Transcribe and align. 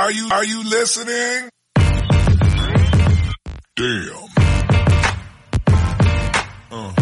Are 0.00 0.10
you 0.10 0.28
are 0.32 0.44
you 0.46 0.64
listening? 0.64 1.50
Damn. 3.76 4.24
Uh. 6.72 6.92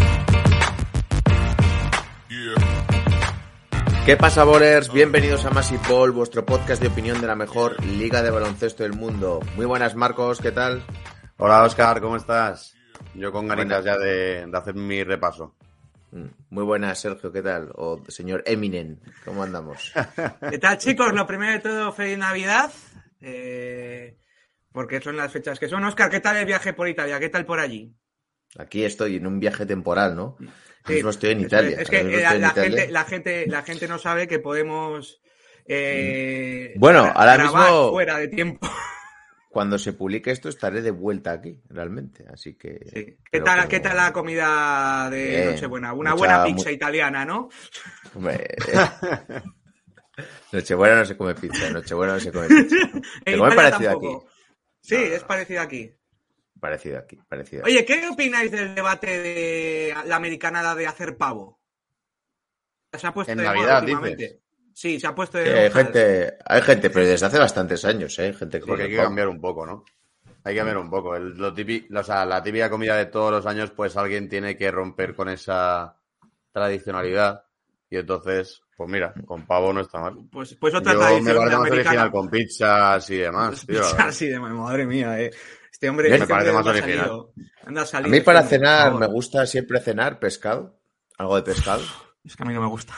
Yeah. 2.28 4.04
¿Qué 4.04 4.16
pasa, 4.16 4.42
bolers? 4.42 4.92
Bienvenidos 4.92 5.44
a 5.44 5.50
Massive 5.50 5.80
Ball, 5.88 6.10
vuestro 6.10 6.44
podcast 6.44 6.82
de 6.82 6.88
opinión 6.88 7.20
de 7.20 7.28
la 7.28 7.36
mejor 7.36 7.80
liga 7.84 8.20
de 8.20 8.30
baloncesto 8.32 8.82
del 8.82 8.94
mundo. 8.94 9.38
Muy 9.54 9.66
buenas, 9.66 9.94
Marcos, 9.94 10.40
¿qué 10.40 10.50
tal? 10.50 10.82
Hola, 11.36 11.62
Oscar, 11.62 12.00
¿cómo 12.00 12.16
estás? 12.16 12.74
Yo 13.14 13.30
con 13.30 13.46
ganitas 13.46 13.84
ya 13.84 13.96
de, 13.96 14.44
de 14.44 14.58
hacer 14.58 14.74
mi 14.74 15.04
repaso. 15.04 15.54
Mm, 16.10 16.26
Muy 16.50 16.64
buenas, 16.64 16.98
Sergio, 16.98 17.30
¿qué 17.30 17.42
tal? 17.42 17.70
O 17.74 18.02
señor 18.08 18.42
Eminem, 18.46 18.96
¿cómo 19.24 19.42
andamos? 19.42 19.92
¿Qué 20.50 20.58
tal, 20.58 20.78
chicos? 20.78 21.12
Lo 21.14 21.26
primero 21.26 21.52
de 21.52 21.58
todo, 21.58 21.92
feliz 21.92 22.18
Navidad. 22.18 22.70
Eh, 23.20 24.16
porque 24.72 25.00
son 25.00 25.16
las 25.16 25.32
fechas 25.32 25.58
que 25.58 25.68
son. 25.68 25.84
Oscar, 25.84 26.10
¿qué 26.10 26.20
tal 26.20 26.36
el 26.36 26.46
viaje 26.46 26.72
por 26.72 26.88
Italia? 26.88 27.18
¿Qué 27.18 27.28
tal 27.28 27.44
por 27.46 27.58
allí? 27.60 27.94
Aquí 28.58 28.84
estoy 28.84 29.16
en 29.16 29.26
un 29.26 29.40
viaje 29.40 29.66
temporal, 29.66 30.14
¿no? 30.16 30.36
Sí, 30.38 30.44
Ahora 30.84 30.94
mismo 30.94 31.10
estoy 31.10 31.30
en 31.32 31.40
Italia. 31.40 31.76
Es 31.80 31.90
que 31.90 32.00
eh, 32.00 32.22
la, 32.38 32.50
gente, 32.50 32.88
la, 32.90 33.04
gente, 33.04 33.46
la 33.46 33.62
gente 33.62 33.88
no 33.88 33.98
sabe 33.98 34.26
que 34.28 34.38
podemos. 34.38 35.20
eh, 35.66 36.72
Bueno, 36.76 37.10
ahora 37.14 37.38
mismo- 37.38 37.90
Fuera 37.90 38.18
de 38.18 38.28
tiempo. 38.28 38.66
Cuando 39.50 39.78
se 39.78 39.92
publique 39.94 40.30
esto 40.30 40.48
estaré 40.50 40.82
de 40.82 40.90
vuelta 40.92 41.32
aquí, 41.32 41.60
realmente. 41.68 42.24
Así 42.32 42.54
que. 42.54 42.78
Sí. 42.94 43.16
¿Qué, 43.30 43.40
tal, 43.40 43.56
como- 43.60 43.68
¿Qué 43.68 43.80
tal 43.80 43.96
la 43.96 44.12
comida 44.12 45.08
de 45.10 45.46
Nochebuena? 45.52 45.92
Una 45.94 46.10
mucha- 46.14 46.18
buena 46.18 46.44
pizza 46.44 46.70
italiana, 46.70 47.24
¿no? 47.24 47.48
Hombre, 48.14 48.46
Nochebuena 50.52 50.96
no 50.96 51.04
se 51.04 51.16
come 51.16 51.34
pizza, 51.34 51.70
Nochebuena 51.70 52.14
no 52.14 52.20
se 52.20 52.32
come 52.32 52.48
pizza. 52.48 52.76
Muy 52.92 53.02
Italia 53.34 53.54
parecido 53.54 53.90
tampoco. 53.92 54.16
aquí. 54.26 54.26
Sí, 54.80 54.94
No, 54.96 55.00
es 55.02 55.24
parecido 55.24 55.60
aquí. 55.60 55.94
Parecido 56.60 56.98
aquí, 56.98 57.16
parecido 57.28 57.62
aquí. 57.62 57.70
Oye, 57.72 57.84
¿qué 57.84 58.08
opináis 58.08 58.50
del 58.50 58.74
debate 58.74 59.06
de 59.22 59.94
la 60.06 60.16
americanada 60.16 60.74
de 60.74 60.86
hacer 60.86 61.16
pavo? 61.16 61.60
Se 62.92 63.06
ha 63.06 63.12
puesto 63.14 63.32
En 63.32 63.38
de 63.38 63.44
Navidad, 63.44 63.80
últimamente. 63.82 64.22
dices. 64.24 64.40
Sí, 64.74 64.98
se 65.00 65.06
ha 65.06 65.14
puesto 65.14 65.38
de 65.38 65.58
hay 65.58 65.70
gente, 65.70 66.38
hay 66.44 66.62
gente, 66.62 66.90
pero 66.90 67.06
desde 67.06 67.26
hace 67.26 67.38
bastantes 67.38 67.84
años, 67.84 68.18
¿eh? 68.18 68.26
Hay 68.26 68.34
gente 68.34 68.60
que. 68.60 68.66
Porque 68.66 68.84
hay 68.84 68.90
que 68.90 68.96
cambiar 68.96 69.28
un 69.28 69.40
poco, 69.40 69.66
¿no? 69.66 69.84
Hay 70.44 70.54
que 70.54 70.58
cambiar 70.58 70.78
un 70.78 70.88
poco. 70.88 71.14
El- 71.16 71.36
lo 71.36 71.52
típi- 71.54 71.86
o 71.96 72.02
sea, 72.04 72.24
la 72.24 72.42
típica 72.42 72.70
comida 72.70 72.96
de 72.96 73.06
todos 73.06 73.30
los 73.30 73.44
años, 73.46 73.70
pues 73.72 73.96
alguien 73.96 74.28
tiene 74.28 74.56
que 74.56 74.70
romper 74.70 75.14
con 75.14 75.28
esa 75.28 75.96
tradicionalidad. 76.52 77.44
Y 77.90 77.96
entonces, 77.98 78.62
pues 78.78 78.88
mira, 78.90 79.12
con 79.26 79.44
pavo 79.44 79.72
no 79.72 79.80
está 79.80 79.98
mal. 80.00 80.14
Pues, 80.30 80.54
pues 80.54 80.72
otra 80.72 80.92
Yo 80.92 81.00
tradición 81.00 81.24
me 81.24 81.34
parece 81.34 81.56
más 81.56 81.66
americana. 81.66 81.80
original 81.90 82.10
con 82.12 82.30
pizzas 82.30 83.10
y 83.10 83.16
demás. 83.16 83.66
tío, 83.66 83.80
la 83.80 83.86
verdad. 83.88 84.08
Así 84.08 84.26
de 84.28 84.38
madre 84.38 84.86
mía, 84.86 85.20
eh. 85.20 85.30
Este 85.72 85.88
hombre, 85.88 86.10
Me 86.10 86.18
parece 86.26 86.32
hombre 86.50 86.52
más 86.52 86.66
original. 86.66 86.98
salido. 86.98 87.32
Anda 87.66 87.84
A 87.92 88.00
mí 88.02 88.20
para 88.20 88.42
cenar 88.44 88.94
me 88.94 89.06
gusta 89.08 89.44
siempre 89.46 89.80
cenar 89.80 90.18
pescado, 90.20 90.78
algo 91.18 91.34
de 91.36 91.42
pescado. 91.42 91.82
Es 92.24 92.36
que 92.36 92.42
a 92.44 92.46
mí 92.46 92.54
no 92.54 92.60
me 92.62 92.68
gusta. 92.68 92.94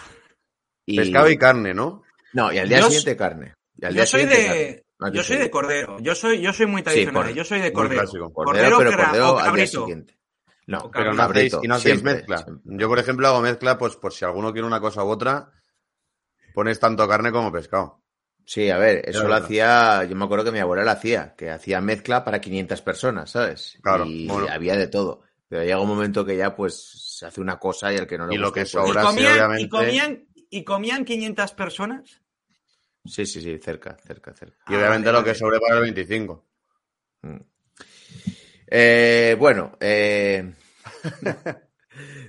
Y... 0.87 0.97
Pescado 0.99 1.31
y 1.31 1.37
carne, 1.39 1.73
¿no? 1.75 2.03
No, 2.35 2.53
y 2.53 2.59
al 2.59 2.69
día 2.69 2.81
Yo 2.81 2.85
siguiente 2.87 3.17
carne. 3.17 3.55
Y 3.77 3.87
al 3.87 3.95
Yo 3.95 4.05
soy 4.07 4.21
siguiente 4.21 4.43
de. 4.43 4.49
carne. 4.67 4.85
No, 4.99 5.13
Yo 5.13 5.23
soy 5.23 5.37
de 5.39 5.51
cordero. 5.51 5.97
Yo 6.01 6.15
soy, 6.15 6.41
yo 6.43 6.53
soy 6.53 6.67
muy 6.67 6.83
tradicional. 6.83 7.35
yo 7.35 7.43
soy 7.45 7.61
de 7.61 7.73
cordero. 7.73 8.03
clásico. 8.03 8.33
Cordero, 8.33 8.77
pero 8.79 8.91
cra- 8.93 9.05
cordero 9.07 9.39
al 9.39 9.55
día 9.57 9.67
siguiente. 9.67 10.19
No, 10.67 10.89
Pero 10.93 11.11
no 11.13 11.17
cabrito, 11.17 11.57
hacéis, 11.57 11.65
y 11.65 11.69
no 11.69 11.75
hacéis 11.75 11.95
siempre, 11.97 12.15
mezcla. 12.15 12.39
siempre. 12.45 12.77
Yo, 12.79 12.87
por 12.89 12.99
ejemplo, 13.01 13.27
hago 13.27 13.41
mezcla, 13.41 13.77
pues 13.77 13.97
por 13.97 14.13
si 14.13 14.25
alguno 14.25 14.53
quiere 14.53 14.69
una 14.69 14.79
cosa 14.81 15.03
u 15.03 15.09
otra, 15.09 15.51
pones 16.55 16.79
tanto 16.81 17.07
carne 17.09 17.33
como 17.33 17.51
pescado. 17.53 18.03
Sí, 18.45 18.69
a 18.71 18.79
ver, 18.79 19.09
eso 19.09 19.23
Es 19.23 19.29
lo 19.29 19.35
hacía, 19.35 20.05
yo 20.05 20.17
me 20.17 20.25
acuerdo 20.25 20.47
que 20.47 20.53
mi 20.53 20.59
abuela 20.59 20.83
lo 20.85 20.91
hacía, 20.91 21.35
que 21.37 21.51
hacía 21.51 21.81
mezcla 21.81 22.25
para 22.25 22.41
500 22.41 22.83
personas, 22.83 23.31
¿sabes? 23.31 23.79
Claro, 23.83 24.05
y 24.07 24.27
bueno. 24.27 24.49
había 24.51 24.77
de 24.77 24.89
todo. 24.89 25.23
Pero 25.49 25.63
llega 25.63 25.81
un 25.81 25.89
momento 25.89 26.25
que 26.25 26.37
ya 26.37 26.55
pues 26.57 27.17
se 27.19 27.27
hace 27.27 27.41
una 27.41 27.59
cosa 27.59 27.93
y 27.93 27.97
al 27.97 28.07
que 28.07 28.19
no 28.19 28.27
le 28.27 28.35
Y 28.35 28.39
lo 28.39 28.47
guste, 28.49 28.61
que 28.61 28.65
pues- 28.65 28.73
sobra- 28.73 28.85
¿Y 28.87 28.89
Ahora 28.89 29.01
sí, 29.03 29.07
comían, 29.17 29.33
obviamente. 29.35 29.63
y, 29.63 29.69
comían, 29.69 30.27
¿Y 30.53 30.65
comían 30.65 31.05
500 31.05 31.53
personas? 31.53 32.21
Sí, 33.05 33.25
sí, 33.25 33.41
sí, 33.41 33.59
cerca, 33.59 33.97
cerca, 34.05 34.35
cerca. 34.35 34.57
Y 34.69 34.75
Ah, 34.75 34.79
obviamente 34.79 35.07
vale, 35.07 35.19
lo 35.19 35.25
que 35.25 35.31
vale. 35.31 35.39
sobre 35.39 35.61
para 35.61 35.77
el 35.77 35.83
25. 35.83 36.45
Mm. 37.23 37.37
Eh, 38.67 39.37
bueno, 39.39 39.77
eh, 39.81 40.53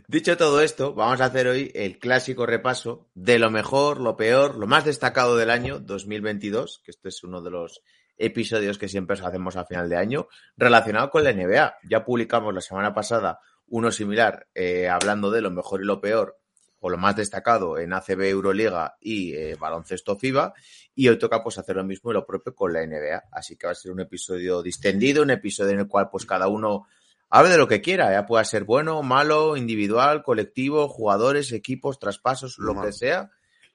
dicho 0.08 0.38
todo 0.38 0.62
esto, 0.62 0.94
vamos 0.94 1.22
a 1.22 1.26
hacer 1.26 1.48
hoy 1.48 1.72
el 1.74 2.00
clásico 2.00 2.46
repaso 2.46 3.10
de 3.14 3.40
lo 3.40 3.50
mejor, 3.50 4.00
lo 4.00 4.18
peor, 4.18 4.58
lo 4.58 4.68
más 4.68 4.86
destacado 4.86 5.36
del 5.38 5.50
año 5.50 5.80
2022, 5.80 6.82
que 6.84 6.92
este 6.92 7.10
es 7.10 7.24
uno 7.24 7.42
de 7.42 7.52
los 7.52 7.82
episodios 8.18 8.78
que 8.78 8.88
siempre 8.88 9.18
hacemos 9.20 9.56
a 9.56 9.66
final 9.66 9.90
de 9.90 9.98
año, 9.98 10.28
relacionado 10.56 11.10
con 11.10 11.24
la 11.24 11.34
NBA. 11.34 11.76
Ya 11.90 12.06
publicamos 12.06 12.54
la 12.54 12.62
semana 12.62 12.94
pasada 12.94 13.40
uno 13.68 13.92
similar, 13.92 14.48
eh, 14.54 14.90
hablando 14.90 15.32
de 15.32 15.42
lo 15.42 15.50
mejor 15.50 15.82
y 15.82 15.86
lo 15.86 16.02
peor, 16.02 16.38
o 16.80 16.90
lo 16.90 16.98
más 16.98 17.16
destacado 17.16 17.78
en 17.78 17.94
ACB 17.94 18.22
Euroliga 18.24 18.98
y 19.00 19.34
eh, 19.34 19.56
baloncesto 19.56 20.18
FIBA, 20.18 20.54
y 20.96 21.08
hoy 21.08 21.18
toca 21.18 21.42
pues 21.42 21.58
hacer 21.58 21.76
lo 21.76 21.84
mismo 21.84 22.12
y 22.12 22.14
lo 22.14 22.26
propio 22.26 22.54
con 22.54 22.74
la 22.74 22.86
NBA. 22.86 23.24
Así 23.32 23.56
que 23.56 23.68
va 23.68 23.72
a 23.72 23.76
ser 23.76 23.92
un 23.92 24.02
episodio 24.02 24.62
distendido, 24.62 25.24
un 25.24 25.30
episodio 25.30 25.72
en 25.72 25.80
el 25.80 25.88
cual 25.88 26.10
pues 26.12 26.26
cada 26.26 26.48
uno 26.48 26.88
hable 27.32 27.50
de 27.50 27.58
lo 27.58 27.68
que 27.68 27.82
quiera, 27.82 28.12
ya 28.12 28.26
pueda 28.26 28.44
ser 28.44 28.66
bueno, 28.66 29.02
malo, 29.02 29.58
individual, 29.58 30.22
colectivo, 30.22 30.88
jugadores, 30.88 31.52
equipos, 31.54 31.98
traspasos, 31.98 32.60
lo 32.60 32.80
que 32.82 32.92
sea, 32.92 33.32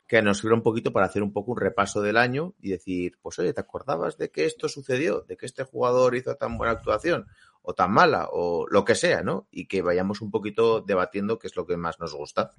que 0.07 0.23
nos 0.23 0.39
sirva 0.39 0.55
un 0.55 0.63
poquito 0.63 0.93
para 0.93 1.07
hacer 1.07 1.23
un 1.23 1.33
poco 1.33 1.53
un 1.53 1.59
repaso 1.59 2.01
del 2.03 2.19
año 2.19 2.55
y 2.61 2.71
decir, 2.71 3.19
pues 3.23 3.39
oye, 3.39 3.53
¿te 3.53 3.61
acordabas 3.61 4.19
de 4.19 4.31
que 4.31 4.45
esto 4.45 4.69
sucedió? 4.69 5.23
¿De 5.23 5.37
que 5.37 5.47
este 5.47 5.65
jugador 5.65 6.15
hizo 6.15 6.37
tan 6.37 6.59
buena 6.59 6.75
actuación? 6.75 7.27
O 7.63 7.75
tan 7.75 7.91
mala, 7.93 8.29
o 8.31 8.67
lo 8.69 8.85
que 8.85 8.95
sea, 8.95 9.23
¿no? 9.23 9.49
Y 9.51 9.67
que 9.67 9.83
vayamos 9.83 10.21
un 10.21 10.31
poquito 10.31 10.83
debatiendo 10.83 11.39
qué 11.39 11.49
es 11.49 11.57
lo 11.57 11.67
que 11.67 11.77
más 11.77 11.99
nos 11.99 12.15
gusta. 12.15 12.53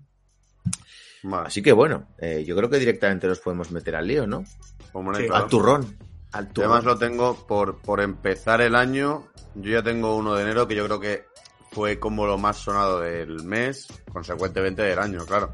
Vale. 1.23 1.47
Así 1.47 1.61
que 1.61 1.71
bueno, 1.71 2.07
eh, 2.17 2.43
yo 2.45 2.55
creo 2.57 2.69
que 2.69 2.79
directamente 2.79 3.27
nos 3.27 3.39
podemos 3.39 3.71
meter 3.71 3.95
al 3.95 4.07
lío, 4.07 4.27
¿no? 4.27 4.43
Sí. 4.45 5.27
claro. 5.27 5.35
Al 5.35 5.47
turrón. 5.47 5.97
Al 6.31 6.49
además 6.57 6.83
lo 6.83 6.97
tengo 6.97 7.35
por, 7.47 7.77
por 7.81 8.01
empezar 8.01 8.61
el 8.61 8.75
año. 8.75 9.27
Yo 9.55 9.71
ya 9.71 9.83
tengo 9.83 10.15
uno 10.15 10.35
de 10.35 10.43
enero 10.43 10.67
que 10.67 10.75
yo 10.75 10.85
creo 10.85 10.99
que 10.99 11.25
fue 11.71 11.99
como 11.99 12.25
lo 12.25 12.37
más 12.37 12.57
sonado 12.57 13.01
del 13.01 13.43
mes, 13.43 13.87
consecuentemente 14.11 14.81
del 14.81 14.99
año, 14.99 15.25
claro. 15.25 15.53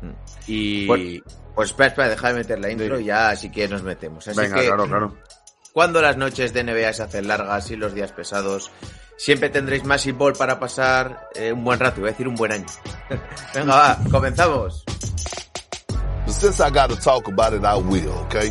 Mm. 0.00 0.10
Y. 0.46 0.86
Bueno, 0.86 1.24
Pues 1.54 1.70
espera, 1.70 1.88
espera, 1.88 2.08
deja 2.08 2.28
de 2.28 2.34
meter 2.34 2.60
la 2.60 2.70
intro 2.70 2.96
Sí. 2.96 3.02
y 3.02 3.06
ya 3.06 3.30
así 3.30 3.50
que 3.50 3.68
nos 3.68 3.82
metemos. 3.82 4.26
Así 4.26 4.38
venga, 4.38 4.56
que 4.60 4.66
claro, 4.66 4.86
claro. 4.86 5.16
cuando 5.72 6.00
las 6.02 6.16
noches 6.16 6.52
de 6.52 6.64
NBA 6.64 6.92
se 6.92 7.02
hacen 7.02 7.28
largas 7.28 7.70
y 7.70 7.76
los 7.76 7.94
días 7.94 8.12
pesados, 8.12 8.70
siempre 9.16 9.50
tendréis 9.50 9.84
más 9.84 10.06
ball 10.16 10.32
para 10.34 10.58
pasar 10.58 11.28
eh, 11.34 11.52
un 11.52 11.64
buen 11.64 11.78
rato, 11.78 12.00
iba 12.00 12.08
a 12.08 12.12
decir 12.12 12.26
un 12.28 12.34
buen 12.34 12.52
año. 12.52 12.66
Venga, 13.54 13.74
va, 13.74 13.98
comenzamos. 14.10 14.84
But 16.26 16.34
since 16.34 16.60
I 16.60 16.70
got 16.70 16.88
to 16.90 16.96
talk 16.96 17.28
about 17.28 17.52
it, 17.52 17.64
I 17.64 17.76
will, 17.76 18.12
okay? 18.26 18.50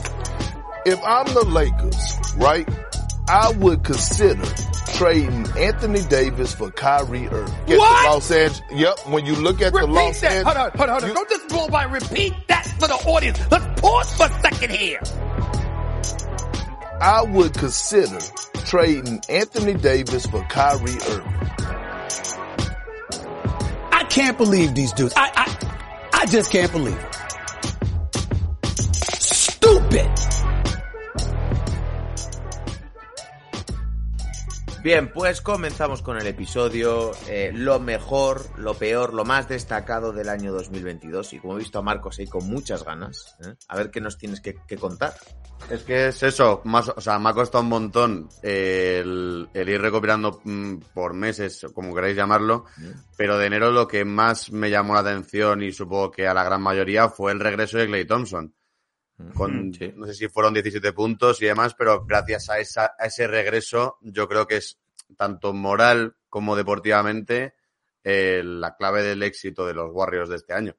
If 0.86 1.00
I'm 1.04 1.26
the 1.34 1.46
Lakers, 1.46 2.36
right, 2.38 2.68
I 3.30 3.52
would 3.52 3.84
consider 3.84 4.44
trading 4.96 5.46
Anthony 5.58 6.02
Davis 6.02 6.54
for 6.56 6.72
Kyrie 6.72 7.28
Irving. 7.28 7.54
Get 7.68 7.78
What? 7.80 8.06
Los 8.14 8.32
Angeles. 8.32 8.62
Yep. 8.74 9.00
When 9.08 9.26
you 9.26 9.36
look 9.36 9.62
at 9.62 9.74
the 9.74 9.86
Los. 9.86 10.24
Angeles. 10.24 10.44
Hold 10.44 10.58
on, 10.58 10.72
hold 10.72 10.82
on, 10.82 10.90
hold 10.90 11.04
on. 11.04 11.10
you- 11.10 11.16
Don't 11.16 11.30
just 11.30 11.48
blow 11.50 11.68
by. 11.70 11.84
Repeat 11.84 12.34
that 12.48 12.66
for 12.80 12.88
the 12.88 12.96
audience. 12.96 13.40
Let's 13.52 13.82
pause 13.82 14.14
for 14.16 14.26
a 14.26 14.42
second 14.42 14.72
here. 14.72 15.00
I 17.00 17.22
would 17.24 17.54
consider 17.54 18.20
trading 18.66 19.22
Anthony 19.30 19.74
Davis 19.76 20.26
for 20.26 20.42
Kyrie 20.46 20.98
Irving. 21.10 21.34
I 23.92 24.04
can't 24.10 24.38
believe 24.38 24.74
these 24.76 24.94
dudes. 24.94 25.14
I, 25.16 25.32
I, 25.36 25.58
I 26.22 26.26
just 26.26 26.52
can't 26.52 26.72
believe 26.72 26.98
it. 26.98 27.16
Stupid. 29.24 30.10
Bien, 34.84 35.12
pues 35.14 35.42
comenzamos 35.42 36.02
con 36.02 36.18
el 36.18 36.26
episodio, 36.26 37.12
eh, 37.30 37.52
lo 37.54 37.80
mejor, 37.80 38.42
lo 38.58 38.74
peor, 38.74 39.14
lo 39.14 39.24
más 39.24 39.48
destacado 39.48 40.12
del 40.12 40.28
año 40.28 40.52
2022. 40.52 41.34
Y 41.34 41.40
como 41.40 41.54
he 41.54 41.60
visto 41.60 41.78
a 41.78 41.84
Marcos 41.84 42.18
ahí 42.18 42.26
con 42.26 42.48
muchas 42.50 42.84
ganas, 42.84 43.38
¿eh? 43.46 43.54
a 43.68 43.76
ver 43.76 43.92
qué 43.92 44.02
nos 44.02 44.18
tienes 44.18 44.42
que, 44.42 44.56
que 44.68 44.78
contar. 44.78 45.14
Es 45.70 45.84
que 45.84 46.08
es 46.08 46.24
eso, 46.24 46.62
más, 46.64 46.90
o 46.90 47.00
sea, 47.00 47.20
me 47.20 47.30
ha 47.30 47.34
costado 47.34 47.64
un 47.64 47.70
montón 47.70 48.30
eh, 48.42 49.02
el, 49.04 49.48
el 49.54 49.70
ir 49.70 49.80
recopilando 49.80 50.42
mm, 50.44 50.78
por 50.96 51.14
meses, 51.14 51.68
como 51.76 51.94
queráis 51.94 52.16
llamarlo, 52.16 52.66
pero 53.16 53.38
de 53.38 53.46
enero 53.46 53.70
lo 53.70 53.88
que 53.88 54.04
más 54.04 54.52
me 54.52 54.72
llamó 54.72 54.96
la 54.96 55.02
atención 55.02 55.62
y 55.62 55.72
supongo 55.72 56.10
que 56.10 56.28
a 56.28 56.34
la 56.34 56.44
gran 56.44 56.62
mayoría 56.64 57.08
fue 57.08 57.32
el 57.32 57.40
regreso 57.40 57.78
de 57.78 57.86
Clay 57.86 58.06
Thompson. 58.06 58.56
Con, 59.36 59.74
Sí. 59.74 59.94
no 59.96 60.06
sé 60.08 60.14
si 60.14 60.28
fueron 60.28 60.54
17 60.54 60.94
puntos 60.94 61.42
y 61.42 61.46
demás, 61.46 61.74
pero 61.76 62.06
gracias 62.06 62.50
a, 62.50 62.60
esa, 62.60 62.94
a 62.98 63.06
ese 63.06 63.28
regreso 63.28 63.98
yo 64.02 64.28
creo 64.28 64.48
que 64.48 64.58
es 64.58 64.80
tanto 65.18 65.54
moral 65.54 66.16
como 66.30 66.56
deportivamente 66.56 67.56
eh, 68.04 68.42
la 68.44 68.76
clave 68.76 69.04
del 69.04 69.24
éxito 69.24 69.66
de 69.66 69.74
los 69.74 69.90
Warriors 69.92 70.30
de 70.30 70.36
este 70.38 70.54
año. 70.54 70.76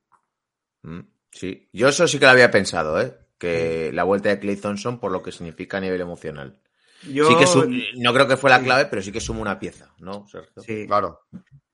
Mm, 0.82 1.00
Sí, 1.30 1.68
yo 1.72 1.88
eso 1.88 2.06
sí 2.06 2.18
que 2.18 2.26
lo 2.26 2.30
había 2.32 2.50
pensado, 2.50 3.00
¿eh? 3.00 3.16
Que 3.38 3.90
la 3.92 4.04
vuelta 4.04 4.28
de 4.28 4.38
Clay 4.38 4.56
Thompson 4.56 5.00
por 5.00 5.10
lo 5.10 5.22
que 5.22 5.32
significa 5.32 5.78
a 5.78 5.80
nivel 5.80 6.00
emocional. 6.00 6.60
Yo 7.04 7.26
Sí 7.26 7.36
que 7.36 7.46
su- 7.46 7.66
no 7.96 8.12
creo 8.12 8.28
que 8.28 8.36
fue 8.36 8.50
la 8.50 8.62
clave, 8.62 8.84
pero 8.86 9.00
sí 9.02 9.10
que 9.10 9.20
suma 9.20 9.40
una 9.40 9.58
pieza, 9.58 9.94
¿no, 9.98 10.26
Sergio? 10.28 10.62
sí, 10.62 10.86
Claro, 10.86 11.20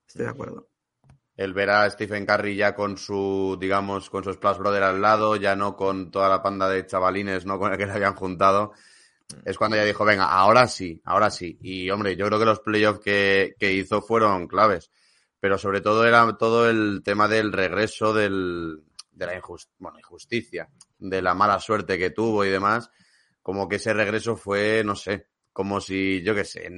estoy 0.06 0.25
de 0.26 0.31
acuerdo. 0.31 0.69
El 1.38 1.55
ver 1.55 1.70
a 1.70 1.88
Stephen 1.88 2.26
Curry 2.26 2.56
ya 2.56 2.75
con 2.75 2.99
su, 2.99 3.56
digamos, 3.61 4.11
con 4.11 4.25
su 4.25 4.32
Splash 4.32 4.58
Brother 4.58 4.82
al 4.82 5.00
lado, 5.00 5.37
ya 5.37 5.55
no 5.55 5.76
con 5.76 6.11
toda 6.11 6.29
la 6.29 6.43
panda 6.43 6.69
de 6.69 6.85
chavalines, 6.85 7.46
¿no? 7.46 7.58
Con 7.61 7.73
el 7.73 7.79
que 7.79 7.87
le 7.87 7.93
habían 7.93 8.17
juntado, 8.17 8.73
es 9.44 9.56
cuando 9.56 9.76
ya 9.76 9.85
dijo, 9.85 10.05
venga, 10.05 10.25
ahora 10.25 10.67
sí, 10.67 11.00
ahora 11.05 11.31
sí. 11.31 11.56
Y 11.62 11.88
hombre, 11.90 12.17
yo 12.17 12.26
creo 12.26 12.40
que 12.40 12.44
los 12.44 12.58
playoffs 12.58 12.99
que, 12.99 13.55
que 13.56 13.73
hizo 13.73 14.02
fueron 14.02 14.49
claves. 14.49 14.90
Pero 15.38 15.58
sobre 15.58 15.81
todo 15.81 16.05
era 16.05 16.37
todo 16.37 16.69
el 16.69 17.02
tema 17.05 17.29
del 17.29 17.52
regreso 17.52 18.12
del, 18.12 18.82
de 19.12 19.26
la 19.26 19.41
bueno, 19.79 19.99
injusticia, 20.00 20.69
de 20.99 21.23
la 21.23 21.34
mala 21.34 21.61
suerte 21.61 21.99
que 21.99 22.11
tuvo 22.11 22.44
y 22.44 22.49
demás. 22.49 22.91
Como 23.43 23.69
que 23.69 23.76
ese 23.76 23.94
regreso 23.94 24.37
fue, 24.37 24.82
no 24.84 24.96
sé, 24.96 25.29
como 25.58 25.81
si, 25.81 26.22
yo 26.22 26.37
qué 26.37 26.44
sé, 26.44 26.70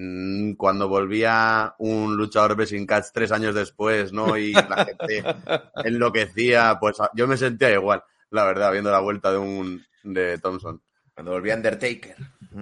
cuando 0.57 0.89
volvía 0.89 1.75
un 1.81 2.17
luchador 2.17 2.57
Wrestling 2.57 2.87
Catch 2.87 3.09
tres 3.13 3.31
años 3.31 3.55
después, 3.55 4.11
¿no? 4.11 4.39
Y 4.39 4.55
la 4.55 4.87
gente 4.87 5.23
enloquecía, 5.85 6.79
pues 6.81 6.97
yo 7.15 7.29
me 7.29 7.37
sentía 7.37 7.71
igual, 7.73 8.03
la 8.31 8.47
verdad, 8.47 8.73
viendo 8.73 8.91
la 8.91 9.01
vuelta 9.01 9.33
de 9.33 9.37
un 9.37 9.85
de 10.03 10.39
Thompson. 10.39 10.81
Cuando 11.13 11.33
volvió 11.33 11.55
Undertaker. 11.57 12.17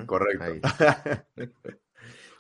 Correcto. 0.06 0.44
Ahí. 0.44 0.60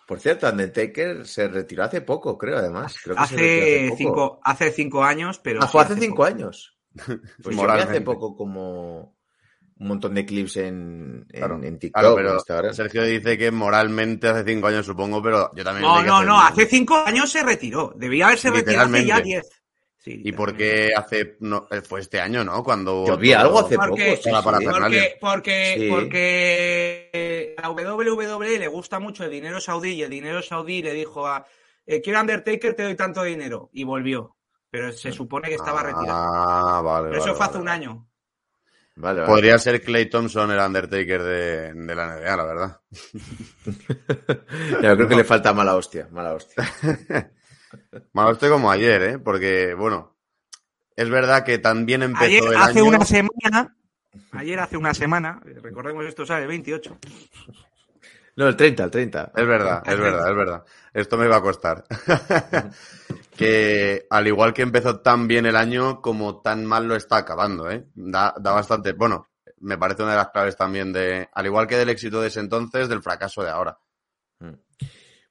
Por 0.08 0.18
cierto, 0.18 0.48
Undertaker 0.48 1.24
se 1.24 1.46
retiró 1.46 1.84
hace 1.84 2.00
poco, 2.00 2.36
creo, 2.36 2.58
además. 2.58 2.96
Creo 3.00 3.14
que 3.14 3.26
se 3.26 3.36
retiró 3.36 3.62
Hace 3.62 3.86
poco. 3.86 3.96
cinco, 3.96 4.40
hace 4.42 4.72
cinco 4.72 5.04
años, 5.04 5.38
pero. 5.38 5.60
Ah, 5.62 5.66
sí, 5.66 5.70
fue 5.70 5.82
hace 5.82 5.94
cinco 5.94 6.16
poco. 6.16 6.24
años. 6.24 6.76
Pues 7.44 7.56
yo 7.56 7.70
hace 7.70 8.00
poco 8.00 8.34
como 8.34 9.16
un 9.80 9.88
montón 9.88 10.14
de 10.14 10.26
clips 10.26 10.56
en, 10.56 11.24
en, 11.30 11.38
Claro, 11.38 11.62
en 11.62 11.78
TikTok. 11.78 12.00
Claro, 12.00 12.16
pero 12.16 12.34
Instagram. 12.34 12.74
Sergio 12.74 13.02
dice 13.04 13.38
que 13.38 13.50
moralmente 13.50 14.28
hace 14.28 14.44
cinco 14.44 14.66
años, 14.66 14.84
supongo, 14.86 15.22
pero 15.22 15.50
yo 15.54 15.62
también. 15.64 15.82
No, 15.86 16.02
no, 16.02 16.16
hace- 16.16 16.26
no, 16.26 16.40
hace 16.40 16.66
cinco 16.66 16.96
años 16.96 17.30
se 17.30 17.42
retiró. 17.42 17.92
Debía 17.96 18.26
haberse 18.26 18.50
retirado 18.50 18.88
hace 18.94 19.06
ya 19.06 19.20
diez. 19.20 19.48
Sí, 20.00 20.22
¿Y 20.24 20.32
por 20.32 20.56
qué 20.56 20.92
hace.? 20.96 21.36
No, 21.40 21.66
eh, 21.70 21.80
fue 21.82 22.00
este 22.00 22.20
año, 22.20 22.42
¿no? 22.44 22.62
Cuando. 22.62 23.04
Yo 23.06 23.16
vi 23.16 23.32
algo 23.32 23.58
hace 23.60 23.76
Porque- 23.76 24.16
poco. 24.16 24.22
sí, 24.22 24.30
Para- 24.44 24.58
sí. 24.58 24.64
Porque, 24.64 25.16
porque, 25.20 25.74
Sí. 25.76 25.88
porque 25.90 27.54
a 27.58 27.70
WWE 27.70 28.58
le 28.58 28.68
gusta 28.68 28.98
mucho 29.00 29.24
el 29.24 29.30
dinero 29.30 29.60
saudí 29.60 29.90
y 29.94 30.02
el 30.02 30.10
dinero 30.10 30.40
saudí 30.42 30.82
le 30.82 30.92
dijo 30.94 31.26
a 31.26 31.44
eh, 31.86 32.00
quiero 32.00 32.20
Undertaker, 32.20 32.74
te 32.74 32.82
doy 32.84 32.94
tanto 32.96 33.22
dinero. 33.22 33.70
Y 33.72 33.84
volvió. 33.84 34.36
Pero 34.70 34.92
se 34.92 35.12
supone 35.12 35.48
que 35.48 35.54
estaba 35.54 35.82
retirado. 35.82 36.06
Ah, 36.12 36.82
vale. 36.82 37.08
Pero 37.08 37.16
eso 37.22 37.26
vale, 37.28 37.36
fue 37.36 37.46
hace 37.46 37.52
vale, 37.58 37.62
un 37.62 37.68
año. 37.68 38.07
Vale, 38.98 39.20
vale. 39.20 39.32
Podría 39.32 39.58
ser 39.60 39.80
Clay 39.80 40.10
Thompson 40.10 40.50
el 40.50 40.58
Undertaker 40.58 41.22
de, 41.22 41.72
de 41.72 41.94
la 41.94 42.16
NBA, 42.16 42.36
la 42.36 42.44
verdad. 42.44 42.80
Yo 44.82 44.96
creo 44.96 45.08
que 45.08 45.14
le 45.14 45.24
falta 45.24 45.52
mala 45.54 45.76
hostia, 45.76 46.08
mala 46.10 46.34
hostia. 46.34 46.64
Malo 48.12 48.32
estoy 48.32 48.50
como 48.50 48.70
ayer, 48.70 49.02
¿eh? 49.02 49.18
Porque, 49.18 49.74
bueno, 49.74 50.16
es 50.96 51.08
verdad 51.10 51.44
que 51.44 51.58
también 51.58 52.02
empezó 52.02 52.24
Ayer, 52.24 52.42
el 52.42 52.56
hace 52.56 52.80
año... 52.80 52.88
una 52.88 53.04
semana, 53.04 53.76
ayer 54.32 54.58
hace 54.58 54.76
una 54.76 54.94
semana, 54.94 55.40
recordemos 55.44 56.04
esto, 56.04 56.26
¿sabes? 56.26 56.48
28. 56.48 56.98
No, 58.38 58.46
el 58.46 58.54
30, 58.54 58.84
el 58.84 58.90
30. 58.92 59.32
Es 59.34 59.46
verdad, 59.48 59.82
es 59.84 59.98
verdad, 59.98 60.30
es 60.30 60.36
verdad. 60.36 60.64
Esto 60.94 61.16
me 61.16 61.26
va 61.26 61.38
a 61.38 61.42
costar. 61.42 61.82
que 63.36 64.06
al 64.08 64.28
igual 64.28 64.54
que 64.54 64.62
empezó 64.62 65.00
tan 65.00 65.26
bien 65.26 65.44
el 65.44 65.56
año, 65.56 66.00
como 66.00 66.40
tan 66.40 66.64
mal 66.64 66.86
lo 66.86 66.94
está 66.94 67.16
acabando, 67.16 67.68
¿eh? 67.68 67.88
Da, 67.96 68.32
da 68.38 68.52
bastante. 68.52 68.92
Bueno, 68.92 69.26
me 69.58 69.76
parece 69.76 70.04
una 70.04 70.12
de 70.12 70.18
las 70.18 70.28
claves 70.28 70.56
también 70.56 70.92
de. 70.92 71.28
Al 71.32 71.46
igual 71.46 71.66
que 71.66 71.78
del 71.78 71.88
éxito 71.88 72.20
de 72.20 72.28
ese 72.28 72.38
entonces, 72.38 72.88
del 72.88 73.02
fracaso 73.02 73.42
de 73.42 73.50
ahora. 73.50 73.76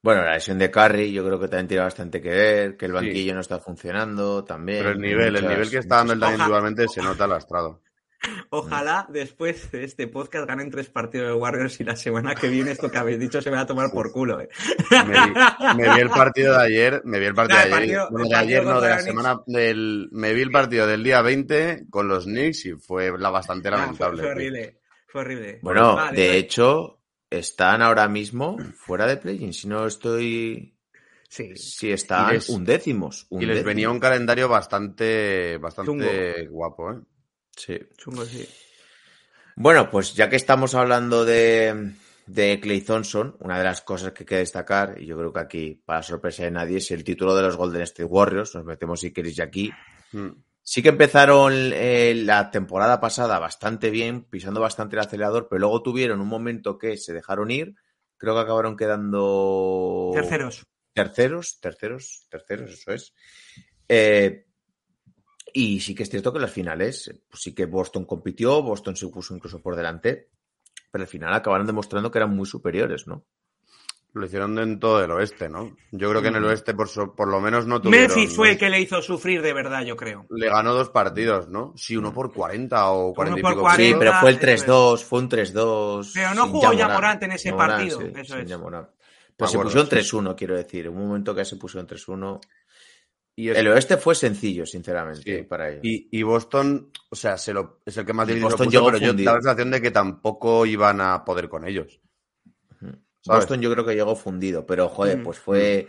Bueno, 0.03 0.23
la 0.23 0.33
lesión 0.33 0.59
de 0.59 0.69
Curry 0.69 1.13
yo 1.13 1.25
creo 1.25 1.39
que 1.39 1.47
también 1.47 1.69
tiene 1.69 1.83
bastante 1.83 2.21
que 2.21 2.29
ver, 2.29 2.75
que 2.75 2.87
el 2.87 2.91
Sí. 2.91 2.95
banquillo 2.95 3.33
no 3.35 3.39
está 3.39 3.59
funcionando 3.59 4.43
también. 4.43 4.79
Pero 4.79 4.91
el 4.91 4.99
nivel, 4.99 5.33
el 5.37 5.47
nivel 5.47 5.69
que 5.69 5.77
está 5.77 5.95
dando 5.97 6.11
el 6.11 6.19
Daniel 6.19 6.39
individualmente 6.41 6.89
se 6.89 7.01
nota 7.01 7.25
lastrado. 7.25 7.81
Ojalá 8.49 9.05
después 9.09 9.71
de 9.71 9.83
este 9.83 10.07
podcast 10.07 10.47
ganen 10.47 10.69
tres 10.71 10.89
partidos 10.89 11.27
de 11.27 11.33
Warriors 11.33 11.79
y 11.79 11.83
la 11.83 11.95
semana 11.95 12.35
que 12.35 12.47
viene 12.49 12.71
esto 12.71 12.89
que 12.91 12.97
habéis 12.97 13.19
dicho 13.19 13.41
se 13.41 13.49
me 13.49 13.57
va 13.57 13.63
a 13.63 13.67
tomar 13.67 13.91
por 13.91 14.11
culo. 14.11 14.39
¿eh? 14.41 14.49
Me 15.05 15.13
vi, 15.13 15.33
me 15.77 15.93
vi 15.95 15.99
el 16.01 16.09
partido 16.09 16.57
de 16.57 16.63
ayer, 16.65 17.01
me 17.05 17.19
vi 17.19 17.25
el 17.25 17.33
partido 17.35 17.59
No, 17.59 17.65
de 17.65 17.73
ayer, 17.73 17.79
partido- 17.79 18.07
bueno, 18.11 18.23
el 18.25 18.29
de 18.29 18.35
ayer 18.35 18.63
no, 18.65 18.81
de 18.81 18.89
la 18.89 18.99
semana 19.01 19.41
del, 19.45 20.09
me 20.11 20.33
vi 20.33 20.41
el 20.41 20.51
partido 20.51 20.87
del 20.87 21.03
día 21.03 21.21
20 21.21 21.85
con 21.89 22.07
los 22.07 22.25
Knicks 22.25 22.65
y 22.65 22.71
fue 22.73 23.17
la 23.17 23.29
bastante 23.29 23.67
Ah, 23.69 23.71
fue, 23.71 23.79
lamentable. 23.81 24.21
fue 24.23 24.31
horrible. 24.31 24.79
Fue 25.07 25.21
horrible. 25.21 25.59
Bueno, 25.61 25.95
Vale, 25.95 26.19
de 26.21 26.27
vale. 26.27 26.37
hecho, 26.39 27.01
están 27.29 27.81
ahora 27.81 28.07
mismo 28.07 28.57
fuera 28.75 29.05
de 29.07 29.17
play 29.17 29.51
Si 29.53 29.67
no 29.67 29.85
estoy. 29.87 30.73
Sí. 31.29 31.55
Si 31.57 31.91
están 31.91 32.29
Y 32.29 32.33
les- 32.35 32.49
undécimos. 32.49 33.27
Y 33.31 33.35
les 33.35 33.41
undécimos. 33.43 33.65
venía 33.65 33.89
un 33.89 33.99
calendario 33.99 34.47
bastante, 34.47 35.57
bastante 35.57 36.47
guapo, 36.47 36.91
¿eh? 36.91 36.95
Sí. 37.57 37.77
Chungo, 37.97 38.23
sí. 38.25 38.47
Bueno, 39.55 39.89
pues 39.89 40.13
ya 40.13 40.29
que 40.29 40.35
estamos 40.35 40.75
hablando 40.75 41.25
de, 41.25 41.93
de 42.27 42.59
Clay 42.59 42.81
Thompson, 42.81 43.35
una 43.39 43.57
de 43.57 43.63
las 43.63 43.81
cosas 43.81 44.11
que 44.13 44.21
hay 44.21 44.27
que 44.27 44.37
destacar, 44.37 44.95
y 45.01 45.07
yo 45.07 45.17
creo 45.17 45.33
que 45.33 45.39
aquí, 45.39 45.81
para 45.83 46.03
sorpresa 46.03 46.43
de 46.43 46.51
nadie, 46.51 46.77
es 46.77 46.91
el 46.91 47.03
título 47.03 47.35
de 47.35 47.41
los 47.41 47.57
Golden 47.57 47.81
State 47.81 48.03
Warriors. 48.05 48.53
Nos 48.53 48.63
metemos 48.65 48.99
si 48.99 49.11
queréis 49.11 49.35
ya 49.35 49.45
aquí. 49.45 49.71
Mm. 50.11 50.29
Sí 50.61 50.83
que 50.83 50.89
empezaron 50.89 51.53
eh, 51.55 52.13
la 52.25 52.51
temporada 52.51 52.99
pasada 52.99 53.39
bastante 53.39 53.89
bien, 53.89 54.25
pisando 54.25 54.59
bastante 54.59 54.97
el 54.97 54.99
acelerador, 54.99 55.47
pero 55.49 55.61
luego 55.61 55.81
tuvieron 55.81 56.19
un 56.19 56.27
momento 56.27 56.77
que 56.77 56.97
se 56.97 57.13
dejaron 57.13 57.49
ir. 57.51 57.73
Creo 58.17 58.35
que 58.35 58.41
acabaron 58.41 58.75
quedando 58.75 60.11
Terceros. 60.13 60.65
terceros, 60.91 61.59
terceros, 61.61 62.27
terceros, 62.29 62.71
eso 62.71 62.91
es. 62.91 63.13
Eh, 63.87 64.46
y 65.59 65.79
sí 65.79 65.95
que 65.95 66.03
es 66.03 66.09
cierto 66.09 66.31
que 66.31 66.37
en 66.37 66.43
las 66.43 66.51
finales, 66.51 67.11
pues 67.29 67.41
sí 67.41 67.53
que 67.53 67.65
Boston 67.65 68.05
compitió, 68.05 68.61
Boston 68.61 68.95
se 68.95 69.07
puso 69.07 69.35
incluso 69.35 69.59
por 69.59 69.75
delante, 69.75 70.29
pero 70.91 71.03
al 71.03 71.07
final 71.07 71.33
acabaron 71.33 71.65
demostrando 71.65 72.11
que 72.11 72.19
eran 72.19 72.35
muy 72.35 72.45
superiores, 72.45 73.07
¿no? 73.07 73.25
Lo 74.13 74.25
hicieron 74.25 74.57
en 74.59 74.79
todo 74.79 75.03
el 75.03 75.11
oeste, 75.11 75.49
¿no? 75.49 75.75
Yo 75.91 76.09
creo 76.09 76.21
que 76.21 76.29
en 76.29 76.35
el 76.35 76.45
oeste 76.45 76.73
por, 76.73 76.87
so- 76.87 77.13
por 77.15 77.27
lo 77.27 77.39
menos 77.39 77.67
no 77.67 77.81
tuvieron... 77.81 78.07
Memphis 78.07 78.35
fue 78.35 78.47
¿no? 78.47 78.51
el 78.53 78.57
que 78.59 78.69
le 78.69 78.81
hizo 78.81 79.01
sufrir 79.01 79.41
de 79.41 79.53
verdad, 79.53 79.83
yo 79.83 79.95
creo. 79.95 80.25
Le 80.29 80.47
ganó 80.47 80.73
dos 80.73 80.89
partidos, 80.89 81.49
¿no? 81.49 81.73
Sí, 81.75 81.97
uno 81.97 82.13
por 82.13 82.31
40 82.31 82.91
o 82.91 83.13
40 83.13 83.39
y 83.39 83.41
por 83.43 83.51
pico 83.51 83.61
40. 83.63 83.83
Sí, 83.83 83.95
pero 83.99 84.13
fue 84.19 84.29
el 84.31 84.35
eso 84.37 84.47
es. 84.47 84.67
3-2, 84.67 85.03
fue 85.03 85.19
un 85.19 85.29
3-2. 85.29 86.11
Pero 86.13 86.33
no 86.35 86.47
jugó 86.47 86.73
ya 86.73 86.87
Morant. 86.87 86.93
Morant 86.93 87.23
en 87.23 87.31
ese 87.33 87.53
partido, 87.53 87.99
sí, 87.99 88.07
eso 88.15 88.35
sin 88.35 88.43
es. 88.43 88.57
Pero 89.37 89.49
se 89.49 89.57
acuerdo, 89.57 89.63
puso 89.63 89.81
en 89.81 89.89
3-1, 89.89 90.35
quiero 90.35 90.55
decir. 90.55 90.89
Un 90.89 91.07
momento 91.07 91.35
que 91.35 91.45
se 91.45 91.57
puso 91.57 91.79
en 91.79 91.87
3-1. 91.87 92.39
Y, 93.39 93.49
es- 93.49 93.57
El 93.57 93.67
oeste 93.67 93.97
fue 93.97 94.15
sencillo, 94.15 94.65
sinceramente, 94.65 95.21
Sí. 95.37 95.43
para 95.43 95.69
ellos. 95.69 95.81
y, 95.83 96.09
y 96.11 96.23
Boston, 96.23 96.91
o 97.09 97.15
sea, 97.15 97.37
se 97.37 97.53
lo, 97.53 97.81
es 97.85 97.95
el 97.95 98.05
que 98.05 98.11
más 98.13 98.25
difícil 98.27 98.41
lo 98.43 98.49
Boston 98.49 98.65
puso, 98.65 98.77
llegó 98.79 98.87
pero 98.87 98.97
yo 98.97 99.07
fundido. 99.09 99.31
da 99.31 99.35
la 99.37 99.41
sensación 99.43 99.71
de 99.71 99.81
que 99.81 99.91
tampoco 99.91 100.65
iban 100.65 100.99
a 101.01 101.23
poder 101.23 101.47
con 101.47 101.65
ellos. 101.67 102.01
¿sabes? 103.21 103.41
Boston 103.43 103.61
yo 103.61 103.71
creo 103.71 103.85
que 103.85 103.93
llegó 103.95 104.15
fundido, 104.15 104.65
pero 104.65 104.89
joder, 104.89 105.19
Mm. 105.19 105.23
pues 105.23 105.37
fue 105.37 105.87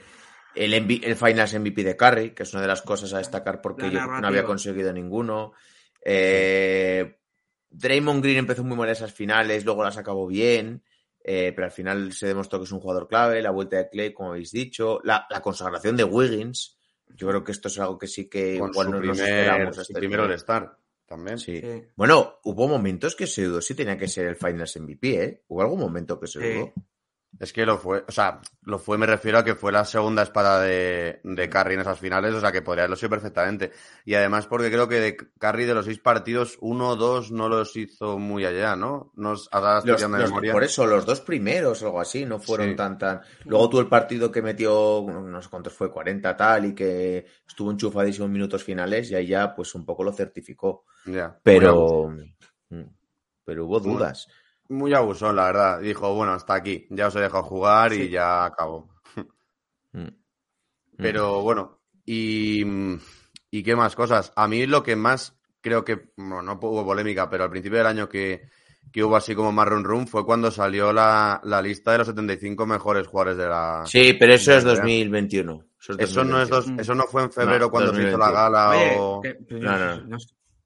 el, 0.55 0.75
MV 0.75 1.01
el 1.05 1.17
Finals 1.17 1.55
MVP 1.55 1.85
de 1.85 1.97
Curry, 1.97 2.31
que 2.35 2.43
es 2.43 2.53
una 2.53 2.63
de 2.63 2.69
las 2.69 2.83
cosas 2.83 3.13
a 3.15 3.19
destacar 3.19 3.61
porque 3.63 3.91
yo 3.91 4.01
no 4.07 4.27
había 4.27 4.45
conseguido 4.45 4.93
ninguno. 4.93 5.53
Eh, 6.05 7.19
Draymond 7.71 8.23
Green 8.23 8.39
empezó 8.39 8.65
muy 8.65 8.77
mal 8.77 8.89
esas 8.89 9.13
finales, 9.13 9.65
luego 9.65 9.85
las 9.85 9.97
acabó 9.99 10.27
bien, 10.27 10.83
eh, 11.23 11.53
pero 11.55 11.67
al 11.67 11.71
final 11.73 12.13
se 12.13 12.27
demostró 12.27 12.59
que 12.59 12.65
es 12.65 12.73
un 12.73 12.81
jugador 12.81 13.07
clave, 13.09 13.41
la 13.43 13.51
vuelta 13.51 13.77
de 13.77 13.89
Clay, 13.89 14.13
como 14.13 14.31
habéis 14.31 14.51
dicho, 14.51 15.01
la, 15.05 15.27
la 15.31 15.41
consagración 15.41 15.97
de 15.97 16.05
Wiggins, 16.05 16.78
yo 17.15 17.29
creo 17.29 17.45
que 17.45 17.53
esto 17.53 17.69
es 17.69 17.79
algo 17.79 17.99
que 17.99 18.07
sí 18.07 18.29
que 18.29 18.59
con 18.59 18.71
igual 18.71 18.87
su 18.87 18.93
no 18.93 19.01
nos 19.01 19.17
primer, 19.19 19.39
esperamos. 19.39 19.75
su 19.77 19.81
hasta 19.83 19.99
primero 19.99 20.25
el 20.25 20.31
el 20.31 20.37
Star 20.37 20.79
también. 21.07 21.39
Sí. 21.39 21.61
Sí. 21.61 21.85
Bueno, 21.97 22.39
hubo 22.45 22.69
momentos 22.69 23.17
que 23.17 23.27
se 23.27 23.45
dudó 23.45 23.61
si 23.61 23.75
tenía 23.75 23.97
que 23.97 24.09
ser 24.09 24.27
el 24.27 24.37
Finals 24.37 24.77
MVP, 24.79 25.23
¿eh? 25.25 25.43
Hubo 25.49 25.63
algún 25.63 25.81
momento 25.81 26.19
que 26.21 26.27
se 26.27 26.41
Sí. 26.41 26.73
Es 27.39 27.53
que 27.53 27.67
lo 27.67 27.77
fue, 27.79 28.05
o 28.09 28.11
sea, 28.11 28.41
lo 28.63 28.79
fue, 28.79 28.97
me 28.99 29.07
refiero 29.07 29.39
a 29.39 29.45
que 29.45 29.55
fue 29.55 29.71
la 29.71 29.85
segunda 29.85 30.23
espada 30.23 30.61
de, 30.63 31.21
de 31.23 31.49
Curry 31.51 31.75
en 31.75 31.81
esas 31.81 31.99
finales, 31.99 32.35
o 32.35 32.41
sea 32.41 32.51
que 32.51 32.63
podría 32.63 32.83
haberlo 32.85 32.97
sido 32.97 33.11
perfectamente. 33.11 33.71
Y 34.07 34.15
además 34.15 34.47
porque 34.47 34.71
creo 34.71 34.89
que 34.89 34.99
de 34.99 35.17
Curry 35.17 35.65
de 35.67 35.75
los 35.75 35.85
seis 35.85 35.99
partidos, 36.01 36.57
uno 36.63 36.89
o 36.89 36.97
dos 36.97 37.31
no 37.31 37.49
los 37.49 37.77
hizo 37.77 38.19
muy 38.19 38.45
allá, 38.47 38.75
¿no? 38.77 39.13
Nos 39.15 39.49
ahora 39.53 39.79
estoy 39.79 39.91
Los- 39.93 39.99
tirando 39.99 40.17
de 40.17 40.23
los- 40.23 40.31
memoria. 40.31 40.53
por 40.53 40.65
eso, 40.65 40.87
los 40.87 41.05
dos 41.07 41.21
primeros 41.21 41.83
o 41.83 41.87
algo 41.87 42.01
así, 42.01 42.25
no 42.25 42.41
fueron 42.41 42.71
Sí. 42.71 42.77
tan 42.77 42.99
tan. 42.99 43.21
Luego 43.45 43.69
tuvo 43.69 43.81
el 43.83 43.89
partido 43.89 44.33
que 44.33 44.43
metió, 44.43 45.05
no 45.07 45.43
sé 45.43 45.49
cuántos 45.51 45.75
fue, 45.75 45.93
40 45.93 46.35
tal, 46.37 46.65
y 46.65 46.75
que 46.75 47.27
estuvo 47.47 47.71
enchufadísimo 47.71 48.25
en 48.27 48.33
minutos 48.33 48.65
finales, 48.65 49.11
y 49.11 49.15
ahí 49.15 49.27
ya, 49.29 49.55
pues 49.55 49.75
un 49.75 49.85
poco 49.85 50.03
lo 50.03 50.13
certificó. 50.13 50.87
Ya. 51.05 51.39
Pero. 51.43 52.09
mm, 52.71 52.83
Pero 53.45 53.65
hubo 53.67 53.81
dudas. 53.81 54.29
Muy 54.69 54.93
abusón, 54.95 55.37
la 55.37 55.47
verdad. 55.47 55.81
Dijo, 55.81 56.15
bueno, 56.15 56.33
hasta 56.33 56.55
aquí. 56.55 56.87
Ya 56.91 57.07
os 57.09 57.17
he 57.17 57.21
dejado 57.21 57.43
jugar 57.45 57.93
y 57.93 58.09
ya 58.11 58.45
acabó. 58.45 58.89
Mm. 59.93 60.09
Pero 60.99 61.41
bueno, 61.43 61.81
y, 62.05 62.63
y 63.51 63.63
qué 63.63 63.75
más 63.75 63.97
cosas. 63.97 64.33
A 64.37 64.47
mí 64.49 64.67
lo 64.67 64.83
que 64.83 64.97
más 64.97 65.39
creo 65.63 65.85
que, 65.85 66.11
bueno, 66.17 66.43
no 66.43 66.59
hubo 66.61 66.85
polémica, 66.85 67.31
pero 67.31 67.45
al 67.45 67.51
principio 67.51 67.79
del 67.79 67.87
año 67.87 68.09
que, 68.09 68.49
que 68.93 69.03
hubo 69.03 69.17
así 69.17 69.35
como 69.35 69.51
más 69.51 69.67
run 69.69 69.85
run 69.85 70.07
fue 70.07 70.27
cuando 70.27 70.51
salió 70.51 70.93
la, 70.93 71.41
la 71.45 71.63
lista 71.63 71.93
de 71.93 71.99
los 71.99 72.07
75 72.09 72.67
mejores 72.67 73.07
jugadores 73.07 73.39
de 73.39 73.47
la... 73.49 73.83
Sí, 73.87 74.13
pero 74.19 74.35
eso 74.35 74.53
es 74.53 74.65
Ya, 74.65 74.71
ya. 74.75 74.77
2021. 74.83 75.65
Eso, 75.81 75.93
es 75.95 75.99
Eso 76.11 76.25
no 76.25 76.43
es 76.43 76.49
dos, 76.51 76.67
2021. 76.67 76.83
eso 76.83 76.95
no 76.95 77.05
fue 77.05 77.23
en 77.23 77.33
febrero 77.33 77.65
No, 77.67 77.71
cuando 77.71 77.95
se 77.95 78.03
hizo 78.09 78.19
la 78.19 78.31
2021. 78.31 78.61
gala 78.61 78.69
Oye, 78.71 78.97
o... 78.99 79.21
que- 79.23 79.35
pues 79.49 79.63
No, 79.63 79.79
no, 79.79 80.17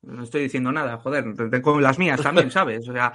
no, 0.02 0.24
estoy 0.24 0.42
diciendo 0.42 0.72
nada, 0.72 0.98
joder, 0.98 1.24
tengo 1.50 1.80
las 1.80 1.98
mías 1.98 2.20
también, 2.20 2.50
¿sabes? 2.50 2.88
O 2.88 2.92
sea, 2.92 3.12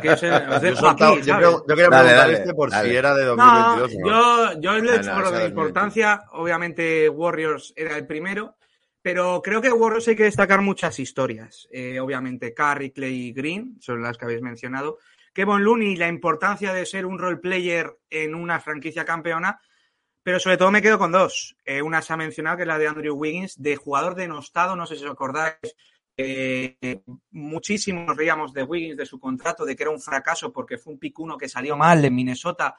que 0.00 0.10
os, 0.10 0.22
os 0.22 0.22
Yo, 0.22 0.60
dejo 0.60 0.80
yo 0.82 0.96
¿sabes? 0.98 1.24
creo- 1.24 1.66
yo 1.66 1.66
quería 1.66 1.88
Dale, 1.88 1.88
preguntar 1.88 2.16
dale, 2.16 2.32
este 2.34 2.54
por 2.54 2.70
dale. 2.70 2.88
si 2.90 2.96
era 2.96 3.14
de 3.14 3.24
No, 3.24 3.76
2022 3.76 3.92
o 3.94 4.00
no. 4.00 4.52
yo, 4.54 4.60
yo 4.60 4.78
le 4.78 4.92
he 4.92 4.96
hecho 4.96 5.10
por 5.10 5.22
lo 5.24 5.30
de 5.30 5.38
2021. 5.40 5.48
importancia, 5.48 6.22
obviamente 6.32 7.08
Warriors 7.08 7.72
era 7.76 7.96
el 7.96 8.06
primero, 8.06 8.56
pero 9.02 9.42
creo 9.42 9.60
que 9.60 9.70
Warriors 9.72 10.08
hay 10.08 10.16
que 10.16 10.24
destacar 10.24 10.60
muchas 10.62 10.98
historias. 10.98 11.68
Eh, 11.70 12.00
obviamente 12.00 12.54
Curry, 12.54 12.90
Clay 12.92 13.14
y 13.28 13.32
Green, 13.32 13.76
son 13.80 14.02
las 14.02 14.16
que 14.16 14.24
habéis 14.24 14.40
mencionado. 14.40 14.98
Kevin 15.34 15.64
Looney, 15.64 15.96
la 15.96 16.06
importancia 16.08 16.72
de 16.72 16.86
ser 16.86 17.04
un 17.06 17.18
role 17.18 17.38
player 17.38 17.98
en 18.08 18.34
una 18.36 18.60
franquicia 18.60 19.04
campeona, 19.04 19.60
pero 20.22 20.38
sobre 20.40 20.56
todo 20.56 20.70
me 20.70 20.80
quedo 20.80 20.96
con 20.98 21.12
dos. 21.12 21.56
Eh, 21.66 21.82
una 21.82 22.00
se 22.00 22.12
ha 22.12 22.16
mencionado, 22.16 22.56
que 22.56 22.62
es 22.62 22.68
la 22.68 22.78
de 22.78 22.86
Andrew 22.88 23.14
Wiggins, 23.16 23.60
de 23.60 23.76
jugador 23.76 24.14
denostado, 24.14 24.74
no 24.76 24.86
sé 24.86 24.96
si 24.96 25.04
os 25.04 25.10
acordáis. 25.10 25.58
Eh, 26.16 27.02
muchísimo 27.32 28.04
nos 28.04 28.16
reíamos 28.16 28.52
de 28.52 28.62
Wiggins, 28.62 28.96
de 28.96 29.06
su 29.06 29.18
contrato, 29.18 29.64
de 29.64 29.74
que 29.74 29.82
era 29.82 29.90
un 29.90 30.00
fracaso 30.00 30.52
porque 30.52 30.78
fue 30.78 30.92
un 30.92 30.98
pick 30.98 31.18
uno 31.18 31.36
que 31.36 31.48
salió 31.48 31.76
mal 31.76 32.00
de 32.00 32.10
Minnesota, 32.10 32.76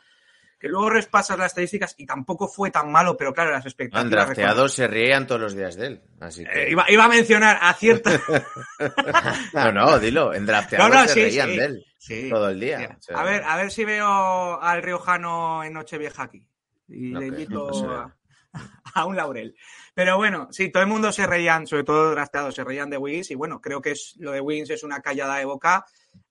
que 0.57 0.69
luego 0.69 0.89
repasas 0.89 1.37
las 1.37 1.47
estadísticas 1.47 1.95
y 1.97 2.05
tampoco 2.05 2.47
fue 2.47 2.71
tan 2.71 2.91
malo, 2.91 3.17
pero 3.17 3.33
claro, 3.33 3.51
las 3.51 3.65
expectativas... 3.65 4.09
drafteados 4.09 4.73
se 4.73 4.87
reían 4.87 5.27
todos 5.27 5.41
los 5.41 5.55
días 5.55 5.75
de 5.75 5.87
él. 5.87 6.01
Así 6.21 6.45
que... 6.45 6.63
Eh, 6.63 6.71
iba, 6.71 6.85
iba 6.89 7.03
a 7.05 7.09
mencionar 7.09 7.59
a 7.61 7.73
cierta... 7.73 8.11
No, 9.53 9.71
no, 9.71 9.99
dilo. 9.99 10.33
En 10.33 10.45
drafteados 10.45 10.89
No, 10.89 11.01
no, 11.01 11.07
se 11.07 11.15
reían 11.15 11.49
sí. 11.49 11.57
de 11.57 11.65
él 11.65 11.85
Sí. 11.97 12.29
todo 12.29 12.49
el 12.49 12.59
día. 12.59 12.97
O 12.97 13.01
sea, 13.01 13.17
A 13.17 13.23
ver, 13.23 13.43
a 13.43 13.57
ver 13.57 13.71
si 13.71 13.83
veo 13.83 14.61
al 14.61 14.83
riojano 14.83 15.63
en 15.63 15.73
Nochevieja 15.73 16.23
aquí. 16.23 16.47
Y 16.87 17.09
le 17.13 17.27
invito 17.27 17.67
no 17.67 17.73
sé. 17.73 17.85
a, 17.87 18.15
a 18.93 19.05
un 19.05 19.15
laurel. 19.15 19.55
Pero 19.93 20.17
bueno, 20.17 20.47
sí, 20.51 20.69
todo 20.69 20.83
el 20.83 20.89
mundo 20.89 21.11
se 21.11 21.25
reían, 21.27 21.67
sobre 21.67 21.83
todo 21.83 22.11
drafteados, 22.11 22.55
se 22.55 22.63
reían 22.63 22.89
de 22.89 22.97
Wiggins. 22.97 23.31
Y 23.31 23.35
bueno, 23.35 23.61
creo 23.61 23.81
que 23.81 23.91
es, 23.91 24.15
lo 24.17 24.31
de 24.31 24.41
Wiggins 24.41 24.69
es 24.69 24.83
una 24.83 25.01
callada 25.01 25.37
de 25.37 25.45
boca 25.45 25.85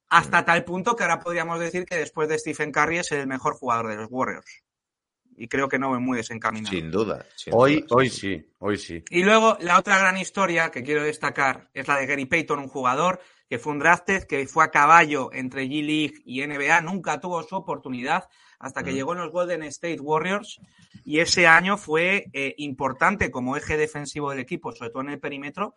hasta 0.09 0.43
Mm. 0.43 0.45
tal 0.45 0.65
punto 0.65 0.95
que 0.95 1.03
ahora 1.03 1.21
podríamos 1.21 1.59
decir 1.59 1.87
que 1.87 1.97
después 1.97 2.29
de 2.29 2.39
Stephen 2.39 2.71
Curry 2.73 2.99
es 2.99 3.13
el 3.13 3.27
mejor 3.27 3.55
jugador 3.55 3.89
de 3.89 3.97
los 3.97 4.09
Warriors. 4.11 4.63
Y 5.37 5.49
creo 5.49 5.69
que 5.69 5.79
no 5.81 5.95
es 5.97 6.01
muy 6.01 6.19
desencaminado. 6.19 6.73
Sin 6.73 6.91
duda. 6.93 7.27
sin 7.35 7.53
Hoy, 7.57 7.81
duda, 7.81 7.87
hoy 7.91 8.09
duda. 8.09 8.17
sí, 8.17 8.53
hoy 8.61 8.79
sí. 8.79 9.03
Y 9.11 9.25
luego 9.25 9.57
la 9.61 9.79
otra 9.79 9.99
gran 9.99 10.17
historia 10.17 10.71
que 10.71 10.85
quiero 10.85 11.03
destacar 11.03 11.71
es 11.75 11.89
la 11.89 11.97
de 11.97 12.07
Gary 12.07 12.27
Payton, 12.27 12.61
un 12.61 12.69
jugador 12.69 13.21
que 13.49 13.59
fue 13.59 13.73
un 13.73 13.81
drafted, 13.81 14.25
que 14.25 14.47
fue 14.47 14.63
a 14.65 14.71
caballo 14.71 15.31
entre 15.33 15.65
G-League 15.65 16.23
y 16.25 16.43
NBA, 16.47 16.81
nunca 16.83 17.19
tuvo 17.21 17.43
su 17.43 17.57
oportunidad 17.57 18.29
hasta 18.65 18.83
que 18.83 18.93
Mm. 18.93 18.95
llegó 18.95 19.13
en 19.13 19.19
los 19.19 19.31
Golden 19.31 19.63
State 19.65 20.01
Warriors 20.01 20.59
y 21.05 21.21
ese 21.21 21.47
año 21.47 21.77
fue 21.77 22.31
eh, 22.33 22.55
importante 22.59 23.31
como 23.31 23.57
eje 23.57 23.77
defensivo 23.77 24.31
del 24.31 24.39
equipo, 24.41 24.73
sobre 24.73 24.91
todo 24.91 25.03
en 25.03 25.11
el 25.11 25.21
perímetro, 25.21 25.75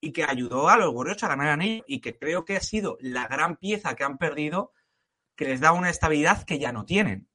y 0.00 0.12
que 0.12 0.24
ayudó 0.24 0.68
a 0.68 0.76
los 0.76 0.92
Warriors 0.92 1.22
a 1.22 1.28
ganar 1.28 1.48
anillo 1.48 1.84
y 1.86 2.00
que 2.00 2.18
creo 2.18 2.44
que 2.44 2.56
ha 2.56 2.60
sido 2.60 2.98
la 3.00 3.28
gran 3.28 3.56
pieza 3.56 3.94
que 3.94 4.02
han 4.04 4.18
perdido 4.18 4.72
que 5.36 5.44
les 5.46 5.60
da 5.60 5.72
una 5.72 5.90
estabilidad 5.90 6.44
que 6.44 6.58
ya 6.58 6.72
no 6.72 6.84
tienen 6.84 7.28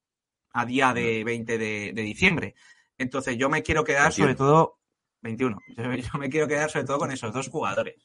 a 0.51 0.65
día 0.65 0.93
de 0.93 1.23
20 1.23 1.57
de, 1.57 1.91
de 1.93 2.01
diciembre. 2.01 2.55
Entonces 2.97 3.37
yo 3.37 3.49
me 3.49 3.63
quiero 3.63 3.83
quedar 3.85 4.09
21. 4.11 4.23
sobre 4.25 4.35
todo 4.35 4.79
21. 5.21 5.57
Yo, 5.77 5.83
yo 5.95 6.19
me 6.19 6.29
quiero 6.29 6.47
quedar 6.47 6.69
sobre 6.69 6.85
todo 6.85 6.97
con 6.99 7.11
esos 7.11 7.31
dos 7.33 7.47
jugadores. 7.49 7.95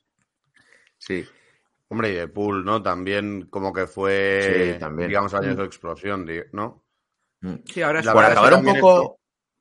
Sí. 0.99 1.25
Hombre, 1.89 2.11
y 2.11 2.15
de 2.15 2.29
Pool, 2.29 2.65
¿no? 2.65 2.83
También 2.83 3.47
como 3.51 3.73
que 3.73 3.87
fue, 3.87 4.73
Sí, 4.75 4.81
también. 4.81 5.09
digamos, 5.09 5.35
año 5.35 5.51
de 5.51 5.57
su 5.57 5.63
explosión, 5.63 6.27
¿no? 6.53 6.84
Sí, 7.67 7.83
ahora 7.83 8.01
es 8.01 8.07
La 8.07 8.13
Por 8.13 8.25
acabar 8.25 8.55
un 8.55 8.65
poco 8.65 8.75
esto- 8.75 9.19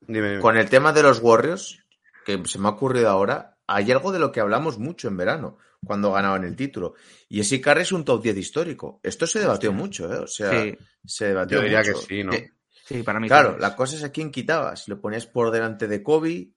Dime, 0.07 0.29
dime. 0.29 0.41
con 0.41 0.57
el 0.57 0.69
tema 0.69 0.91
de 0.93 1.03
los 1.03 1.19
Warriors, 1.21 1.79
que 2.25 2.41
se 2.45 2.59
me 2.59 2.67
ha 2.67 2.71
ocurrido 2.71 3.09
ahora, 3.09 3.57
hay 3.67 3.91
algo 3.91 4.11
de 4.11 4.19
lo 4.19 4.31
que 4.31 4.39
hablamos 4.41 4.77
mucho 4.79 5.07
en 5.07 5.17
verano, 5.17 5.57
cuando 5.85 6.11
ganaban 6.11 6.43
el 6.45 6.55
título. 6.55 6.93
Y 7.29 7.39
ese 7.41 7.59
Curry 7.61 7.81
es 7.81 7.91
un 7.91 8.05
top 8.05 8.21
10 8.23 8.37
histórico. 8.37 8.99
Esto 9.03 9.27
se 9.27 9.39
debatió 9.39 9.73
mucho, 9.73 10.11
¿eh? 10.13 10.17
O 10.19 10.27
sea, 10.27 10.51
Sí, 10.61 10.77
se 11.05 11.25
debatió 11.27 11.57
Yo 11.57 11.63
diría 11.63 11.79
mucho. 11.79 11.93
que 11.93 12.05
sí, 12.05 12.23
¿no? 12.23 12.31
Que- 12.31 12.49
sí, 12.85 13.03
para 13.03 13.19
mí. 13.19 13.27
Claro, 13.27 13.57
la 13.57 13.75
cosa 13.75 13.95
es 13.97 14.03
a 14.03 14.11
quién 14.11 14.31
quitabas. 14.31 14.87
Lo 14.87 15.01
ponías 15.01 15.25
por 15.25 15.51
delante 15.51 15.87
de 15.87 16.01
Kobe, 16.03 16.51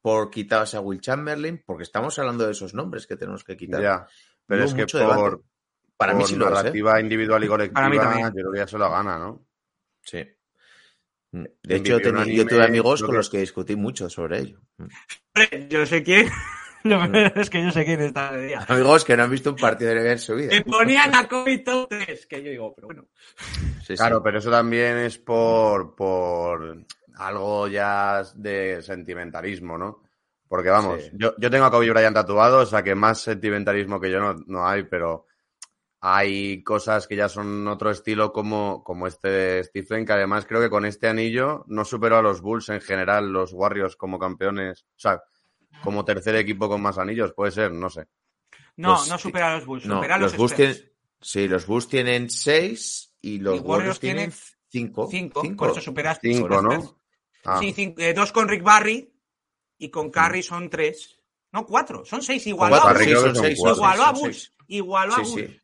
por 0.00 0.30
quitabas 0.30 0.74
a 0.74 0.80
Will 0.80 1.00
Chamberlain, 1.00 1.62
porque 1.66 1.82
estamos 1.84 2.18
hablando 2.18 2.44
de 2.44 2.52
esos 2.52 2.74
nombres 2.74 3.06
que 3.06 3.16
tenemos 3.16 3.44
que 3.44 3.56
quitar. 3.56 3.80
Ya. 3.82 4.06
Pero 4.46 4.62
Hubo 4.62 4.68
es 4.68 4.74
que 4.74 4.80
mucho 4.82 4.98
debate. 4.98 5.20
por, 5.20 5.42
Para 5.96 6.12
mí 6.14 6.20
por 6.20 6.28
sí 6.28 6.36
lo 6.36 6.46
es, 6.46 6.50
¿eh? 6.50 6.54
narrativa 6.54 7.00
individual 7.00 7.44
y 7.44 7.48
colectiva, 7.48 7.74
Para 7.74 7.88
mí 7.88 8.22
yo 8.22 8.30
creo 8.32 8.52
que 8.52 8.58
ya 8.58 8.66
se 8.68 8.78
lo 8.78 8.90
gana, 8.90 9.18
¿no? 9.18 9.46
Sí. 10.02 10.24
De 11.32 11.40
MVP 11.40 11.74
hecho, 11.76 11.98
yo 12.00 12.10
unánime, 12.10 12.44
tuve 12.44 12.64
amigos 12.64 13.00
con 13.02 13.10
que- 13.10 13.16
los 13.16 13.30
que 13.30 13.38
discutí 13.38 13.76
mucho 13.76 14.08
sobre 14.08 14.38
ello. 14.40 14.60
Hombre, 14.78 15.66
Yo 15.68 15.84
sé 15.86 16.02
quién. 16.02 16.28
Lo 16.84 17.10
peor 17.10 17.32
es 17.34 17.50
que 17.50 17.64
yo 17.64 17.70
sé 17.72 17.84
quién 17.84 18.00
está 18.00 18.30
de 18.32 18.46
día. 18.46 18.64
Amigos 18.68 19.04
que 19.04 19.16
no 19.16 19.24
han 19.24 19.30
visto 19.30 19.50
un 19.50 19.56
partido 19.56 19.90
de 19.90 19.96
NBA 20.02 20.12
en 20.12 20.18
su 20.20 20.36
vida. 20.36 20.50
Me 20.52 20.62
ponían 20.62 21.12
a 21.16 21.26
Kobe 21.26 21.58
top 21.58 21.88
3, 21.88 22.26
que 22.26 22.42
yo 22.44 22.50
digo, 22.50 22.74
pero 22.76 22.86
bueno. 22.86 23.06
Sí, 23.80 23.86
sí. 23.88 23.96
Claro, 23.96 24.22
pero 24.22 24.38
eso 24.38 24.52
también 24.52 24.96
es 24.98 25.18
por, 25.18 25.96
por 25.96 26.84
algo 27.16 27.66
ya 27.66 28.22
de 28.36 28.82
sentimentalismo, 28.82 29.76
¿no? 29.76 30.04
Porque 30.46 30.68
vamos, 30.70 31.02
Sí. 31.02 31.10
yo, 31.14 31.34
yo 31.38 31.50
tengo 31.50 31.64
a 31.64 31.72
Kobe 31.72 31.90
Bryant 31.90 32.14
tatuado, 32.14 32.60
o 32.60 32.66
sea 32.66 32.84
que 32.84 32.94
más 32.94 33.20
sentimentalismo 33.20 34.00
que 34.00 34.10
yo 34.12 34.20
no, 34.20 34.34
no 34.46 34.64
hay, 34.68 34.84
pero 34.84 35.26
hay 36.00 36.62
cosas 36.62 37.06
que 37.06 37.16
ya 37.16 37.28
son 37.28 37.66
otro 37.68 37.90
estilo 37.90 38.32
como, 38.32 38.84
como 38.84 39.06
este 39.06 39.28
de 39.28 39.64
Stephen, 39.64 40.04
que 40.04 40.12
además 40.12 40.46
creo 40.46 40.60
que 40.60 40.70
con 40.70 40.84
este 40.84 41.08
anillo 41.08 41.64
no 41.68 41.84
superó 41.84 42.18
a 42.18 42.22
los 42.22 42.40
Bulls 42.40 42.68
en 42.68 42.80
general, 42.80 43.32
los 43.32 43.52
Warriors 43.52 43.96
como 43.96 44.18
campeones, 44.18 44.82
o 44.84 44.98
sea, 44.98 45.22
como 45.82 46.04
tercer 46.04 46.36
equipo 46.36 46.68
con 46.68 46.80
más 46.82 46.98
anillos, 46.98 47.32
puede 47.32 47.52
ser, 47.52 47.72
no 47.72 47.88
sé. 47.90 48.06
No, 48.76 48.96
Pues, 48.96 49.08
no 49.08 49.18
supera 49.18 49.52
a 49.52 49.56
los 49.56 49.66
Bulls, 49.66 49.86
No, 49.86 49.96
supera 49.96 50.14
a 50.16 50.18
los, 50.18 50.32
los, 50.32 50.38
Bulls 50.38 50.54
tienen, 50.54 50.92
sí, 51.20 51.48
los 51.48 51.66
Bulls 51.66 51.88
tienen 51.88 52.30
seis 52.30 53.14
y 53.22 53.38
los 53.38 53.56
Y 53.56 53.58
Warriors, 53.60 53.68
Warriors 53.68 54.00
tienen 54.00 54.30
tienen 54.30 54.92
cinco. 54.92 55.08
Cinco, 55.10 55.42
por 55.56 55.70
eso 55.70 55.80
superaste. 55.80 56.28
Cinco, 56.32 56.60
¿no? 56.62 57.00
Ah, 57.44 57.58
Sí, 57.58 57.72
cinco- 57.72 58.00
eh, 58.00 58.12
dos 58.12 58.32
con 58.32 58.48
Rick 58.48 58.62
Barry 58.62 59.12
y 59.78 59.88
con 59.88 60.10
Curry 60.10 60.42
son 60.42 60.68
tres. 60.68 61.18
No, 61.52 61.64
cuatro, 61.64 62.04
son 62.04 62.20
seis. 62.22 62.42
Cuatro. 62.54 62.90
Igualó 63.70 64.02
a 64.04 64.12
Bulls. 64.12 64.52
Igualó 64.68 65.14
a 65.14 65.24
Sí, 65.24 65.30
Bulls. 65.30 65.62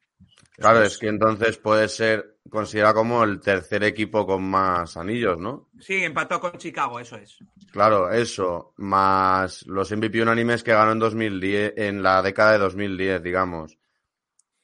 Claro, 0.62 0.82
es 0.82 0.98
que 0.98 1.08
entonces 1.08 1.58
puede 1.58 1.88
ser 1.88 2.38
considerado 2.48 2.94
como 2.96 3.22
el 3.24 3.40
tercer 3.40 3.84
equipo 3.84 4.26
con 4.26 4.42
más 4.42 4.96
anillos, 4.96 5.38
¿no? 5.38 5.68
Sí, 5.78 6.02
empató 6.02 6.40
con 6.40 6.52
Chicago, 6.58 6.98
eso 7.00 7.16
es. 7.16 7.38
Claro, 7.70 8.10
eso, 8.10 8.74
más 8.78 9.66
los 9.66 9.90
MVP 9.90 10.22
unánimes 10.22 10.62
que 10.62 10.72
ganó 10.72 10.92
en 10.92 10.98
2010, 10.98 11.74
en 11.76 12.02
la 12.02 12.22
década 12.22 12.52
de 12.52 12.58
2010, 12.58 13.22
digamos. 13.22 13.78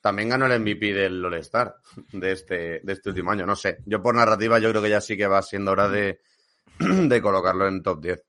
También 0.01 0.29
ganó 0.29 0.47
el 0.47 0.61
MVP 0.61 0.93
del 0.93 1.25
All-Star 1.25 1.75
de 2.13 2.33
este, 2.33 2.81
de 2.83 2.93
este 2.93 3.09
último 3.11 3.33
año, 3.33 3.45
no 3.47 3.57
sé. 3.57 3.79
Yo 3.85 4.01
por 4.03 4.15
narrativa 4.15 4.59
yo 4.59 4.71
creo 4.71 4.83
que 4.83 4.91
ya 4.91 5.01
sí 5.01 5.17
que 5.17 5.27
va 5.27 5.43
siendo 5.43 5.73
hora 5.73 5.89
de, 5.89 6.21
de 6.79 7.21
colocarlo 7.23 7.67
en 7.67 7.83
top 7.83 8.01
10. 8.01 8.25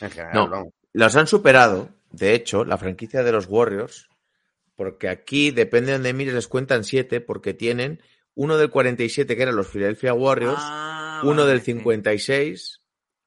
En 0.00 0.10
general, 0.10 0.34
No. 0.34 0.48
vamos. 0.48 0.68
Los 0.92 1.14
han 1.16 1.26
superado, 1.26 1.88
de 2.10 2.34
hecho, 2.34 2.64
la 2.64 2.78
franquicia 2.78 3.22
de 3.22 3.32
los 3.32 3.46
Warriors, 3.48 4.08
porque 4.80 5.10
aquí, 5.10 5.50
depende 5.50 5.88
de 5.88 5.98
donde 5.98 6.14
mires, 6.14 6.32
les 6.32 6.48
cuentan 6.48 6.84
siete, 6.84 7.20
porque 7.20 7.52
tienen 7.52 8.00
uno 8.34 8.56
del 8.56 8.70
47, 8.70 9.36
que 9.36 9.42
eran 9.42 9.54
los 9.54 9.68
Philadelphia 9.68 10.14
Warriors, 10.14 10.56
Ah, 10.58 11.20
uno 11.22 11.42
vale, 11.42 11.50
del 11.50 11.60
sí. 11.60 11.72
56, 11.74 12.80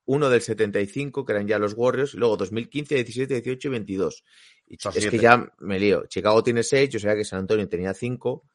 uno 0.05 0.31
del 0.31 0.41
75, 0.41 1.23
que 1.23 1.31
eran 1.31 1.47
ya 1.47 1.59
los 1.59 1.75
Warriors, 1.77 2.15
y 2.15 2.17
luego 2.17 2.37
2015, 2.37 2.95
17, 2.95 3.35
18 3.35 3.67
y 3.67 3.71
22. 3.71 4.23
Y 4.65 4.77
es 4.95 5.09
que 5.11 5.19
ya 5.19 5.47
me 5.59 5.79
lío. 5.79 6.07
Chicago 6.07 6.41
tiene 6.41 6.63
seis, 6.63 6.89
yo 6.89 6.97
sabía 6.97 7.17
que 7.17 7.23
San 7.23 7.41
Antonio 7.41 7.69
tenía 7.69 7.93
cinco, 7.93 8.45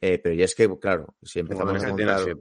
eh, 0.00 0.20
pero 0.22 0.32
ya 0.32 0.44
es 0.44 0.54
que, 0.54 0.70
claro, 0.78 1.16
si 1.24 1.40
empezamos 1.40 1.72
Bueno, 1.72 1.84
a 1.84 1.90
contar... 1.90 2.36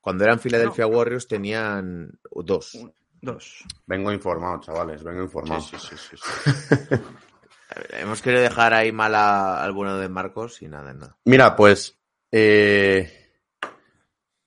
Cuando 0.00 0.24
eran 0.24 0.40
Philadelphia 0.40 0.86
Warriors 0.86 1.28
tenían 1.28 2.18
dos. 2.32 2.78
Dos. 3.20 3.62
Vengo 3.84 4.10
informado, 4.10 4.58
chavales, 4.62 5.04
vengo 5.04 5.22
informado. 5.22 5.60
Sí, 5.60 5.76
sí, 5.78 5.96
sí, 5.98 6.16
Hemos 7.90 8.22
querido 8.22 8.42
dejar 8.42 8.72
ahí 8.72 8.92
mal 8.92 9.14
a 9.14 9.62
alguno 9.62 9.98
de 9.98 10.08
Marcos 10.08 10.62
y 10.62 10.68
nada, 10.68 10.92
nada. 10.94 11.16
Mira, 11.24 11.54
pues 11.54 11.98
eh, 12.32 13.30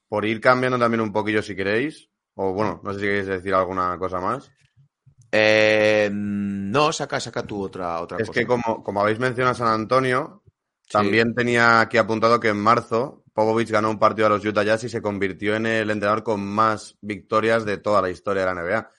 por 0.08 0.24
ir 0.24 0.40
cambiando 0.40 0.78
también 0.78 1.00
un 1.00 1.12
poquillo 1.12 1.42
si 1.42 1.54
queréis, 1.54 2.08
o 2.34 2.52
bueno, 2.52 2.80
no 2.82 2.92
sé 2.92 3.00
si 3.00 3.06
queréis 3.06 3.26
decir 3.26 3.54
alguna 3.54 3.96
cosa 3.98 4.20
más. 4.20 4.50
Eh, 5.30 6.10
no, 6.12 6.92
saca, 6.92 7.18
saca 7.20 7.42
tú 7.44 7.62
otra, 7.62 8.00
otra 8.00 8.18
Es 8.18 8.28
cosa. 8.28 8.40
que 8.40 8.46
como, 8.46 8.82
como 8.82 9.00
habéis 9.00 9.18
mencionado 9.18 9.52
a 9.52 9.58
San 9.58 9.68
Antonio, 9.68 10.42
también 10.90 11.34
tenía 11.34 11.80
aquí 11.80 11.96
apuntado 11.96 12.38
que 12.38 12.48
en 12.48 12.60
marzo 12.60 13.22
Popovich 13.32 13.70
ganó 13.70 13.88
un 13.88 13.98
partido 13.98 14.26
a 14.26 14.30
los 14.30 14.44
Utah 14.44 14.62
Jazz 14.62 14.84
y 14.84 14.88
se 14.90 15.00
convirtió 15.00 15.56
en 15.56 15.64
el 15.66 15.90
entrenador 15.90 16.22
con 16.22 16.44
más 16.44 16.98
victorias 17.00 17.64
de 17.64 17.78
toda 17.78 18.02
la 18.02 18.10
historia 18.10 18.44
de 18.44 18.54
la 18.54 18.62
NBA. 18.62 18.90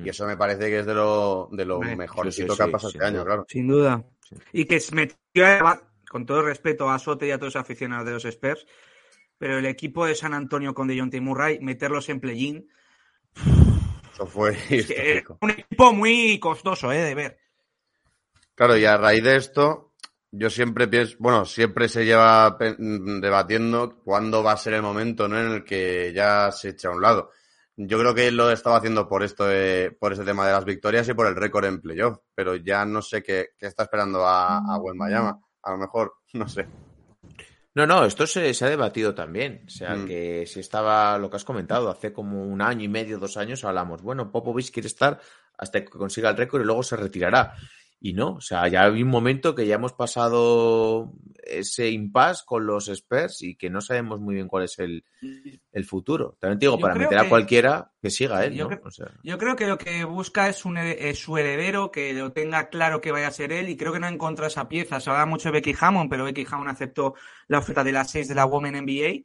Mm. 0.00 0.06
Y 0.06 0.08
eso 0.10 0.26
me 0.26 0.36
parece 0.36 0.68
que 0.70 0.80
es 0.80 0.86
de 0.86 0.94
lo, 0.94 1.48
de 1.52 1.64
lo 1.64 1.80
mejorcito 1.80 2.52
sí, 2.54 2.56
sí, 2.56 2.56
que 2.56 2.62
ha 2.68 2.72
pasado 2.72 2.90
sin 2.90 3.00
este 3.02 3.06
año, 3.08 3.18
duda. 3.18 3.24
claro. 3.26 3.44
Sin 3.48 3.68
duda. 3.68 4.04
Y 4.52 4.64
que 4.64 4.80
se 4.80 4.94
metió, 4.94 5.46
a- 5.46 5.82
con 6.08 6.26
todo 6.26 6.40
el 6.40 6.46
respeto 6.46 6.90
a 6.90 6.98
Sote 6.98 7.26
y 7.26 7.30
a 7.30 7.38
todos 7.38 7.54
los 7.54 7.60
aficionados 7.62 8.06
de 8.06 8.12
los 8.12 8.24
Spurs, 8.24 8.66
pero 9.38 9.58
el 9.58 9.66
equipo 9.66 10.04
de 10.06 10.14
San 10.14 10.34
Antonio 10.34 10.74
con 10.74 10.88
DeJounte 10.88 11.20
Murray, 11.20 11.60
meterlos 11.60 12.08
en 12.08 12.20
play-in, 12.20 12.68
Eso 14.12 14.26
fue 14.26 14.50
es 14.70 14.86
que 14.86 14.92
era 14.94 15.04
histórico. 15.20 15.38
un 15.40 15.50
equipo 15.50 15.92
muy 15.92 16.38
costoso 16.38 16.92
¿eh? 16.92 16.98
de 16.98 17.14
ver. 17.14 17.38
Claro, 18.54 18.76
y 18.76 18.84
a 18.84 18.96
raíz 18.96 19.22
de 19.24 19.36
esto, 19.36 19.94
yo 20.32 20.50
siempre 20.50 20.86
pienso, 20.88 21.16
bueno, 21.18 21.44
siempre 21.46 21.88
se 21.88 22.04
lleva 22.04 22.58
mm, 22.78 23.20
debatiendo 23.20 24.00
cuándo 24.04 24.42
va 24.42 24.52
a 24.52 24.56
ser 24.58 24.74
el 24.74 24.82
momento 24.82 25.26
¿no? 25.28 25.38
en 25.40 25.46
el 25.52 25.64
que 25.64 26.12
ya 26.14 26.50
se 26.52 26.70
echa 26.70 26.88
a 26.88 26.92
un 26.92 27.00
lado. 27.00 27.30
Yo 27.82 27.98
creo 27.98 28.14
que 28.14 28.28
él 28.28 28.36
lo 28.36 28.50
estaba 28.50 28.76
haciendo 28.76 29.08
por 29.08 29.22
esto, 29.22 29.46
de- 29.46 29.96
por 29.98 30.12
ese 30.12 30.24
tema 30.24 30.46
de 30.46 30.52
las 30.52 30.64
victorias 30.66 31.08
y 31.08 31.14
por 31.14 31.26
el 31.26 31.34
récord 31.36 31.64
en 31.64 31.80
playoff, 31.80 32.18
pero 32.34 32.54
ya 32.56 32.84
no 32.84 33.00
sé 33.00 33.22
qué, 33.22 33.50
qué 33.58 33.66
está 33.66 33.84
esperando 33.84 34.26
a, 34.26 34.58
a 34.58 34.76
Wembanyama. 34.78 35.40
A 35.62 35.70
lo 35.72 35.78
mejor, 35.78 36.14
no 36.34 36.46
sé. 36.48 36.66
No, 37.74 37.86
no, 37.86 38.04
esto 38.04 38.26
se, 38.26 38.52
se 38.52 38.64
ha 38.64 38.68
debatido 38.68 39.14
también. 39.14 39.62
O 39.66 39.70
sea, 39.70 39.94
Mm. 39.94 40.06
que 40.06 40.44
si 40.46 40.60
estaba 40.60 41.16
lo 41.18 41.30
que 41.30 41.36
has 41.36 41.44
comentado, 41.44 41.88
hace 41.88 42.12
como 42.12 42.42
un 42.44 42.60
año 42.60 42.84
y 42.84 42.88
medio, 42.88 43.18
dos 43.18 43.36
años, 43.36 43.64
hablamos, 43.64 44.02
bueno, 44.02 44.30
Popovich 44.30 44.70
quiere 44.72 44.88
estar 44.88 45.20
hasta 45.56 45.80
que 45.84 45.90
consiga 45.90 46.30
el 46.30 46.36
récord 46.36 46.62
y 46.62 46.64
luego 46.64 46.82
se 46.82 46.96
retirará. 46.96 47.54
Y 48.02 48.14
no, 48.14 48.36
o 48.36 48.40
sea, 48.40 48.66
ya 48.68 48.84
hay 48.84 49.02
un 49.02 49.10
momento 49.10 49.54
que 49.54 49.66
ya 49.66 49.74
hemos 49.74 49.92
pasado 49.92 51.12
ese 51.42 51.90
impasse 51.90 52.44
con 52.46 52.64
los 52.66 52.88
Spurs 52.88 53.42
y 53.42 53.56
que 53.56 53.68
no 53.68 53.82
sabemos 53.82 54.20
muy 54.20 54.34
bien 54.36 54.48
cuál 54.48 54.64
es 54.64 54.78
el, 54.78 55.04
el 55.72 55.84
futuro. 55.84 56.36
También 56.40 56.58
te 56.58 56.64
digo, 56.66 56.76
Yo 56.76 56.80
para 56.80 56.94
meter 56.94 57.18
a 57.18 57.22
que- 57.24 57.28
cualquiera 57.28 57.92
que 58.00 58.08
siga 58.10 58.44
él, 58.46 58.54
Yo 58.54 58.64
¿no? 58.64 58.70
creo- 58.70 58.80
O 58.86 58.90
sea, 58.90 59.06
Yo 59.22 59.36
creo 59.36 59.54
que 59.54 59.66
lo 59.66 59.76
que 59.76 60.04
busca 60.04 60.48
es, 60.48 60.64
un, 60.64 60.78
es 60.78 61.18
su 61.18 61.36
heredero, 61.36 61.90
que 61.90 62.14
lo 62.14 62.32
tenga 62.32 62.70
claro 62.70 63.02
que 63.02 63.12
vaya 63.12 63.28
a 63.28 63.32
ser 63.32 63.52
él, 63.52 63.68
y 63.68 63.76
creo 63.76 63.92
que 63.92 64.00
no 64.00 64.06
ha 64.06 64.10
encontrado 64.10 64.48
esa 64.48 64.66
pieza. 64.68 64.98
Se 64.98 65.10
habla 65.10 65.26
mucho 65.26 65.48
de 65.50 65.52
Becky 65.52 65.74
Hammond, 65.78 66.08
pero 66.08 66.24
Becky 66.24 66.46
Hammond 66.50 66.70
aceptó 66.70 67.14
la 67.48 67.58
oferta 67.58 67.84
de 67.84 67.92
las 67.92 68.10
seis 68.10 68.28
de 68.28 68.34
la 68.34 68.46
Women 68.46 68.76
NBA. 68.76 69.24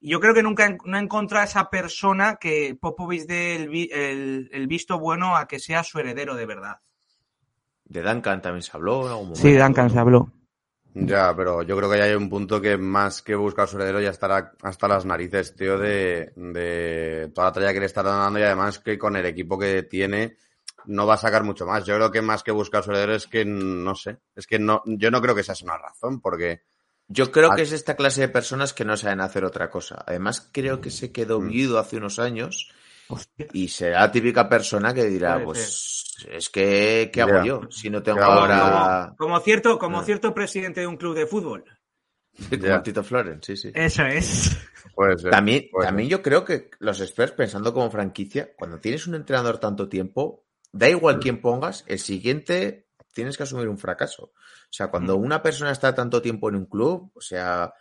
Y 0.00 0.10
yo 0.10 0.20
creo 0.20 0.34
que 0.34 0.42
nunca 0.42 0.68
no 0.84 0.96
ha 0.96 1.00
encontrado 1.00 1.46
esa 1.46 1.70
persona 1.70 2.36
que 2.38 2.76
Popovich 2.78 3.24
dé 3.24 3.56
el, 3.56 3.90
el- 3.90 4.50
el 4.52 4.66
visto 4.66 4.98
bueno 4.98 5.34
a 5.34 5.48
que 5.48 5.58
sea 5.58 5.82
su 5.82 5.98
heredero 5.98 6.34
de 6.34 6.44
verdad. 6.44 6.76
De 7.92 8.02
Duncan 8.02 8.40
también 8.42 8.62
se 8.62 8.70
habló 8.74 9.02
en 9.02 9.08
algún 9.10 9.24
momento. 9.28 9.40
Sí, 9.42 9.54
Duncan 9.56 9.90
se 9.90 9.98
habló. 9.98 10.32
Ya, 10.94 11.34
pero 11.34 11.62
yo 11.62 11.74
creo 11.76 11.90
que 11.90 11.96
ya 11.98 12.04
hay 12.04 12.14
un 12.14 12.28
punto 12.28 12.60
que 12.60 12.76
más 12.76 13.22
que 13.22 13.34
buscar 13.34 13.66
su 13.66 13.76
heredero 13.76 14.00
ya 14.00 14.10
estará 14.10 14.52
hasta 14.62 14.88
las 14.88 15.06
narices, 15.06 15.56
tío, 15.56 15.78
de, 15.78 16.32
de 16.36 17.30
toda 17.34 17.46
la 17.48 17.52
tralla 17.52 17.72
que 17.72 17.80
le 17.80 17.86
está 17.86 18.02
dando 18.02 18.38
y 18.38 18.42
además 18.42 18.78
que 18.78 18.98
con 18.98 19.16
el 19.16 19.24
equipo 19.24 19.58
que 19.58 19.84
tiene 19.84 20.36
no 20.84 21.06
va 21.06 21.14
a 21.14 21.18
sacar 21.18 21.44
mucho 21.44 21.64
más. 21.64 21.86
Yo 21.86 21.94
creo 21.96 22.10
que 22.10 22.20
más 22.20 22.42
que 22.42 22.50
buscar 22.50 22.82
su 22.84 22.90
heredero 22.90 23.14
es 23.14 23.26
que 23.26 23.44
no 23.46 23.94
sé, 23.94 24.18
es 24.36 24.46
que 24.46 24.58
no, 24.58 24.82
yo 24.84 25.10
no 25.10 25.22
creo 25.22 25.34
que 25.34 25.40
esa 25.40 25.54
sea 25.54 25.64
una 25.66 25.78
razón, 25.78 26.20
porque 26.20 26.62
Yo 27.08 27.30
creo 27.32 27.50
que 27.54 27.62
es 27.62 27.72
esta 27.72 27.96
clase 27.96 28.20
de 28.22 28.28
personas 28.28 28.74
que 28.74 28.84
no 28.84 28.96
saben 28.96 29.20
hacer 29.22 29.44
otra 29.46 29.70
cosa. 29.70 30.02
Además, 30.06 30.50
creo 30.52 30.80
que 30.82 30.90
se 30.90 31.10
quedó 31.10 31.40
Mm. 31.40 31.48
viudo 31.48 31.78
hace 31.78 31.96
unos 31.96 32.18
años 32.18 32.70
Hostia. 33.12 33.46
y 33.52 33.68
será 33.68 34.00
la 34.00 34.12
típica 34.12 34.48
persona 34.48 34.92
que 34.94 35.04
dirá, 35.04 35.34
Puede 35.34 35.44
pues 35.46 36.14
es 36.30 36.48
que, 36.50 37.10
¿qué 37.12 37.22
hago 37.22 37.44
yo? 37.44 37.60
Si 37.70 37.90
no 37.90 38.02
tengo 38.02 38.18
Claro, 38.18 38.32
ahora... 38.32 39.14
Como, 39.18 39.34
como 39.34 39.40
cierto, 39.40 39.78
como 39.78 40.00
Ah. 40.00 40.04
cierto 40.04 40.32
presidente 40.34 40.80
de 40.80 40.86
un 40.86 40.96
club 40.96 41.14
de 41.14 41.26
fútbol. 41.26 41.64
Como 42.60 42.82
Tito 42.82 43.04
Floren, 43.04 43.42
sí, 43.42 43.56
sí. 43.56 43.70
Eso 43.74 44.04
es. 44.06 44.56
puede 44.94 45.18
ser. 45.18 45.30
También, 45.30 45.66
puede 45.70 45.86
también 45.86 46.08
yo 46.08 46.22
creo 46.22 46.44
que 46.46 46.70
los 46.78 46.98
Spurs, 47.00 47.32
pensando 47.32 47.74
como 47.74 47.90
franquicia, 47.90 48.54
cuando 48.56 48.78
tienes 48.80 49.06
un 49.06 49.14
entrenador 49.14 49.58
tanto 49.58 49.86
tiempo, 49.88 50.46
da 50.72 50.88
igual 50.88 51.20
quién 51.20 51.42
pongas, 51.42 51.84
el 51.88 51.98
siguiente 51.98 52.86
tienes 53.12 53.36
que 53.36 53.42
asumir 53.42 53.68
un 53.68 53.76
fracaso. 53.76 54.32
O 54.32 54.32
sea, 54.72 54.88
cuando 54.88 55.18
Mm. 55.18 55.22
una 55.24 55.42
persona 55.42 55.72
está 55.72 55.94
tanto 55.94 56.22
tiempo 56.22 56.48
en 56.48 56.54
un 56.56 56.64
club, 56.64 57.10
o 57.14 57.20
sea, 57.20 57.74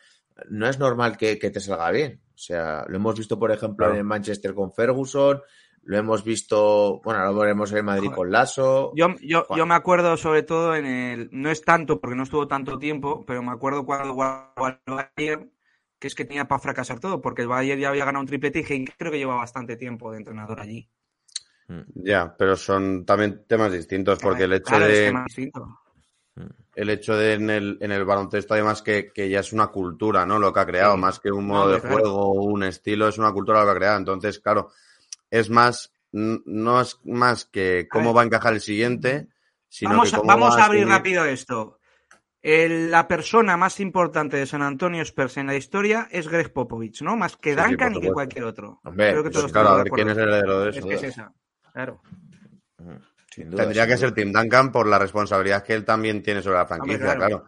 no 0.49 0.67
es 0.67 0.79
normal 0.79 1.17
que, 1.17 1.37
que 1.39 1.49
te 1.51 1.59
salga 1.59 1.91
bien. 1.91 2.21
O 2.33 2.37
sea, 2.37 2.85
lo 2.87 2.95
hemos 2.97 3.17
visto, 3.17 3.37
por 3.37 3.51
ejemplo, 3.51 3.87
Claro. 3.87 3.99
en 3.99 4.05
Manchester 4.05 4.53
con 4.53 4.73
Ferguson, 4.73 5.41
lo 5.83 5.97
hemos 5.97 6.23
visto, 6.23 7.01
bueno, 7.03 7.23
lo 7.25 7.35
veremos 7.35 7.71
en 7.73 7.85
Madrid 7.85 8.09
Joder. 8.09 8.15
con 8.15 8.31
Lasso. 8.31 8.91
Yo, 8.95 9.15
yo, 9.21 9.45
yo 9.55 9.65
me 9.65 9.73
acuerdo 9.75 10.15
sobre 10.17 10.43
todo 10.43 10.75
en 10.75 10.85
el. 10.85 11.29
No 11.31 11.49
es 11.49 11.61
tanto 11.63 11.99
porque 11.99 12.15
no 12.15 12.23
estuvo 12.23 12.47
tanto 12.47 12.77
tiempo, 12.77 13.23
pero 13.25 13.41
me 13.41 13.51
acuerdo 13.51 13.85
cuando 13.85 14.13
el 14.67 14.77
Bayern, 15.17 15.51
que 15.99 16.07
es 16.07 16.15
que 16.15 16.25
tenía 16.25 16.47
para 16.47 16.59
fracasar 16.59 16.99
todo, 16.99 17.21
porque 17.21 17.41
el 17.43 17.47
Bayern 17.47 17.79
ya 17.81 17.89
había 17.89 18.05
ganado 18.05 18.21
un 18.21 18.27
triplete 18.27 18.59
y 18.59 18.63
Heinz 18.73 18.91
creo 18.97 19.11
que 19.11 19.17
lleva 19.19 19.35
bastante 19.35 19.75
tiempo 19.75 20.11
de 20.11 20.17
entrenador 20.19 20.59
allí. 20.61 20.89
Ya, 21.95 22.35
pero 22.37 22.55
son 22.57 23.05
también 23.05 23.45
temas 23.47 23.71
distintos 23.71 24.19
porque 24.19 24.43
el 24.43 24.53
hecho 24.53 24.65
Claro, 24.65 24.87
de. 24.87 25.13
El 26.75 26.89
hecho 26.89 27.15
de 27.15 27.33
en 27.33 27.49
el, 27.49 27.77
en 27.81 27.91
el 27.91 28.05
baloncesto 28.05 28.53
además 28.53 28.81
que, 28.81 29.11
que 29.13 29.29
ya 29.29 29.41
es 29.41 29.51
una 29.53 29.67
cultura, 29.67 30.25
¿no? 30.25 30.39
Lo 30.39 30.53
que 30.53 30.59
ha 30.61 30.65
creado, 30.65 30.95
Sí. 30.95 30.99
más 31.01 31.19
que 31.19 31.31
un 31.31 31.47
No, 31.47 31.53
modo 31.53 31.69
de 31.71 31.81
claro. 31.81 31.95
juego, 31.95 32.31
un 32.33 32.63
estilo, 32.63 33.07
es 33.09 33.17
una 33.17 33.31
cultura 33.33 33.59
lo 33.59 33.65
que 33.65 33.71
ha 33.71 33.75
creado. 33.75 33.97
Entonces, 33.97 34.39
claro, 34.39 34.71
es 35.29 35.49
más, 35.49 35.91
no 36.11 36.81
es 36.81 36.99
más 37.03 37.45
que 37.45 37.87
cómo 37.91 38.13
va 38.13 38.21
a 38.21 38.25
encajar 38.25 38.53
el 38.53 38.61
siguiente, 38.61 39.27
sino 39.67 39.91
Vamos, 39.91 40.11
que 40.11 40.17
cómo 40.17 40.27
vamos 40.27 40.57
va 40.57 40.61
a 40.63 40.65
abrir 40.65 40.87
rápido 40.87 41.25
esto. 41.25 41.79
El- 42.41 42.89
la 42.89 43.07
persona 43.07 43.55
más 43.55 43.79
importante 43.79 44.35
de 44.37 44.47
San 44.47 44.63
Antonio 44.63 45.03
Spurs 45.03 45.37
en 45.37 45.45
la 45.47 45.55
historia 45.55 46.07
es 46.11 46.27
Greg 46.27 46.51
Popovich, 46.51 47.01
¿no? 47.03 47.15
Más 47.15 47.37
que 47.37 47.53
Sí, 47.53 47.61
Duncan 47.61 47.95
y 47.95 48.01
que 48.01 48.11
cualquier 48.11 48.45
otro. 48.45 48.79
Hombre, 48.83 49.11
Creo 49.11 49.23
que 49.23 49.29
pues 49.29 49.39
todos 49.41 49.51
Claro, 49.51 49.69
a 49.69 49.77
ver 49.83 49.91
quién 49.91 50.09
es 50.09 50.17
el 50.17 50.23
heredero 50.29 50.61
de 50.61 50.69
Es 50.71 50.77
eso. 50.77 50.87
que 50.87 50.93
es 50.95 51.01
¿sabes? 51.01 51.17
esa. 51.17 51.33
Claro. 51.71 52.01
Sin 53.33 53.49
duda, 53.49 53.63
Tendría 53.63 53.83
sin 53.85 53.91
que 53.93 53.97
ser. 53.97 54.11
Tim 54.13 54.31
Duncan 54.33 54.71
por 54.71 54.85
la 54.87 54.99
responsabilidad 54.99 55.63
que 55.63 55.73
él 55.73 55.85
también 55.85 56.21
tiene 56.21 56.41
sobre 56.41 56.57
la 56.57 56.65
franquicia, 56.65 57.15
claro. 57.15 57.19
claro. 57.19 57.45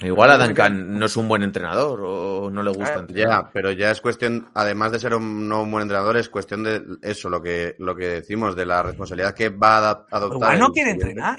Igual 0.00 0.30
a 0.32 0.38
Duncan 0.38 0.98
no 0.98 1.06
es 1.06 1.16
un 1.16 1.28
buen 1.28 1.44
entrenador 1.44 2.00
o 2.02 2.50
no 2.50 2.60
le 2.62 2.70
gusta 2.70 2.84
Claro, 2.86 3.00
entrenar. 3.02 3.44
Ya, 3.44 3.50
pero 3.52 3.70
ya 3.70 3.90
es 3.92 4.00
cuestión, 4.00 4.48
además 4.54 4.90
de 4.90 4.98
ser 4.98 5.14
un, 5.14 5.48
no 5.48 5.62
un 5.62 5.70
buen 5.70 5.82
entrenador, 5.82 6.16
es 6.16 6.28
cuestión 6.28 6.64
de 6.64 6.82
eso, 7.02 7.28
lo 7.30 7.40
que, 7.40 7.76
lo 7.78 7.94
que 7.94 8.08
decimos, 8.08 8.56
de 8.56 8.66
la 8.66 8.82
responsabilidad 8.82 9.32
que 9.34 9.50
va 9.50 9.76
a 9.78 10.06
adoptar. 10.10 10.54
Igual 10.54 10.58
no 10.58 10.72
quiere 10.72 10.90
entrenar. 10.90 11.38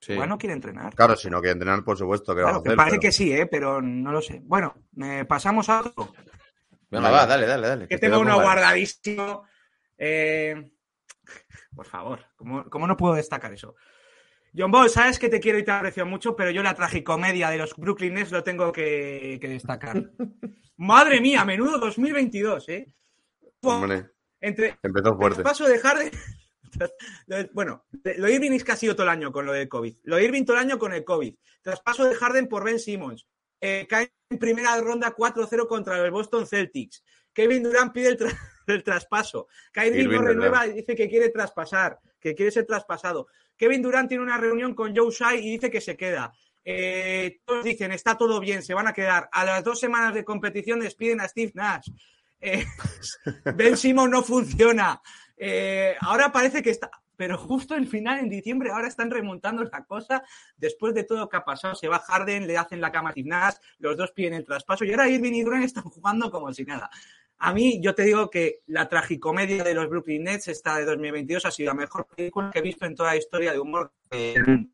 Sí. 0.00 0.12
Igual 0.14 0.28
no 0.30 0.38
quiere 0.38 0.54
entrenar. 0.54 0.94
Claro, 0.94 1.16
si 1.16 1.28
no 1.28 1.40
quiere 1.40 1.52
entrenar, 1.52 1.84
por 1.84 1.98
supuesto 1.98 2.34
que 2.34 2.40
lo 2.40 2.44
va 2.46 2.50
a 2.50 2.52
Claro, 2.52 2.62
que 2.62 2.68
hacer. 2.70 2.76
parece 2.76 2.96
pero- 2.96 3.00
que 3.02 3.12
sí, 3.12 3.32
¿eh? 3.32 3.46
pero 3.46 3.82
no 3.82 4.10
lo 4.12 4.22
sé. 4.22 4.40
Bueno, 4.44 4.74
eh, 5.02 5.24
pasamos 5.28 5.68
a 5.68 5.80
otro. 5.80 6.14
Venga, 6.90 7.10
va, 7.10 7.26
dale, 7.26 7.46
dale, 7.46 7.66
dale. 7.68 7.88
Que 7.88 7.98
te 7.98 8.06
tengo 8.08 8.20
uno 8.20 8.40
guardadísimo. 8.40 9.44
Eh, 9.98 10.70
por 11.78 11.86
favor, 11.86 12.18
¿cómo, 12.34 12.68
cómo 12.68 12.88
no 12.88 12.96
puedo 12.96 13.14
destacar 13.14 13.52
eso? 13.52 13.76
John 14.52 14.72
Ball, 14.72 14.90
sabes 14.90 15.16
que 15.16 15.28
te 15.28 15.38
quiero 15.38 15.58
y 15.60 15.64
te 15.64 15.70
aprecio 15.70 16.04
mucho, 16.04 16.34
pero 16.34 16.50
yo 16.50 16.60
la 16.60 16.74
tragicomedia 16.74 17.50
de 17.50 17.58
los 17.58 17.76
Brooklyn 17.76 18.14
Nets 18.14 18.32
lo 18.32 18.42
tengo 18.42 18.72
que, 18.72 19.38
que 19.40 19.46
destacar. 19.48 20.10
Madre 20.76 21.20
mía, 21.20 21.44
menudo 21.44 21.78
2022, 21.78 22.68
¿eh? 22.70 22.92
Hombre, 23.62 24.10
Entre, 24.40 24.76
empezó 24.82 25.16
fuerte. 25.16 25.42
paso 25.44 25.68
de 25.68 25.78
Harden. 25.78 26.10
bueno, 27.52 27.84
lo 28.16 28.28
Irving 28.28 28.50
es 28.50 28.64
que 28.64 28.72
ha 28.72 28.76
sido 28.76 28.94
todo 28.96 29.04
el 29.04 29.10
año 29.10 29.30
con 29.30 29.46
lo 29.46 29.52
del 29.52 29.68
COVID. 29.68 29.98
Lo 30.02 30.18
Irving 30.18 30.44
todo 30.44 30.56
el 30.56 30.64
año 30.64 30.78
con 30.80 30.92
el 30.92 31.04
COVID. 31.04 31.36
Traspaso 31.62 32.04
de 32.08 32.16
Harden 32.16 32.48
por 32.48 32.64
Ben 32.64 32.80
Simmons. 32.80 33.24
Eh, 33.60 33.86
cae 33.88 34.12
en 34.30 34.38
primera 34.40 34.80
ronda 34.80 35.14
4-0 35.14 35.68
contra 35.68 35.98
los 35.98 36.10
Boston 36.10 36.44
Celtics. 36.44 37.04
Kevin 37.32 37.62
Durant 37.62 37.92
pide 37.92 38.08
el, 38.08 38.18
tra- 38.18 38.36
el 38.74 38.84
traspaso. 38.84 39.48
Kyrie 39.72 40.02
Irving, 40.02 40.16
no 40.16 40.22
renueva 40.22 40.66
y 40.66 40.72
dice 40.74 40.94
que 40.94 41.08
quiere 41.08 41.30
traspasar, 41.30 41.98
que 42.20 42.34
quiere 42.34 42.50
ser 42.50 42.66
traspasado. 42.66 43.28
Kevin 43.56 43.82
Durant 43.82 44.08
tiene 44.08 44.22
una 44.22 44.38
reunión 44.38 44.74
con 44.74 44.96
Joe 44.96 45.10
Shai 45.10 45.38
y 45.38 45.50
dice 45.52 45.70
que 45.70 45.80
se 45.80 45.96
queda. 45.96 46.32
Eh, 46.64 47.40
todos 47.44 47.64
dicen, 47.64 47.92
está 47.92 48.16
todo 48.16 48.40
bien, 48.40 48.62
se 48.62 48.74
van 48.74 48.86
a 48.86 48.92
quedar. 48.92 49.28
A 49.32 49.44
las 49.44 49.64
dos 49.64 49.80
semanas 49.80 50.14
de 50.14 50.24
competición 50.24 50.80
despiden 50.80 51.20
a 51.20 51.28
Steve 51.28 51.52
Nash. 51.54 51.88
Eh, 52.40 52.64
Ben 53.56 53.76
Simmons 53.76 54.10
no 54.10 54.22
funciona. 54.22 55.00
Eh, 55.36 55.96
ahora 56.00 56.30
parece 56.30 56.62
que 56.62 56.70
está, 56.70 56.90
pero 57.16 57.36
justo 57.36 57.74
el 57.74 57.88
final 57.88 58.20
en 58.20 58.28
diciembre, 58.28 58.70
ahora 58.70 58.86
están 58.86 59.10
remontando 59.10 59.62
esta 59.62 59.84
cosa. 59.84 60.22
Después 60.56 60.94
de 60.94 61.02
todo 61.02 61.18
lo 61.18 61.28
que 61.28 61.36
ha 61.36 61.44
pasado, 61.44 61.74
se 61.74 61.88
va 61.88 61.98
Harden, 61.98 62.46
le 62.46 62.56
hacen 62.56 62.80
la 62.80 62.92
cama 62.92 63.08
a 63.08 63.12
Steve 63.12 63.28
Nash, 63.28 63.54
los 63.78 63.96
dos 63.96 64.12
piden 64.12 64.34
el 64.34 64.44
traspaso 64.44 64.84
y 64.84 64.90
ahora 64.90 65.08
Irving 65.08 65.32
y 65.32 65.42
Durant 65.42 65.64
están 65.64 65.84
jugando 65.84 66.30
como 66.30 66.52
si 66.52 66.64
nada. 66.64 66.88
A 67.40 67.52
mí, 67.54 67.80
yo 67.80 67.94
te 67.94 68.02
digo 68.02 68.28
que 68.30 68.62
la 68.66 68.88
tragicomedia 68.88 69.62
de 69.62 69.74
los 69.74 69.88
Brooklyn 69.88 70.24
Nets, 70.24 70.48
esta 70.48 70.76
de 70.76 70.84
2022, 70.84 71.44
ha 71.46 71.50
sido 71.52 71.68
la 71.68 71.74
mejor 71.80 72.06
película 72.06 72.50
que 72.50 72.58
he 72.58 72.62
visto 72.62 72.84
en 72.84 72.94
toda 72.96 73.10
la 73.10 73.16
historia 73.16 73.52
de 73.52 73.58
humor. 73.60 73.92
del 74.10 74.46
mundo. 74.46 74.70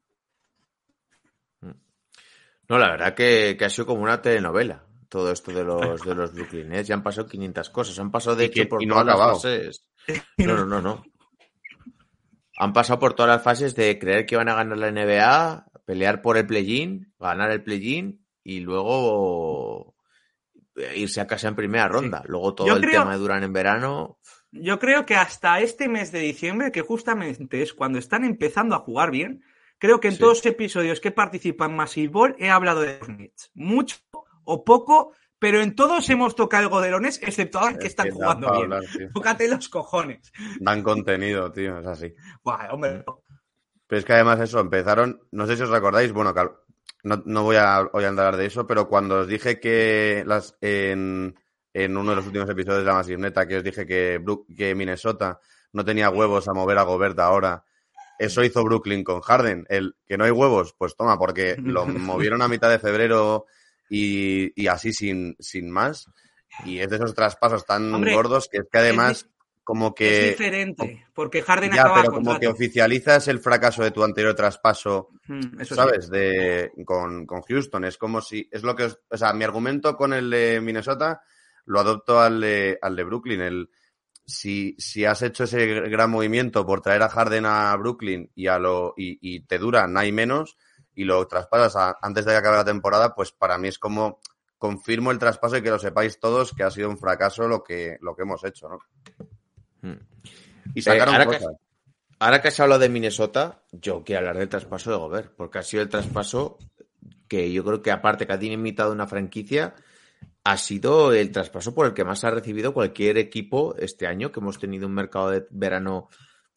No, 2.69 2.79
la 2.79 2.91
verdad 2.91 3.15
que, 3.15 3.57
que 3.59 3.65
ha 3.67 3.71
sido 3.71 3.87
como 3.87 4.03
una 4.03 4.23
telenovela 4.23 4.87
todo 5.11 5.31
esto 5.31 5.53
de 5.53 5.63
los, 5.65 6.03
de 6.03 6.15
los 6.15 6.33
Brooklyn 6.33 6.71
Nets. 6.71 6.89
Ya 6.89 6.95
han 6.95 7.03
pasado 7.03 7.29
500 7.29 7.69
cosas. 7.71 7.99
Han 7.99 8.11
pasado, 8.11 8.35
de 8.37 8.47
Y 8.47 8.51
que- 8.51 8.63
hecho, 8.63 8.71
por 8.71 8.83
y 8.83 8.87
no 8.87 8.95
ha 8.95 9.03
todas 9.03 9.07
las 9.07 9.15
acabado. 9.17 9.35
fases. 9.41 9.87
No, 10.39 10.55
no, 10.57 10.65
no, 10.67 10.81
no. 10.81 11.05
Han 12.57 12.73
pasado 12.73 12.99
por 12.99 13.15
todas 13.15 13.31
las 13.37 13.43
fases 13.43 13.75
de 13.75 13.99
creer 13.99 14.27
que 14.27 14.35
iban 14.37 14.49
a 14.49 14.55
ganar 14.55 14.79
la 14.79 14.91
NBA, 14.91 15.67
pelear 15.85 16.23
por 16.23 16.37
el 16.37 16.47
play-in, 16.47 17.13
ganar 17.19 17.51
el 17.51 17.63
play-in 17.63 18.25
y 18.43 18.61
luego 18.61 19.94
irse 20.95 21.21
a 21.21 21.27
casa 21.27 21.49
en 21.49 21.55
primera 21.57 21.89
ronda. 21.89 22.23
Luego 22.27 22.55
todo 22.55 22.67
Yo 22.67 22.77
el 22.77 22.81
creo- 22.83 23.01
tema 23.03 23.13
de 23.13 23.19
Durán 23.19 23.43
en 23.45 23.53
verano. 23.53 24.19
Yo 24.51 24.79
creo 24.79 25.05
que 25.05 25.17
hasta 25.17 25.61
este 25.61 25.89
mes 25.89 26.13
de 26.13 26.21
diciembre, 26.21 26.71
que 26.73 26.83
justamente 26.83 27.63
es 27.63 27.75
cuando 27.75 27.99
están 27.99 28.25
empezando 28.25 28.75
a 28.75 28.81
jugar 28.81 29.11
bien, 29.11 29.43
creo 29.79 29.99
que 30.01 30.09
en 30.09 30.15
Sí. 30.15 30.21
todos 30.21 30.39
los 30.39 30.47
episodios 30.47 31.01
que 31.01 31.11
participan 31.11 31.75
Massive 31.75 32.09
Ball 32.13 32.37
he 32.39 32.51
hablado 32.51 32.81
de 32.83 32.99
los 33.01 33.09
Nets. 33.09 33.51
Mucho 33.55 33.97
o 34.45 34.65
poco, 34.65 35.13
pero 35.41 35.61
en 35.61 35.75
todos 35.75 36.09
hemos 36.11 36.37
tocado 36.37 36.65
algodones, 36.65 37.21
excepto 37.23 37.59
ahora 37.59 37.73
que 37.79 37.87
Es 37.87 37.93
están 37.93 38.07
que 38.07 38.13
jugando 38.13 38.51
bien. 38.53 38.63
hablar. 38.65 38.83
Tócate 39.13 39.49
los 39.49 39.69
cojones. 39.69 40.33
Dan 40.61 40.83
contenido, 40.83 41.51
tío, 41.51 41.79
es 41.81 41.87
así. 41.87 42.15
Buah, 42.43 42.73
hombre, 42.73 43.05
Pero 43.87 43.99
es 43.99 44.05
que 44.07 44.13
además 44.15 44.41
eso, 44.41 44.61
empezaron, 44.61 45.21
no 45.33 45.47
sé 45.47 45.57
si 45.57 45.63
os 45.63 45.69
recordáis, 45.69 46.11
bueno, 46.13 46.33
no, 47.05 47.23
no 47.27 47.43
voy 47.43 47.57
a, 47.57 47.83
voy 47.93 48.05
a 48.05 48.09
hablar 48.09 48.37
de 48.37 48.47
eso, 48.47 48.67
pero 48.67 48.89
cuando 48.89 49.21
os 49.21 49.29
dije 49.29 49.61
que 49.61 50.25
las 50.27 50.57
en, 50.61 51.39
en 51.73 51.97
uno 51.97 52.11
de 52.11 52.17
los 52.17 52.27
últimos 52.27 52.49
episodios 52.49 52.81
de 52.81 52.87
la 52.87 52.95
Massive 52.95 53.19
Neta, 53.19 53.47
que 53.47 53.59
os 53.59 53.65
dije 53.65 53.87
que, 53.87 54.23
que 54.57 54.75
Minnesota 54.75 55.39
no 55.73 55.85
tenía 55.85 56.11
huevos 56.11 56.49
a 56.49 56.55
mover 56.55 56.79
a 56.79 56.83
Gobert 56.83 57.19
ahora, 57.19 57.63
eso 58.19 58.43
hizo 58.43 58.65
Brooklyn 58.65 59.05
con 59.05 59.21
Harden. 59.21 59.67
El 59.69 59.97
que 60.07 60.17
no 60.17 60.25
hay 60.25 60.31
huevos, 60.31 60.75
pues 60.79 60.97
toma, 60.97 61.19
porque 61.19 61.57
lo 61.59 61.87
movieron 61.87 62.41
a 62.43 62.49
mitad 62.49 62.71
de 62.71 62.79
febrero 62.79 63.47
y, 63.91 64.61
y 64.61 64.67
así 64.69 64.93
sin, 64.93 65.37
sin 65.39 65.71
más. 65.71 66.07
Y 66.65 66.79
es 66.79 66.89
de 66.89 66.97
esos 66.97 67.15
traspasos 67.15 67.67
tan 67.67 67.93
Hombre, 67.93 68.15
gordos 68.15 68.49
que 68.49 68.59
es 68.59 68.65
que 68.71 68.79
además 68.79 69.29
como 69.65 69.89
es 69.89 69.95
que... 69.97 70.31
diferente, 70.31 71.07
porque 71.15 71.43
Harden 71.43 71.73
Ya, 71.73 71.83
acaba 71.83 71.97
pero 72.03 72.11
como 72.13 72.23
contrato. 72.25 72.41
que 72.41 72.47
oficializas 72.49 73.27
el 73.29 73.41
fracaso 73.41 73.83
de 73.83 73.91
tu 73.91 74.05
anterior 74.05 74.35
traspaso 74.35 75.09
Mm, 75.27 75.59
eso 75.61 75.75
sí. 75.75 75.81
¿sabes? 75.81 76.11
De, 76.11 76.71
con, 76.85 77.25
con 77.27 77.41
Houston. 77.43 77.85
Es 77.87 77.97
como 77.97 78.21
si, 78.21 78.47
es 78.53 78.63
lo 78.63 78.77
que, 78.77 78.85
os- 78.85 79.01
o 79.11 79.17
sea, 79.17 79.33
mi 79.33 79.43
argumento 79.45 79.97
con 79.97 80.13
el 80.13 80.29
de 80.31 80.61
Minnesota 80.61 81.23
lo 81.65 81.81
adopto 81.81 82.21
al 82.21 82.43
de, 82.43 82.79
al 82.83 82.95
de 82.95 83.05
Brooklyn. 83.05 83.41
El, 83.41 83.71
si, 84.27 84.75
si 84.79 85.05
has 85.07 85.23
hecho 85.23 85.45
ese 85.45 85.67
gran 85.67 86.11
movimiento 86.11 86.65
por 86.67 86.81
traer 86.83 87.03
a 87.03 87.09
Harden 87.09 87.47
a 87.47 87.75
Brooklyn 87.77 88.31
y, 88.35 88.47
a 88.49 88.59
lo, 88.59 88.93
y, 88.99 89.19
y 89.23 89.41
te 89.47 89.59
dura 89.59 89.87
nada 89.87 90.05
y 90.07 90.13
menos 90.13 90.57
y 90.95 91.05
lo 91.05 91.27
traspasas 91.27 91.75
a- 91.77 91.97
antes 92.03 92.25
de 92.27 92.33
que 92.33 92.37
acabe 92.39 92.57
la 92.59 92.65
temporada, 92.67 93.15
pues 93.15 93.33
para 93.33 93.57
mí 93.59 93.69
es 93.69 93.79
como 93.79 94.21
confirmo 94.59 95.11
el 95.11 95.19
traspaso 95.19 95.57
y 95.57 95.63
que 95.63 95.71
lo 95.71 95.79
sepáis 95.79 96.19
todos 96.21 96.53
que 96.55 96.63
ha 96.65 96.71
sido 96.71 96.89
un 96.91 96.99
fracaso 96.99 97.49
lo 97.49 97.63
que, 97.63 97.97
lo 98.01 98.15
que 98.15 98.23
hemos 98.23 98.45
hecho, 98.45 98.69
¿no? 98.69 98.79
Y 100.75 100.83
sacaron 100.83 101.15
Eh, 101.15 101.19
ahora 101.19 101.31
que- 101.31 101.39
cosas. 101.45 101.57
Ahora 102.21 102.41
que 102.41 102.49
has 102.49 102.61
hablado 102.61 102.81
de 102.81 102.89
Minnesota, 102.89 103.63
yo 103.73 104.03
quiero 104.05 104.21
hablar 104.21 104.39
del 104.39 104.49
traspaso 104.49 104.91
de 104.91 104.97
Gobert, 104.97 105.35
porque 105.37 105.59
ha 105.59 105.63
sido 105.63 105.83
el 105.83 105.89
traspaso 105.89 106.59
que 107.29 107.53
yo 107.53 107.65
creo 107.65 107.83
que 107.83 107.91
aparte 107.91 108.27
que 108.27 108.33
ha 108.33 108.39
dinamitado 108.39 108.93
una 108.93 109.07
franquicia, 109.07 109.75
ha 110.45 110.57
sido 110.57 111.13
el 111.13 111.33
traspaso 111.33 111.75
por 111.75 111.87
el 111.87 111.93
que 111.95 112.05
más 112.05 112.23
ha 112.25 112.31
recibido 112.31 112.73
cualquier 112.73 113.19
equipo 113.19 113.75
este 113.79 114.07
año, 114.07 114.31
que 114.31 114.41
hemos 114.41 114.59
tenido 114.59 114.87
un 114.87 114.95
mercado 114.95 115.31
de 115.31 115.47
verano 115.51 116.09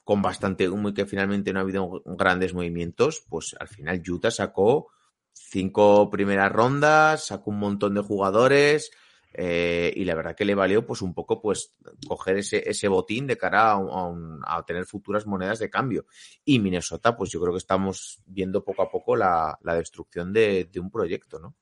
con 0.03 0.21
bastante 0.21 0.69
humo 0.69 0.89
y 0.89 0.93
que 0.93 1.05
finalmente 1.05 1.51
no 1.51 1.59
ha 1.59 1.63
habido 1.63 2.01
grandes 2.05 2.53
movimientos, 2.53 3.25
pues 3.27 3.55
al 3.59 3.67
final 3.67 4.01
Utah 4.07 4.31
sacó 4.31 4.87
cinco 5.33 6.09
primeras 6.09 6.51
rondas, 6.51 7.25
sacó 7.25 7.49
un 7.51 7.59
montón 7.59 7.95
de 7.95 8.01
jugadores 8.01 8.91
eh, 9.39 9.93
y 9.95 10.03
la 10.03 10.15
verdad 10.15 10.35
que 10.35 10.45
le 10.45 10.55
valió 10.55 10.83
pues 10.85 11.03
un 11.03 11.13
poco 11.13 11.39
pues 11.39 11.75
coger 12.07 12.37
ese, 12.37 12.67
ese 12.67 12.87
botín 12.87 13.27
de 13.27 13.37
cara 13.37 13.71
a, 13.73 13.77
un- 13.77 14.41
a 14.43 14.65
tener 14.65 14.85
futuras 14.85 15.27
monedas 15.27 15.59
de 15.59 15.69
cambio. 15.69 16.05
Y 16.43 16.57
Minnesota, 16.59 17.15
pues 17.15 17.29
yo 17.29 17.39
creo 17.39 17.53
que 17.53 17.59
estamos 17.59 18.21
viendo 18.25 18.63
poco 18.63 18.81
a 18.81 18.89
poco 18.89 19.15
la, 19.15 19.55
la 19.61 19.75
destrucción 19.75 20.33
de, 20.33 20.65
de 20.71 20.79
un 20.79 20.89
proyecto, 20.89 21.39
¿no? 21.39 21.55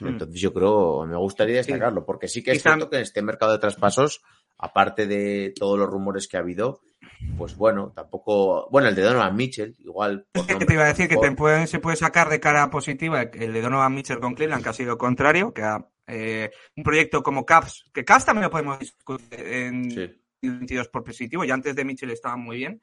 Mm. 0.00 0.08
Entonces 0.08 0.40
yo 0.40 0.52
creo, 0.52 1.06
me 1.06 1.16
gustaría 1.16 1.56
destacarlo, 1.56 2.04
porque 2.04 2.26
sí 2.26 2.42
que 2.42 2.50
es 2.50 2.62
cierto 2.62 2.90
que 2.90 2.96
en 2.96 3.02
este 3.02 3.22
mercado 3.22 3.52
de 3.52 3.58
traspasos, 3.60 4.20
aparte 4.58 5.06
de 5.06 5.52
todos 5.56 5.78
los 5.78 5.88
rumores 5.88 6.26
que 6.26 6.36
ha 6.36 6.40
habido, 6.40 6.80
pues 7.38 7.54
bueno, 7.56 7.92
tampoco, 7.94 8.68
bueno, 8.70 8.88
el 8.88 8.96
de 8.96 9.02
Donovan 9.02 9.36
Mitchell, 9.36 9.76
igual. 9.78 10.26
por 10.32 10.44
¿Qué 10.46 10.52
nombre, 10.54 10.66
te 10.66 10.74
iba 10.74 10.82
a 10.84 10.88
decir? 10.88 11.08
Que 11.08 11.16
te 11.18 11.30
puede- 11.32 11.68
se 11.68 11.78
puede 11.78 11.96
sacar 11.96 12.28
de 12.30 12.40
cara 12.40 12.68
positiva 12.70 13.22
el 13.22 13.52
de 13.52 13.60
Donovan 13.62 13.94
Mitchell 13.94 14.18
con 14.18 14.34
Cleveland, 14.34 14.64
que 14.64 14.70
ha 14.70 14.72
sido 14.72 14.98
contrario, 14.98 15.52
que 15.54 15.62
ha, 15.62 15.86
eh, 16.12 16.50
un 16.76 16.84
proyecto 16.84 17.22
como 17.22 17.44
Caps, 17.46 17.84
que 17.92 18.04
Caps 18.04 18.24
también 18.26 18.44
lo 18.44 18.50
podemos 18.50 18.78
discutir 18.78 19.40
en 19.40 19.90
Sí. 19.90 20.10
22 20.42 20.88
por 20.88 21.04
positivo, 21.04 21.44
y 21.44 21.50
antes 21.50 21.74
de 21.74 21.84
Mitchell 21.84 22.10
estaba 22.10 22.36
muy 22.36 22.56
bien. 22.58 22.80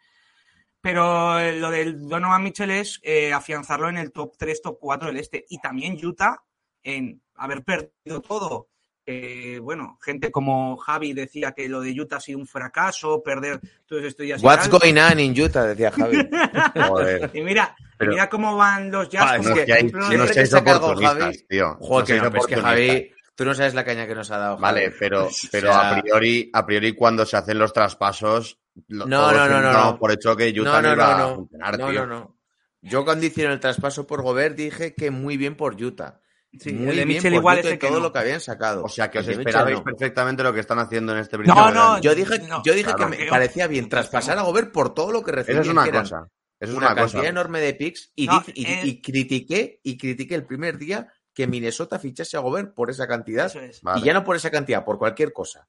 Pero 0.81 1.37
eh, 1.39 1.57
lo 1.59 1.69
del 1.69 2.07
Donovan 2.07 2.41
Mitchell 2.43 2.71
es 2.71 2.99
eh, 3.03 3.33
afianzarlo 3.33 3.89
en 3.89 3.97
el 3.97 4.11
top 4.13 4.35
3, 4.37 4.61
top 4.61 4.77
4 4.79 5.07
del 5.09 5.17
este. 5.17 5.45
Y 5.49 5.59
también 5.59 5.97
Utah 6.03 6.41
en 6.83 7.21
haber 7.35 7.63
perdido 7.63 8.21
todo. 8.21 8.69
Eh, 9.05 9.59
bueno, 9.61 9.97
gente 10.01 10.31
como 10.31 10.77
Javi 10.77 11.13
decía 11.13 11.51
que 11.51 11.67
lo 11.67 11.81
de 11.81 11.99
Utah 11.99 12.17
ha 12.17 12.21
sido 12.21 12.37
un 12.39 12.47
fracaso, 12.47 13.21
perder 13.23 13.59
todos 13.87 14.03
estos 14.05 14.23
días. 14.23 14.41
y 14.41 14.45
What's 14.45 14.69
going 14.69 14.95
on 14.97 15.19
in 15.19 15.33
Utah, 15.41 15.65
decía 15.65 15.91
Javi. 15.91 16.17
Joder. 16.87 17.31
Y 17.33 17.41
mira, 17.41 17.75
Pero- 17.97 18.11
mira 18.11 18.29
cómo 18.29 18.55
van 18.55 18.89
los 18.91 19.09
Jazz. 19.09 19.25
Ah, 19.27 19.37
como 19.37 19.49
es 19.49 19.55
por 19.55 19.65
que 19.65 19.73
hay- 19.73 19.83
no 19.91 19.99
no 20.17 20.27
seáis 20.27 20.53
oportunistas, 20.53 21.17
Javi. 21.17 21.37
tío. 21.49 21.75
Joder, 21.81 22.23
No 22.23 22.31
que 22.31 22.37
es 22.37 22.45
que. 22.47 22.55
Javi, 22.55 23.11
tú 23.39 23.45
no 23.45 23.55
sabes 23.55 23.73
la 23.73 23.85
caña 23.85 24.05
que 24.05 24.13
nos 24.13 24.29
ha 24.31 24.37
dado. 24.37 24.57
Vale, 24.57 24.91
pero, 24.99 25.29
pero 25.51 25.69
O 25.69 25.73
sea, 25.73 25.91
a 25.97 26.01
priori, 26.01 26.49
a 26.53 26.65
priori 26.65 26.93
cuando 26.93 27.25
se 27.25 27.37
hacen 27.37 27.57
los 27.57 27.71
traspasos, 27.71 28.59
lo- 28.89 29.05
No, 29.05 29.31
no, 29.31 29.47
no, 29.47 29.61
no, 29.61 29.71
no. 29.71 29.97
por 29.97 30.11
hecho 30.11 30.35
que 30.35 30.49
Utah 30.49 30.81
no, 30.81 30.93
iba 30.93 30.95
no, 31.07 31.13
a 31.13 31.17
no. 31.29 31.35
funcionar, 31.35 31.79
No, 31.79 31.89
tío. 31.89 32.05
no, 32.05 32.19
no. 32.19 32.37
Yo 32.81 33.05
cuando 33.05 33.25
hicieron 33.25 33.53
el 33.53 33.61
traspaso 33.61 34.05
por 34.05 34.21
Gobert 34.21 34.57
dije 34.57 34.93
que 34.93 35.09
muy 35.09 35.37
bien 35.37 35.55
por 35.55 35.81
Utah. 35.81 36.19
Sí, 36.59 36.73
muy 36.73 36.99
el 36.99 37.05
bien 37.05 37.21
por 37.23 37.31
igual 37.33 37.59
Utah 37.59 37.69
y 37.73 37.77
todo 37.77 37.91
no. 37.91 37.99
lo 37.99 38.11
que 38.11 38.19
habían 38.19 38.41
sacado. 38.41 38.83
O 38.83 38.89
sea, 38.89 39.09
que 39.09 39.19
os 39.19 39.27
esperabais 39.29 39.77
no. 39.77 39.83
perfectamente 39.83 40.43
lo 40.43 40.51
que 40.53 40.59
están 40.59 40.79
haciendo 40.79 41.13
en 41.13 41.19
este 41.19 41.37
principio. 41.37 41.61
No, 41.61 41.71
no. 41.71 42.01
Yo 42.01 42.13
dije, 42.15 42.39
No, 42.39 42.61
yo 42.65 42.73
dije 42.73 42.91
claro. 42.93 43.11
que 43.11 43.17
me 43.17 43.29
parecía 43.29 43.67
bien 43.67 43.87
traspasar 43.87 44.37
a 44.37 44.41
Gobert 44.41 44.71
por 44.73 44.93
todo 44.93 45.11
lo 45.13 45.23
que 45.23 45.31
recibía. 45.31 45.61
Eso 45.61 45.69
es 45.71 45.77
una 45.77 45.89
cosa. 45.91 46.27
Eso 46.59 46.71
es 46.73 46.77
una, 46.77 46.87
una, 46.87 46.95
cantidad 46.95 47.19
cosa. 47.21 47.29
enorme 47.29 47.61
de 47.61 47.73
picks 47.73 48.11
y, 48.15 48.27
No, 48.27 48.39
dije- 48.39 48.51
y- 48.55 48.65
eh. 48.65 48.81
y 48.83 49.01
critiqué 49.01 49.79
y 49.81 49.97
critiqué 49.97 50.35
el 50.35 50.45
primer 50.45 50.77
día 50.77 51.07
que 51.39 51.47
Minnesota 51.47 51.97
fichase 51.99 52.35
a 52.35 52.41
Gobert 52.41 52.73
por 52.73 52.89
esa 52.89 53.07
cantidad 53.07 53.45
Eso 53.47 53.61
es. 53.61 53.81
Vale. 53.81 54.01
y 54.01 54.03
ya 54.03 54.13
no 54.13 54.23
por 54.23 54.35
esa 54.35 54.51
cantidad, 54.51 54.83
por 54.83 54.97
cualquier 54.97 55.31
cosa. 55.31 55.67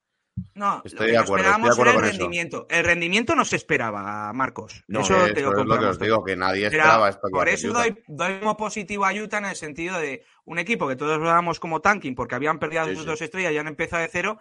No, 0.55 0.83
Estoy 0.85 0.99
lo 0.99 1.05
que 1.07 1.11
de 1.13 1.19
acuerdo, 1.19 1.37
esperábamos 1.45 1.71
estoy 1.71 1.85
de 1.85 1.91
acuerdo 1.91 1.91
era 1.91 1.95
con 2.01 2.05
el 2.05 2.11
eso. 2.11 2.19
rendimiento. 2.21 2.67
El 2.71 2.85
rendimiento 2.85 3.35
no 3.37 3.45
se 3.45 3.57
esperaba, 3.57 4.33
Marcos. 4.33 4.83
No, 4.89 5.01
eso 5.01 5.15
Eso 5.17 5.35
te 5.35 5.41
lo 5.43 5.51
es 5.61 5.67
lo 5.67 5.79
que 5.79 5.85
os 5.87 5.99
digo, 5.99 6.25
que 6.25 6.37
nadie 6.37 6.71
Pero 6.71 6.83
esperaba 6.83 7.09
esto. 7.09 7.29
por 7.31 7.49
eso 7.49 7.73
doy, 7.73 8.03
doy 8.09 8.39
como 8.41 8.57
positivo 8.57 9.05
a 9.05 9.13
Utah 9.13 9.39
en 9.39 9.45
el 9.47 9.57
sentido 9.57 9.99
de 9.99 10.25
un 10.45 10.59
equipo 10.59 10.89
que 10.89 10.97
todos 10.97 11.21
veamos 11.21 11.61
como 11.61 11.81
tanking 11.81 12.15
porque 12.15 12.35
habían 12.35 12.59
perdido 12.59 12.85
Sí, 12.87 12.95
sus 12.95 13.03
sí. 13.03 13.07
dos 13.11 13.23
estrellas 13.23 13.53
y 13.53 13.59
han 13.59 13.69
empezado 13.69 14.03
de 14.03 14.09
cero. 14.09 14.39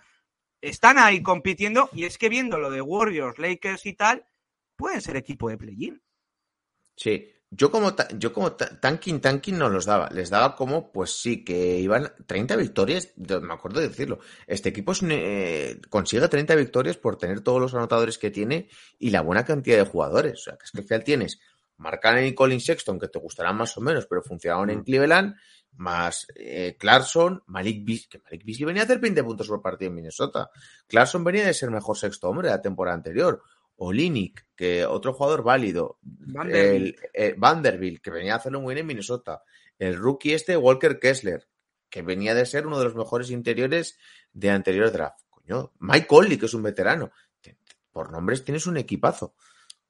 Están 0.62 0.98
ahí 0.98 1.22
compitiendo 1.22 1.90
y 1.94 2.06
es 2.06 2.18
que 2.18 2.30
viendo 2.30 2.58
lo 2.60 2.70
de 2.72 2.82
Warriors, 2.82 3.38
Lakers 3.38 3.86
y 3.86 3.94
tal, 3.94 4.26
pueden 4.76 5.02
ser 5.02 5.16
equipo 5.18 5.50
de 5.50 5.58
play-in. 5.58 6.02
Sí, 6.96 7.32
yo 7.52 7.72
como, 7.72 7.96
ta- 7.96 8.08
yo 8.18 8.32
como 8.32 8.52
ta- 8.54 8.80
tanking, 8.80 9.20
tanking 9.22 9.58
no 9.58 9.70
los 9.70 9.86
daba. 9.86 10.10
Les 10.12 10.30
daba 10.30 10.56
como, 10.56 10.92
pues 10.92 11.20
sí, 11.20 11.44
que 11.44 11.80
iban 11.80 12.12
30 12.28 12.56
victorias, 12.56 13.12
me 13.18 13.54
acuerdo 13.54 13.80
de 13.80 13.90
decirlo. 13.90 14.20
Este 14.46 14.70
equipo 14.70 14.92
es 14.92 15.02
eh, 15.04 15.80
consigue 15.90 16.28
30 16.28 16.56
victorias 16.56 16.98
por 16.98 17.18
tener 17.18 17.42
todos 17.42 17.60
los 17.60 17.74
anotadores 17.74 18.18
que 18.18 18.30
tiene 18.32 18.70
y 19.00 19.10
la 19.10 19.22
buena 19.22 19.46
cantidad 19.46 19.78
de 19.78 19.86
jugadores. 19.86 20.34
O 20.34 20.44
sea, 20.44 20.58
que 20.58 20.66
es 20.66 20.72
que 20.72 20.78
al 20.80 20.84
final 20.86 21.04
tienes 21.04 21.40
Mark 21.78 22.00
Cannon 22.02 22.26
y 22.26 22.36
Colin 22.36 22.60
Sexton, 22.62 23.00
que 23.00 23.08
te 23.08 23.20
gustarán 23.20 23.56
más 23.58 23.76
o 23.78 23.82
menos, 23.82 24.06
pero 24.06 24.22
funcionaban 24.22 24.70
en 24.70 24.84
Cleveland, 24.84 25.34
más 25.78 26.28
eh, 26.36 26.76
Clarkson, 26.78 27.42
Malik 27.48 27.86
Beasley, 27.86 28.08
que 28.10 28.20
Malik 28.20 28.44
Beasley 28.46 28.66
venía 28.66 28.82
a 28.82 28.86
hacer 28.86 29.00
20 29.00 29.24
puntos 29.24 29.48
por 29.48 29.62
partido 29.62 29.90
en 29.90 29.96
Minnesota. 29.96 30.50
Clarkson 30.88 31.24
venía 31.24 31.46
de 31.46 31.54
ser 31.54 31.72
mejor 31.72 31.98
sexto 31.98 32.28
hombre 32.30 32.50
de 32.50 32.56
la 32.56 32.62
temporada 32.62 32.96
anterior. 32.98 33.42
Olinick, 33.80 34.46
que 34.56 34.86
otro 34.86 35.14
jugador 35.14 35.44
válido. 35.44 35.98
Vanderbilt. 36.02 36.98
El, 37.00 37.10
eh, 37.14 37.36
Vanderbilt, 37.38 38.02
que 38.02 38.12
venía 38.12 38.34
a 38.34 38.38
hacerlo 38.38 38.62
muy 38.62 38.74
bien 38.76 38.84
en 38.84 38.88
Minnesota. 38.88 39.44
El 39.78 39.96
rookie 39.98 40.34
este, 40.34 40.56
Walker 40.58 41.00
Kessler, 41.00 41.48
que 41.90 42.02
venía 42.02 42.36
de 42.36 42.46
ser 42.46 42.68
uno 42.68 42.78
de 42.78 42.86
los 42.86 42.96
mejores 42.96 43.32
interiores 43.32 43.98
de 44.34 44.50
anterior 44.52 44.92
draft. 44.92 45.22
Coño, 45.30 45.72
Mike 45.80 46.08
Conley, 46.08 46.38
que 46.38 46.46
es 46.46 46.54
un 46.54 46.64
veterano. 46.64 47.12
Te- 47.42 47.54
te- 47.54 47.76
Por 47.92 48.12
nombres 48.12 48.44
tienes 48.44 48.68
un 48.68 48.78
equipazo. 48.78 49.36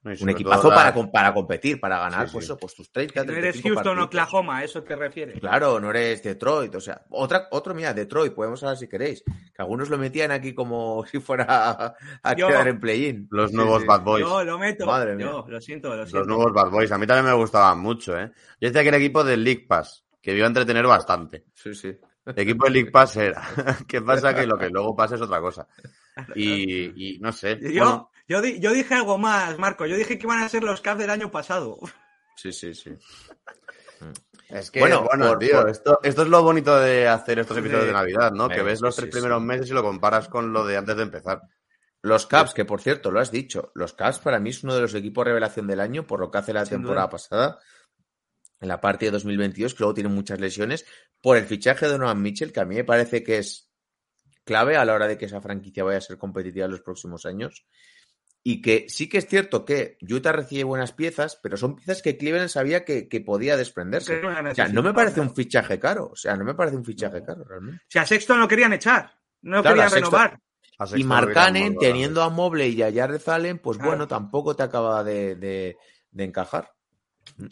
Un 0.02 0.30
equipazo 0.30 0.70
la- 0.70 0.74
para, 0.92 1.10
para 1.12 1.34
competir, 1.34 1.78
para 1.78 1.98
ganar, 1.98 2.26
Sí, 2.26 2.32
pues, 2.32 2.46
sí. 2.46 2.52
eso, 2.52 2.56
pues 2.58 2.74
tus 2.74 2.90
30, 2.90 3.22
No 3.22 3.32
eres 3.32 3.52
35 3.60 3.68
Houston 3.68 3.80
o 3.80 3.84
partidos. 3.84 4.06
Oklahoma, 4.06 4.56
¿a 4.58 4.64
eso 4.64 4.82
te 4.82 4.96
refieres? 4.96 5.38
Claro, 5.40 5.78
no 5.78 5.90
eres 5.90 6.22
Detroit, 6.22 6.74
o 6.74 6.80
sea, 6.80 7.02
otra, 7.10 7.48
otro, 7.50 7.74
mira, 7.74 7.92
Detroit, 7.92 8.32
podemos 8.32 8.62
hablar 8.62 8.78
si 8.78 8.88
queréis, 8.88 9.22
que 9.22 9.60
algunos 9.62 9.90
lo 9.90 9.98
metían 9.98 10.30
aquí 10.30 10.54
como 10.54 11.04
si 11.10 11.20
fuera 11.20 11.94
a, 12.22 12.34
Yo- 12.34 12.48
quedar 12.48 12.68
en 12.68 12.80
play-in. 12.80 13.28
Los 13.30 13.50
Sí, 13.50 13.56
nuevos 13.56 13.82
sí. 13.82 13.86
Bad 13.88 14.02
Boys. 14.02 14.24
Yo 14.26 14.42
lo 14.42 14.58
meto. 14.58 14.86
Madre 14.86 15.16
mía. 15.16 15.26
Yo 15.26 15.44
lo 15.46 15.60
siento, 15.60 15.88
lo 15.94 16.04
siento. 16.06 16.18
Los 16.20 16.26
nuevos 16.28 16.52
Bad 16.54 16.70
Boys. 16.70 16.90
A 16.92 16.96
mí 16.96 17.06
también 17.06 17.26
me 17.26 17.34
gustaban 17.38 17.78
mucho, 17.80 18.18
¿eh? 18.18 18.32
Yo 18.58 18.68
decía 18.68 18.80
que 18.82 18.88
era 18.88 18.96
equipo 18.96 19.22
del 19.22 19.44
League 19.44 19.66
Pass, 19.68 20.04
que 20.22 20.34
iba 20.34 20.46
a 20.46 20.48
entretener 20.48 20.86
bastante. 20.86 21.44
Sí, 21.54 21.74
sí. 21.74 21.94
Equipo 22.36 22.64
del 22.64 22.72
League 22.72 22.90
Pass 22.90 23.16
era. 23.18 23.42
¿Qué 23.86 24.00
pasa? 24.00 24.34
Que 24.34 24.46
lo 24.46 24.56
que 24.56 24.68
luego 24.70 24.96
pasa 24.96 25.16
es 25.16 25.20
otra 25.20 25.40
cosa. 25.42 25.66
Y, 26.34 27.14
y 27.14 27.18
no 27.18 27.32
sé. 27.32 27.58
Yo, 27.60 27.68
Bueno, 27.84 28.10
yo, 28.30 28.40
di- 28.40 28.60
yo 28.60 28.72
dije 28.72 28.94
algo 28.94 29.18
más, 29.18 29.58
Marco. 29.58 29.84
Yo 29.86 29.96
dije 29.96 30.18
que 30.18 30.26
iban 30.26 30.42
a 30.42 30.48
ser 30.48 30.62
los 30.62 30.80
Cavs 30.80 31.00
del 31.00 31.10
año 31.10 31.30
pasado. 31.30 31.78
Sí, 32.36 32.52
sí, 32.52 32.74
sí. 32.74 32.90
es 34.48 34.70
que, 34.70 34.80
Bueno, 34.80 35.02
bueno, 35.04 35.28
por- 35.28 35.38
tío, 35.38 35.60
por- 35.60 35.70
Esto, 35.70 35.98
esto 36.02 36.22
es 36.22 36.28
lo 36.28 36.42
bonito 36.42 36.78
de 36.78 37.08
hacer 37.08 37.38
estos 37.40 37.56
episodios 37.58 37.86
de 37.86 37.92
Navidad, 37.92 38.32
¿no? 38.32 38.48
Que 38.48 38.62
ves 38.62 38.80
los 38.80 38.94
sí, 38.94 39.02
tres 39.02 39.12
sí. 39.12 39.18
primeros 39.20 39.42
meses 39.42 39.68
y 39.70 39.72
lo 39.72 39.82
comparas 39.82 40.28
con 40.28 40.52
lo 40.52 40.64
de 40.64 40.76
antes 40.76 40.96
de 40.96 41.02
empezar. 41.02 41.42
Los 42.02 42.26
Caps, 42.26 42.54
que 42.54 42.64
por 42.64 42.80
cierto, 42.80 43.10
lo 43.10 43.20
has 43.20 43.30
dicho, 43.30 43.72
los 43.74 43.92
Caps 43.92 44.20
para 44.20 44.40
mí 44.40 44.50
es 44.50 44.64
uno 44.64 44.74
de 44.74 44.80
los 44.80 44.94
equipos 44.94 45.24
revelación 45.24 45.66
del 45.66 45.80
año 45.80 46.06
por 46.06 46.20
lo 46.20 46.30
que 46.30 46.38
hace 46.38 46.54
la 46.54 46.64
Sin 46.64 46.78
temporada 46.78 47.08
duda. 47.08 47.10
pasada, 47.10 47.58
en 48.58 48.68
la 48.68 48.80
parte 48.80 49.04
de 49.06 49.10
2022, 49.10 49.74
que 49.74 49.80
luego 49.80 49.92
tiene 49.94 50.08
muchas 50.08 50.40
lesiones, 50.40 50.86
por 51.20 51.36
el 51.36 51.44
fichaje 51.44 51.84
de 51.86 51.92
Donovan 51.92 52.22
Mitchell, 52.22 52.52
que 52.52 52.60
a 52.60 52.64
mí 52.64 52.74
me 52.76 52.84
parece 52.84 53.22
que 53.22 53.36
es 53.38 53.70
clave 54.44 54.76
a 54.78 54.84
la 54.86 54.94
hora 54.94 55.06
de 55.08 55.18
que 55.18 55.26
esa 55.26 55.42
franquicia 55.42 55.84
vaya 55.84 55.98
a 55.98 56.02
ser 56.02 56.16
competitiva 56.16 56.64
en 56.64 56.70
los 56.72 56.80
próximos 56.80 57.26
años. 57.26 57.66
Y 58.42 58.62
que 58.62 58.86
sí 58.88 59.08
que 59.08 59.18
es 59.18 59.26
cierto 59.26 59.66
que 59.66 59.98
Utah 60.00 60.32
recibe 60.32 60.64
buenas 60.64 60.92
piezas, 60.92 61.38
pero 61.42 61.58
son 61.58 61.76
piezas 61.76 62.00
que 62.00 62.16
Cleveland 62.16 62.48
sabía 62.48 62.84
que, 62.86 63.06
que 63.06 63.20
podía 63.20 63.56
desprenderse. 63.58 64.16
Que 64.16 64.22
no 64.26 64.30
la 64.30 64.50
O 64.50 64.54
sea, 64.54 64.68
no 64.68 64.82
me 64.82 64.94
parece 64.94 65.20
un 65.20 65.34
fichaje 65.34 65.78
caro. 65.78 66.10
O 66.12 66.16
sea, 66.16 66.36
no 66.36 66.44
me 66.44 66.54
parece 66.54 66.76
un 66.76 66.84
fichaje 66.84 67.22
caro 67.22 67.44
realmente. 67.44 67.82
Si 67.86 67.98
a 67.98 68.06
Sexton 68.06 68.40
lo 68.40 68.48
querían 68.48 68.72
echar, 68.72 69.12
no 69.42 69.60
Claro, 69.60 69.76
querían 69.76 69.92
renovar. 69.92 70.38
Y 70.96 71.04
Marcanen, 71.04 71.76
teniendo 71.76 72.22
a 72.22 72.30
Mobley 72.30 72.72
y 72.72 72.82
a 72.82 72.90
Jared 72.90 73.20
Allen, 73.28 73.58
pues 73.58 73.76
Claro. 73.76 73.90
bueno, 73.90 74.08
tampoco 74.08 74.56
te 74.56 74.62
acaba 74.62 75.04
de, 75.04 75.34
de- 75.36 75.76
de 76.10 76.24
encajar. 76.24 76.72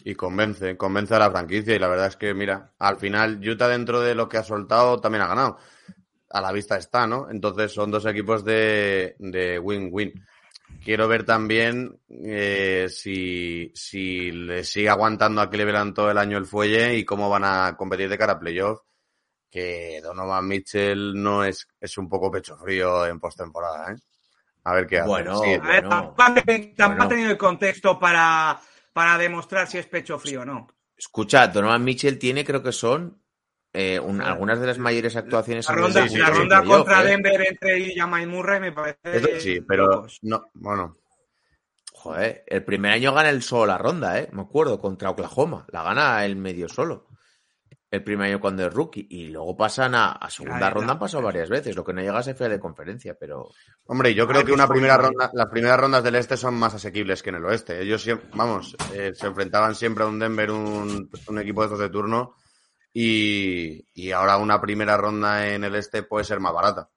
Y 0.05 0.15
convence, 0.15 0.79
convence 0.79 1.15
a 1.15 1.19
la 1.19 1.31
franquicia. 1.31 1.75
Y 1.75 1.79
la 1.79 1.89
verdad 1.89 2.07
es 2.07 2.17
que, 2.17 2.33
mira, 2.33 2.73
al 2.79 2.97
final 2.97 3.39
Utah 3.47 3.69
dentro 3.69 4.01
de 4.01 4.15
lo 4.15 4.27
que 4.31 4.39
ha 4.39 4.43
soltado 4.43 4.99
también 5.03 5.23
ha 5.23 5.29
ganado. 5.29 5.59
A 6.31 6.41
la 6.41 6.51
vista 6.53 6.79
está, 6.79 7.07
¿no? 7.07 7.29
Entonces 7.31 7.73
son 7.73 7.91
dos 7.91 8.07
equipos 8.07 8.43
de 8.45 9.15
de 9.19 9.59
win-win. 9.59 10.15
Quiero 10.85 11.07
ver 11.09 11.25
también 11.25 11.99
eh, 12.09 12.87
si, 12.89 13.71
si 13.75 14.31
le 14.31 14.65
sigue 14.65 14.89
aguantando 14.89 15.41
a 15.41 15.51
Cleveland 15.51 15.95
todo 15.95 16.11
el 16.11 16.19
año 16.19 16.39
el 16.39 16.47
fuelle 16.47 16.97
y 16.97 17.05
cómo 17.05 17.29
van 17.29 17.45
a 17.45 17.77
competir 17.77 18.09
de 18.09 18.17
cara 18.19 18.35
a 18.35 18.39
playoff. 18.39 18.81
Que 19.51 20.01
Donovan 20.03 20.47
Mitchell 20.47 21.15
no 21.15 21.43
es, 21.45 21.67
es 21.81 21.97
un 21.99 22.09
poco 22.09 22.31
pecho 22.31 22.57
frío 22.57 23.07
en 23.07 23.19
postemporada, 23.19 23.93
¿eh? 23.93 23.97
A 24.65 24.75
ver 24.75 24.87
qué 24.87 24.99
hace. 24.99 25.09
Bueno, 25.09 25.43
Sí, 25.43 25.55
A 25.55 25.69
ver, 25.69 25.87
bueno, 25.87 25.89
tampoco 25.89 26.23
ha- 26.23 26.35
tampoco 26.35 26.77
bueno. 26.79 27.03
ha 27.05 27.09
tenido 27.09 27.31
el 27.31 27.39
contexto 27.39 27.99
para, 27.99 28.61
para 28.93 29.17
demostrar 29.19 29.67
si 29.67 29.79
es 29.79 29.87
pecho 29.87 30.19
frío 30.19 30.43
o 30.43 30.45
no. 30.45 30.69
Escucha, 30.97 31.47
Donovan 31.49 31.85
Mitchell 31.85 32.19
tiene, 32.19 32.45
creo 32.45 32.63
que 32.63 32.73
son 32.73 33.23
eh, 33.73 34.01
un- 34.01 34.21
algunas 34.23 34.61
de 34.61 34.67
las 34.67 34.79
mayores 34.79 35.15
actuaciones 35.17 35.69
La 35.69 35.75
ronda, 35.75 36.09
sí, 36.09 36.17
la 36.19 36.27
sí, 36.27 36.33
ronda 36.33 36.63
contra 36.65 37.03
¿eh? 37.03 37.07
Denver 37.07 37.41
entre 37.47 37.95
Jamal 37.95 38.27
Murray 38.27 38.61
me 38.61 38.73
parece. 38.73 38.99
Eso 39.05 39.29
sí, 39.41 39.61
pero 39.61 40.07
no, 40.23 40.45
bueno, 40.55 40.97
Joder, 41.93 42.45
el 42.47 42.65
primer 42.65 42.93
año 42.93 43.13
gana 43.13 43.29
el 43.31 43.43
solo 43.43 43.67
la 43.67 43.77
ronda, 43.79 44.21
¿eh? 44.21 44.29
Me 44.33 44.43
acuerdo, 44.43 44.81
contra 44.81 45.11
Oklahoma. 45.11 45.67
La 45.73 45.83
gana 45.83 46.25
el 46.25 46.37
medio 46.37 46.69
solo. 46.69 47.09
El 47.91 48.05
primer 48.05 48.29
año 48.29 48.41
cuando 48.41 48.65
es 48.65 48.73
rookie. 48.73 49.09
Y 49.11 49.27
luego 49.29 49.57
pasan 49.57 49.97
a, 49.97 50.13
a 50.13 50.31
segunda 50.31 50.71
ronda, 50.71 50.93
han 50.93 50.99
pasado 51.01 51.25
varias 51.25 51.49
veces. 51.49 51.75
Lo 51.75 51.85
que 51.85 51.93
no 51.93 52.01
llega 52.01 52.21
es 52.21 52.37
final 52.37 52.51
de 52.53 52.61
conferencia, 52.61 53.17
pero. 53.19 53.49
Hombre, 53.87 54.15
yo 54.15 54.29
creo 54.29 54.45
que 54.45 54.53
una 54.53 54.69
primera 54.69 54.97
ronda, 54.97 55.29
las 55.35 55.47
primeras 55.49 55.81
rondas 55.81 56.05
del 56.05 56.15
este 56.15 56.37
son 56.37 56.55
más 56.55 56.73
asequibles 56.75 57.21
que 57.21 57.31
en 57.31 57.37
el 57.37 57.45
oeste. 57.45 57.81
Ellos 57.83 58.01
siempre, 58.01 58.29
vamos, 58.33 58.77
eh, 58.95 59.11
se 59.15 59.27
enfrentaban 59.27 59.75
siempre 59.75 60.05
a 60.05 60.07
un 60.07 60.21
Denver, 60.21 60.53
un, 60.53 61.11
un 61.27 61.39
equipo 61.41 61.63
de 61.63 61.67
estos 61.67 61.81
de 61.81 61.91
turno, 61.91 62.37
y, 63.01 63.87
y 63.95 64.11
ahora 64.13 64.39
una 64.39 64.61
primera 64.61 64.97
ronda 64.97 65.49
en 65.49 65.63
el 65.65 65.75
este 65.77 66.03
puede 66.03 66.25
ser 66.25 66.41
más 66.41 66.53
barata. 66.53 66.91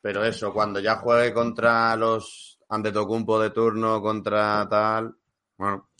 Pero 0.00 0.24
eso, 0.24 0.52
cuando 0.52 0.80
ya 0.80 0.96
juegue 0.96 1.32
contra 1.32 1.94
los 1.96 2.58
Antetokounmpo 2.68 3.40
de 3.40 3.50
turno, 3.50 4.00
contra 4.00 4.66
tal, 4.68 5.14
bueno, 5.56 5.90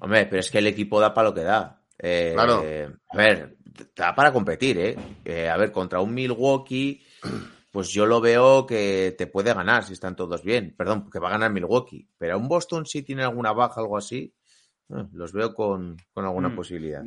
Hombre, 0.00 0.26
pero 0.26 0.40
es 0.40 0.50
que 0.50 0.58
el 0.58 0.66
equipo 0.66 0.98
da 1.00 1.12
para 1.12 1.28
lo 1.28 1.34
que 1.34 1.42
da. 1.42 1.82
Eh, 1.98 2.32
Claro. 2.34 2.62
A 3.10 3.16
ver, 3.16 3.56
da 3.94 4.14
para 4.14 4.32
competir, 4.32 4.78
¿eh? 4.78 4.96
Eh, 5.24 5.48
A 5.48 5.56
ver, 5.58 5.72
contra 5.72 6.00
un 6.00 6.14
Milwaukee, 6.14 7.02
pues 7.70 7.88
yo 7.90 8.06
lo 8.06 8.20
veo 8.20 8.64
que 8.66 9.14
te 9.18 9.26
puede 9.26 9.52
ganar 9.52 9.84
si 9.84 9.92
están 9.94 10.16
todos 10.16 10.42
bien. 10.42 10.74
Perdón, 10.76 11.10
que 11.10 11.18
va 11.18 11.28
a 11.28 11.32
ganar 11.32 11.50
Milwaukee. 11.52 12.08
Pero 12.16 12.34
a 12.34 12.36
un 12.38 12.48
Boston, 12.48 12.86
si 12.86 13.02
tiene 13.02 13.22
alguna 13.24 13.52
baja, 13.52 13.80
algo 13.80 13.98
así, 13.98 14.34
eh, 14.90 15.04
los 15.12 15.32
veo 15.32 15.52
con, 15.54 15.96
con 16.14 16.24
alguna 16.24 16.48
Mm. 16.48 16.56
posibilidad. 16.56 17.02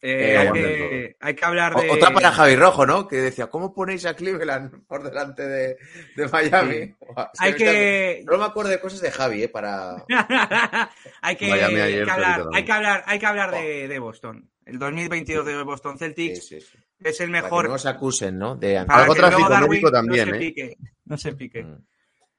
Eh, 0.00 0.32
Eh, 0.32 0.38
hay, 0.38 0.52
que, 0.52 1.16
hay 1.20 1.34
que 1.34 1.44
hablar 1.44 1.74
de. 1.74 1.90
Otra 1.90 2.12
para 2.12 2.30
Javi 2.30 2.54
Rojo, 2.54 2.86
¿no? 2.86 3.08
Que 3.08 3.16
decía, 3.16 3.48
¿cómo 3.48 3.74
ponéis 3.74 4.06
a 4.06 4.14
Cleveland 4.14 4.70
por 4.86 5.02
delante 5.02 5.46
de, 5.46 5.76
de 6.16 6.28
Miami? 6.28 6.76
Sí. 6.86 6.94
Hay 7.38 7.54
que. 7.54 8.24
No 8.30 8.38
me 8.38 8.44
acuerdo 8.44 8.70
de 8.70 8.80
cosas 8.80 9.00
de 9.00 9.10
Javi, 9.10 9.42
¿eh? 9.42 9.48
Para... 9.48 10.04
hay, 11.22 11.36
que, 11.36 11.52
ayer 11.52 12.08
hablar, 12.08 12.44
hay 12.52 12.64
que 12.64 12.72
hablar, 12.72 13.02
hay 13.06 13.18
que 13.18 13.26
hablar 13.26 13.50
de, 13.50 13.88
de 13.88 13.98
Boston. 13.98 14.48
El 14.64 14.78
2022 14.78 15.46
de 15.46 15.62
Boston 15.62 15.98
Celtics 15.98 16.46
sí, 16.46 16.60
sí. 16.60 16.78
es 17.02 17.20
el 17.20 17.30
Para 17.30 17.40
que 17.40 17.44
mejor. 17.46 17.68
no 17.68 17.74
os 17.74 17.86
acusen, 17.86 18.38
¿no? 18.38 18.54
De 18.54 18.78
Algo 18.78 19.14
Darwin 19.14 19.82
también, 19.90 20.28
no 20.28 20.34
se 20.34 20.36
¿eh? 20.36 20.38
pique. 20.38 20.76
No 21.06 21.18
se 21.18 21.32
pique. 21.32 21.62
Mm. 21.64 21.84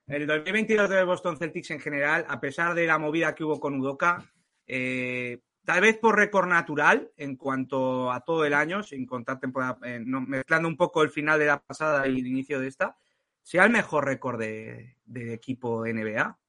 El 0.08 0.28
2022 0.28 0.90
de 0.90 1.04
Boston 1.04 1.38
Celtics 1.38 1.72
en 1.72 1.80
general, 1.80 2.26
a 2.30 2.40
pesar 2.40 2.74
de 2.74 2.86
la 2.86 2.98
movida 2.98 3.36
que 3.36 3.44
hubo 3.44 3.60
con 3.60 3.80
Udoka, 3.80 4.24
eh, 4.66 5.40
tal 5.70 5.82
vez 5.82 5.98
por 6.00 6.16
récord 6.18 6.48
natural 6.48 7.12
en 7.16 7.36
cuanto 7.36 8.12
a 8.12 8.22
todo 8.22 8.44
el 8.44 8.56
año, 8.56 8.82
sin 8.82 9.06
contar 9.06 9.40
temporada, 9.40 9.78
eh, 9.84 10.02
no- 10.04 10.20
mezclando 10.22 10.68
un 10.68 10.76
poco 10.76 11.04
el 11.04 11.12
final 11.12 11.38
de 11.38 11.46
la 11.46 11.62
pasada 11.62 12.08
y 12.08 12.20
el 12.20 12.26
inicio 12.26 12.60
de 12.60 12.68
esta, 12.68 12.98
sea 13.44 13.66
el 13.66 13.70
mejor 13.70 14.06
récord 14.06 14.40
de, 14.40 14.96
de 15.06 15.32
equipo 15.34 15.86
NBA. 15.86 16.40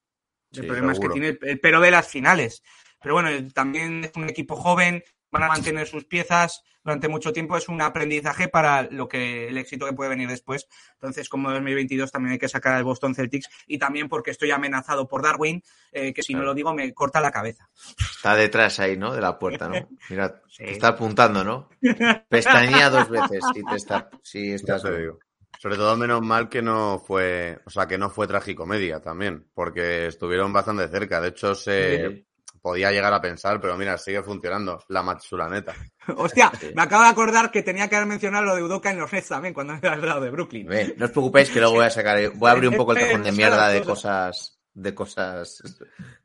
El 0.52 0.61
Sí, 0.62 0.66
problema 0.66 0.92
es 0.92 1.00
que 1.00 1.11
tiene 1.11 1.28
el, 1.28 1.38
el 1.42 1.61
pero 1.61 1.80
de 1.83 1.90
las 1.90 2.09
finales. 2.09 2.62
Pero 3.02 3.14
bueno, 3.14 3.28
también 3.52 4.04
es 4.04 4.12
un 4.16 4.26
equipo 4.30 4.56
joven, 4.56 5.04
van 5.30 5.42
a 5.44 5.48
mantener 5.48 5.86
sus 5.86 6.04
piezas 6.04 6.62
durante 6.82 7.08
mucho 7.08 7.32
tiempo, 7.32 7.58
es 7.58 7.68
un 7.68 7.82
aprendizaje 7.82 8.48
para 8.48 8.84
lo 8.84 9.06
que 9.06 9.48
el 9.48 9.58
éxito 9.58 9.84
que 9.84 9.92
puede 9.92 10.08
venir 10.08 10.28
después. 10.28 10.66
Entonces, 10.94 11.28
como 11.28 11.50
2022 11.50 12.10
también 12.10 12.32
hay 12.32 12.38
que 12.38 12.48
sacar 12.48 12.74
al 12.74 12.84
Boston 12.84 13.14
Celtics 13.14 13.48
y 13.66 13.78
también 13.78 14.08
porque 14.08 14.30
estoy 14.30 14.50
amenazado 14.50 15.06
por 15.06 15.22
Darwin, 15.22 15.62
eh, 15.92 16.14
que 16.14 16.22
si 16.22 16.32
no 16.32 16.42
lo 16.42 16.54
digo 16.54 16.72
me 16.72 16.92
corta 16.94 17.20
la 17.20 17.30
cabeza. 17.30 17.68
Está 17.98 18.34
detrás 18.34 18.80
ahí, 18.80 18.96
¿no? 18.96 19.14
De 19.14 19.20
la 19.20 19.38
puerta, 19.38 19.68
¿no? 19.68 19.88
Mira, 20.08 20.40
Sí. 20.48 20.64
te 20.64 20.70
está 20.72 20.88
apuntando, 20.88 21.44
¿no? 21.44 21.68
Pestañea 22.28 22.90
dos 22.90 23.08
veces 23.08 23.40
si 23.54 23.62
te 23.62 23.76
está, 23.76 24.10
si 24.22 24.52
estás. 24.52 24.82
te 24.82 24.98
digo. 24.98 25.18
Sobre 25.58 25.76
todo 25.76 25.94
menos 25.96 26.22
mal 26.22 26.48
que 26.48 26.62
no 26.62 26.98
fue, 27.06 27.58
o 27.66 27.70
sea, 27.70 27.86
que 27.86 27.98
no 27.98 28.08
fue 28.08 28.26
tragicomedia 28.26 29.00
también, 29.00 29.46
porque 29.52 30.06
estuvieron 30.06 30.52
bastante 30.52 30.88
cerca. 30.88 31.20
De 31.20 31.28
hecho, 31.28 31.54
se 31.54 32.08
Sí. 32.08 32.26
Podía 32.60 32.90
llegar 32.90 33.12
a 33.12 33.20
pensar, 33.20 33.60
pero 33.60 33.76
mira, 33.76 33.96
sigue 33.98 34.22
funcionando. 34.22 34.82
La 34.88 35.02
Matsulaneta. 35.02 35.74
Hostia, 36.16 36.52
me 36.74 36.82
acabo 36.82 37.02
de 37.02 37.10
acordar 37.10 37.50
que 37.50 37.62
tenía 37.62 37.88
que 37.88 37.96
haber 37.96 38.08
mencionado 38.08 38.44
lo 38.44 38.56
de 38.56 38.62
Udoka 38.62 38.90
en 38.90 38.98
los 38.98 39.12
Nets 39.12 39.28
también, 39.28 39.54
cuando 39.54 39.74
era 39.74 39.92
al 39.92 40.06
lado 40.06 40.20
de 40.20 40.30
Brooklyn. 40.30 40.68
No 40.96 41.06
os 41.06 41.10
preocupéis 41.10 41.50
que 41.50 41.60
luego 41.60 41.74
voy 41.74 41.86
a 41.86 41.90
sacar, 41.90 42.30
voy 42.34 42.48
a 42.48 42.52
abrir 42.52 42.68
un 42.68 42.76
poco 42.76 42.92
el 42.92 42.98
cajón 42.98 43.22
de 43.22 43.32
mierda 43.32 43.68
de 43.68 43.82
cosas, 43.82 44.60
de 44.72 44.94
cosas, 44.94 45.62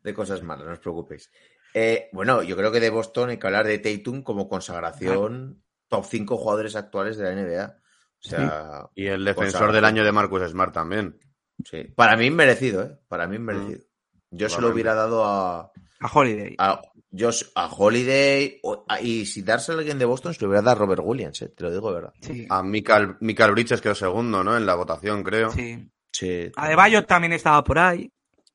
de 0.04 0.14
cosas 0.14 0.44
malas, 0.44 0.66
no 0.66 0.74
os 0.74 0.80
preocupéis. 0.80 1.30
Eh, 1.74 2.10
bueno, 2.14 2.42
yo 2.42 2.56
creo 2.56 2.72
que 2.72 2.80
de 2.80 2.90
Boston 2.90 3.30
hay 3.30 3.38
que 3.38 3.48
hablar 3.48 3.68
de 3.68 3.80
Tatum 3.80 4.24
como 4.24 4.48
consagración 4.48 5.62
top 5.90 6.06
5 6.06 6.38
jugadores 6.38 6.76
actuales 6.76 7.18
de 7.18 7.24
la 7.24 7.36
NBA. 7.36 7.78
O 8.24 8.28
sea, 8.28 8.90
Y 8.96 9.08
el 9.08 9.26
defensor 9.26 9.72
del 9.72 9.86
año 9.86 10.04
de 10.04 10.12
Marcus 10.12 10.50
Smart 10.50 10.74
también. 10.74 11.20
sí. 11.64 11.84
Para 11.96 12.16
mí 12.16 12.30
merecido, 12.32 12.84
¿eh? 12.84 12.98
Para 13.08 13.28
mí 13.28 13.38
merecido. 13.40 13.84
Yo 14.32 14.50
se 14.50 14.62
lo 14.62 14.70
hubiera 14.70 14.96
dado 14.96 15.24
a, 15.26 15.72
A 16.06 16.12
Holiday. 16.14 16.56
a, 16.58 16.82
yo, 17.12 17.30
a 17.56 17.68
Holiday 17.68 18.60
o- 18.64 18.86
a- 18.88 19.02
y 19.02 19.26
si 19.26 19.42
darse 19.42 19.72
a 19.72 19.76
alguien 19.76 19.98
de 19.98 20.06
Boston 20.06 20.34
se 20.34 20.42
lo 20.42 20.48
hubiera 20.50 20.62
dado 20.62 20.76
a 20.78 20.80
Robert 20.80 21.02
Williams, 21.04 21.42
¿eh? 21.42 21.50
te 21.50 21.64
lo 21.64 21.72
digo 21.72 21.90
de 21.90 21.96
verdad. 21.96 22.14
Sí. 22.22 22.46
A 22.50 22.62
Michael, 22.64 23.16
Michael 23.22 23.52
Bridges 23.52 23.82
quedó 23.82 23.96
segundo, 23.96 24.44
¿no? 24.44 24.56
En 24.58 24.66
la 24.66 24.76
votación, 24.76 25.24
creo. 25.24 25.52
sí. 25.52 25.90
Sí, 26.12 26.50
Adebayo 26.56 27.06
también 27.06 27.34
estaba 27.34 27.62
por 27.62 27.78
ahí. 27.78 28.10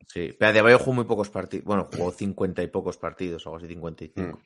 sí. 0.08 0.34
Pero 0.38 0.48
Adebayo 0.50 0.78
jugó 0.78 0.94
muy 0.94 1.04
pocos 1.04 1.28
partidos. 1.28 1.66
Bueno, 1.66 1.88
jugó 1.94 2.10
50 2.10 2.62
y 2.62 2.68
pocos 2.68 2.96
partidos, 2.96 3.44
algo 3.46 3.58
así, 3.58 3.66
55. 3.68 4.40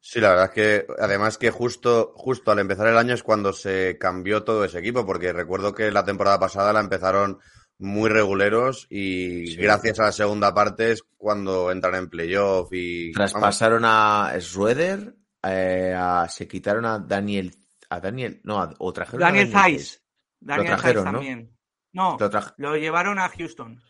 Sí, 0.00 0.20
la 0.20 0.30
verdad 0.30 0.44
es 0.46 0.50
que 0.52 0.86
además 1.00 1.36
que 1.36 1.50
justo, 1.50 2.12
justo 2.16 2.50
al 2.50 2.60
empezar 2.60 2.86
el 2.86 2.96
año 2.96 3.12
es 3.12 3.22
cuando 3.22 3.52
se 3.52 3.98
cambió 3.98 4.42
todo 4.42 4.64
ese 4.64 4.78
equipo, 4.78 5.04
porque 5.04 5.32
recuerdo 5.32 5.74
que 5.74 5.90
la 5.90 6.04
temporada 6.04 6.38
pasada 6.38 6.72
la 6.72 6.80
empezaron 6.80 7.40
muy 7.78 8.08
reguleros 8.08 8.86
y 8.90 9.48
Sí. 9.48 9.56
gracias 9.56 10.00
a 10.00 10.04
la 10.04 10.12
segunda 10.12 10.54
parte 10.54 10.92
es 10.92 11.02
cuando 11.16 11.70
entran 11.70 11.94
en 11.96 12.08
playoff 12.08 12.72
y... 12.72 13.12
vamos, 13.12 13.32
Traspasaron 13.32 13.82
a 13.84 14.32
Schroeder, 14.40 15.14
eh, 15.42 15.94
a- 15.96 16.26
se 16.28 16.48
quitaron 16.48 16.86
a 16.86 16.98
Daniel, 16.98 17.54
a 17.90 18.00
Daniel, 18.00 18.40
no, 18.44 18.60
a- 18.62 18.74
o 18.78 18.92
trajeron 18.92 19.22
a 19.22 19.26
Daniel 19.26 19.50
Zeiss. 19.52 20.02
Daniel 20.40 20.68
Zeiss 20.68 20.80
trajeron, 20.80 21.04
¿no? 21.04 21.12
también. 21.12 21.56
No, 21.92 22.16
Lo, 22.18 22.30
lo 22.58 22.76
llevaron 22.76 23.18
a 23.18 23.28
Houston. 23.28 23.80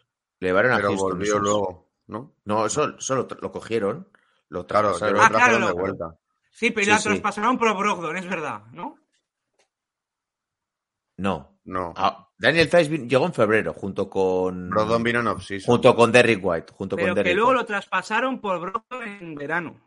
le 0.41 0.49
llevaron 0.49 0.73
a 0.73 0.77
pero 0.77 0.89
Houston. 0.89 1.11
volvió 1.11 1.39
luego, 1.39 1.91
¿no? 2.07 2.35
No, 2.45 2.67
eso, 2.67 2.97
eso 2.99 3.15
lo, 3.17 3.29
lo 3.41 3.53
cogieron, 3.53 4.09
lo 4.49 4.67
Claro, 4.67 4.89
traspasaron. 4.99 5.15
pero 5.15 5.25
Ah, 5.25 5.29
lo 5.31 5.37
trajeron 5.39 5.61
claro, 5.61 5.67
de 5.67 5.75
lo- 5.75 5.81
vuelta. 5.81 6.19
Sí, 6.51 6.71
pero 6.71 6.85
Sí, 6.85 6.91
la 6.91 6.99
sí. 6.99 7.05
traspasaron 7.09 7.59
por 7.59 7.77
Brogdon, 7.77 8.17
es 8.17 8.29
verdad, 8.29 8.63
¿no? 8.73 8.97
No. 11.17 11.59
No. 11.65 11.93
Ah, 11.97 12.26
Daniel 12.39 12.69
vin- 12.69 13.09
llegó 13.09 13.27
en 13.27 13.33
febrero 13.35 13.73
junto 13.73 14.11
con 14.11 14.69
Brogdon 14.71 15.03
vino 15.03 15.21
en 15.21 15.29
off-season. 15.29 15.67
junto 15.67 15.95
con 15.97 16.13
Derrick 16.13 16.41
White, 16.45 16.73
junto 16.75 16.97
Pero 16.97 17.09
con 17.09 17.15
que 17.15 17.21
Derrick 17.21 17.37
luego 17.37 17.51
White. 17.51 17.61
lo 17.63 17.67
traspasaron 17.67 18.41
por 18.41 18.61
Brogdon 18.61 19.03
en 19.09 19.35
verano. 19.35 19.81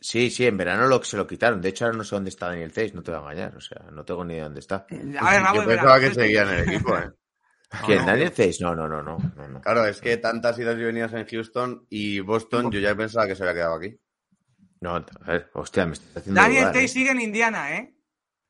Sí, 0.00 0.30
sí, 0.30 0.46
en 0.46 0.56
verano 0.56 0.86
lo, 0.86 1.02
se 1.02 1.16
lo 1.16 1.26
quitaron. 1.26 1.60
De 1.60 1.70
hecho, 1.70 1.84
ahora 1.86 1.96
no 1.96 2.04
sé 2.04 2.14
dónde 2.14 2.30
está 2.30 2.46
Daniel 2.48 2.70
Zeiss, 2.70 2.94
no 2.94 3.02
te 3.02 3.10
voy 3.10 3.18
a 3.18 3.22
engañar. 3.22 3.56
O 3.56 3.60
sea, 3.60 3.82
no 3.90 4.04
tengo 4.04 4.24
ni 4.24 4.34
idea 4.34 4.44
dónde 4.44 4.60
está. 4.60 4.86
A 5.20 5.30
ver, 5.30 5.42
Rabo, 5.42 5.62
Yo 5.62 5.66
pensaba 5.68 5.98
que 6.00 6.14
seguía 6.14 6.42
en 6.42 6.48
el 6.50 6.68
equipo, 6.68 6.96
¿eh? 6.96 7.10
¿Quién? 7.86 7.98
no. 8.00 8.06
¿Daniel 8.06 8.30
Zeiss? 8.30 8.60
No, 8.60 8.74
no, 8.76 8.86
no, 8.86 9.02
no. 9.02 9.60
Claro, 9.60 9.84
es 9.86 10.00
que 10.00 10.16
tantas 10.18 10.58
idas 10.58 10.78
y 10.78 10.84
venidas 10.84 11.12
en 11.14 11.26
Houston 11.26 11.86
y 11.90 12.20
Boston, 12.20 12.70
yo 12.70 12.78
ya 12.78 12.94
pensaba 12.94 13.26
que 13.26 13.34
se 13.34 13.42
había 13.42 13.54
quedado 13.54 13.74
aquí. 13.74 13.98
No, 14.80 14.94
a 14.94 15.04
ver, 15.26 15.50
hostia, 15.54 15.84
me 15.86 15.94
estás 15.94 16.16
haciendo 16.18 16.40
Daniel 16.40 16.62
dudar, 16.66 16.76
¿eh? 16.76 16.88
Sigue 16.88 17.10
en 17.10 17.20
Indiana, 17.20 17.76
¿eh? 17.76 17.94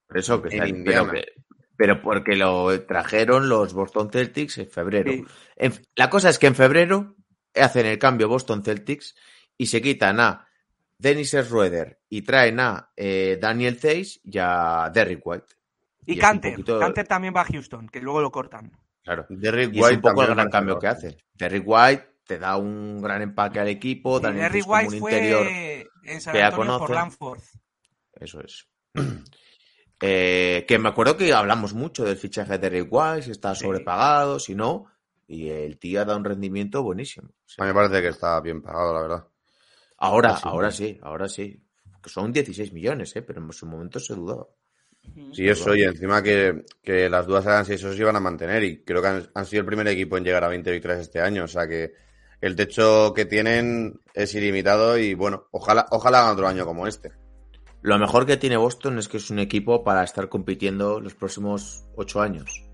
Por 0.07 0.19
eso 0.19 0.43
que 0.43 0.49
En 0.49 0.55
está- 0.55 0.69
Indiana. 0.69 1.09
pero, 1.11 1.25
que- 1.25 1.33
pero 1.79 2.03
porque 2.03 2.35
lo 2.35 2.83
trajeron 2.87 3.49
los 3.49 3.73
Boston 3.73 4.11
Celtics 4.11 4.59
en 4.59 4.69
febrero. 4.69 5.13
Sí. 5.13 5.25
En- 5.57 5.73
la 5.95 6.11
cosa 6.11 6.29
es 6.29 6.39
que 6.41 6.49
en 6.49 6.57
febrero 6.57 7.15
hacen 7.55 7.87
el 7.87 7.99
cambio 8.01 8.29
Boston 8.29 8.65
Celtics 8.65 9.15
y 9.57 9.67
se 9.67 9.81
quitan 9.81 10.19
a 10.19 10.45
Dennis 10.99 11.31
Schroeder 11.31 12.01
y 12.09 12.23
traen 12.23 12.59
a 12.59 12.91
eh, 12.97 13.39
Daniel 13.41 13.79
Zeiss 13.79 14.21
y 14.25 14.39
a 14.39 14.91
Derrick 14.93 15.25
White. 15.25 15.47
Y, 16.05 16.15
Y 16.15 16.19
Canter. 16.19 16.53
poquito- 16.55 16.81
Canter 16.81 17.07
también 17.07 17.33
va 17.35 17.43
a 17.43 17.45
Houston, 17.45 17.89
que 17.89 18.01
luego 18.01 18.21
lo 18.23 18.33
cortan. 18.33 18.73
Claro. 19.05 19.25
Derrick 19.29 19.73
Y 19.75 19.79
es 19.79 19.85
White 19.85 19.97
un 19.97 20.03
poco 20.03 20.23
el 20.25 20.35
gran 20.35 20.51
cambio 20.51 20.79
que 20.81 20.89
hace. 20.89 21.17
Derrick 21.35 21.63
White 21.65 22.09
te 22.27 22.39
da 22.41 22.57
un 22.57 23.01
gran 23.01 23.23
empaque 23.23 23.61
al 23.61 23.69
equipo, 23.69 24.19
Daniel 24.19 24.43
Derrick 24.51 24.67
White 24.69 24.95
un 24.95 24.99
fue 24.99 25.13
interior. 25.13 25.47
en 26.05 26.21
San 26.21 26.33
que 26.33 26.39
ya 26.41 26.49
Antonio 26.49 26.79
por. 26.79 26.91
Lanford. 26.91 27.41
Eso 28.21 28.41
es. 28.43 28.67
Eh, 30.01 30.65
que 30.69 30.79
me 30.79 30.89
acuerdo 30.89 31.17
que 31.17 31.33
hablamos 31.33 31.75
mucho 31.75 32.05
del 32.05 32.17
fichaje 32.17 32.53
de 32.53 32.59
Derrick 32.59 32.89
White, 32.91 33.23
si 33.23 33.31
está 33.33 33.55
Sí. 33.55 33.65
sobrepagado, 33.65 34.39
si 34.39 34.55
no, 34.55 34.87
y 35.27 35.49
el 35.49 35.79
tío 35.79 36.01
ha 36.01 36.05
dado 36.05 36.19
un 36.19 36.25
rendimiento 36.25 36.83
buenísimo. 36.83 37.29
O 37.31 37.49
sea, 37.49 37.65
A 37.65 37.67
mí 37.69 37.75
me 37.75 37.81
parece 37.81 38.03
que 38.03 38.09
está 38.09 38.41
bien 38.41 38.63
pagado, 38.63 38.95
la 38.95 39.03
verdad. 39.03 39.25
ahora, 39.99 40.37
sí. 40.37 40.43
ahora 40.45 40.71
sí, 40.71 40.99
ahora 41.03 41.29
sí. 41.29 41.63
Que 42.01 42.09
son 42.11 42.33
16 42.33 42.73
millones, 42.73 43.15
¿eh? 43.17 43.23
pero 43.23 43.41
en 43.43 43.53
su 43.53 43.67
momento 43.67 43.99
se 43.99 44.15
dudaba. 44.15 44.47
Sí, 45.33 45.49
eso, 45.49 45.75
y 45.75 45.83
encima 45.83 46.23
que, 46.23 46.65
que 46.83 47.09
las 47.09 47.27
dudas 47.27 47.45
eran 47.47 47.65
si 47.65 47.73
esos 47.75 47.97
se 47.97 48.03
iban 48.03 48.15
a 48.15 48.21
mantener 48.21 48.63
y 48.63 48.85
creo 48.85 49.01
que 49.03 49.09
han, 49.09 49.27
han 49.35 49.47
sido 49.47 49.61
el 49.61 49.67
primer 49.67 49.89
equipo 49.89 50.17
en 50.17 50.25
llegar 50.25 50.45
a 50.45 50.49
20 50.49 50.71
victorias 50.71 51.01
este 51.01 51.21
año, 51.21 51.45
o 51.45 51.49
sea 51.49 51.67
que 51.67 51.93
el 52.41 52.55
techo 52.55 53.13
que 53.15 53.25
tienen 53.25 54.01
es 54.15 54.35
ilimitado 54.35 54.97
y 54.99 55.15
bueno, 55.15 55.49
ojalá, 55.51 55.87
ojalá 55.91 56.21
hagan 56.21 56.35
otro 56.35 56.47
año 56.47 56.65
como 56.67 56.87
este. 56.87 57.11
Lo 57.83 57.99
mejor 57.99 58.27
que 58.27 58.37
tiene 58.37 58.57
Boston 58.57 58.99
es 58.99 59.09
que 59.09 59.19
es 59.19 59.31
un 59.31 59.39
equipo 59.39 59.85
para 59.85 60.03
estar 60.03 60.29
compitiendo 60.29 61.01
los 61.01 61.15
próximos 61.15 61.85
8 61.97 62.21
años. 62.21 62.65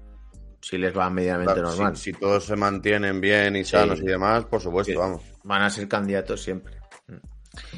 Si 0.61 0.79
les 0.79 0.97
va 0.97 1.11
medianamente 1.11 1.53
Claro, 1.55 1.69
normal. 1.69 1.97
Si, 1.97 2.13
todos 2.15 2.47
se 2.47 2.57
mantienen 2.57 3.21
bien 3.21 3.55
y 3.55 3.65
sanos 3.65 4.01
y 4.01 4.07
demás, 4.07 4.47
por 4.47 4.63
supuesto, 4.63 4.93
Sí. 4.93 4.99
vamos. 4.99 5.23
Van 5.43 5.63
a 5.63 5.69
ser 5.69 5.87
candidatos 5.89 6.43
siempre. 6.43 6.79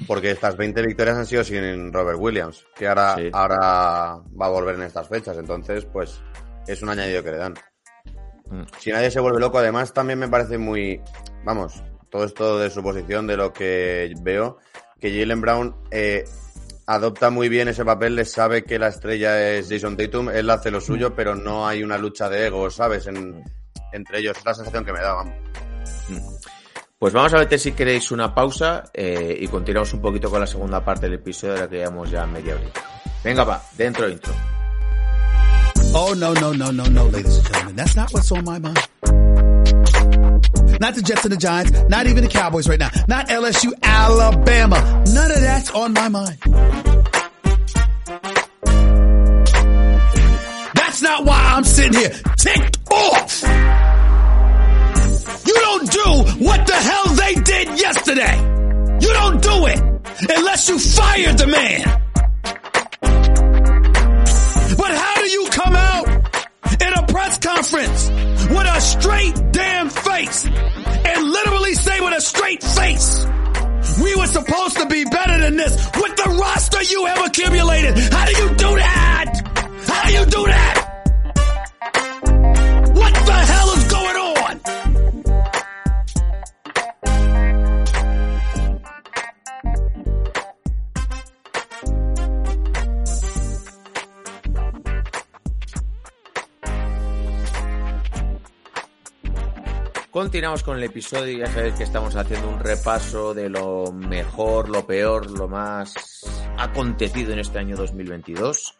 Porque 0.06 0.30
estas 0.30 0.56
20 0.56 0.82
victorias 0.86 1.16
han 1.18 1.26
sido 1.26 1.42
sin 1.44 1.92
Robert 1.92 2.18
Williams, 2.18 2.64
que 2.74 2.86
ahora, 2.86 3.16
Sí. 3.16 3.28
ahora 3.32 3.58
va 3.58 4.46
a 4.46 4.48
volver 4.48 4.76
en 4.76 4.82
estas 4.82 5.08
fechas, 5.08 5.36
entonces 5.36 5.84
pues 5.84 6.22
es 6.66 6.80
un 6.80 6.88
añadido 6.90 7.22
que 7.22 7.32
le 7.32 7.36
dan. 7.38 7.54
Mm. 8.48 8.62
Si 8.78 8.90
nadie 8.92 9.10
se 9.10 9.20
vuelve 9.20 9.40
loco, 9.40 9.58
además 9.58 9.92
también 9.92 10.18
me 10.18 10.28
parece 10.28 10.56
muy, 10.56 11.00
vamos, 11.44 11.82
todo 12.08 12.24
esto 12.24 12.58
de 12.58 12.70
su 12.70 12.82
posición, 12.82 13.26
de 13.26 13.36
lo 13.36 13.52
que 13.52 14.14
veo, 14.22 14.58
que 15.00 15.10
Jalen 15.10 15.40
Brown 15.40 15.76
eh, 15.90 16.24
adopta 16.86 17.30
muy 17.30 17.48
bien 17.48 17.68
ese 17.68 17.84
papel, 17.84 18.14
le 18.16 18.24
sabe 18.24 18.64
que 18.64 18.78
la 18.78 18.88
estrella 18.88 19.50
es 19.52 19.68
Jason 19.68 19.96
Tatum, 19.96 20.30
él 20.30 20.48
hace 20.50 20.70
lo 20.70 20.80
suyo, 20.80 21.14
pero 21.14 21.34
no 21.34 21.66
hay 21.66 21.82
una 21.82 21.98
lucha 21.98 22.28
de 22.28 22.46
egos, 22.46 22.76
¿sabes? 22.76 23.06
En- 23.06 23.42
entre 23.92 24.18
ellos, 24.20 24.36
es 24.38 24.44
la 24.44 24.54
sensación 24.54 24.84
que 24.84 24.92
me 24.92 25.00
da, 25.00 25.14
vamos. 25.14 25.34
Pues 26.98 27.12
vamos 27.12 27.34
a 27.34 27.38
meter 27.38 27.58
si 27.58 27.72
queréis 27.72 28.10
una 28.10 28.34
pausa 28.34 28.84
eh, 28.94 29.36
y 29.38 29.48
continuamos 29.48 29.92
un 29.92 30.00
poquito 30.00 30.30
con 30.30 30.40
la 30.40 30.46
segunda 30.46 30.84
parte 30.84 31.06
del 31.06 31.14
episodio 31.14 31.54
de 31.54 31.60
la 31.60 31.68
que 31.68 31.76
llevamos 31.76 32.10
ya 32.10 32.26
media 32.26 32.54
horita. 32.54 32.80
Venga, 33.22 33.44
va, 33.44 33.62
dentro 33.76 34.08
intro. 34.08 34.32
Oh, 35.92 36.14
no, 36.14 36.32
no, 36.34 36.52
no, 36.54 36.72
no, 36.72 36.84
no, 36.86 37.04
ladies 37.10 37.36
and 37.38 37.46
gentlemen. 37.48 37.76
That's 37.76 37.96
not 37.96 38.12
what's 38.12 38.30
on 38.32 38.44
my 38.44 38.58
mind. 38.58 38.78
Not 40.80 40.94
the 40.94 41.02
Jets 41.02 41.24
and 41.24 41.32
the 41.32 41.36
Giants, 41.38 41.72
not 41.88 42.06
even 42.06 42.22
the 42.22 42.30
Cowboys 42.30 42.68
right 42.68 42.78
now, 42.78 42.90
not 43.08 43.28
LSU, 43.28 43.72
Alabama. 43.82 45.04
None 45.12 45.30
of 45.30 45.40
that's 45.40 45.70
on 45.70 45.92
my 45.92 46.08
mind. 46.08 46.38
That's 50.74 51.02
not 51.02 51.24
why 51.24 51.38
I'm 51.54 51.64
sitting 51.64 51.94
here 51.94 52.10
ticked 52.36 52.78
off. 52.90 53.42
You 55.46 55.54
don't 55.54 55.90
do 55.90 56.44
what 56.44 56.66
the 56.66 56.74
hell 56.74 57.14
they 57.14 57.34
did 57.34 57.80
yesterday. 57.80 58.36
You 59.00 59.12
don't 59.12 59.42
do 59.42 59.66
it 59.66 59.78
unless 60.36 60.68
you 60.68 60.78
fired 60.78 61.38
the 61.38 61.46
man. 61.46 62.02
But 64.76 64.90
how 64.90 65.15
press 67.16 67.38
conference 67.38 68.10
with 68.50 68.66
a 68.66 68.78
straight 68.78 69.50
damn 69.50 69.88
face 69.88 70.44
and 70.44 71.24
literally 71.24 71.72
say 71.72 71.98
with 71.98 72.14
a 72.14 72.20
straight 72.20 72.62
face, 72.62 73.24
we 74.02 74.14
were 74.16 74.26
supposed 74.26 74.76
to 74.76 74.84
be 74.84 75.02
better 75.06 75.38
than 75.38 75.56
this 75.56 75.72
with 75.96 76.14
the 76.14 76.36
roster 76.38 76.82
you 76.82 77.06
have 77.06 77.24
accumulated? 77.26 77.96
How 78.12 78.26
do 78.26 78.32
you 78.32 78.48
do 78.50 78.76
that? 78.76 79.32
How 79.86 80.06
do 80.08 80.12
you 80.12 80.26
do 80.26 80.44
that? 80.44 80.85
Continuamos 100.16 100.62
con 100.62 100.78
el 100.78 100.84
episodio 100.84 101.36
ya 101.36 101.46
sabéis 101.46 101.74
que 101.74 101.82
estamos 101.82 102.16
haciendo 102.16 102.48
un 102.48 102.58
repaso 102.58 103.34
de 103.34 103.50
lo 103.50 103.92
mejor, 103.92 104.70
lo 104.70 104.86
peor, 104.86 105.30
lo 105.30 105.46
más 105.46 105.94
acontecido 106.56 107.34
en 107.34 107.40
este 107.40 107.58
año 107.58 107.76
2022. 107.76 108.78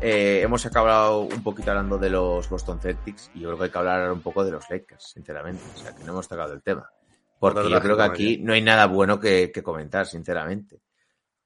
Eh, 0.00 0.40
hemos 0.42 0.64
acabado 0.64 1.20
un 1.20 1.42
poquito 1.42 1.72
hablando 1.72 1.98
de 1.98 2.08
los 2.08 2.48
Boston 2.48 2.80
Celtics 2.80 3.30
y 3.34 3.40
yo 3.40 3.48
creo 3.48 3.58
que 3.58 3.64
hay 3.64 3.70
que 3.70 3.76
hablar 3.76 4.10
un 4.12 4.22
poco 4.22 4.42
de 4.46 4.52
los 4.52 4.64
Lakers, 4.70 5.10
sinceramente. 5.12 5.62
O 5.74 5.78
sea, 5.78 5.94
que 5.94 6.04
no 6.04 6.12
hemos 6.12 6.26
tocado 6.26 6.54
el 6.54 6.62
tema. 6.62 6.90
Porque 7.38 7.68
yo 7.68 7.78
creo 7.78 7.98
que 7.98 8.02
aquí 8.04 8.38
no 8.38 8.54
hay 8.54 8.62
nada 8.62 8.86
bueno 8.86 9.20
que, 9.20 9.52
que 9.52 9.62
comentar, 9.62 10.06
sinceramente. 10.06 10.80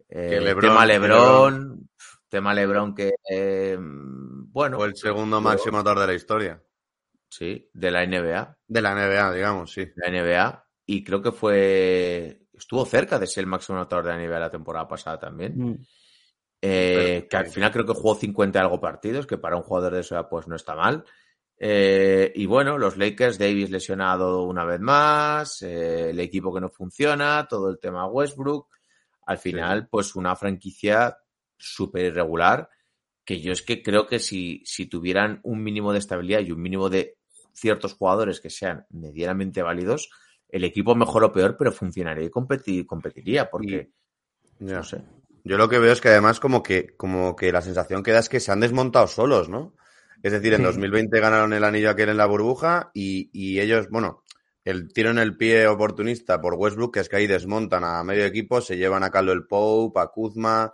Eh, 0.08 0.38
LeBron- 0.40 0.60
tema 0.60 0.82
que 0.82 0.86
Lebron, 0.86 1.88
tema 2.28 2.54
Lebron 2.54 2.94
que, 2.94 3.14
eh, 3.28 3.76
bueno, 3.76 4.78
O 4.78 4.84
el 4.84 4.94
segundo 4.94 5.40
máximo 5.40 5.78
autor 5.78 5.98
de 5.98 6.06
la 6.06 6.14
historia. 6.14 6.62
Sí, 7.37 7.68
de 7.72 7.90
la 7.90 8.05
NBA. 8.07 8.59
De 8.66 8.81
la 8.83 8.94
NBA, 8.94 9.33
digamos, 9.35 9.72
sí. 9.72 9.87
la 9.96 10.11
NBA 10.11 10.66
y 10.87 11.03
creo 11.03 11.20
que 11.20 11.33
fue 11.33 12.42
estuvo 12.57 12.85
cerca 12.87 13.18
de 13.18 13.27
ser 13.27 13.42
el 13.42 13.51
máximo 13.51 13.77
anotador 13.77 14.07
de 14.07 14.11
la 14.12 14.18
NBA 14.18 14.38
la 14.38 14.51
temporada 14.51 14.88
pasada 14.88 15.18
también. 15.18 15.87
Eh, 16.62 17.18
Pero- 17.18 17.29
que 17.29 17.37
al 17.37 17.46
final 17.49 17.70
creo 17.70 17.87
que 17.87 17.92
jugó 17.92 18.14
50 18.14 18.59
y 18.59 18.62
algo 18.62 18.81
partidos, 18.81 19.27
que 19.27 19.38
para 19.38 19.57
un 19.57 19.62
jugador 19.62 19.94
de 19.94 20.01
eso 20.01 20.27
pues 20.31 20.49
no 20.49 20.57
está 20.57 20.75
mal. 20.75 21.05
Eh, 21.59 22.33
y 22.35 22.46
bueno, 22.46 22.77
los 22.79 22.96
Lakers, 22.96 23.38
Davis 23.38 23.70
lesionado 23.70 24.42
una 24.42 24.64
vez 24.64 24.81
más, 24.81 25.62
eh, 25.62 26.11
el 26.11 26.20
equipo 26.20 26.53
que 26.55 26.61
no 26.61 26.68
funciona, 26.68 27.47
todo 27.49 27.70
el 27.70 27.78
tema 27.78 28.07
Westbrook. 28.07 28.68
Al 29.26 29.39
final, 29.39 29.89
pues 29.89 30.14
una 30.14 30.37
franquicia 30.37 31.16
súper 31.57 32.07
irregular, 32.07 32.68
que 33.24 33.41
yo 33.41 33.53
es 33.53 33.62
que 33.62 33.82
creo 33.82 34.07
que 34.07 34.18
si, 34.18 34.62
si 34.64 34.87
tuvieran 34.87 35.41
un 35.43 35.62
mínimo 35.62 35.93
de 35.93 35.99
estabilidad 35.99 36.41
y 36.41 36.53
un 36.53 36.62
mínimo 36.62 36.89
de 36.89 37.16
ciertos 37.57 37.94
jugadores 37.94 38.40
que 38.40 38.50
sean 38.50 38.86
medianamente 38.90 39.62
válidos, 39.62 40.11
el 40.48 40.64
equipo 40.64 40.94
mejor 40.94 41.24
o 41.24 41.32
peor, 41.32 41.57
pero 41.59 41.72
funcionaría 41.72 42.26
y 42.26 42.30
competi- 42.30 42.86
competiría, 42.86 43.50
porque, 43.50 43.90
no 44.61 44.82
sé. 44.84 45.02
Yo 45.44 45.57
lo 45.57 45.68
que 45.68 45.78
veo 45.78 45.92
es 45.92 46.00
que 46.00 46.09
además 46.09 46.40
como 46.40 46.62
que, 46.62 46.96
como 46.96 47.36
que 47.36 47.52
la 47.52 47.62
sensación 47.62 48.02
que 48.02 48.12
da 48.12 48.18
es 48.18 48.28
que 48.28 48.40
se 48.40 48.50
han 48.52 48.61
desmontado 48.61 49.07
solos, 49.07 49.48
¿no? 49.48 49.74
Es 50.22 50.32
decir, 50.32 50.54
en 50.54 50.62
2020 50.62 51.20
ganaron 51.20 51.52
el 51.52 51.62
anillo 51.62 51.90
aquel 51.90 52.09
en 52.09 52.16
la 52.16 52.26
burbuja 52.26 52.90
y, 52.94 53.30
y 53.32 53.61
ellos, 53.61 53.88
bueno, 53.90 54.24
el 54.64 54.92
tiro 54.92 55.11
en 55.11 55.18
el 55.18 55.36
pie 55.36 55.68
oportunista 55.68 56.40
por 56.40 56.54
Westbrook, 56.54 56.94
que 56.94 57.00
es 57.00 57.09
que 57.09 57.16
ahí 57.16 57.28
desmontan 57.28 57.84
a 57.84 58.02
medio 58.02 58.24
equipo, 58.24 58.61
se 58.61 58.76
llevan 58.76 59.04
a 59.04 59.11
Carlo 59.11 59.32
Pope, 59.46 60.00
a 60.00 60.09
Kuzma 60.09 60.72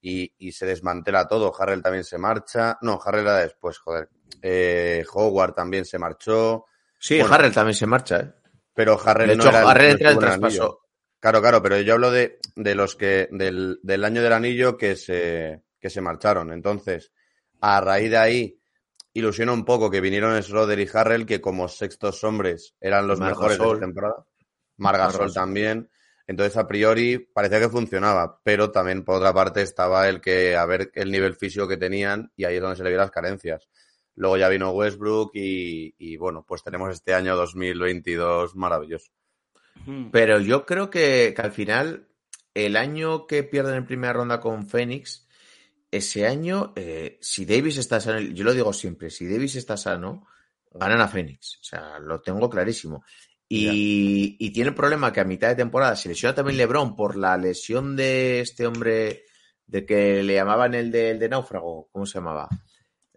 y, 0.00 0.32
y, 0.38 0.50
se 0.50 0.66
desmantela 0.66 1.28
todo. 1.28 1.52
Harrell 1.56 1.82
también 1.82 2.02
se 2.02 2.18
marcha. 2.18 2.76
No, 2.82 2.98
Harrell 3.04 3.22
era 3.26 3.38
después, 3.38 3.78
joder. 3.78 4.08
Eh, 4.42 5.04
Howard 5.12 5.54
también 5.54 5.84
se 5.84 5.98
marchó. 5.98 6.66
Sí, 6.98 7.18
Bueno, 7.18 7.34
Harrell 7.34 7.52
también 7.52 7.74
se 7.74 7.86
marcha, 7.86 8.20
¿eh? 8.20 8.32
Pero 8.74 8.98
Harrell 9.04 9.30
De 9.30 9.36
no 9.36 9.42
hecho, 9.44 9.50
era 9.50 9.70
Harrell 9.70 9.98
que 9.98 10.04
entra 10.04 10.08
el 10.10 10.14
el 10.14 10.18
traspaso. 10.20 10.80
Claro, 11.20 11.40
claro, 11.40 11.62
pero 11.62 11.80
yo 11.80 11.94
hablo 11.94 12.10
de, 12.12 12.38
de 12.54 12.74
los 12.76 12.94
que, 12.94 13.28
del, 13.32 13.80
del 13.82 14.04
año 14.04 14.22
del 14.22 14.32
anillo 14.32 14.76
que 14.76 14.94
se, 14.94 15.62
que 15.80 15.90
se 15.90 16.00
marcharon. 16.00 16.52
Entonces, 16.52 17.12
a 17.60 17.80
raíz 17.80 18.10
de 18.10 18.16
ahí, 18.18 18.60
ilusiona 19.14 19.52
un 19.52 19.64
poco 19.64 19.90
que 19.90 20.00
vinieron 20.00 20.40
Schroeder 20.40 20.78
y 20.78 20.88
Harrell, 20.92 21.26
que 21.26 21.40
como 21.40 21.66
sextos 21.66 22.22
hombres 22.22 22.76
eran 22.80 23.08
los 23.08 23.18
Margasol. 23.18 23.48
mejores 23.48 23.58
de 23.58 23.64
esta 23.64 23.80
temporada. 23.80 24.26
Margasol 24.76 25.20
Margasol. 25.22 25.34
también. 25.34 25.90
Entonces, 26.28 26.56
a 26.56 26.68
priori, 26.68 27.18
parecía 27.18 27.58
que 27.58 27.68
funcionaba, 27.70 28.38
pero 28.44 28.70
también, 28.70 29.02
por 29.02 29.16
otra 29.16 29.32
parte, 29.32 29.62
estaba 29.62 30.08
el 30.08 30.20
que, 30.20 30.56
a 30.56 30.66
ver 30.66 30.90
el 30.94 31.10
nivel 31.10 31.34
físico 31.34 31.66
que 31.66 31.78
tenían, 31.78 32.30
y 32.36 32.44
ahí 32.44 32.56
es 32.56 32.60
donde 32.62 32.76
se 32.76 32.84
le 32.84 32.90
vieron 32.90 33.04
las 33.06 33.10
carencias. 33.10 33.66
Luego 34.18 34.36
ya 34.36 34.48
vino 34.48 34.72
Westbrook 34.72 35.30
y, 35.34 35.94
y 35.96 36.16
bueno, 36.16 36.44
pues 36.46 36.64
tenemos 36.64 36.92
este 36.92 37.14
año 37.14 37.36
2022 37.36 38.56
maravilloso. 38.56 39.12
Mm. 39.86 40.10
Pero 40.10 40.40
yo 40.40 40.66
creo 40.66 40.90
que, 40.90 41.32
que 41.36 41.42
al 41.42 41.52
final, 41.52 42.08
el 42.52 42.76
año 42.76 43.28
que 43.28 43.44
pierden 43.44 43.76
en 43.76 43.86
primera 43.86 44.12
ronda 44.12 44.40
con 44.40 44.66
Phoenix, 44.66 45.28
ese 45.92 46.26
año, 46.26 46.72
eh, 46.74 47.16
si 47.20 47.46
Davis 47.46 47.78
está 47.78 48.00
sano, 48.00 48.18
yo 48.18 48.42
lo 48.42 48.52
digo 48.52 48.72
siempre, 48.72 49.08
si 49.08 49.26
Davis 49.28 49.54
está 49.54 49.76
sano, 49.76 50.26
ganan 50.72 51.00
a 51.00 51.06
Phoenix. 51.08 51.58
O 51.60 51.64
sea, 51.64 52.00
lo 52.00 52.20
tengo 52.20 52.50
clarísimo. 52.50 53.04
Y, 53.48 54.36
y 54.38 54.50
tiene 54.50 54.70
el 54.70 54.74
problema 54.74 55.12
que 55.12 55.20
a 55.20 55.24
mitad 55.24 55.48
de 55.48 55.54
temporada 55.54 55.94
se 55.96 56.08
lesiona 56.08 56.34
también 56.34 56.58
LeBron 56.58 56.94
por 56.96 57.16
la 57.16 57.36
lesión 57.38 57.94
de 57.96 58.40
este 58.40 58.66
hombre 58.66 59.24
de 59.64 59.86
que 59.86 60.22
le 60.24 60.34
llamaban 60.34 60.74
el 60.74 60.90
de, 60.90 61.12
el 61.12 61.18
de 61.18 61.28
náufrago. 61.28 61.88
¿Cómo 61.92 62.04
se 62.04 62.18
llamaba? 62.18 62.48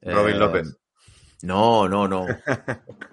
Robin 0.02 0.36
Eh, 0.36 0.40
López. 0.40 0.78
No, 1.44 1.88
no, 1.88 2.08
no. 2.08 2.26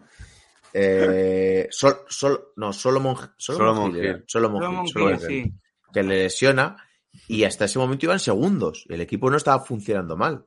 Eh, 0.81 1.67
sol, 1.71 2.05
sol, 2.09 2.53
no, 2.57 2.75
Solomon, 2.75 3.17
Solomon, 3.39 3.75
Solomon 3.75 3.97
Hill. 3.97 4.05
Hill. 4.05 4.25
Solomon 4.27 4.61
Solomon 4.61 4.85
Hill, 4.85 4.93
Solomon 4.93 5.15
Hill, 5.15 5.31
Hill, 5.31 5.45
sí. 5.45 5.55
que 5.93 6.03
le 6.03 6.23
lesiona 6.23 6.77
y 7.27 7.45
hasta 7.45 7.65
ese 7.65 7.79
momento 7.79 8.07
iban 8.07 8.21
segundos. 8.21 8.85
El 8.89 9.01
equipo 9.01 9.31
no 9.31 9.37
estaba 9.37 9.65
funcionando 9.65 10.17
mal. 10.17 10.47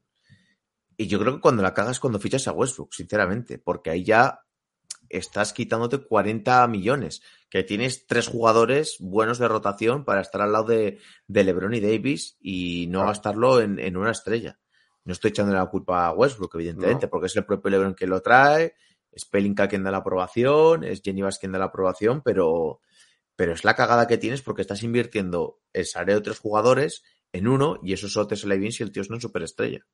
Y 0.95 1.07
yo 1.07 1.19
creo 1.19 1.35
que 1.35 1.41
cuando 1.41 1.63
la 1.63 1.73
cagas 1.73 1.93
es 1.93 1.99
cuando 1.99 2.19
fichas 2.19 2.47
a 2.47 2.53
Westbrook, 2.53 2.93
sinceramente, 2.93 3.57
porque 3.57 3.89
ahí 3.89 4.03
ya 4.03 4.41
estás 5.09 5.53
quitándote 5.53 5.97
40 5.97 6.65
millones, 6.67 7.21
que 7.49 7.63
tienes 7.63 8.05
tres 8.07 8.27
jugadores 8.27 8.97
buenos 8.99 9.39
de 9.39 9.47
rotación 9.47 10.05
para 10.05 10.21
estar 10.21 10.41
al 10.41 10.53
lado 10.53 10.65
de, 10.65 10.99
de 11.27 11.43
LeBron 11.43 11.73
y 11.73 11.81
Davis 11.81 12.37
y 12.39 12.87
no 12.87 13.05
gastarlo 13.05 13.59
en, 13.59 13.79
en 13.79 13.97
una 13.97 14.11
estrella. 14.11 14.59
No 15.05 15.13
estoy 15.13 15.29
echando 15.29 15.53
la 15.53 15.65
culpa 15.65 16.07
a 16.07 16.11
Westbrook, 16.13 16.55
evidentemente, 16.55 17.05
No. 17.07 17.09
porque 17.09 17.27
es 17.27 17.35
el 17.35 17.45
propio 17.45 17.71
LeBron 17.71 17.93
quien 17.93 18.09
lo 18.09 18.21
trae, 18.21 18.75
es 19.11 19.25
Pelinka 19.25 19.67
quien 19.67 19.83
da 19.83 19.91
la 19.91 19.97
aprobación, 19.97 20.83
es 20.83 21.01
Jenny 21.03 21.21
Bass 21.21 21.39
quien 21.39 21.51
da 21.51 21.59
la 21.59 21.65
aprobación, 21.65 22.21
pero, 22.21 22.79
pero 23.35 23.53
es 23.53 23.63
la 23.65 23.75
cagada 23.75 24.07
que 24.07 24.17
tienes 24.17 24.41
porque 24.41 24.61
estás 24.61 24.83
invirtiendo 24.83 25.59
el 25.73 25.85
salario 25.85 26.15
de 26.15 26.21
tres 26.21 26.39
jugadores 26.39 27.03
en 27.33 27.47
uno 27.47 27.79
y 27.83 27.93
eso 27.93 28.07
solo 28.07 28.27
te 28.27 28.35
sale 28.35 28.57
bien 28.57 28.71
si 28.71 28.83
el 28.83 28.91
tío 28.91 29.01
es 29.01 29.09
una 29.09 29.19
superestrella. 29.19 29.85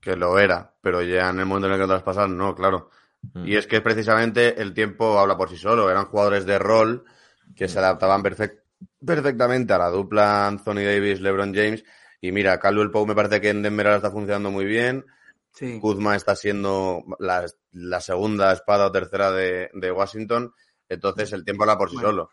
Que 0.00 0.16
lo 0.16 0.38
era, 0.38 0.74
pero 0.80 1.02
ya 1.02 1.30
en 1.30 1.40
el 1.40 1.46
momento 1.46 1.66
en 1.66 1.74
el 1.74 1.80
que 1.80 1.86
traspasan, 1.86 2.36
no, 2.36 2.54
claro. 2.54 2.90
Mm. 3.34 3.46
Y 3.48 3.56
es 3.56 3.66
que 3.66 3.80
precisamente 3.80 4.60
el 4.62 4.72
tiempo 4.72 5.18
habla 5.18 5.36
por 5.36 5.50
sí 5.50 5.56
solo. 5.56 5.90
Eran 5.90 6.04
jugadores 6.04 6.46
de 6.46 6.58
rol 6.60 7.04
que 7.56 7.66
se 7.66 7.78
adaptaban 7.80 8.22
perfec- 8.22 8.60
perfectamente 9.04 9.72
a 9.72 9.78
la 9.78 9.88
dupla 9.90 10.46
Anthony 10.46 10.84
Davis, 10.84 11.20
LeBron 11.20 11.52
James. 11.52 11.82
Y 12.20 12.32
mira, 12.32 12.58
Caldwell 12.58 12.90
Pope 12.90 13.08
me 13.10 13.14
parece 13.14 13.40
que 13.40 13.50
en 13.50 13.62
Denver 13.62 13.86
ahora 13.86 13.96
está 13.96 14.10
funcionando 14.10 14.50
muy 14.50 14.64
bien. 14.64 15.04
Sí. 15.52 15.78
Kuzma 15.80 16.16
está 16.16 16.36
siendo 16.36 17.02
la, 17.18 17.46
la 17.72 18.00
segunda 18.00 18.52
espada 18.52 18.86
o 18.86 18.92
tercera 18.92 19.30
de, 19.32 19.70
de 19.72 19.92
Washington. 19.92 20.52
Entonces 20.88 21.32
el 21.32 21.44
tiempo 21.44 21.64
habla 21.64 21.78
por 21.78 21.90
sí 21.90 21.96
Bueno. 21.96 22.08
solo. 22.10 22.30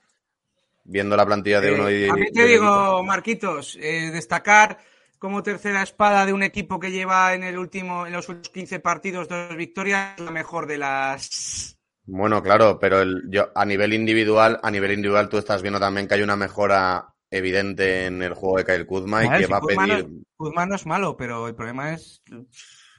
Viendo 0.86 1.15
la 1.15 1.25
plantilla 1.25 1.61
de 1.61 1.69
Eh, 1.69 1.73
uno 1.73 1.89
y 1.89 2.07
también 2.07 2.27
y 2.29 2.34
te 2.34 2.45
digo, 2.45 2.65
equipo. 2.65 3.03
Marquitos, 3.03 3.77
eh, 3.81 4.11
destacar 4.11 4.77
como 5.17 5.41
tercera 5.41 5.81
espada 5.81 6.25
de 6.25 6.34
un 6.34 6.43
equipo 6.43 6.77
que 6.79 6.91
lleva 6.91 7.34
en 7.34 7.43
el 7.43 7.57
último, 7.57 8.05
en 8.05 8.11
los 8.11 8.27
últimos 8.27 8.49
15 8.49 8.79
partidos 8.81 9.29
dos 9.29 9.55
victorias, 9.55 10.19
la 10.19 10.31
mejor 10.31 10.67
de 10.67 10.77
las. 10.77 11.77
Bueno, 12.05 12.43
claro, 12.43 12.77
pero 12.79 12.99
el, 13.01 13.23
yo, 13.29 13.49
a 13.55 13.63
nivel 13.63 13.93
individual, 13.93 14.59
a 14.61 14.69
nivel 14.69 14.91
individual 14.91 15.29
tú 15.29 15.38
estás 15.38 15.61
viendo 15.61 15.79
también 15.79 16.05
que 16.05 16.15
hay 16.15 16.21
una 16.21 16.36
mejora 16.36 17.12
evidente 17.38 18.05
en 18.05 18.21
el 18.21 18.34
juego 18.34 18.57
de 18.57 18.65
Kyle 18.65 18.86
Kuzma 18.86 19.25
y 19.25 19.29
que 19.29 19.45
si 19.45 19.51
va 19.51 19.57
a 19.57 19.61
Kuzma 19.61 19.88
no- 19.88 19.95
pedir. 19.95 20.23
Kuzma 20.36 20.65
no 20.65 20.75
es 20.75 20.86
malo, 20.86 21.17
pero 21.17 21.47
el 21.47 21.55
problema 21.55 21.93
es 21.93 22.21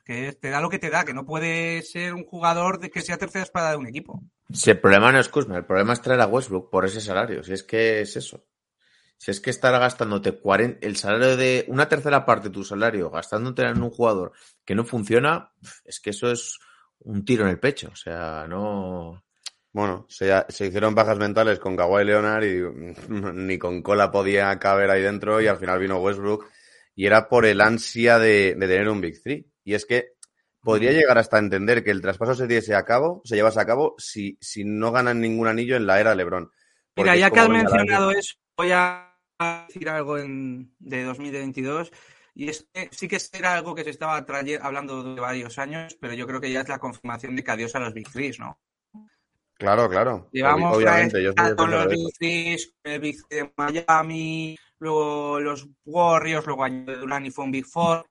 que 0.05 0.33
te 0.33 0.51
da 0.51 0.61
lo 0.61 0.69
que 0.69 0.79
te 0.79 0.91
da, 0.91 1.05
que 1.05 1.15
no 1.15 1.25
puede 1.25 1.83
ser 1.83 2.15
un 2.15 2.25
jugador 2.25 2.79
de 2.79 2.91
que 2.91 3.01
sea 3.01 3.17
tercera 3.17 3.45
espada 3.45 3.71
de 3.71 3.77
un 3.77 3.87
equipo. 3.87 4.23
Si 4.53 4.71
el 4.71 4.79
problema 4.81 5.11
no 5.13 5.19
es 5.19 5.29
Kuzma, 5.29 5.57
el 5.57 5.65
problema 5.65 5.93
es 5.95 6.03
traer 6.03 6.21
a 6.21 6.27
Westbrook 6.27 6.71
por 6.71 6.85
ese 6.85 7.01
salario. 7.01 7.43
Si 7.43 7.53
es 7.53 7.63
que 7.63 8.01
es 8.03 8.17
eso. 8.17 8.45
Si 9.17 9.31
es 9.31 9.41
que 9.41 9.49
estar 9.51 9.73
gastándote 9.79 10.33
40, 10.33 10.87
el 10.87 10.97
salario 10.97 11.37
de 11.37 11.65
una 11.69 11.89
tercera 11.89 12.27
parte 12.27 12.49
de 12.49 12.55
tu 12.55 12.65
salario, 12.65 13.11
gastándote 13.11 13.63
en 13.63 13.81
un 13.83 13.89
jugador 13.91 14.33
que 14.65 14.75
no 14.75 14.85
funciona, 14.85 15.53
es 15.85 16.01
que 16.01 16.11
eso 16.11 16.31
es 16.31 16.59
un 16.99 17.25
tiro 17.25 17.45
en 17.45 17.51
el 17.51 17.59
pecho. 17.61 17.89
O 17.93 17.97
sea, 17.97 18.47
no. 18.49 19.25
Bueno, 19.75 20.07
se, 20.09 20.33
se 20.49 20.67
hicieron 20.69 20.95
bajas 20.95 21.19
mentales 21.19 21.59
con 21.59 21.77
Kawhi 21.77 22.05
Leonard 22.05 22.45
y 22.45 22.63
ni 23.35 23.59
con 23.59 23.83
cola 23.83 24.11
podía 24.11 24.59
caber 24.59 24.89
ahí 24.91 25.03
dentro 25.03 25.41
y 25.43 25.49
al 25.49 25.59
final 25.59 25.81
vino 25.81 25.99
Westbrook 25.99 26.47
y 26.95 27.07
era 27.07 27.29
por 27.29 27.45
el 27.45 27.61
ansia 27.61 28.19
de, 28.21 28.55
de 28.57 28.69
tener 28.69 28.89
un 28.89 29.01
Big 29.01 29.21
Three. 29.23 29.47
Y 29.65 29.75
es 29.75 29.85
que 29.85 30.13
podría 30.63 30.93
llegar 30.93 31.19
hasta 31.19 31.39
entender 31.39 31.83
que 31.83 31.91
el 31.91 32.01
traspaso 32.01 32.35
se 32.37 32.47
diese 32.47 32.75
a 32.75 32.85
cabo, 32.85 33.21
se 33.25 33.35
llevase 33.37 33.61
a 33.61 33.67
cabo 33.67 33.97
si, 33.99 34.39
si 34.41 34.65
no 34.65 34.93
ganan 34.93 35.21
ningún 35.21 35.49
anillo 35.49 35.77
en 35.77 35.87
la 35.87 36.01
era 36.01 36.15
LeBron. 36.15 36.51
Mira, 36.97 37.17
ya 37.17 37.31
que 37.33 37.41
has 37.41 37.49
la- 37.49 37.55
mencionado 37.55 38.11
eso, 38.13 38.35
voy 38.57 38.71
a 38.73 39.13
decir 39.69 39.89
algo 39.89 40.19
en, 40.19 40.73
de 40.79 41.03
2022. 41.03 41.91
Y 42.37 42.49
es 42.49 42.69
que 42.73 42.89
sí 42.93 43.09
que 43.09 43.19
era 43.33 43.55
algo 43.55 43.75
que 43.75 43.85
se 43.85 43.91
estaba 43.91 44.25
hablando 44.63 45.15
de 45.15 45.21
varios 45.21 45.59
años, 45.59 45.97
pero 46.01 46.15
yo 46.15 46.27
creo 46.27 46.41
que 46.41 46.51
ya 46.53 46.61
es 46.63 46.69
la 46.69 46.79
confirmación 46.79 47.37
de 47.37 47.45
que 47.45 47.51
adiós 47.51 47.75
a 47.75 47.81
los 47.81 47.95
Big 47.95 48.11
Threes, 48.11 48.39
¿no? 48.39 48.59
Claro, 49.57 49.89
claro. 49.89 50.29
Llevamos 50.33 50.77
Obviamente, 50.77 51.23
yo 51.23 51.31
estoy 51.31 51.55
con 51.57 51.71
los 51.71 51.87
Big. 51.89 52.13
Threes, 52.19 52.75
el 52.83 53.01
Big 53.01 53.17
de 53.29 53.53
Miami, 53.57 54.59
luego 54.79 55.41
los 55.41 55.69
Warriors, 55.85 56.47
luego 56.47 56.67
Durant 56.69 57.27
y 57.27 57.31
fue 57.31 57.45
un 57.45 57.51
Big 57.53 57.67
Four. 57.67 58.05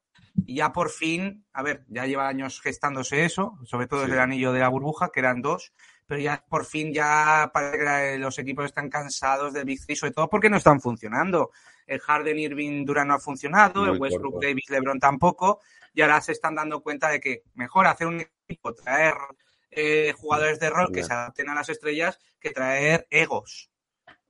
Y 0.46 0.56
ya 0.56 0.74
por 0.74 0.90
fin, 0.90 1.46
a 1.54 1.62
ver, 1.62 1.84
ya 1.90 2.06
lleva 2.08 2.28
años 2.28 2.60
gestándose 2.62 3.24
eso, 3.24 3.58
sobre 3.66 3.86
todo 3.88 4.02
desde 4.02 4.14
el 4.16 4.20
anillo 4.22 4.52
de 4.52 4.62
la 4.62 4.68
burbuja, 4.70 5.10
que 5.14 5.20
eran 5.20 5.42
dos, 5.44 5.74
pero 6.08 6.20
ya 6.20 6.44
por 6.50 6.66
fin 6.66 6.92
ya 6.92 7.52
parece 7.54 7.78
que 7.78 7.84
la- 7.84 8.18
los 8.18 8.40
equipos 8.40 8.66
están 8.66 8.90
cansados 8.90 9.54
del 9.54 9.66
Big 9.66 9.86
Three, 9.86 9.96
sobre 9.96 10.14
todo 10.14 10.30
porque 10.30 10.50
no 10.50 10.58
están 10.58 10.82
funcionando. 10.82 11.52
El 11.86 12.00
Harden, 12.00 12.40
Irving, 12.40 12.84
Durant 12.86 13.10
no 13.10 13.14
ha 13.16 13.20
funcionado, 13.20 13.82
Muy 13.82 13.92
el 13.96 14.02
Westbrook, 14.02 14.34
corto. 14.34 14.48
Davis, 14.48 14.70
LeBron 14.70 15.00
tampoco, 15.00 15.60
y 15.94 16.02
ahora 16.02 16.20
se 16.22 16.32
están 16.32 16.56
dando 16.56 16.82
cuenta 16.82 17.10
de 17.10 17.20
que 17.20 17.44
mejor 17.54 17.86
hacer 17.86 18.08
un 18.08 18.22
equipo, 18.48 18.74
traer 18.74 19.14
eh, 19.76 20.14
jugadores 20.16 20.60
de 20.60 20.70
rol 20.70 20.92
que 20.92 21.04
se 21.04 21.14
adapten 21.14 21.50
a 21.50 21.56
las 21.56 21.70
estrellas 21.70 22.20
que 22.40 22.52
traer 22.52 23.08
egos. 23.10 23.70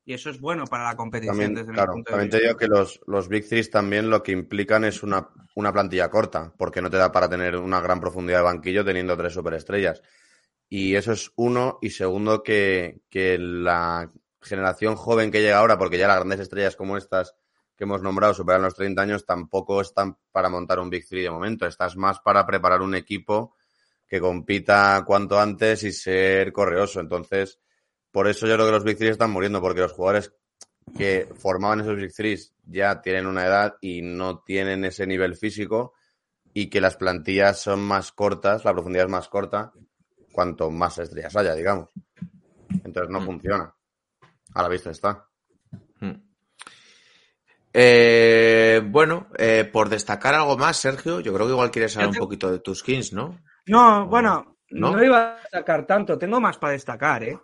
Y 0.05 0.13
eso 0.13 0.29
es 0.29 0.39
bueno 0.39 0.65
para 0.65 0.83
la 0.83 0.95
competición 0.95 1.37
También, 1.37 1.55
desde 1.55 1.69
mi 1.69 1.75
claro, 1.75 1.93
punto 1.93 2.11
de 2.11 2.11
también 2.11 2.29
te 2.29 2.41
digo 2.41 2.57
que 2.57 2.67
los, 2.67 2.99
los 3.07 3.29
Big 3.29 3.47
Threes 3.47 3.69
también 3.69 4.09
lo 4.09 4.21
que 4.21 4.33
implican 4.33 4.83
es 4.83 5.01
una, 5.01 5.29
una 5.55 5.71
plantilla 5.71 6.09
corta, 6.09 6.53
porque 6.57 6.81
no 6.81 6.89
te 6.89 6.97
da 6.97 7.11
para 7.11 7.29
tener 7.29 7.55
una 7.55 7.79
gran 7.79 8.01
profundidad 8.01 8.39
de 8.39 8.43
banquillo 8.43 8.83
teniendo 8.83 9.15
tres 9.15 9.33
superestrellas. 9.33 10.01
Y 10.67 10.95
eso 10.95 11.13
es 11.13 11.31
uno. 11.35 11.79
Y 11.81 11.91
segundo, 11.91 12.43
que, 12.43 13.01
que 13.09 13.37
la 13.37 14.11
generación 14.41 14.95
joven 14.95 15.31
que 15.31 15.41
llega 15.41 15.59
ahora, 15.59 15.77
porque 15.77 15.97
ya 15.97 16.07
las 16.07 16.17
grandes 16.17 16.41
estrellas 16.41 16.75
como 16.75 16.97
estas 16.97 17.35
que 17.77 17.85
hemos 17.85 18.01
nombrado 18.01 18.33
superan 18.33 18.61
los 18.61 18.75
30 18.75 19.01
años, 19.01 19.25
tampoco 19.25 19.81
están 19.81 20.17
para 20.31 20.49
montar 20.49 20.79
un 20.79 20.89
Big 20.89 21.07
Three 21.07 21.23
de 21.23 21.31
momento. 21.31 21.65
Estás 21.65 21.95
más 21.95 22.19
para 22.19 22.45
preparar 22.45 22.81
un 22.81 22.93
equipo 22.93 23.55
que 24.13 24.19
compita 24.21 25.03
cuanto 25.07 25.39
antes 25.39 25.81
y 25.81 25.91
ser 25.91 26.53
correoso. 26.53 26.99
Entonces, 26.99 27.59
por 28.11 28.27
eso 28.27 28.45
yo 28.45 28.53
creo 28.53 28.67
que 28.67 28.71
los 28.73 28.83
Big 28.83 28.95
Three 28.95 29.09
están 29.09 29.31
muriendo, 29.31 29.59
porque 29.59 29.79
los 29.81 29.91
jugadores 29.91 30.31
que 30.95 31.27
formaban 31.35 31.79
esos 31.81 31.95
Big 31.95 32.13
Threes 32.13 32.53
ya 32.63 33.01
tienen 33.01 33.25
una 33.25 33.43
edad 33.47 33.73
y 33.81 34.03
no 34.03 34.43
tienen 34.43 34.85
ese 34.85 35.07
nivel 35.07 35.35
físico 35.35 35.95
y 36.53 36.69
que 36.69 36.79
las 36.79 36.95
plantillas 36.95 37.59
son 37.59 37.81
más 37.81 38.11
cortas, 38.11 38.63
la 38.65 38.73
profundidad 38.73 39.05
es 39.07 39.11
más 39.11 39.29
corta, 39.29 39.71
cuanto 40.31 40.69
más 40.69 40.99
estrellas 40.99 41.35
haya, 41.35 41.55
digamos. 41.55 41.89
Entonces 42.83 43.09
no 43.09 43.19
Mm. 43.21 43.25
funciona. 43.25 43.73
A 44.53 44.61
la 44.61 44.69
vista 44.69 44.91
está. 44.91 45.27
Mm. 46.01 46.11
Eh, 47.73 48.79
bueno, 48.85 49.27
eh, 49.39 49.67
por 49.73 49.89
destacar 49.89 50.35
algo 50.35 50.55
más, 50.55 50.77
Sergio, 50.77 51.19
yo 51.21 51.33
creo 51.33 51.47
que 51.47 51.53
igual 51.53 51.71
quieres 51.71 51.97
hablar 51.97 52.11
te- 52.11 52.19
un 52.19 52.25
poquito 52.25 52.51
de 52.51 52.59
tus 52.59 52.79
skins, 52.81 53.11
¿no? 53.11 53.41
No, 53.67 54.07
bueno, 54.07 54.57
¿No? 54.69 54.91
¿no? 54.91 55.03
iba 55.03 55.33
a 55.35 55.39
destacar 55.41 55.85
tanto, 55.85 56.17
tengo 56.17 56.39
más 56.39 56.57
para 56.57 56.73
destacar, 56.73 57.23
¿eh? 57.23 57.37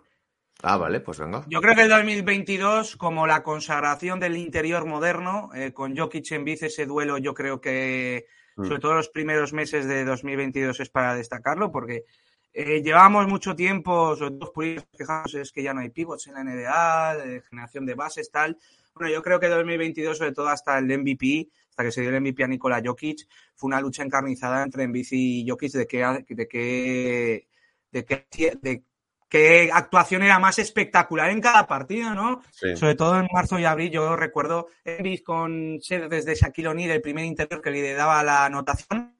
Ah, 0.62 0.76
vale, 0.76 1.00
pues 1.00 1.18
venga. 1.18 1.44
Yo 1.48 1.60
creo 1.62 1.74
que 1.74 1.82
el 1.82 1.88
2022, 1.88 2.96
como 2.96 3.26
la 3.26 3.42
consagración 3.42 4.20
del 4.20 4.36
interior 4.36 4.84
moderno, 4.84 5.50
eh, 5.54 5.72
con 5.72 5.96
Jokic 5.96 6.32
en 6.32 6.44
Biz, 6.44 6.64
ese 6.64 6.84
duelo, 6.86 7.16
yo 7.18 7.32
creo 7.32 7.60
que, 7.60 8.26
Mm. 8.56 8.64
sobre 8.66 8.80
todo 8.80 8.94
los 8.94 9.08
primeros 9.08 9.52
meses 9.52 9.86
de 9.86 10.04
2022, 10.04 10.80
es 10.80 10.90
para 10.90 11.14
destacarlo, 11.14 11.72
porque 11.72 12.04
eh, 12.52 12.82
llevábamos 12.82 13.26
mucho 13.28 13.54
tiempo, 13.54 14.16
sobre 14.16 14.34
todo 14.34 14.52
quejados, 14.98 15.34
es 15.34 15.52
que 15.52 15.62
ya 15.62 15.72
no 15.72 15.80
hay 15.80 15.90
pivots 15.90 16.26
en 16.26 16.34
la 16.34 16.40
NBA, 16.44 17.16
de 17.16 17.42
generación 17.42 17.86
de 17.86 17.94
bases, 17.94 18.30
tal. 18.30 18.58
Bueno, 18.92 19.10
yo 19.12 19.22
creo 19.22 19.38
que 19.38 19.48
2022, 19.48 20.18
sobre 20.18 20.32
todo 20.32 20.48
hasta 20.48 20.76
el 20.76 20.86
MVP, 20.86 21.48
hasta 21.80 21.88
que 21.88 21.92
se 21.92 22.02
dio 22.02 22.10
el 22.10 22.20
MVP 22.20 22.44
a 22.44 22.46
Nikola 22.46 22.82
Jokic, 22.84 23.26
fue 23.54 23.68
una 23.68 23.80
lucha 23.80 24.02
encarnizada 24.02 24.62
entre 24.62 24.84
Embiid 24.84 25.06
y 25.10 25.48
Jokic 25.48 25.72
de 25.72 25.86
qué, 25.86 26.24
de 26.28 26.48
qué, 26.48 27.48
de 27.90 28.04
qué, 28.04 28.58
de 28.60 28.84
qué 29.28 29.70
actuación 29.72 30.22
era 30.22 30.38
más 30.38 30.58
espectacular 30.58 31.30
en 31.30 31.40
cada 31.40 31.66
partido, 31.66 32.14
¿no? 32.14 32.42
Sí. 32.50 32.76
Sobre 32.76 32.96
todo 32.96 33.18
en 33.18 33.28
marzo 33.32 33.58
y 33.58 33.64
abril, 33.64 33.90
yo 33.90 34.14
recuerdo 34.16 34.68
Embiid 34.84 35.22
con 35.22 35.78
sed 35.80 36.08
desde 36.08 36.34
Shaquille 36.34 36.68
O'Neal, 36.68 36.90
el 36.90 37.02
primer 37.02 37.24
interior 37.24 37.62
que 37.62 37.70
le 37.70 37.94
daba 37.94 38.22
la 38.22 38.44
anotación, 38.44 39.16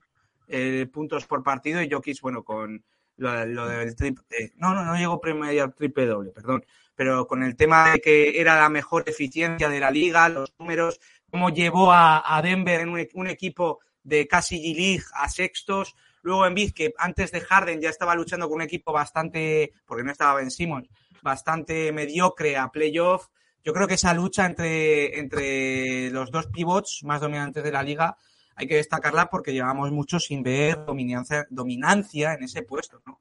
eh, 0.48 0.86
puntos 0.92 1.26
por 1.26 1.42
partido, 1.42 1.82
y 1.82 1.90
Jokic, 1.90 2.20
bueno, 2.20 2.42
con 2.42 2.84
lo, 3.16 3.46
lo 3.46 3.68
del 3.68 3.94
triple, 3.94 4.24
eh, 4.30 4.52
no, 4.56 4.74
no, 4.74 4.84
no 4.84 4.96
llegó 4.96 5.20
promedio 5.20 5.64
al 5.64 5.74
triple 5.74 6.06
doble, 6.06 6.30
perdón, 6.30 6.64
pero 6.94 7.26
con 7.26 7.42
el 7.42 7.56
tema 7.56 7.92
de 7.92 8.00
que 8.00 8.40
era 8.40 8.60
la 8.60 8.68
mejor 8.68 9.04
eficiencia 9.06 9.70
de 9.70 9.80
la 9.80 9.90
liga, 9.90 10.28
los 10.28 10.54
números, 10.58 11.00
cómo 11.30 11.50
llevó 11.50 11.92
a, 11.92 12.36
a 12.36 12.42
Denver 12.42 12.80
en 12.80 12.88
un, 12.90 12.98
e- 13.00 13.08
un 13.14 13.26
equipo 13.26 13.80
de 14.02 14.26
casi 14.26 14.56
G-League 14.58 15.04
a 15.14 15.28
sextos, 15.28 15.94
luego 16.22 16.46
Embiid, 16.46 16.72
que 16.72 16.92
antes 16.98 17.30
de 17.32 17.40
Harden 17.40 17.80
ya 17.80 17.90
estaba 17.90 18.14
luchando 18.14 18.48
con 18.48 18.56
un 18.56 18.62
equipo 18.62 18.92
bastante, 18.92 19.72
porque 19.86 20.04
no 20.04 20.10
estaba 20.12 20.34
Ben 20.34 20.50
Simmons, 20.50 20.88
bastante 21.22 21.92
mediocre 21.92 22.56
a 22.56 22.68
playoff. 22.68 23.28
Yo 23.62 23.72
creo 23.74 23.86
que 23.86 23.94
esa 23.94 24.14
lucha 24.14 24.46
entre, 24.46 25.18
entre 25.18 26.10
los 26.10 26.30
dos 26.30 26.46
pivots 26.46 27.00
más 27.04 27.20
dominantes 27.20 27.62
de 27.62 27.72
la 27.72 27.82
liga 27.82 28.16
hay 28.56 28.66
que 28.66 28.76
destacarla 28.76 29.28
porque 29.30 29.52
llevamos 29.52 29.90
mucho 29.90 30.18
sin 30.18 30.42
ver 30.42 30.84
dominancia, 30.84 31.46
dominancia 31.50 32.34
en 32.34 32.44
ese 32.44 32.62
puesto, 32.62 33.00
¿no? 33.06 33.20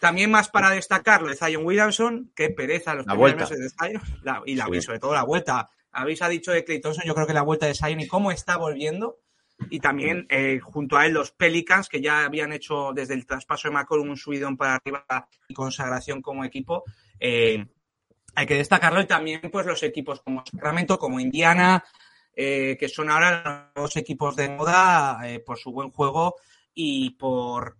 También 0.00 0.30
más 0.30 0.48
para 0.48 0.70
destacar 0.70 1.22
lo 1.22 1.28
de 1.28 1.36
Zion 1.36 1.64
Williamson, 1.66 2.30
que 2.36 2.50
pereza 2.50 2.94
los 2.94 3.04
La 3.06 3.14
primeros 3.14 3.36
vuelta. 3.36 3.54
meses 3.54 3.58
de 3.58 3.88
Zion, 3.88 4.02
la- 4.22 4.42
y, 4.46 4.54
la, 4.54 4.66
Sí. 4.66 4.82
sobre 4.82 5.00
todo 5.00 5.12
la 5.12 5.24
vuelta. 5.24 5.68
Habéis 5.92 6.22
ha 6.22 6.28
dicho 6.28 6.52
de 6.52 6.64
Clay 6.64 6.80
yo 7.04 7.14
creo 7.14 7.26
que 7.26 7.32
la 7.32 7.42
vuelta 7.42 7.66
de 7.66 7.74
Zion 7.74 8.00
y 8.00 8.06
cómo 8.06 8.30
está 8.30 8.56
volviendo. 8.56 9.18
Y 9.70 9.80
también 9.80 10.26
eh, 10.28 10.60
junto 10.62 10.96
a 10.96 11.06
él 11.06 11.12
los 11.12 11.32
Pelicans, 11.32 11.88
que 11.88 12.00
ya 12.00 12.24
habían 12.24 12.52
hecho 12.52 12.92
desde 12.94 13.14
el 13.14 13.26
traspaso 13.26 13.68
de 13.68 13.74
McCollum 13.74 14.10
un 14.10 14.16
subidón 14.16 14.56
para 14.56 14.76
arriba 14.76 15.04
y 15.48 15.54
consagración 15.54 16.22
como 16.22 16.44
equipo. 16.44 16.84
eh, 17.18 17.66
hay 18.34 18.46
que 18.46 18.54
destacarlo 18.54 19.00
y 19.00 19.06
también 19.06 19.40
pues 19.50 19.66
los 19.66 19.82
equipos 19.82 20.20
como 20.20 20.44
Sacramento, 20.46 20.96
como 20.96 21.18
Indiana, 21.18 21.82
eh, 22.36 22.76
que 22.78 22.88
son 22.88 23.10
ahora 23.10 23.72
los 23.74 23.96
equipos 23.96 24.36
de 24.36 24.48
moda 24.50 25.20
por 25.44 25.58
su 25.58 25.72
buen 25.72 25.90
juego 25.90 26.36
y 26.72 27.10
por 27.10 27.78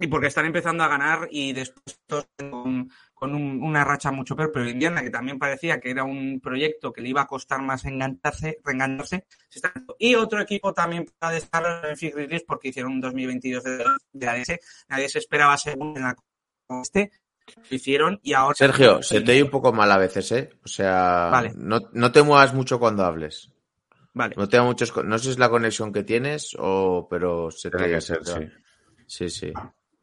y 0.00 0.06
porque 0.06 0.28
están 0.28 0.46
empezando 0.46 0.84
a 0.84 0.88
ganar 0.88 1.28
y 1.30 1.52
después 1.52 2.00
con, 2.50 2.90
con 3.18 3.34
un- 3.34 3.62
una 3.62 3.84
racha 3.84 4.10
mucho 4.12 4.36
peor, 4.36 4.50
pero 4.52 4.68
Indiana, 4.68 5.02
que 5.02 5.10
también 5.10 5.38
parecía 5.38 5.80
que 5.80 5.90
era 5.90 6.04
un 6.04 6.40
proyecto 6.40 6.92
que 6.92 7.00
le 7.00 7.08
iba 7.08 7.22
a 7.22 7.26
costar 7.26 7.60
más 7.62 7.84
engancharse, 7.84 8.58
reengancharse, 8.64 9.26
se 9.48 9.58
está 9.58 9.72
dando. 9.74 9.96
Y 9.98 10.14
otro 10.14 10.40
equipo 10.40 10.72
también 10.72 11.06
para 11.18 11.34
destacar 11.34 11.62
los 11.62 11.82
Memphis 11.82 12.14
Grizzlies 12.14 12.44
porque 12.44 12.68
hicieron 12.68 12.92
un 12.92 13.00
2022 13.00 13.64
de, 13.64 13.84
de 14.12 14.26
la 14.26 14.34
DS, 14.34 14.60
nadie 14.88 15.08
se 15.08 15.18
esperaba 15.18 15.56
según 15.56 15.96
en 15.96 16.02
la 16.04 16.16
como 16.66 16.82
este, 16.82 17.10
lo 17.70 17.76
hicieron 17.76 18.20
y 18.22 18.34
ahora... 18.34 18.54
Sergio, 18.54 19.02
se 19.02 19.20
te 19.22 19.32
oye 19.32 19.42
un 19.42 19.50
poco 19.50 19.72
mal 19.72 19.90
a 19.90 19.96
veces, 19.98 20.30
¿eh? 20.32 20.50
O 20.64 20.68
sea, 20.68 21.28
Vale. 21.32 21.52
no, 21.56 21.80
no 21.92 22.12
te 22.12 22.22
muevas 22.22 22.52
mucho 22.54 22.78
cuando 22.78 23.04
hables. 23.04 23.50
Vale. 24.14 24.34
No 24.36 24.48
te 24.48 24.56
da 24.58 24.64
muchos, 24.64 24.92
no 25.04 25.16
sé 25.18 25.24
si 25.24 25.30
es 25.30 25.38
la 25.38 25.48
conexión 25.48 25.92
que 25.92 26.02
tienes 26.02 26.54
o, 26.58 27.06
pero 27.08 27.50
se 27.50 27.70
te 27.70 27.78
Tiene 27.78 27.92
que 27.94 28.00
se 28.00 28.06
ser, 28.14 28.22
te 28.24 28.32
sí. 28.32 28.48
Sí, 29.06 29.30
sí. 29.30 29.52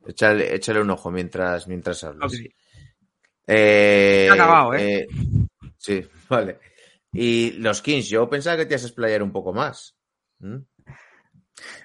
Échale, 0.07 0.55
échale 0.55 0.81
un 0.81 0.89
ojo 0.91 1.11
mientras, 1.11 1.67
mientras 1.67 2.03
hablas. 2.03 2.31
Ok. 2.33 2.39
Eh, 3.47 4.29
acabado, 4.31 4.73
¿eh? 4.73 5.07
Sí, 5.77 6.05
vale. 6.29 6.59
Y 7.11 7.51
los 7.53 7.81
Kings, 7.81 8.09
yo 8.09 8.29
pensaba 8.29 8.57
que 8.57 8.65
te 8.65 8.73
ibas 8.73 8.83
a 8.83 8.87
explayar 8.87 9.23
un 9.23 9.31
poco 9.31 9.53
más. 9.53 9.95
¿Mm? 10.39 10.57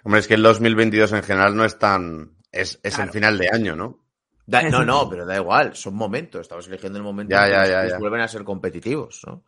Hombre, 0.04 0.20
es 0.20 0.26
que 0.26 0.34
el 0.34 0.42
2022 0.42 1.12
en 1.12 1.22
general 1.22 1.56
no 1.56 1.64
es 1.64 1.78
tan... 1.78 2.36
Es, 2.50 2.80
es 2.82 2.98
el 2.98 3.11
final 3.11 3.38
de 3.38 3.48
año, 3.52 3.76
¿no? 3.76 4.00
Da- 4.44 4.62
no, 4.70 4.84
no, 4.84 5.08
pero 5.08 5.24
da 5.24 5.36
igual, 5.36 5.76
son 5.76 5.94
momentos. 5.94 6.40
Estamos 6.40 6.66
eligiendo 6.66 6.98
el 6.98 7.04
momento 7.04 7.30
Ya, 7.32 7.44
en 7.46 7.52
que 7.64 7.70
ya, 7.70 7.82
los 7.84 7.92
ya, 7.92 7.98
vuelven 7.98 8.20
a 8.22 8.28
ser 8.28 8.42
competitivos, 8.42 9.20
¿no? 9.26 9.44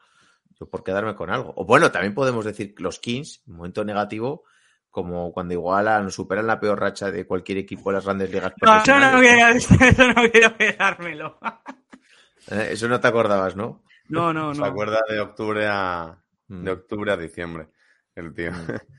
Yo 0.61 0.69
por 0.69 0.85
quedarme 0.85 1.17
con 1.17 1.31
algo. 1.31 1.53
O 1.57 1.65
bueno, 1.65 1.91
también 1.91 2.15
podemos 2.15 2.45
decir 2.45 2.75
que 2.75 2.83
los 2.85 3.01
Kings, 3.01 3.43
momento 3.47 3.85
negativo, 3.85 4.45
como 4.91 5.33
cuando 5.33 5.55
igualan 5.55 6.07
o 6.07 6.11
superan 6.11 6.47
la 6.47 6.61
peor 6.61 6.79
racha 6.79 7.11
de 7.11 7.27
cualquier 7.27 7.59
equipo 7.59 7.91
de 7.91 7.95
las 7.97 8.05
grandes 8.05 8.31
ligas 8.31 8.53
No, 8.61 8.77
eso 8.77 8.99
no 8.99 9.19
quiero, 9.19 9.49
eso 9.57 10.07
no 10.15 10.31
quiero 10.31 10.57
quedármelo. 10.57 11.39
Eh, 12.51 12.69
Eso 12.73 12.89
no 12.89 13.01
te 13.01 13.09
acordabas, 13.09 13.57
¿no? 13.57 13.85
No, 14.09 14.33
no, 14.33 14.55
Se 14.55 14.61
no. 14.61 14.67
acuerda 14.67 15.01
de 15.09 15.21
octubre 15.21 15.67
a 15.69 16.19
Mm. 16.49 16.65
de 16.65 16.71
octubre 16.73 17.13
a 17.13 17.17
diciembre. 17.17 17.69
El 18.15 18.35
tío. 18.35 18.51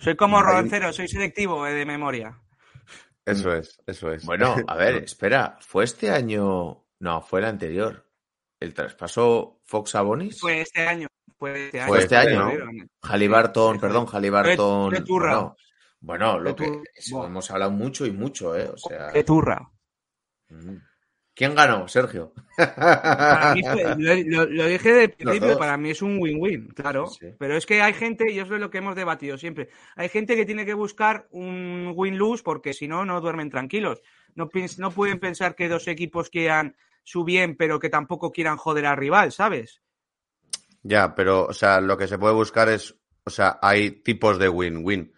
Soy 0.00 0.16
como 0.16 0.42
Roncero, 0.42 0.92
soy 0.92 1.08
selectivo 1.08 1.66
eh, 1.66 1.72
de 1.72 1.86
memoria. 1.86 2.38
Eso 3.24 3.54
es, 3.54 3.80
eso 3.86 4.10
es. 4.12 4.24
Bueno, 4.24 4.56
a 4.66 4.76
ver, 4.76 4.96
espera, 5.04 5.56
¿fue 5.60 5.84
este 5.84 6.10
año? 6.10 6.84
No, 6.98 7.20
fue 7.22 7.40
el 7.40 7.46
anterior. 7.46 8.06
¿El 8.58 8.74
traspaso 8.74 9.60
Fox 9.64 9.94
Abonis? 9.94 10.40
Fue 10.40 10.60
este 10.62 10.86
año. 10.86 11.06
Fue 11.38 11.66
este 11.66 11.80
año. 11.80 11.88
Fue 11.88 11.98
este 12.00 12.16
año, 12.16 12.44
¿no? 12.44 12.84
Halliburton, 13.02 13.78
perdón, 13.80 14.06
Halliburton. 14.06 14.90
Bueno, 15.06 15.56
bueno, 16.00 16.38
lo 16.38 16.56
que 16.56 16.82
hemos 17.10 17.50
hablado 17.50 17.70
mucho 17.70 18.04
y 18.04 18.10
mucho, 18.10 18.56
¿eh? 18.56 18.68
O 18.68 18.76
sea. 18.76 19.12
Turra. 19.24 19.70
mm. 20.50 20.76
¿Quién 21.34 21.54
ganó, 21.54 21.88
Sergio? 21.88 22.32
Para 22.56 23.54
mí 23.54 23.62
fue- 23.62 23.96
lo, 24.26 24.66
dije 24.66 24.92
de 24.92 25.08
principio, 25.08 25.48
dos. 25.50 25.58
para 25.58 25.76
mí 25.76 25.90
es 25.90 26.02
un 26.02 26.18
win-win, 26.20 26.68
claro. 26.68 27.06
Sí. 27.06 27.28
Pero 27.38 27.56
es 27.56 27.64
que 27.64 27.80
hay 27.80 27.94
gente, 27.94 28.30
y 28.30 28.38
eso 28.38 28.54
es 28.54 28.60
lo 28.60 28.70
que 28.70 28.78
hemos 28.78 28.96
debatido 28.96 29.38
siempre, 29.38 29.70
hay 29.96 30.08
gente 30.08 30.36
que 30.36 30.44
tiene 30.44 30.66
que 30.66 30.74
buscar 30.74 31.28
un 31.30 31.92
win-lose 31.94 32.42
porque 32.42 32.74
si 32.74 32.88
no, 32.88 33.04
no 33.04 33.20
duermen 33.20 33.48
tranquilos. 33.48 34.02
No, 34.34 34.50
no 34.78 34.90
pueden 34.90 35.18
pensar 35.18 35.54
que 35.54 35.68
dos 35.68 35.88
equipos 35.88 36.30
quieran 36.30 36.76
su 37.02 37.24
bien, 37.24 37.56
pero 37.56 37.78
que 37.80 37.88
tampoco 37.88 38.30
quieran 38.32 38.56
joder 38.56 38.86
al 38.86 38.96
rival, 38.96 39.32
¿sabes? 39.32 39.82
Ya, 40.82 41.14
pero, 41.14 41.46
o 41.46 41.52
sea, 41.52 41.80
lo 41.80 41.96
que 41.96 42.08
se 42.08 42.18
puede 42.18 42.34
buscar 42.34 42.68
es, 42.68 42.96
o 43.24 43.30
sea, 43.30 43.58
hay 43.62 43.90
tipos 44.02 44.38
de 44.38 44.48
win-win. 44.48 45.12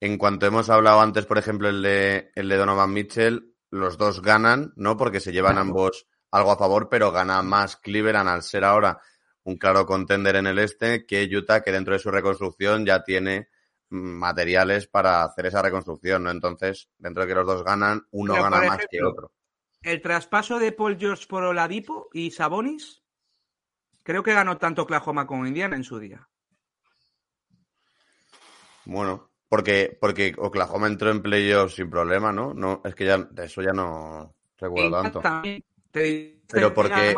En 0.00 0.18
cuanto 0.18 0.46
hemos 0.46 0.68
hablado 0.70 1.00
antes, 1.00 1.26
por 1.26 1.38
ejemplo, 1.38 1.68
el 1.68 1.82
de, 1.82 2.30
el 2.34 2.48
de 2.48 2.56
Donovan 2.56 2.92
Mitchell, 2.92 3.54
los 3.70 3.98
dos 3.98 4.22
ganan, 4.22 4.72
¿no? 4.76 4.96
Porque 4.96 5.20
se 5.20 5.32
llevan 5.32 5.58
ambos 5.58 6.06
algo 6.30 6.52
a 6.52 6.58
favor, 6.58 6.88
pero 6.88 7.12
gana 7.12 7.42
más 7.42 7.76
Cleveland 7.76 8.28
al 8.28 8.42
ser 8.42 8.64
ahora 8.64 9.00
un 9.44 9.56
claro 9.56 9.86
contender 9.86 10.36
en 10.36 10.46
el 10.46 10.58
este 10.58 11.06
que 11.06 11.28
Utah, 11.32 11.62
que 11.62 11.72
dentro 11.72 11.94
de 11.94 12.00
su 12.00 12.10
reconstrucción 12.10 12.84
ya 12.84 13.04
tiene 13.04 13.48
mm, 13.90 14.18
materiales 14.18 14.88
para 14.88 15.22
hacer 15.22 15.46
esa 15.46 15.62
reconstrucción, 15.62 16.24
¿no? 16.24 16.30
Entonces, 16.30 16.88
dentro 16.98 17.22
de 17.22 17.28
que 17.28 17.34
los 17.34 17.46
dos 17.46 17.64
ganan, 17.64 18.06
uno 18.10 18.34
Pero, 18.34 18.44
gana 18.44 18.62
más 18.62 18.86
que 18.90 19.02
otro. 19.02 19.32
El 19.82 20.02
traspaso 20.02 20.58
de 20.58 20.72
Paul 20.72 20.96
George 20.98 21.26
por 21.28 21.44
Oladipo 21.44 22.08
y 22.12 22.32
Sabonis, 22.32 23.04
creo 24.02 24.24
que 24.24 24.34
ganó 24.34 24.58
tanto 24.58 24.82
Oklahoma 24.82 25.26
como 25.28 25.46
Indiana 25.46 25.76
en 25.76 25.84
su 25.84 26.00
día. 26.00 26.28
Bueno, 28.84 29.30
porque, 29.48 29.96
porque 30.00 30.34
Oklahoma 30.38 30.86
entró 30.86 31.10
en 31.10 31.22
playoffs 31.22 31.74
sin 31.76 31.90
problema, 31.90 32.32
¿no? 32.32 32.54
No, 32.54 32.82
es 32.84 32.94
que 32.94 33.04
ya 33.06 33.18
de 33.18 33.44
eso 33.44 33.62
ya 33.62 33.72
no 33.72 34.34
recuerdo 34.58 34.90
tanto. 35.02 35.20
Pero 36.48 36.74
porque-. 36.74 37.14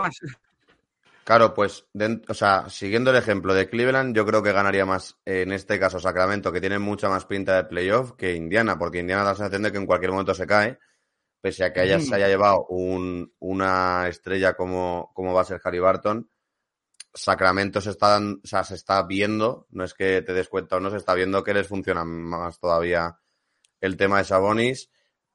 Claro, 1.25 1.53
pues, 1.53 1.87
den- 1.93 2.23
o 2.29 2.33
sea, 2.33 2.71
siguiendo 2.71 3.11
el 3.11 3.19
ejemplo 3.19 3.53
de 3.53 3.69
Cleveland, 3.69 4.17
yo 4.17 4.25
creo 4.25 4.43
que 4.43 4.53
ganaría 4.53 4.87
más, 4.87 5.19
en 5.27 5.53
este 5.53 5.79
caso, 5.79 6.01
Sacramento, 6.01 6.51
que 6.51 6.61
tiene 6.61 6.79
mucha 6.79 7.11
más 7.11 7.27
pinta 7.27 7.55
de 7.57 7.65
playoff 7.65 8.13
que 8.13 8.35
Indiana, 8.35 8.79
porque 8.79 9.01
Indiana 9.01 9.25
da 9.25 9.31
la 9.31 9.37
sensación 9.37 9.63
de 9.63 9.73
que 9.73 9.77
en 9.77 9.85
cualquier 9.85 10.11
momento 10.13 10.35
se 10.35 10.47
cae, 10.47 10.79
pese 11.43 11.65
a 11.65 11.73
que 11.73 11.81
haya, 11.81 11.99
Mm. 11.99 12.01
se 12.01 12.15
haya 12.15 12.29
llevado 12.29 12.65
un, 12.71 13.31
una 13.41 14.09
estrella 14.09 14.55
como, 14.55 15.11
como 15.15 15.35
va 15.35 15.43
a 15.43 15.45
ser 15.45 15.61
Harry 15.63 15.81
Barton. 15.81 16.31
Sacramento 17.15 17.81
se 17.81 17.91
está, 17.91 18.19
o 18.19 18.47
sea, 18.47 18.65
se 18.65 18.75
está 18.75 19.03
viendo, 19.03 19.67
no 19.71 19.85
es 19.85 19.95
que 19.95 20.23
te 20.23 20.33
des 20.33 20.49
cuenta 20.49 20.77
o 20.77 20.81
no, 20.81 20.91
se 20.91 20.97
está 20.97 21.15
viendo 21.15 21.43
que 21.43 21.55
les 21.55 21.67
funciona 21.67 22.05
más 22.05 22.61
todavía 22.61 23.19
el 23.81 23.97
tema 23.97 24.19
de 24.19 24.25
Sabonis. 24.25 24.91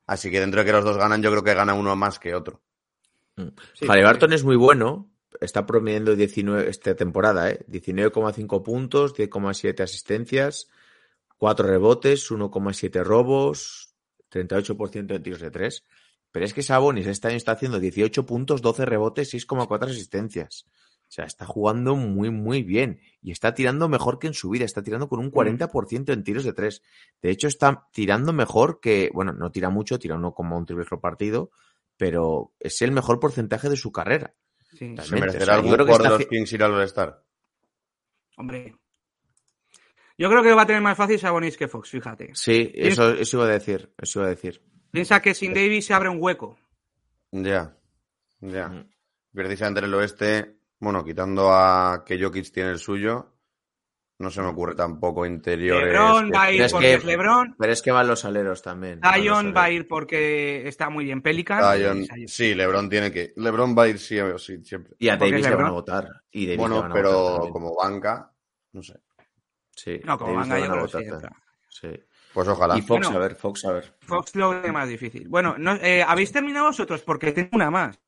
Así 0.06 0.30
que 0.30 0.40
dentro 0.40 0.60
de 0.62 0.66
que 0.66 0.74
los 0.74 0.84
dos 0.84 0.98
ganan, 0.98 1.22
yo 1.22 1.32
creo 1.32 1.44
que 1.44 1.54
gana 1.54 1.74
uno 1.74 1.96
más 1.96 2.20
que 2.20 2.36
otro. 2.36 2.62
Sí, 3.74 3.88
Halliburton 3.88 4.34
es 4.34 4.44
muy 4.44 4.56
bueno, 4.56 5.10
está 5.42 5.66
promediando 5.66 6.16
19 6.16 6.70
esta 6.70 6.96
temporada, 6.96 7.50
¿eh? 7.50 7.66
19,5 7.68 8.64
puntos, 8.64 9.16
10,7 9.16 9.82
asistencias, 9.82 10.68
4 11.38 11.68
rebotes, 11.68 12.32
1,7 12.32 13.04
robos, 13.04 13.96
38% 14.30 15.16
en 15.16 15.24
tiros 15.24 15.42
de 15.42 15.52
3. 15.52 15.86
Pero 16.32 16.46
es 16.46 16.54
que 16.54 16.64
Sabonis 16.64 17.08
este 17.08 17.28
año 17.28 17.38
está 17.38 17.54
haciendo 17.54 17.80
18 17.80 18.26
puntos, 18.26 18.62
12 18.62 18.86
rebotes, 18.86 19.34
6,4 19.34 19.90
asistencias. 19.90 20.66
O 21.14 21.16
sea, 21.16 21.26
está 21.26 21.46
jugando 21.46 21.96
muy, 21.96 22.32
muy 22.32 22.64
bien. 22.64 23.00
Y 23.22 23.32
está 23.32 23.54
tirando 23.54 23.88
mejor 23.88 24.18
que 24.18 24.26
en 24.26 24.34
su 24.34 24.50
vida. 24.50 24.66
Está 24.66 24.82
tirando 24.82 25.08
con 25.08 25.20
un 25.20 25.32
40% 25.32 26.12
en 26.12 26.24
tiros 26.24 26.44
de 26.44 26.54
3. 26.54 26.82
De 27.22 27.30
hecho, 27.30 27.48
está 27.48 27.88
tirando 27.94 28.34
mejor 28.34 28.80
que, 28.80 29.12
bueno, 29.14 29.32
no 29.32 29.52
tira 29.52 29.70
mucho, 29.70 30.00
tira 30.00 30.16
uno 30.16 30.34
como 30.34 30.58
un 30.58 30.66
triple 30.66 30.86
por 30.86 31.02
partido, 31.02 31.52
pero 31.98 32.52
es 32.60 32.82
el 32.82 32.92
mejor 32.92 33.20
porcentaje 33.20 33.70
de 33.70 33.76
su 33.76 33.92
carrera. 33.92 34.34
Sí. 34.72 34.78
¿Se 34.80 34.86
Realmente, 34.86 35.16
o 35.16 35.20
merecerá 35.20 35.46
sea, 35.46 35.54
yo 35.54 35.60
algún 35.60 35.74
creo 35.74 35.86
que 35.86 35.92
jugador 35.92 36.02
de 36.02 36.24
está 36.24 36.24
los 36.24 36.30
Kings 36.30 36.54
ir 36.54 36.64
al 36.64 36.74
All-Star? 36.74 37.24
Hombre. 38.38 38.76
Yo 40.18 40.30
creo 40.32 40.42
que 40.42 40.54
va 40.56 40.64
a 40.64 40.66
tener 40.66 40.82
más 40.82 40.98
fácil 40.98 41.20
Sabonis 41.20 41.58
que 41.58 41.68
Fox, 41.68 41.92
fíjate. 41.92 42.32
Sí, 42.34 42.72
eso, 42.74 43.12
eso 43.12 43.38
iba 43.38 43.46
a 43.46 43.52
decir. 43.52 43.94
Eso 44.00 44.22
iba 44.22 44.26
a 44.26 44.32
decir. 44.32 44.64
Piensa 44.90 45.22
que 45.22 45.36
sin 45.36 45.54
Davis 45.54 45.86
se 45.86 45.94
abre 45.94 46.10
un 46.10 46.18
hueco. 46.20 46.58
Ya, 47.30 47.78
ya. 48.40 48.70
Mm. 48.70 48.90
Precisamente 49.32 49.80
en 49.80 49.86
el 49.86 49.94
oeste, 49.94 50.63
bueno, 50.84 51.04
quitando 51.04 51.52
a 51.54 52.04
que 52.06 52.22
Jokic 52.22 52.52
tiene 52.52 52.72
el 52.72 52.80
suyo, 52.80 53.30
no 54.20 54.30
se 54.30 54.42
me 54.42 54.48
ocurre 54.48 54.76
tampoco 54.76 55.26
interiores. 55.26 55.92
LeBron 55.92 56.32
va 56.34 56.44
a 56.44 56.52
ir 56.52 56.58
Pero 56.58 56.66
es 56.66 56.72
porque 56.72 56.88
que- 56.88 56.94
es 56.94 57.06
LeBron. 57.06 57.56
Pero 57.58 57.74
es 57.74 57.82
que 57.82 57.92
van 57.92 58.08
los 58.08 58.26
aleros 58.26 58.62
también. 58.62 59.02
Zion 59.02 59.54
va 59.56 59.64
a 59.64 59.72
ir 59.72 59.88
porque 59.88 60.68
está 60.68 60.90
muy 60.90 61.06
bien 61.06 61.22
Pelican. 61.22 61.62
Zion- 61.62 62.08
sí, 62.28 62.54
LeBron 62.54 62.90
tiene 62.90 63.12
que. 63.12 63.34
LeBron 63.36 63.76
va 63.78 63.84
a 63.84 63.88
ir 63.90 64.00
sí 64.00 64.20
o 64.20 64.38
sí, 64.38 64.64
siempre. 64.64 64.96
Y 65.00 65.10
a 65.10 65.18
porque 65.18 65.32
Davis 65.32 65.50
le 65.50 65.56
van 65.56 65.66
a 65.66 65.72
votar. 65.72 66.08
Y 66.32 66.46
Davis 66.46 66.50
le 66.50 66.58
Bueno, 66.58 66.76
van 66.82 66.92
a 66.92 66.96
votar 66.96 67.04
pero 67.04 67.50
como 67.52 67.76
banca, 67.76 68.32
no 68.74 68.84
sé. 68.84 69.00
Sí, 69.76 70.00
No, 70.04 70.18
como 70.20 70.34
Davis 70.34 70.50
le 70.54 70.60
yo 70.62 70.72
creo 70.72 70.86
que 70.88 71.04
sí 71.06 71.10
votar. 71.10 71.34
Pues 72.34 72.48
ojalá. 72.48 72.78
Y 72.78 72.82
Fox, 72.82 73.08
Bueno. 73.08 73.18
a 73.18 73.22
ver, 73.28 73.36
Fox, 73.36 73.66
a 73.66 73.72
ver. 73.74 73.94
Fox 74.00 74.36
lo 74.36 74.50
ve 74.62 74.72
más 74.72 74.88
difícil. 74.90 75.28
Bueno, 75.30 75.56
no, 75.58 75.76
eh, 75.76 76.04
¿habéis 76.08 76.32
terminado 76.32 76.66
vosotros? 76.68 77.02
Porque 77.04 77.32
tengo 77.32 77.50
una 77.54 77.70
más. 77.70 78.00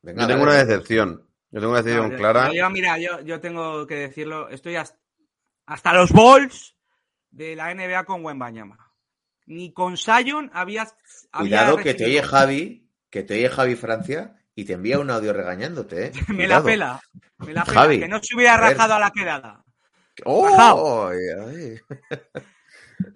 Venga, 0.00 0.22
Yo 0.22 0.28
tengo 0.28 0.42
una 0.44 0.54
decepción. 0.64 1.22
Yo 1.50 1.60
tengo 1.60 1.72
una 1.72 1.82
No, 1.82 2.10
yo- 2.10 2.16
clara. 2.16 2.52
Yo, 2.52 2.70
mira, 2.70 2.98
yo, 2.98 3.20
yo 3.20 3.40
tengo 3.40 3.86
que 3.86 3.94
decirlo. 3.94 4.48
Estoy 4.50 4.76
hasta, 4.76 4.98
hasta 5.66 5.92
los 5.94 6.12
balls 6.12 6.76
de 7.30 7.56
la 7.56 7.74
NBA 7.74 8.04
con 8.04 8.24
Wembanyama. 8.24 8.92
Ni 9.46 9.72
con 9.72 9.96
Sion 9.96 10.50
había. 10.52 10.82
había 11.32 11.58
Cuidado 11.58 11.76
que 11.78 11.94
te 11.94 12.04
oye 12.04 12.22
Javi, 12.22 12.90
que 13.08 13.22
te 13.22 13.34
oye 13.34 13.48
Javi 13.48 13.76
Francia 13.76 14.36
y 14.54 14.64
te 14.64 14.74
envía 14.74 14.98
un 14.98 15.10
audio 15.10 15.32
regañándote, 15.32 16.06
¿eh? 16.06 16.12
Me 16.28 16.46
la 16.46 16.62
pela. 16.62 17.00
Me 17.38 17.54
la 17.54 17.64
pela. 17.64 17.80
Javi, 17.80 18.00
que 18.00 18.08
no 18.08 18.20
se 18.22 18.34
hubiera 18.34 18.54
a 18.54 18.58
rajado 18.58 18.94
a 18.94 18.98
la 18.98 19.10
quedada. 19.10 19.64
¡Oh! 20.24 21.08
Ay, 21.08 21.18
ay. 21.46 21.80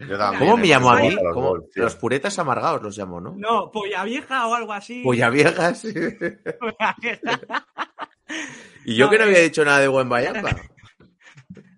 Yo 0.09 0.19
también, 0.19 0.39
¿Cómo 0.41 0.57
me 0.57 0.65
eh, 0.65 0.69
llamo 0.71 0.91
a 0.91 0.97
mí? 1.01 1.17
los 1.75 1.97
puretas 1.97 2.39
amargados 2.39 2.83
los 2.83 2.97
llamo, 2.97 3.21
¿no? 3.21 3.35
No, 3.37 3.71
polla 3.71 4.05
vieja 4.05 4.47
o 4.47 4.55
algo 4.55 4.73
así. 4.73 5.03
Polla 5.03 5.31
viejas. 5.31 5.81
sí. 5.81 5.93
Polla 6.61 6.97
vieja. 7.01 7.67
y 8.85 8.97
yo 8.97 9.07
No, 9.07 9.11
que 9.11 9.19
no 9.19 9.25
eh. 9.25 9.27
había 9.29 9.41
dicho 9.41 9.65
nada 9.65 9.81
de 9.81 9.89
buen 9.89 10.09
Bayamba. 10.09 10.51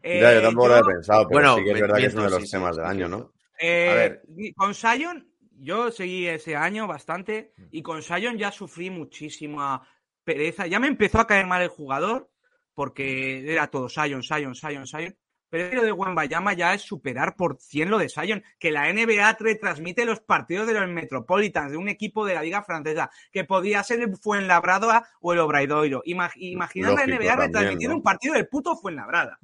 Eh, 0.03 0.20
Ya, 0.20 0.35
yo 0.35 0.43
tampoco 0.43 0.68
lo 0.68 0.77
he 0.79 0.85
pensado, 0.85 1.27
pero 1.29 1.33
Bueno, 1.41 1.57
sí 1.57 1.64
que 1.64 1.70
es 1.72 1.81
verdad 1.81 1.97
que 1.97 2.07
es 2.07 2.14
uno 2.14 2.25
de 2.25 2.31
los 2.31 2.43
sí, 2.43 2.51
temas 2.51 2.75
sí, 2.77 2.81
del 2.83 2.91
año. 2.91 3.09
¿no? 3.09 3.33
Eh, 3.59 3.89
A 3.91 3.95
ver. 3.95 4.22
Con 4.55 4.75
Sion, 4.75 5.27
yo 5.61 5.91
seguí 5.91 6.27
ese 6.27 6.57
año 6.57 6.87
bastante 6.87 7.53
y 7.70 7.83
con 7.83 8.03
Sion 8.03 8.37
ya 8.37 8.53
sufrí 8.53 8.91
muchísima 8.91 9.87
pereza. 10.22 10.66
Ya 10.66 10.79
me 10.79 10.89
empezó 10.89 11.20
a 11.20 11.27
caer 11.27 11.47
mal 11.47 11.62
el 11.62 11.68
jugador 11.68 12.31
porque 12.75 13.51
era 13.51 13.68
todo 13.68 13.89
Sion, 13.89 14.22
Sion, 14.22 14.55
Sion, 14.55 14.87
Sion. 14.87 15.16
Pero 15.51 15.76
lo 15.76 15.82
de 15.84 15.92
Wembayama 15.92 16.53
ya 16.55 16.74
es 16.74 16.82
superar 16.82 17.36
por 17.36 17.59
100 17.61 17.90
lo 17.90 17.99
de 17.99 18.09
Sion. 18.09 18.42
Que 18.59 18.70
la 18.72 18.92
NBA 18.92 19.36
retransmite 19.38 20.05
los 20.05 20.20
partidos 20.20 20.66
de 20.66 20.74
los 20.74 20.88
Metropolitans, 20.88 21.70
de 21.72 21.76
un 21.76 21.88
equipo 21.88 22.26
de 22.26 22.34
la 22.34 22.42
Liga 22.42 22.62
Francesa, 22.62 23.11
que 23.30 23.45
podría 23.45 23.82
ser 23.84 24.01
el 24.01 24.16
Fuenlabrada 24.16 25.09
o 25.20 25.32
el 25.32 25.38
Obradoiro. 25.38 26.03
Imag 26.05 26.32
Imaginad 26.36 26.95
la 26.95 27.07
NBA 27.07 27.18
también, 27.18 27.38
retransmitiendo 27.38 27.95
¿no? 27.95 27.97
un 27.99 28.03
partido 28.03 28.34
del 28.34 28.49
puto 28.49 28.76
Fuenlabrada. 28.76 29.38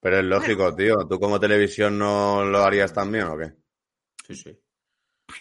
Pero 0.00 0.18
es 0.18 0.24
lógico, 0.24 0.74
tío. 0.74 1.06
¿Tú 1.08 1.20
como 1.20 1.38
televisión 1.38 1.96
no 1.96 2.44
lo 2.44 2.64
harías 2.64 2.92
también 2.92 3.24
o 3.24 3.38
qué? 3.38 3.52
Sí, 4.26 4.34
sí. 4.34 4.58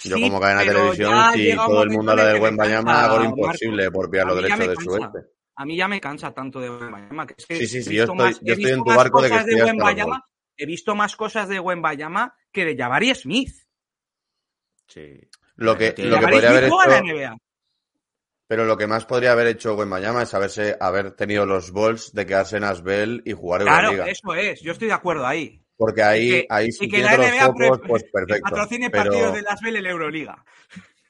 Yo 0.04 0.16
Sí, 0.16 0.22
como 0.22 0.40
cadena 0.40 0.62
de 0.62 0.68
pero 0.68 0.80
televisión, 0.80 1.34
si 1.34 1.56
todo 1.56 1.84
el 1.84 1.90
mundo 1.90 2.12
habla 2.12 2.26
del 2.26 2.34
que 2.36 2.40
buen 2.40 2.54
me 2.54 2.58
Bayama, 2.60 2.92
cansa, 2.94 3.06
hago 3.06 3.18
lo 3.18 3.24
Marco. 3.24 3.40
imposible 3.40 3.92
por 3.92 4.10
pillar 4.10 4.28
los 4.28 4.36
derechos 4.36 4.60
de 4.60 4.66
cansa. 4.68 4.84
suerte. 4.84 5.20
A 5.62 5.66
mí 5.66 5.78
ya 5.78 5.88
me 5.88 6.02
cansa 6.02 6.34
tanto 6.34 6.60
de 6.60 6.70
Wembayama. 6.72 7.28
Que 7.28 7.36
es 7.38 7.46
que 7.46 7.56
Sí, 7.56 7.68
sí, 7.68 7.78
he 7.78 7.84
sí, 7.84 7.96
yo 7.96 8.02
visto 8.06 8.14
estoy- 8.14 8.18
más- 8.18 8.40
yo 8.42 8.54
he 8.54 8.56
estoy 8.56 8.72
en 8.72 8.78
tu 8.84 8.86
barco 8.86 9.22
de 9.22 9.28
que 9.28 9.32
cosas 9.34 9.46
de 9.46 9.52
estoy 9.54 9.70
hasta 9.70 10.26
He 10.58 10.66
visto 10.66 10.96
más 10.96 11.16
cosas 11.16 11.48
de 11.50 11.60
Wembayama 11.60 12.36
que 12.52 12.66
de 12.66 12.76
Jabari 12.76 13.14
Smith. 13.16 13.54
sí. 14.88 15.20
Lo 15.56 15.78
que, 15.78 15.94
lo 15.98 16.20
que 16.20 16.28
podría 16.28 16.50
haber 16.50 16.64
en 16.64 16.70
hecho, 16.70 16.84
la 16.88 16.98
NBA. 16.98 17.38
pero 18.48 18.66
lo 18.66 18.78
que 18.78 18.88
más 18.88 19.06
podría 19.06 19.34
haber 19.34 19.48
hecho 19.48 19.76
Wembayama 19.76 20.24
es 20.24 20.34
haberse, 20.34 20.76
haber 20.80 21.12
tenido 21.12 21.46
los 21.46 21.72
balls 21.72 22.14
de 22.14 22.26
quedarse 22.26 22.58
en 22.58 22.64
Asbel 22.64 23.22
y 23.26 23.34
jugar 23.34 23.62
Claro, 23.62 23.92
Euroliga. 23.92 24.10
eso 24.12 24.34
es. 24.34 24.60
Yo 24.62 24.72
estoy 24.72 24.88
de 24.88 24.94
acuerdo 24.96 25.28
ahí. 25.28 25.64
Porque 25.78 26.02
ahí, 26.04 26.28
Y 26.28 26.32
que- 26.32 26.48
ahí 26.50 26.68
y 26.68 26.72
si 26.72 26.90
que 26.90 26.98
la 27.00 27.16
los 27.18 27.28
focos, 27.46 27.80
pues 27.88 28.04
perfecto. 28.12 28.50
Patrocine 28.50 28.90
Pero- 28.90 29.04
partidos 29.04 29.34
de 29.36 29.42
Las 29.44 29.62
Vegas 29.62 29.78
en 29.78 29.84
la 29.84 29.90
Euroliga. 29.92 30.46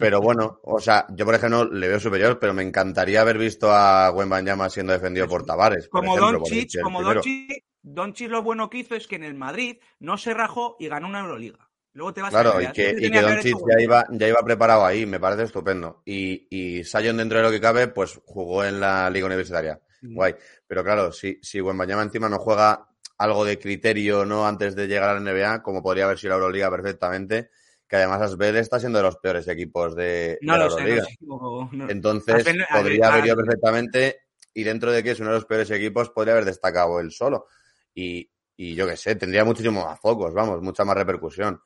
Pero 0.01 0.19
bueno, 0.19 0.59
o 0.63 0.79
sea, 0.79 1.05
yo 1.09 1.25
por 1.25 1.35
ejemplo 1.35 1.65
le 1.65 1.87
veo 1.87 1.99
superior, 1.99 2.39
pero 2.39 2.53
me 2.53 2.63
encantaría 2.63 3.21
haber 3.21 3.37
visto 3.37 3.71
a 3.71 4.11
Wembanyama 4.11 4.69
siendo 4.69 4.93
defendido 4.93 5.27
por 5.27 5.45
Tavares. 5.45 5.87
Como 5.89 6.17
Doncic, 6.17 6.81
como. 6.81 7.03
Doncic, 7.03 7.63
Doncic 7.81 8.29
lo 8.29 8.41
bueno 8.41 8.69
que 8.69 8.79
hizo 8.79 8.95
es 8.95 9.07
que 9.07 9.15
en 9.15 9.23
el 9.23 9.35
Madrid 9.35 9.77
no 9.99 10.17
se 10.17 10.33
rajó 10.33 10.75
y 10.79 10.87
ganó 10.87 11.07
una 11.07 11.19
Euroliga. 11.19 11.69
Luego 11.93 12.13
te 12.13 12.21
vas 12.21 12.33
a 12.33 12.41
Claro, 12.41 12.59
la 12.59 12.69
y 12.69 12.71
que, 12.71 12.95
y 12.97 13.11
que 13.11 13.21
Doncic 13.21 13.57
ya 13.69 13.81
iba, 13.81 14.05
ya 14.09 14.27
iba 14.27 14.41
preparado 14.43 14.85
ahí, 14.85 15.05
me 15.05 15.19
parece 15.19 15.43
estupendo. 15.43 16.01
Y, 16.05 16.47
y 16.49 16.83
Sion 16.83 17.17
dentro 17.17 17.37
de 17.37 17.43
lo 17.43 17.51
que 17.51 17.61
cabe, 17.61 17.87
pues 17.87 18.19
jugó 18.25 18.63
en 18.63 18.79
la 18.79 19.09
liga 19.09 19.27
universitaria. 19.27 19.79
Mm. 20.01 20.15
Guay. 20.15 20.35
Pero 20.65 20.83
claro, 20.83 21.11
si, 21.11 21.39
si 21.41 21.61
Wembanyama 21.61 22.03
encima 22.03 22.27
no 22.27 22.39
juega 22.39 22.87
algo 23.17 23.45
de 23.45 23.59
criterio 23.59 24.25
no 24.25 24.47
antes 24.47 24.75
de 24.75 24.87
llegar 24.87 25.09
a 25.09 25.19
la 25.19 25.19
NBA, 25.19 25.61
como 25.61 25.83
podría 25.83 26.05
haber 26.05 26.17
sido 26.17 26.31
la 26.31 26.37
Euroliga 26.37 26.71
perfectamente, 26.71 27.51
que 27.91 27.97
además 27.97 28.21
Asbel 28.21 28.55
está 28.55 28.79
siendo 28.79 28.99
de 28.99 29.03
los 29.03 29.17
peores 29.17 29.45
equipos 29.49 29.93
de, 29.97 30.39
No 30.41 30.53
de 30.53 30.59
la 30.59 30.65
lo 30.65 30.71
sé, 30.71 30.79
Euroliga. 30.79 31.01
no 31.01 31.09
sé, 31.09 31.17
no- 31.19 31.69
no- 31.73 31.89
Entonces, 31.91 32.47
Asbel- 32.47 32.65
podría 32.71 33.07
haber 33.11 33.25
ido 33.25 33.35
perfectamente 33.35 34.21
y 34.53 34.63
dentro 34.63 34.93
de 34.93 35.03
que 35.03 35.11
es 35.11 35.19
uno 35.19 35.27
de 35.31 35.35
los 35.35 35.45
peores 35.45 35.69
equipos, 35.71 36.09
podría 36.09 36.31
haber 36.35 36.45
destacado 36.45 37.01
él 37.01 37.11
solo. 37.11 37.47
Y, 37.93 38.31
y 38.55 38.75
yo 38.75 38.87
qué 38.87 38.95
sé, 38.95 39.15
tendría 39.15 39.43
muchísimos 39.43 39.83
más 39.83 39.99
focos, 39.99 40.33
vamos, 40.33 40.61
mucha 40.61 40.85
más 40.85 40.95
repercusión. 40.95 41.61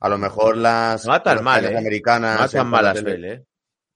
A 0.00 0.08
lo 0.10 0.18
mejor 0.18 0.58
las, 0.58 1.06
No 1.06 1.12
va 1.12 1.22
tan 1.22 1.42
mal, 1.42 1.64
¿eh? 1.64 1.78
americanas... 1.78 2.34
No 2.34 2.40
va 2.42 2.48
tan 2.48 2.68
mal 2.68 2.86
Asbel, 2.88 3.24
¿eh? 3.24 3.46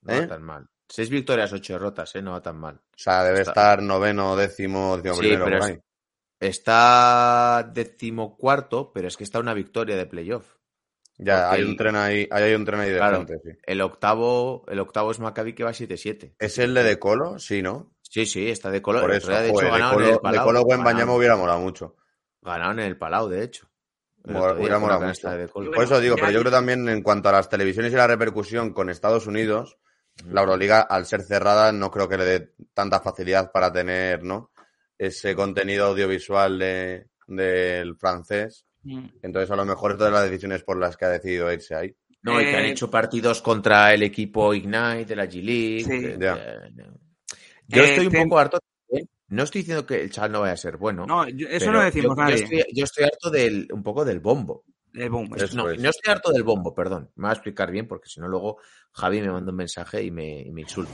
No 0.00 0.14
¿Eh? 0.14 0.20
va 0.20 0.26
tan 0.26 0.42
mal. 0.42 0.66
Seis 0.88 1.10
victorias, 1.10 1.52
ocho 1.52 1.74
derrotas, 1.74 2.14
¿eh? 2.14 2.22
No 2.22 2.32
va 2.32 2.40
tan 2.40 2.56
mal. 2.56 2.76
O 2.76 2.80
sea, 2.96 3.22
debe 3.24 3.40
Está- 3.40 3.50
estar 3.50 3.82
noveno, 3.82 4.36
décimo, 4.36 4.96
décimo 4.96 5.14
Sí, 5.16 5.20
primero 5.20 5.44
pero 5.44 5.58
por 5.58 5.68
es- 5.68 5.74
ahí. 5.76 5.82
Está 6.40 7.70
decimocuarto, 7.74 8.90
pero 8.92 9.08
es 9.08 9.16
que 9.18 9.24
está 9.24 9.38
una 9.38 9.52
victoria 9.52 9.96
de 9.96 10.06
playoff. 10.06 10.54
Ya, 11.18 11.42
porque 11.48 11.56
hay 11.56 11.60
el- 11.62 11.68
un 11.68 11.76
tren 11.76 11.96
ahí, 11.96 12.28
hay 12.30 12.54
un 12.54 12.64
tren 12.64 12.80
ahí 12.80 12.90
de 12.90 12.96
Claro. 12.98 13.16
gente, 13.18 13.38
sí. 13.44 13.50
El 13.66 13.80
octavo, 13.80 14.64
el 14.68 14.78
octavo 14.78 15.10
es 15.10 15.18
Maccabi 15.18 15.52
que 15.54 15.64
va 15.64 15.72
7-7. 15.72 16.34
¿Es 16.38 16.58
el 16.58 16.74
de 16.74 16.84
De 16.84 16.98
Colo? 16.98 17.38
Sí, 17.38 17.60
¿no? 17.62 17.92
Sí, 18.02 18.24
sí, 18.24 18.48
está 18.48 18.70
de 18.70 18.80
color. 18.80 19.02
Por 19.02 19.12
eso, 19.12 19.30
de 19.30 19.46
hecho, 19.48 19.54
joder, 19.54 19.72
de 19.72 19.78
en 19.78 19.90
Colo, 19.90 20.08
el 20.08 20.18
Palau. 20.20 20.40
de 20.40 20.44
Colo 20.46 20.62
Wembanyama 20.62 21.02
Ganaron- 21.12 21.16
hubiera 21.18 21.36
molado 21.36 21.60
mucho. 21.60 21.96
Ganaron 22.40 22.78
en 22.80 22.86
el 22.86 22.96
Palau, 22.96 23.28
de 23.28 23.42
hecho. 23.44 23.68
Hubiera- 24.24 24.78
molado 24.78 25.00
mucho. 25.02 25.30
de 25.30 25.48
Colo. 25.48 25.70
Por 25.72 25.84
eso 25.84 26.00
digo, 26.00 26.14
pero 26.16 26.30
yo 26.30 26.40
creo 26.40 26.52
también 26.52 26.88
en 26.88 27.02
cuanto 27.02 27.28
a 27.28 27.32
las 27.32 27.48
televisiones 27.48 27.92
y 27.92 27.96
la 27.96 28.06
repercusión 28.06 28.72
con 28.72 28.88
Estados 28.90 29.26
Unidos, 29.26 29.76
la 30.26 30.40
Euroliga, 30.42 30.80
al 30.82 31.06
ser 31.06 31.22
cerrada, 31.22 31.72
no 31.72 31.90
creo 31.90 32.08
que 32.08 32.18
le 32.18 32.24
dé 32.24 32.52
tanta 32.74 33.00
facilidad 33.00 33.50
para 33.52 33.72
tener, 33.72 34.22
¿no? 34.24 34.50
Ese 34.98 35.34
contenido 35.36 35.86
audiovisual 35.86 36.58
de, 36.58 37.06
del 37.26 37.96
francés. 37.96 38.66
Mm. 38.82 39.06
Entonces, 39.22 39.50
a 39.50 39.56
lo 39.56 39.64
mejor 39.64 39.92
es 39.92 39.98
de 39.98 40.10
las 40.10 40.24
decisiones 40.30 40.62
por 40.62 40.78
las 40.78 40.96
que 40.96 41.04
ha 41.04 41.08
decidido 41.10 41.52
irse 41.52 41.74
ahí. 41.74 41.94
No, 42.22 42.40
y 42.40 42.44
que 42.44 42.56
han 42.56 42.64
Eh, 42.64 42.70
hecho 42.72 42.90
partidos 42.90 43.40
contra 43.42 43.92
el 43.94 44.02
equipo 44.02 44.52
Ignite 44.54 45.04
de 45.06 45.16
la 45.16 45.26
G-League. 45.26 45.84
Sí. 45.84 45.98
de- 46.00 46.18
Yo 47.68 47.82
Eh, 47.82 47.90
estoy 47.90 48.06
un 48.06 48.12
te- 48.12 48.22
poco 48.22 48.38
harto. 48.38 48.58
también. 48.88 49.08
No 49.28 49.42
estoy 49.42 49.60
diciendo 49.60 49.84
que 49.86 50.00
el 50.02 50.10
chaval 50.10 50.32
no 50.32 50.40
vaya 50.40 50.54
a 50.54 50.56
ser 50.56 50.78
bueno. 50.78 51.04
No, 51.06 51.28
yo- 51.28 51.48
eso 51.48 51.70
no 51.70 51.80
decimos 51.82 52.16
yo, 52.16 52.22
nadie. 52.22 52.36
Yo 52.38 52.44
estoy, 52.44 52.64
yo 52.74 52.84
estoy 52.84 53.04
harto 53.04 53.30
del, 53.30 53.68
un 53.72 53.82
poco 53.82 54.04
del 54.04 54.20
bombo. 54.20 54.64
Eso 54.94 55.54
no, 55.56 55.68
es. 55.70 55.78
no 55.80 55.90
estoy 55.90 56.10
harto 56.12 56.32
del 56.32 56.42
bombo, 56.44 56.74
perdón. 56.74 57.10
Me 57.16 57.22
voy 57.24 57.30
a 57.30 57.34
explicar 57.34 57.70
bien 57.70 57.86
porque 57.86 58.08
si 58.08 58.20
no 58.20 58.26
luego 58.26 58.58
Javi 58.92 59.20
me 59.20 59.30
manda 59.30 59.50
un 59.50 59.56
mensaje 59.56 60.02
y 60.02 60.10
me, 60.10 60.40
y 60.40 60.50
me 60.50 60.62
insulta. 60.62 60.92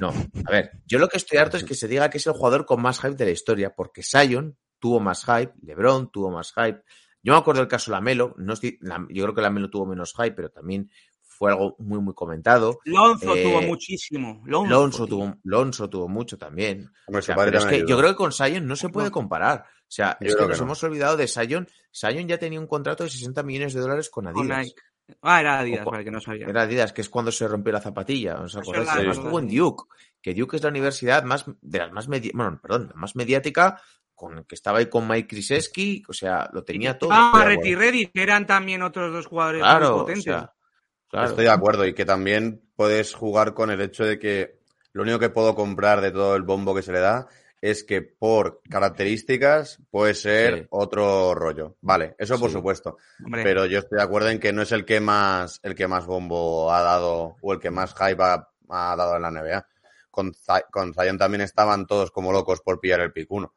No, 0.00 0.08
a 0.10 0.50
ver, 0.50 0.70
yo 0.86 0.98
lo 1.00 1.08
que 1.08 1.16
estoy 1.18 1.38
harto 1.38 1.56
es 1.56 1.64
que 1.64 1.74
se 1.74 1.88
diga 1.88 2.08
que 2.08 2.18
es 2.18 2.26
el 2.28 2.32
jugador 2.34 2.64
con 2.64 2.80
más 2.80 3.00
hype 3.00 3.16
de 3.16 3.24
la 3.26 3.30
historia, 3.32 3.74
porque 3.74 4.02
Sion 4.04 4.56
tuvo 4.78 5.00
más 5.00 5.24
hype, 5.24 5.52
LeBron 5.62 6.10
tuvo 6.12 6.30
más 6.30 6.52
hype. 6.54 6.82
Yo 7.26 7.32
me 7.32 7.38
acuerdo 7.40 7.60
del 7.60 7.68
caso 7.68 7.90
Lamelo, 7.90 8.34
no 8.38 8.52
estoy, 8.52 8.78
la- 8.80 9.04
yo 9.10 9.24
creo 9.24 9.34
que 9.34 9.42
Lamelo 9.42 9.68
tuvo 9.68 9.84
menos 9.84 10.14
hype, 10.16 10.30
pero 10.30 10.48
también 10.48 10.88
fue 11.20 11.50
algo 11.50 11.74
muy, 11.80 11.98
muy 12.00 12.14
comentado. 12.14 12.78
Lonzo 12.84 13.34
Eh, 13.34 13.42
tuvo 13.42 13.62
muchísimo. 13.62 14.42
Lonzo, 14.46 15.08
tuvo, 15.08 15.34
Lonzo 15.42 15.90
tuvo 15.90 16.08
mucho 16.08 16.38
también. 16.38 16.88
Hombre, 17.08 17.18
O 17.18 17.22
sea, 17.22 17.34
su 17.34 17.36
padre 17.36 17.50
pero 17.50 17.58
es 17.58 17.66
que 17.66 17.84
yo 17.90 17.98
creo 17.98 18.10
que 18.10 18.16
con 18.16 18.30
Sion 18.30 18.64
no 18.64 18.76
se 18.76 18.88
puede 18.90 19.10
comparar. 19.10 19.64
O 19.80 19.88
sea, 19.90 20.16
Yo 20.20 20.28
es 20.28 20.36
que 20.36 20.46
nos 20.46 20.58
no. 20.60 20.64
hemos 20.66 20.82
olvidado 20.84 21.16
de 21.16 21.26
Sion. 21.26 21.68
Sion 21.90 22.28
ya 22.28 22.38
tenía 22.38 22.60
un 22.60 22.68
contrato 22.68 23.02
de 23.02 23.10
60 23.10 23.42
millones 23.42 23.74
de 23.74 23.80
dólares 23.80 24.08
con 24.08 24.28
Adidas. 24.28 24.72
Ah, 25.22 25.40
era 25.40 25.58
Adidas, 25.60 25.84
vale, 25.84 26.04
que 26.04 26.10
no 26.10 26.20
sabía. 26.20 26.46
Era 26.46 26.62
Adidas, 26.62 26.92
que 26.92 27.00
es 27.00 27.08
cuando 27.08 27.30
se 27.32 27.46
rompió 27.46 27.72
la 27.72 27.80
zapatilla. 27.80 28.32
Además 28.32 28.54
es 28.54 29.16
estuvo 29.18 29.38
en. 29.38 29.48
Duke, 29.48 29.84
que 30.22 30.32
Duke 30.32 30.56
es 30.56 30.62
la 30.62 30.70
universidad 30.70 31.22
más 31.24 31.44
de 31.60 31.78
las 31.78 31.92
más 31.92 32.06
bueno, 32.08 32.58
perdón, 32.62 32.88
la 32.92 33.00
más 33.00 33.14
mediática, 33.14 33.80
con 34.16 34.44
que 34.44 34.54
estaba 34.56 34.78
ahí 34.78 34.86
con 34.86 35.06
Mike 35.06 35.28
Krzyzewski, 35.28 36.02
o 36.08 36.12
sea, 36.12 36.50
lo 36.52 36.64
tenía 36.64 36.98
todo. 36.98 37.10
Ah, 37.12 37.44
Reti 37.44 38.06
que 38.06 38.22
eran 38.22 38.46
también 38.46 38.82
otros 38.82 39.12
dos 39.12 39.26
jugadores 39.26 39.62
claro, 39.62 39.90
muy 39.90 40.00
potentes. 40.00 40.24
Claro. 41.08 41.28
Estoy 41.28 41.44
de 41.44 41.50
acuerdo 41.50 41.86
y 41.86 41.94
que 41.94 42.04
también 42.04 42.62
puedes 42.74 43.14
jugar 43.14 43.54
con 43.54 43.70
el 43.70 43.80
hecho 43.80 44.04
de 44.04 44.18
que 44.18 44.58
lo 44.92 45.02
único 45.02 45.18
que 45.18 45.28
puedo 45.28 45.54
comprar 45.54 46.00
de 46.00 46.10
todo 46.10 46.34
el 46.34 46.42
bombo 46.42 46.74
que 46.74 46.82
se 46.82 46.92
le 46.92 47.00
da 47.00 47.28
es 47.60 47.84
que 47.84 48.02
por 48.02 48.60
características 48.68 49.80
puede 49.90 50.14
ser 50.14 50.66
otro 50.70 51.34
rollo. 51.34 51.76
Vale, 51.80 52.14
eso 52.18 52.38
por 52.38 52.50
supuesto. 52.50 52.98
Pero 53.30 53.66
yo 53.66 53.80
estoy 53.80 53.98
de 53.98 54.04
acuerdo 54.04 54.30
en 54.30 54.38
que 54.38 54.52
no 54.52 54.62
es 54.62 54.72
el 54.72 54.84
que 54.84 55.00
más 55.00 55.60
el 55.62 55.74
que 55.74 55.88
más 55.88 56.06
bombo 56.06 56.72
ha 56.72 56.82
dado 56.82 57.36
o 57.40 57.52
el 57.52 57.60
que 57.60 57.70
más 57.70 57.94
hype 57.94 58.22
ha, 58.22 58.46
dado 58.68 59.16
en 59.16 59.22
la 59.22 59.30
NBA. 59.30 59.66
Con, 60.10 60.32
con 60.70 60.92
también 60.92 61.42
estaban 61.42 61.86
todos 61.86 62.10
como 62.10 62.32
locos 62.32 62.60
por 62.62 62.80
pillar 62.80 63.00
el 63.00 63.12
pick 63.12 63.30
1. 63.30 63.54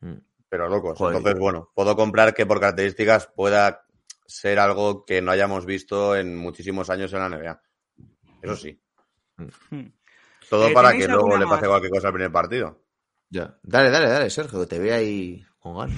Mm. 0.00 0.18
Pero 0.48 0.68
locos. 0.68 0.98
Entonces, 1.00 1.38
bueno, 1.38 1.70
puedo 1.74 1.94
comprar 1.94 2.34
que 2.34 2.46
por 2.46 2.60
características 2.60 3.26
pueda 3.26 3.86
ser 4.26 4.58
algo 4.58 5.04
que 5.04 5.20
no 5.20 5.30
hayamos 5.30 5.66
visto 5.66 6.16
en 6.16 6.36
muchísimos 6.36 6.90
años 6.90 7.12
en 7.12 7.20
la 7.20 7.28
NBA. 7.28 7.62
Eso 8.42 8.56
sí. 8.56 8.80
Mm. 9.36 9.48
Hmm. 9.70 9.92
Todo 10.48 10.68
eh, 10.68 10.72
para 10.72 10.92
que 10.92 11.06
luego 11.06 11.36
le 11.36 11.46
pase 11.46 11.66
cualquier 11.66 11.92
cosa 11.92 12.08
al 12.08 12.14
primer 12.14 12.32
partido. 12.32 12.82
Ya. 13.30 13.58
Dale, 13.62 13.90
dale, 13.90 14.08
dale, 14.08 14.30
Sergio, 14.30 14.66
te 14.66 14.78
ve 14.78 14.92
ahí 14.92 15.46
con. 15.58 15.90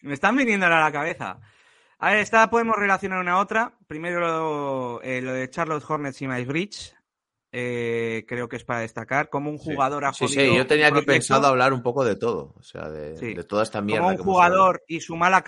Me 0.00 0.14
están 0.14 0.36
viniendo 0.36 0.66
a 0.66 0.70
la 0.70 0.92
cabeza. 0.92 1.38
A 1.98 2.10
ver, 2.10 2.20
esta 2.20 2.48
podemos 2.48 2.76
relacionar 2.76 3.20
una 3.20 3.32
a 3.32 3.40
otra. 3.40 3.72
Primero 3.86 5.02
eh, 5.02 5.20
lo, 5.20 5.32
de 5.32 5.50
Charlotte 5.50 5.84
Hornets 5.86 6.22
y 6.22 6.28
Miles 6.28 6.46
Bridge. 6.46 6.94
Eh, 7.50 8.26
creo 8.28 8.48
que 8.48 8.56
es 8.56 8.64
para 8.64 8.80
destacar. 8.80 9.30
Como 9.30 9.50
un 9.50 9.58
Sí. 9.58 9.72
jugador 9.72 10.04
ha 10.04 10.12
Sí, 10.12 10.26
jodido 10.26 10.42
sí, 10.52 10.56
yo 10.56 10.66
tenía 10.66 10.86
aquí 10.86 10.92
proyecto, 10.92 11.12
pensado 11.12 11.46
hablar 11.46 11.72
un 11.72 11.82
poco 11.82 12.04
de 12.04 12.16
todo, 12.16 12.54
o 12.58 12.62
sea, 12.62 12.90
de, 12.90 13.16
Sí. 13.16 13.34
de 13.34 13.44
toda 13.44 13.62
esta 13.62 13.80
mierda. 13.80 14.02
Como 14.02 14.10
un 14.10 14.16
que 14.18 14.22
jugador 14.22 14.84
y 14.86 15.00
su 15.00 15.16
mala. 15.16 15.42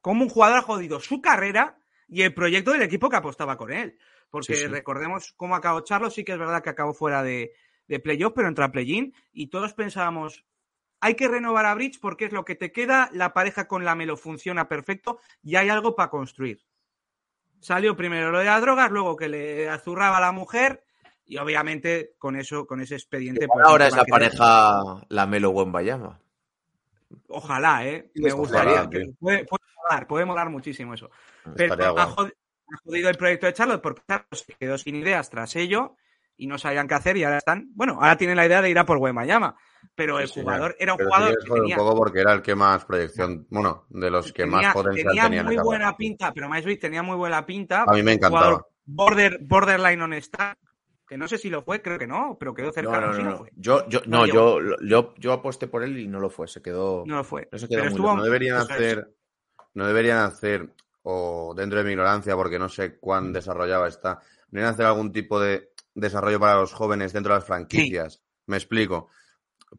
Como 0.00 0.22
un 0.22 0.30
jugador 0.30 0.58
ha 0.58 0.62
jodido 0.62 0.98
su 1.00 1.20
carrera 1.20 1.76
y 2.08 2.22
el 2.22 2.32
proyecto 2.32 2.72
del 2.72 2.82
equipo 2.82 3.10
que 3.10 3.16
apostaba 3.16 3.56
con 3.58 3.72
él. 3.72 3.98
Porque 4.30 4.54
Sí, 4.54 4.62
sí. 4.62 4.66
recordemos 4.66 5.34
cómo 5.36 5.54
acabó 5.54 5.82
Charlotte. 5.82 6.12
Sí 6.12 6.24
que 6.24 6.32
es 6.32 6.38
verdad 6.38 6.62
que 6.62 6.70
acabó 6.70 6.94
fuera 6.94 7.22
de, 7.22 7.52
de 7.86 8.00
playoff, 8.00 8.32
pero 8.34 8.48
entra 8.48 8.64
a 8.66 8.72
play-in. 8.72 9.14
Y 9.34 9.48
todos 9.48 9.74
pensábamos. 9.74 10.46
Hay 11.00 11.16
que 11.16 11.28
renovar 11.28 11.66
a 11.66 11.74
Bridge 11.74 11.98
porque 12.00 12.24
es 12.26 12.32
lo 12.32 12.44
que 12.46 12.54
te 12.54 12.72
queda. 12.72 13.10
La 13.12 13.34
pareja 13.34 13.68
con 13.68 13.84
la 13.84 13.94
Melo 13.94 14.16
funciona 14.16 14.68
perfecto 14.68 15.18
y 15.42 15.56
hay 15.56 15.68
algo 15.68 15.94
para 15.96 16.08
construir. 16.08 16.62
Salió 17.60 17.94
primero 17.96 18.30
lo 18.30 18.38
de 18.38 18.46
las 18.46 18.60
drogas, 18.62 18.90
luego 18.90 19.16
que 19.16 19.28
le 19.28 19.68
azurraba 19.68 20.16
a 20.16 20.20
la 20.20 20.32
mujer 20.32 20.82
y 21.24 21.36
obviamente 21.38 22.14
con 22.18 22.36
eso, 22.36 22.66
con 22.66 22.80
ese 22.80 22.94
expediente. 22.94 23.46
pues, 23.48 23.64
Ahora 23.66 23.86
es 23.88 23.96
la 23.96 24.04
pareja 24.04 24.80
la 25.08 25.26
Melo 25.26 25.50
Wembayama. 25.50 26.18
Ojalá, 27.28 27.86
¿eh? 27.86 28.10
Me 28.14 28.32
Ojalá, 28.32 28.40
gustaría. 28.40 28.90
tío. 28.90 29.14
puede, 29.18 29.44
puede 29.44 29.64
molar, 29.82 30.06
puede 30.06 30.24
molar 30.24 30.50
muchísimo 30.50 30.94
eso. 30.94 31.10
Pero 31.56 31.98
ha 31.98 32.06
jodido 32.06 33.10
el 33.10 33.16
proyecto 33.16 33.46
de 33.46 33.52
Charlotte 33.52 33.82
porque 33.82 34.02
Charlotte 34.08 34.34
se 34.34 34.52
quedó 34.54 34.78
sin 34.78 34.96
ideas 34.96 35.28
tras 35.30 35.56
ello 35.56 35.96
y 36.36 36.46
no 36.46 36.58
sabían 36.58 36.88
qué 36.88 36.94
hacer 36.94 37.16
y 37.16 37.24
ahora 37.24 37.38
están. 37.38 37.68
Bueno, 37.74 37.94
ahora 37.94 38.16
tienen 38.16 38.36
la 38.36 38.46
idea 38.46 38.62
de 38.62 38.70
ir 38.70 38.78
a 38.78 38.86
por 38.86 38.98
Wembayama. 38.98 39.56
Pero 39.94 40.18
el 40.20 40.28
Sí, 40.28 40.40
jugador 40.40 40.74
era 40.78 40.92
un 40.92 40.98
Pero 40.98 41.10
jugador 41.10 41.38
que 41.38 41.50
tenía, 41.50 41.76
un 41.76 41.82
poco 41.84 41.96
porque 41.96 42.20
era 42.20 42.32
el 42.32 42.40
que 42.42 42.54
más 42.54 42.84
proyección, 42.84 43.46
bueno, 43.50 43.84
de 43.90 44.10
los 44.10 44.32
que 44.32 44.44
tenía- 44.44 44.68
más 44.68 44.74
potencial 44.74 45.06
tenía 45.08 45.22
tenía 45.24 45.40
en 45.40 45.46
muy 45.46 45.56
buena 45.58 45.96
pinta, 45.96 46.32
pero 46.32 46.48
Bridges 46.48 46.78
tenía 46.80 47.02
muy 47.02 47.16
buena 47.16 47.44
pinta. 47.44 47.82
A 47.82 47.92
mí 47.92 48.02
me 48.02 48.16
jugador 48.16 48.52
encantaba. 48.54 48.66
Border, 48.84 49.38
borderline 49.42 50.02
on 50.02 50.12
star, 50.14 50.56
que 51.12 51.18
no 51.18 51.28
sé 51.28 51.36
si 51.36 51.50
lo 51.50 51.62
fue, 51.62 51.82
creo 51.82 51.98
que 51.98 52.06
no, 52.06 52.38
pero 52.40 52.54
quedó 52.54 52.68
No, 52.68 52.72
cercano. 52.72 53.12
no, 53.12 53.18
no, 53.18 53.30
no. 53.32 53.38
fue. 53.38 53.50
Yo, 53.54 53.86
yo, 53.88 54.00
No 54.06 54.26
yo, 54.26 54.58
yo, 54.82 55.14
yo 55.18 55.32
aposté 55.34 55.66
por 55.68 55.82
él 55.82 55.98
y 55.98 56.08
no 56.08 56.20
lo 56.20 56.30
fue. 56.30 56.48
Se 56.48 56.62
quedó. 56.62 57.04
No 57.06 57.16
lo 57.16 57.24
fue. 57.24 57.48
No 57.52 57.58
se 57.58 57.68
quedó 57.68 57.80
muy 57.80 57.88
estuvo-. 57.88 58.16
No 58.16 58.22
deberían 58.24 58.58
es. 58.62 58.70
hacer, 58.70 59.14
no 59.74 59.86
deberían 59.86 60.18
hacer, 60.20 60.70
o 61.02 61.52
dentro 61.54 61.78
de 61.78 61.84
mi 61.84 61.90
ignorancia, 61.90 62.34
porque 62.34 62.58
no 62.58 62.68
sé 62.70 62.96
cuán 62.98 63.30
desarrollada 63.32 63.88
está, 63.88 64.20
deberían 64.48 64.72
hacer 64.72 64.86
algún 64.86 65.12
tipo 65.12 65.38
de 65.38 65.72
desarrollo 65.94 66.40
para 66.40 66.54
los 66.56 66.72
jóvenes 66.72 67.12
dentro 67.12 67.34
de 67.34 67.40
las 67.40 67.46
franquicias. 67.46 68.22
Me 68.46 68.56
explico. 68.56 69.08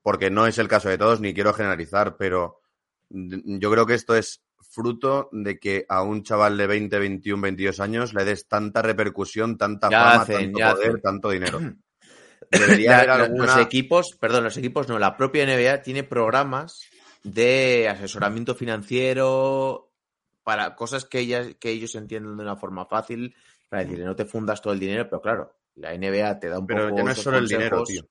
Porque 0.04 0.30
no 0.30 0.46
es 0.46 0.60
el 0.60 0.68
caso 0.68 0.90
de 0.90 0.98
todos, 1.00 1.20
ni 1.20 1.34
quiero 1.34 1.54
generalizar, 1.54 2.16
pero 2.16 2.62
yo 3.10 3.72
creo 3.72 3.86
que 3.88 3.96
esto 3.96 4.16
es 4.16 4.44
fruto 4.74 5.30
de 5.32 5.60
que 5.60 5.86
a 5.88 6.02
un 6.02 6.24
chaval 6.24 6.58
de 6.58 6.66
20, 6.68 6.98
21, 7.00 7.42
22 7.42 7.80
años 7.80 8.14
le 8.14 8.26
des 8.26 8.48
tanta 8.48 8.82
repercusión, 8.82 9.58
tanta 9.58 9.90
Ya 9.90 10.00
fama, 10.00 10.22
hacen, 10.24 10.52
tanto 10.52 10.76
poder, 10.76 10.88
hacen. 10.90 11.02
tanto 11.02 11.30
dinero. 11.30 11.60
Debería 12.52 12.98
haber 12.98 13.10
alguna... 13.12 13.46
Los 13.46 13.58
equipos, 13.58 14.18
perdón, 14.20 14.44
los 14.44 14.58
equipos 14.58 14.88
no, 14.88 14.98
la 15.00 15.16
propia 15.16 15.46
NBA 15.46 15.82
tiene 15.82 16.04
programas 16.04 16.82
de 17.24 17.88
asesoramiento 17.88 18.56
financiero 18.56 19.92
para 20.44 20.76
cosas 20.76 21.06
que, 21.06 21.20
ellas, 21.20 21.56
que 21.60 21.70
ellos 21.70 21.96
entienden 21.96 22.36
de 22.36 22.44
una 22.44 22.56
forma 22.56 22.86
fácil, 22.86 23.36
para 23.70 23.84
decir, 23.84 24.04
no 24.04 24.16
te 24.16 24.26
fundas 24.26 24.62
todo 24.62 24.74
el 24.74 24.80
dinero, 24.80 25.08
pero 25.10 25.22
claro, 25.22 25.56
la 25.76 25.96
NBA 25.98 26.40
te 26.40 26.50
da 26.50 26.60
un 26.60 26.68
Pero 26.68 26.86
poco. 26.90 26.98
ya 26.98 27.04
no 27.04 27.12
es 27.12 27.18
solo 27.18 27.38
el 27.38 27.48
dinero, 27.48 27.78
consejos. 27.78 28.10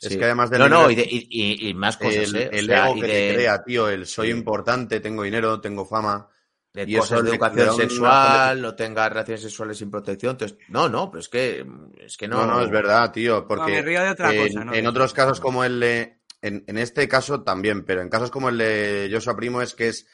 Es 0.00 0.12
Sí. 0.12 0.18
que 0.18 0.24
además 0.26 0.48
del 0.50 0.60
No, 0.60 0.68
no, 0.68 0.90
y, 0.90 0.94
de- 0.94 1.08
y- 1.10 1.74
más 1.74 1.96
cosas, 1.96 2.14
el, 2.28 2.36
¿eh? 2.36 2.48
El 2.52 2.66
sea, 2.66 2.86
ego 2.86 2.96
y 2.96 3.00
que 3.00 3.06
de, 3.08 3.28
te 3.28 3.34
crea, 3.34 3.64
tío, 3.64 3.88
el 3.88 4.06
soy 4.06 4.28
Sí. 4.30 4.36
importante, 4.36 5.00
tengo 5.00 5.22
dinero, 5.24 5.60
tengo 5.60 5.84
fama. 5.84 6.28
de 6.74 6.84
y 6.86 6.96
eso 6.96 7.20
de 7.22 7.30
educación 7.30 7.74
sexual, 7.74 8.60
no 8.62 8.74
tengas 8.76 9.08
relaciones 9.08 9.40
sexuales 9.42 9.78
sin 9.78 9.90
protección. 9.90 10.32
Entonces, 10.32 10.56
no, 10.68 10.88
no, 10.88 11.10
pero 11.10 11.20
es 11.20 11.28
que, 11.28 11.66
es 11.98 12.16
que 12.16 12.28
no. 12.28 12.46
No, 12.46 12.54
no, 12.54 12.60
es 12.62 12.70
verdad, 12.70 13.10
tío, 13.10 13.40
No, 13.40 13.48
porque 13.48 13.72
me 13.72 13.82
río 13.82 14.00
de 14.02 14.10
otra 14.10 14.32
en, 14.32 14.46
cosa, 14.46 14.64
¿no? 14.64 14.74
en 14.74 14.86
otros 14.86 15.12
casos 15.12 15.40
como 15.40 15.64
el 15.64 15.80
de, 15.80 16.20
en, 16.42 16.62
en 16.68 16.78
este 16.78 17.08
caso 17.08 17.42
también, 17.42 17.84
pero 17.84 18.00
en 18.02 18.08
casos 18.08 18.30
como 18.30 18.50
el 18.50 18.58
de 18.58 19.08
Joshua 19.12 19.34
Primo 19.34 19.60
es 19.62 19.74
que 19.74 19.88
es, 19.88 20.06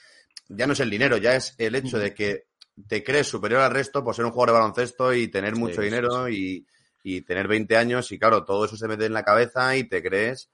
ya 0.49 0.66
no 0.66 0.72
es 0.72 0.80
el 0.80 0.89
dinero, 0.89 1.18
ya 1.18 1.35
es 1.37 1.55
el 1.59 1.74
hecho 1.74 1.99
de 1.99 2.14
que 2.14 2.47
te 2.89 3.05
crees 3.05 3.26
superior 3.26 3.61
al 3.61 3.72
resto 3.72 4.03
por 4.03 4.14
ser 4.14 4.24
un 4.24 4.30
jugador 4.30 4.55
de 4.55 4.61
baloncesto 4.61 5.12
y 5.12 5.28
tener 5.28 5.57
mucho 5.57 5.82
sí, 5.82 5.82
dinero 5.82 6.28
Y, 6.30 6.66
y 7.07 7.20
tener 7.20 7.46
20 7.46 7.76
años 7.76 8.11
y 8.11 8.18
claro, 8.18 8.44
todo 8.44 8.64
eso 8.64 8.76
se 8.76 8.88
mete 8.88 9.05
en 9.07 9.12
la 9.12 9.22
cabeza 9.22 9.76
y 9.76 9.84
te 9.84 10.02
crees 10.02 10.50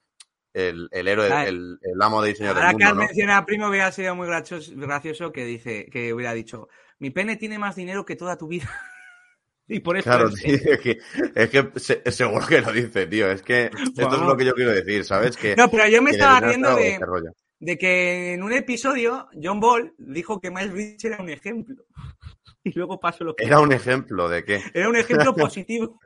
el, 0.53 0.89
el 0.91 1.07
héroe, 1.09 1.29
Claro. 1.29 1.49
el, 1.49 1.79
el 1.81 2.03
amo 2.03 2.21
de 2.23 2.31
diseño 2.31 2.51
Ahora 2.51 2.69
del 2.69 2.77
que 2.77 2.85
has 2.85 2.91
mundo, 2.91 3.03
¿no? 3.03 3.07
mencionado 3.09 3.41
a 3.41 3.47
Primo, 3.47 3.69
hubiera 3.69 3.93
sido 3.93 4.15
muy 4.17 4.27
gracioso, 4.27 4.73
gracioso 4.75 5.31
que 5.33 5.45
dice 5.45 5.87
que 5.93 6.13
hubiera 6.13 6.35
dicho: 6.35 6.69
Mi 6.99 7.11
pene 7.11 7.37
tiene 7.37 7.57
más 7.59 7.77
dinero 7.77 8.05
que 8.05 8.17
toda 8.17 8.37
tu 8.37 8.49
vida. 8.49 8.69
y 9.69 9.79
por 9.79 9.97
eso. 9.97 10.11
Claro, 10.11 10.29
es- 10.29 10.35
tío, 10.35 10.55
es 10.57 10.81
que, 10.81 10.99
es 11.37 11.51
que 11.51 11.71
se- 11.79 12.11
seguro 12.11 12.45
que 12.49 12.61
lo 12.61 12.73
dice, 12.73 13.07
tío. 13.07 13.31
Es 13.31 13.43
que 13.43 13.67
esto 13.67 14.13
es 14.13 14.21
lo 14.21 14.37
que 14.37 14.45
yo 14.45 14.55
quiero 14.55 14.73
decir, 14.73 15.05
¿sabes? 15.05 15.37
Que, 15.37 15.55
No, 15.55 15.71
pero 15.71 15.87
yo 15.87 16.03
me 16.03 16.11
que 16.11 16.17
estaba 16.17 16.41
riendo 16.41 16.75
de, 16.75 16.99
rollo. 17.01 17.31
de 17.61 17.79
que 17.79 18.33
en 18.35 18.43
un 18.43 18.53
episodio 18.53 19.29
John 19.41 19.61
Ball 19.61 19.95
dijo 19.99 20.41
que 20.41 20.51
Miles 20.51 20.73
Bridges 20.73 21.05
era 21.05 21.23
un 21.23 21.29
ejemplo. 21.31 21.85
Y 22.63 22.73
luego 22.77 23.01
pasó 23.01 23.25
lo 23.25 23.35
que 23.35 23.45
Era 23.47 23.59
un 23.61 23.73
ejemplo 23.73 24.29
de 24.29 24.45
que 24.45 24.61
Era 24.75 24.89
un 24.91 24.97
ejemplo 24.97 25.33
positivo. 25.35 25.99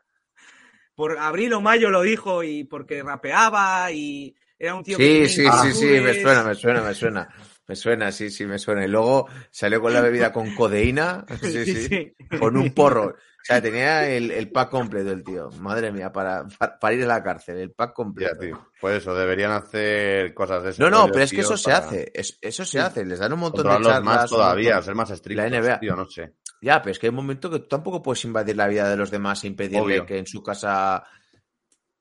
Por 0.95 1.18
abril 1.18 1.53
o 1.55 1.61
mayo 1.61 1.90
lo 1.90 2.03
dijo 2.03 2.42
y 2.45 2.64
porque 2.64 3.03
rapeaba 3.03 3.90
y 3.92 4.34
era 4.59 4.74
un 4.74 4.84
tío 4.84 4.97
que 4.99 5.05
Sí, 5.28 5.34
tenía 5.36 5.53
sí, 5.53 5.72
sí, 5.72 5.78
sí, 5.78 6.01
me 6.01 6.14
suena, 6.20 6.42
me 6.45 6.55
suena, 6.55 6.82
me 6.82 6.95
suena. 6.95 7.28
Me 7.66 7.76
suena, 7.76 8.12
sí, 8.12 8.30
sí, 8.30 8.45
me 8.45 8.59
suena. 8.59 8.84
Y 8.84 8.88
luego 8.88 9.26
salió 9.51 9.80
con 9.80 9.92
la 9.95 10.01
bebida 10.03 10.32
con 10.32 10.55
codeína, 10.55 11.24
sí, 11.42 11.64
sí, 11.64 11.88
sí. 11.88 12.12
con 12.38 12.57
un 12.57 12.70
porro. 12.74 13.07
O 13.07 13.47
sea, 13.47 13.61
tenía 13.61 14.09
el, 14.09 14.30
el 14.30 14.51
pack 14.51 14.70
completo 14.70 15.11
el 15.11 15.22
tío. 15.24 15.51
Madre 15.61 15.90
mía, 15.92 16.11
para, 16.12 16.47
para, 16.59 16.78
para 16.78 16.95
ir 16.95 17.05
a 17.05 17.07
la 17.07 17.22
cárcel, 17.22 17.59
el 17.59 17.72
pack 17.72 17.90
Ya, 17.90 17.95
completo. 17.95 18.38
tío. 18.40 18.70
Pues 18.80 18.99
eso, 18.99 19.14
deberían 19.14 19.51
hacer 19.53 20.32
cosas 20.32 20.62
de 20.62 20.70
ese 20.70 20.82
No, 20.82 20.88
no, 20.88 21.01
rollo, 21.03 21.12
pero 21.12 21.24
es 21.24 21.30
que 21.32 21.40
eso 21.42 21.57
se 21.57 21.72
hace, 21.72 22.11
es- 22.14 22.38
eso 22.40 22.64
se 22.64 22.80
hace. 22.80 23.05
Les 23.05 23.18
dan 23.18 23.32
un 23.34 23.40
montón 23.40 23.64
de 23.64 23.70
charlas. 23.70 24.03
más 24.03 24.30
todavía, 24.30 24.74
montón- 24.76 24.84
ser 24.84 24.95
más 24.95 25.11
estrictos, 25.11 25.51
La 25.51 25.59
NBA. 25.61 25.80
tío, 25.80 25.97
no 25.97 26.07
sé. 26.07 26.32
Ya, 26.61 26.81
pero 26.81 26.93
es 26.93 26.99
que 26.99 27.07
hay 27.07 27.11
un 27.11 27.17
momento 27.17 27.51
que 27.51 27.59
tú 27.61 27.69
tampoco 27.69 28.03
puedes 28.03 28.25
invadir 28.25 28.57
la 28.57 28.67
vida 28.69 28.89
de 28.89 28.97
los 28.97 29.11
demás 29.11 29.45
e 29.45 29.49
impedirle 29.49 29.81
Obvio. 29.81 30.07
que 30.07 30.19
en 30.19 30.27
su 30.27 30.43
casa, 30.43 31.05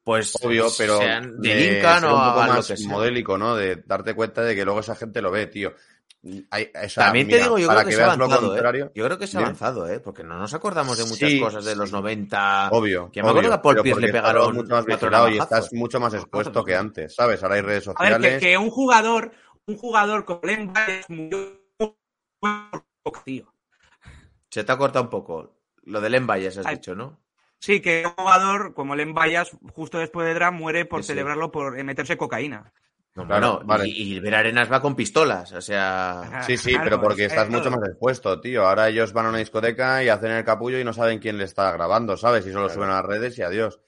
pues, 0.03 0.33
Obvio, 0.41 0.67
pero 0.77 0.97
sean 0.99 1.39
de 1.41 1.81
o 1.83 1.87
un 1.87 2.01
poco 2.01 2.41
lo 2.41 2.47
más 2.53 2.67
que 2.67 2.77
sea. 2.77 2.89
modélico, 2.89 3.37
¿no? 3.37 3.55
De 3.55 3.83
darte 3.85 4.13
cuenta 4.13 4.41
de 4.41 4.55
que 4.55 4.63
luego 4.63 4.79
esa 4.79 4.95
gente 4.95 5.21
lo 5.21 5.31
ve, 5.31 5.47
tío. 5.47 5.73
Hay- 6.51 6.71
También 6.95 7.27
te 7.27 7.33
mira, 7.33 7.43
digo, 7.47 7.59
yo 7.59 7.67
creo 7.67 7.79
que, 7.79 7.85
que 7.87 7.91
se 7.91 8.01
ha 8.01 8.05
veas 8.05 8.17
lo 8.17 8.23
avanzado, 8.23 8.55
¿eh? 8.55 8.91
Yo 8.95 9.05
creo 9.05 9.17
que 9.17 9.27
se 9.27 9.35
ha 9.35 9.39
Bien. 9.41 9.47
avanzado, 9.47 9.89
¿eh? 9.89 9.99
Porque 9.99 10.23
no 10.23 10.37
nos 10.39 10.53
acordamos 10.53 10.97
de 10.97 11.03
muchas 11.03 11.29
Sí, 11.29 11.37
cosas 11.41 11.65
de 11.65 11.75
los 11.75 11.89
sí. 11.89 11.95
90. 11.95 12.69
Obvio. 12.71 13.11
Que 13.11 13.21
me 13.21 13.27
acuerdo 13.29 13.49
que 13.49 13.55
a 13.55 13.61
Paul 13.61 13.81
Pierce 13.81 13.99
le 13.99 14.07
pegaron 14.13 14.55
mucho 14.55 14.69
más 14.73 14.85
vigilado 14.85 15.27
y 15.27 15.37
estás 15.37 15.73
mucho 15.73 15.99
más 15.99 16.13
expuesto 16.13 16.63
que 16.63 16.77
antes, 16.77 17.13
¿sabes? 17.15 17.43
Ahora 17.43 17.55
hay 17.55 17.61
redes 17.61 17.89
A 17.89 17.91
ver, 18.03 18.13
sociales. 18.13 18.39
que, 18.41 18.47
que 18.51 18.57
un 18.57 18.69
jugador, 18.69 19.33
un 19.67 19.77
jugador 19.77 20.23
con 20.23 20.39
Len 20.43 20.71
Bias 20.71 21.09
murió 21.09 21.59
tío. 23.25 23.52
Se 24.53 24.63
te 24.63 24.71
ha 24.71 24.77
cortado 24.77 25.05
un 25.05 25.09
poco. 25.09 25.55
Lo 25.85 25.99
del 25.99 26.13
Embayas 26.13 26.57
has 26.57 26.67
Ay. 26.67 26.75
dicho, 26.75 26.93
¿no? 26.93 27.19
Sí, 27.57 27.79
que 27.81 28.03
un 28.05 28.11
jugador 28.11 28.75
como 28.75 28.95
Len 28.95 29.15
Bayas, 29.15 29.49
justo 29.73 29.97
después 29.97 30.27
de 30.27 30.35
draft, 30.35 30.55
muere 30.59 30.85
por 30.85 30.99
Sí, 31.01 31.07
sí. 31.07 31.13
celebrarlo 31.13 31.51
por 31.51 31.79
eh, 31.79 31.83
meterse 31.83 32.17
cocaína. 32.17 32.71
No, 33.15 33.25
Claro, 33.25 33.53
bueno, 33.53 33.65
vale. 33.67 33.87
y, 33.87 34.13
y 34.15 34.19
Ver 34.19 34.35
Arenas 34.35 34.71
va 34.71 34.79
con 34.79 34.95
pistolas, 34.95 35.51
o 35.53 35.61
sea... 35.61 36.43
Sí, 36.45 36.55
sí, 36.55 36.69
Claro, 36.73 36.83
pero 36.83 37.01
porque 37.01 37.25
es 37.25 37.31
que 37.33 37.35
estás 37.35 37.47
todo. 37.49 37.57
mucho 37.57 37.71
más 37.71 37.89
expuesto, 37.89 38.39
tío. 38.41 38.67
Ahora 38.67 38.89
ellos 38.89 39.11
van 39.11 39.25
a 39.25 39.29
una 39.29 39.37
discoteca 39.39 40.03
y 40.03 40.09
hacen 40.09 40.31
el 40.31 40.43
capullo 40.45 40.77
y 40.79 40.83
no 40.83 40.93
saben 40.93 41.17
quién 41.17 41.39
le 41.39 41.45
está 41.45 41.71
grabando, 41.71 42.15
¿sabes? 42.15 42.45
Y 42.45 42.51
solo 42.51 42.65
Claro. 42.67 42.73
suben 42.75 42.89
a 42.89 42.95
las 43.01 43.05
redes 43.05 43.37
y 43.39 43.41
adiós. 43.41 43.79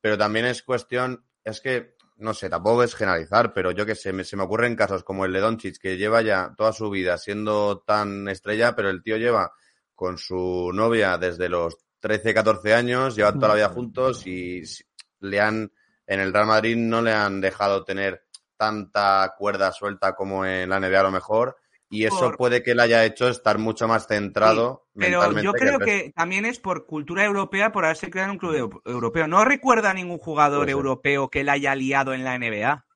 Pero 0.00 0.16
también 0.16 0.46
es 0.46 0.62
cuestión, 0.62 1.24
es 1.42 1.60
que, 1.60 1.96
no 2.16 2.34
sé, 2.34 2.48
tampoco 2.50 2.82
es 2.82 2.94
generalizar, 2.94 3.52
pero 3.54 3.70
yo 3.72 3.86
que 3.86 3.94
sé, 3.94 4.12
me- 4.12 4.24
se 4.24 4.36
me 4.36 4.42
ocurren 4.44 4.76
casos 4.76 5.04
como 5.04 5.24
el 5.24 5.32
de 5.32 5.40
Doncic, 5.40 5.78
que 5.80 5.96
lleva 5.96 6.22
ya 6.22 6.54
toda 6.56 6.72
su 6.72 6.90
vida 6.90 7.18
siendo 7.18 7.80
tan 7.86 8.28
estrella, 8.28 8.74
pero 8.76 8.90
el 8.90 9.02
tío 9.02 9.16
lleva 9.16 9.52
con 10.00 10.16
su 10.16 10.70
novia 10.72 11.18
desde 11.18 11.50
los 11.50 11.76
13, 12.00 12.32
14 12.32 12.72
años, 12.72 13.14
llevan 13.14 13.34
toda 13.34 13.48
la 13.48 13.54
vida 13.56 13.68
juntos 13.68 14.26
y 14.26 14.62
le 15.20 15.40
han, 15.42 15.70
en 16.06 16.20
el 16.20 16.32
Real 16.32 16.46
Madrid 16.46 16.74
no 16.74 17.02
le 17.02 17.12
han 17.12 17.42
dejado 17.42 17.84
tener 17.84 18.24
tanta 18.56 19.34
cuerda 19.36 19.72
suelta 19.72 20.14
como 20.14 20.46
en 20.46 20.70
la 20.70 20.80
NBA 20.80 21.00
a 21.00 21.02
lo 21.02 21.10
mejor. 21.10 21.58
Y 21.90 22.06
eso 22.06 22.18
Por- 22.20 22.36
puede 22.38 22.62
que 22.62 22.74
le 22.74 22.80
haya 22.80 23.04
hecho 23.04 23.28
estar 23.28 23.58
mucho 23.58 23.86
más 23.86 24.06
centrado 24.06 24.86
Pero 24.94 25.18
mentalmente. 25.20 25.44
yo 25.44 25.52
creo 25.52 25.78
que 25.80 26.12
también 26.16 26.46
es 26.46 26.58
por 26.60 26.86
cultura 26.86 27.22
europea, 27.26 27.70
por 27.70 27.84
haberse 27.84 28.08
creado 28.10 28.30
en 28.30 28.32
un 28.32 28.38
club 28.38 28.54
eu- 28.54 28.80
europeo. 28.90 29.28
No 29.28 29.44
recuerda 29.44 29.90
a 29.90 29.94
ningún 29.94 30.16
jugador 30.18 30.70
europeo 30.70 31.28
que 31.28 31.44
la 31.44 31.52
haya 31.52 31.74
liado 31.74 32.14
en 32.14 32.24
la 32.24 32.36
NBA. 32.38 32.86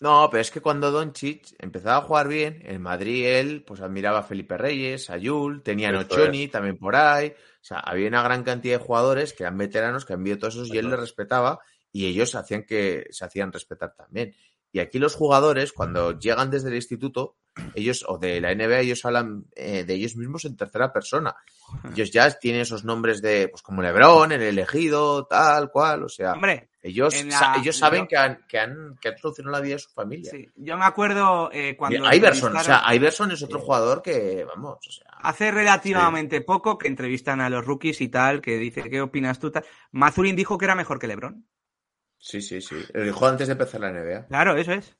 No, 0.00 0.28
pero 0.30 0.42
es 0.42 0.50
que 0.50 0.60
cuando 0.60 0.90
Doncic 0.90 1.54
empezaba 1.58 1.96
a 1.96 2.02
jugar 2.02 2.28
bien, 2.28 2.60
en 2.64 2.82
Madrid 2.82 3.26
él 3.26 3.64
pues 3.66 3.80
admiraba 3.80 4.18
a 4.18 4.22
Felipe 4.22 4.58
Reyes, 4.58 5.08
a 5.08 5.16
Yul, 5.16 5.62
tenía 5.62 5.88
a 5.88 5.92
Eso 5.92 6.00
Nochoni 6.00 6.48
también 6.48 6.76
por 6.76 6.96
ahí. 6.96 7.28
O 7.28 7.64
sea, 7.64 7.78
había 7.78 8.08
una 8.08 8.22
gran 8.22 8.44
cantidad 8.44 8.78
de 8.78 8.84
jugadores 8.84 9.32
que 9.32 9.44
eran 9.44 9.56
veteranos, 9.56 10.04
que 10.04 10.12
han 10.12 10.22
vivido 10.22 10.38
todos 10.38 10.54
esos 10.56 10.68
y 10.68 10.78
él 10.78 10.86
les 10.86 10.94
es. 10.94 11.00
respetaba 11.00 11.60
y 11.92 12.06
ellos 12.06 12.34
hacían 12.34 12.64
que 12.64 13.06
se 13.10 13.24
hacían 13.24 13.52
respetar 13.52 13.94
también. 13.96 14.34
Y 14.70 14.80
aquí 14.80 14.98
los 14.98 15.14
jugadores, 15.14 15.72
cuando 15.72 16.18
llegan 16.18 16.50
desde 16.50 16.68
el 16.68 16.74
instituto, 16.74 17.36
ellos, 17.74 18.04
o 18.06 18.18
de 18.18 18.40
la 18.40 18.54
NBA, 18.54 18.80
ellos 18.80 19.04
hablan 19.06 19.46
eh, 19.54 19.84
de 19.84 19.94
ellos 19.94 20.16
mismos 20.16 20.44
en 20.44 20.56
tercera 20.56 20.92
persona. 20.92 21.34
Ellos 21.90 22.10
ya 22.12 22.30
tienen 22.32 22.60
esos 22.60 22.84
nombres 22.84 23.22
de, 23.22 23.48
pues 23.48 23.62
como 23.62 23.80
Lebron, 23.80 24.32
el 24.32 24.42
elegido, 24.42 25.26
tal 25.26 25.70
cual, 25.70 26.04
o 26.04 26.08
sea, 26.10 26.32
Hombre, 26.32 26.68
ellos, 26.88 27.14
en 27.14 27.28
la- 27.30 27.38
sa- 27.38 27.56
ellos 27.56 27.76
saben 27.76 28.02
yo- 28.02 28.08
que 28.08 28.16
han, 28.16 28.44
que 28.48 28.58
han, 28.58 28.96
que 29.00 29.08
han 29.08 29.18
solucionado 29.18 29.56
la 29.56 29.62
vida 29.62 29.74
de 29.74 29.78
su 29.80 29.90
familia. 29.90 30.30
sí, 30.30 30.48
yo 30.56 30.76
me 30.76 30.84
acuerdo 30.84 31.50
eh, 31.52 31.76
cuando. 31.76 32.12
Iverson, 32.14 32.56
o 32.56 32.60
sea, 32.60 32.82
Iverson 32.94 33.30
es 33.32 33.42
otro 33.42 33.60
jugador 33.60 34.02
que, 34.02 34.44
vamos, 34.44 34.78
o 34.86 34.90
sea, 34.92 35.06
Hace 35.20 35.50
relativamente 35.50 36.40
poco 36.42 36.78
que 36.78 36.88
entrevistan 36.88 37.40
a 37.40 37.48
los 37.50 37.64
rookies 37.64 38.00
y 38.00 38.08
tal, 38.08 38.40
que 38.40 38.58
dice, 38.58 38.88
¿qué 38.88 39.00
opinas 39.00 39.38
tú? 39.38 39.50
Tal. 39.50 39.64
Mazurin 39.92 40.36
dijo 40.36 40.56
que 40.58 40.64
era 40.66 40.74
mejor 40.74 40.98
que 40.98 41.06
LeBron. 41.08 41.46
sí, 42.18 42.40
sí, 42.40 42.60
sí. 42.60 42.76
Lo 42.94 43.02
dijo 43.02 43.26
antes 43.26 43.46
de 43.48 43.52
empezar 43.52 43.80
la 43.80 43.90
NBA. 43.90 44.26
Claro, 44.28 44.56
eso 44.56 44.72
es. 44.72 44.96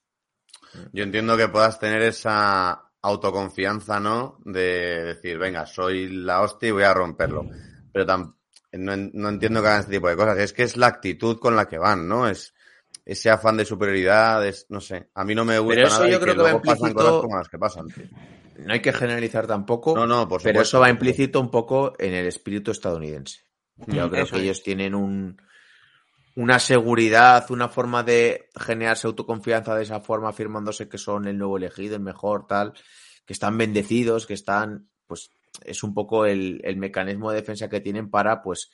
Yo 0.93 1.05
entiendo 1.05 1.37
que 1.37 1.49
puedas 1.49 1.79
tener 1.79 2.03
esa 2.03 2.91
autoconfianza, 3.03 4.01
¿no? 4.01 4.39
De 4.45 5.05
decir, 5.05 5.39
venga, 5.39 5.67
soy 5.67 6.09
la 6.09 6.41
hostia 6.43 6.69
y 6.69 6.73
voy 6.73 6.83
a 6.85 6.95
romperlo. 6.95 7.47
Pero 7.93 8.07
tam- 8.07 8.35
no, 8.79 8.97
no 8.97 9.29
entiendo 9.29 9.61
que 9.63 9.69
hagan 9.69 9.81
este 9.81 9.93
tipo 9.93 10.09
de 10.09 10.17
cosas. 10.17 10.39
Es 10.39 10.53
que 10.53 10.63
es 10.63 10.77
la 10.77 10.87
actitud 10.89 11.39
con 11.39 11.57
la 11.57 11.67
que 11.69 11.79
van, 11.79 12.07
¿no? 12.09 12.29
Es 12.29 12.55
ese 13.05 13.31
afán 13.31 13.57
de 13.57 13.65
superioridad, 13.65 14.45
es, 14.47 14.67
no 14.69 14.81
sé. 14.81 15.09
A 15.15 15.25
mí 15.25 15.35
no 15.35 15.45
me 15.45 15.59
gusta 15.59 15.75
Pero 15.77 15.87
eso 15.89 16.01
nada 16.01 16.11
yo 16.11 16.21
creo 16.21 16.35
que 16.35 16.43
que 16.43 16.45
va 16.45 16.51
pasan 16.53 16.77
implícito- 16.93 16.95
cosas 16.95 17.21
como 17.23 17.37
las 17.37 17.49
que 17.49 17.59
pasan. 17.59 17.91
tío. 17.93 18.07
No 18.59 18.73
hay 18.73 18.81
que 18.81 18.93
generalizar 18.93 19.47
tampoco, 19.47 19.95
No, 19.95 20.07
no, 20.07 20.27
por 20.29 20.43
pero 20.43 20.63
eso 20.63 20.81
va 20.81 20.89
implícito 20.89 21.41
un 21.41 21.51
poco 21.51 21.93
en 21.99 22.15
el 22.15 22.27
espíritu 22.27 22.71
estadounidense. 22.71 23.43
Yo 23.87 24.07
Mm, 24.09 24.11
creo 24.11 24.25
eso 24.25 24.33
que 24.35 24.39
es. 24.39 24.45
ellos 24.45 24.63
tienen 24.63 24.95
un, 24.95 25.37
una 26.35 26.59
seguridad, 26.59 27.51
una 27.51 27.69
forma 27.69 28.03
de 28.03 28.49
generarse 28.59 29.07
autoconfianza 29.07 29.75
de 29.75 29.83
esa 29.85 30.01
forma, 30.01 30.31
afirmándose 30.31 30.89
que 30.89 30.99
son 30.99 31.27
el 31.29 31.39
nuevo 31.39 31.57
elegido, 31.59 31.97
el 31.97 32.03
mejor, 32.03 32.47
tal, 32.47 32.73
que 33.25 33.33
están 33.33 33.57
bendecidos, 33.59 34.27
que 34.27 34.35
están, 34.35 34.89
pues, 35.07 35.31
es 35.65 35.83
un 35.83 35.95
poco 35.95 36.27
el, 36.27 36.61
el 36.65 36.77
mecanismo 36.77 37.31
de 37.31 37.37
defensa 37.37 37.69
que 37.69 37.81
tienen 37.81 38.11
para, 38.11 38.43
pues, 38.43 38.71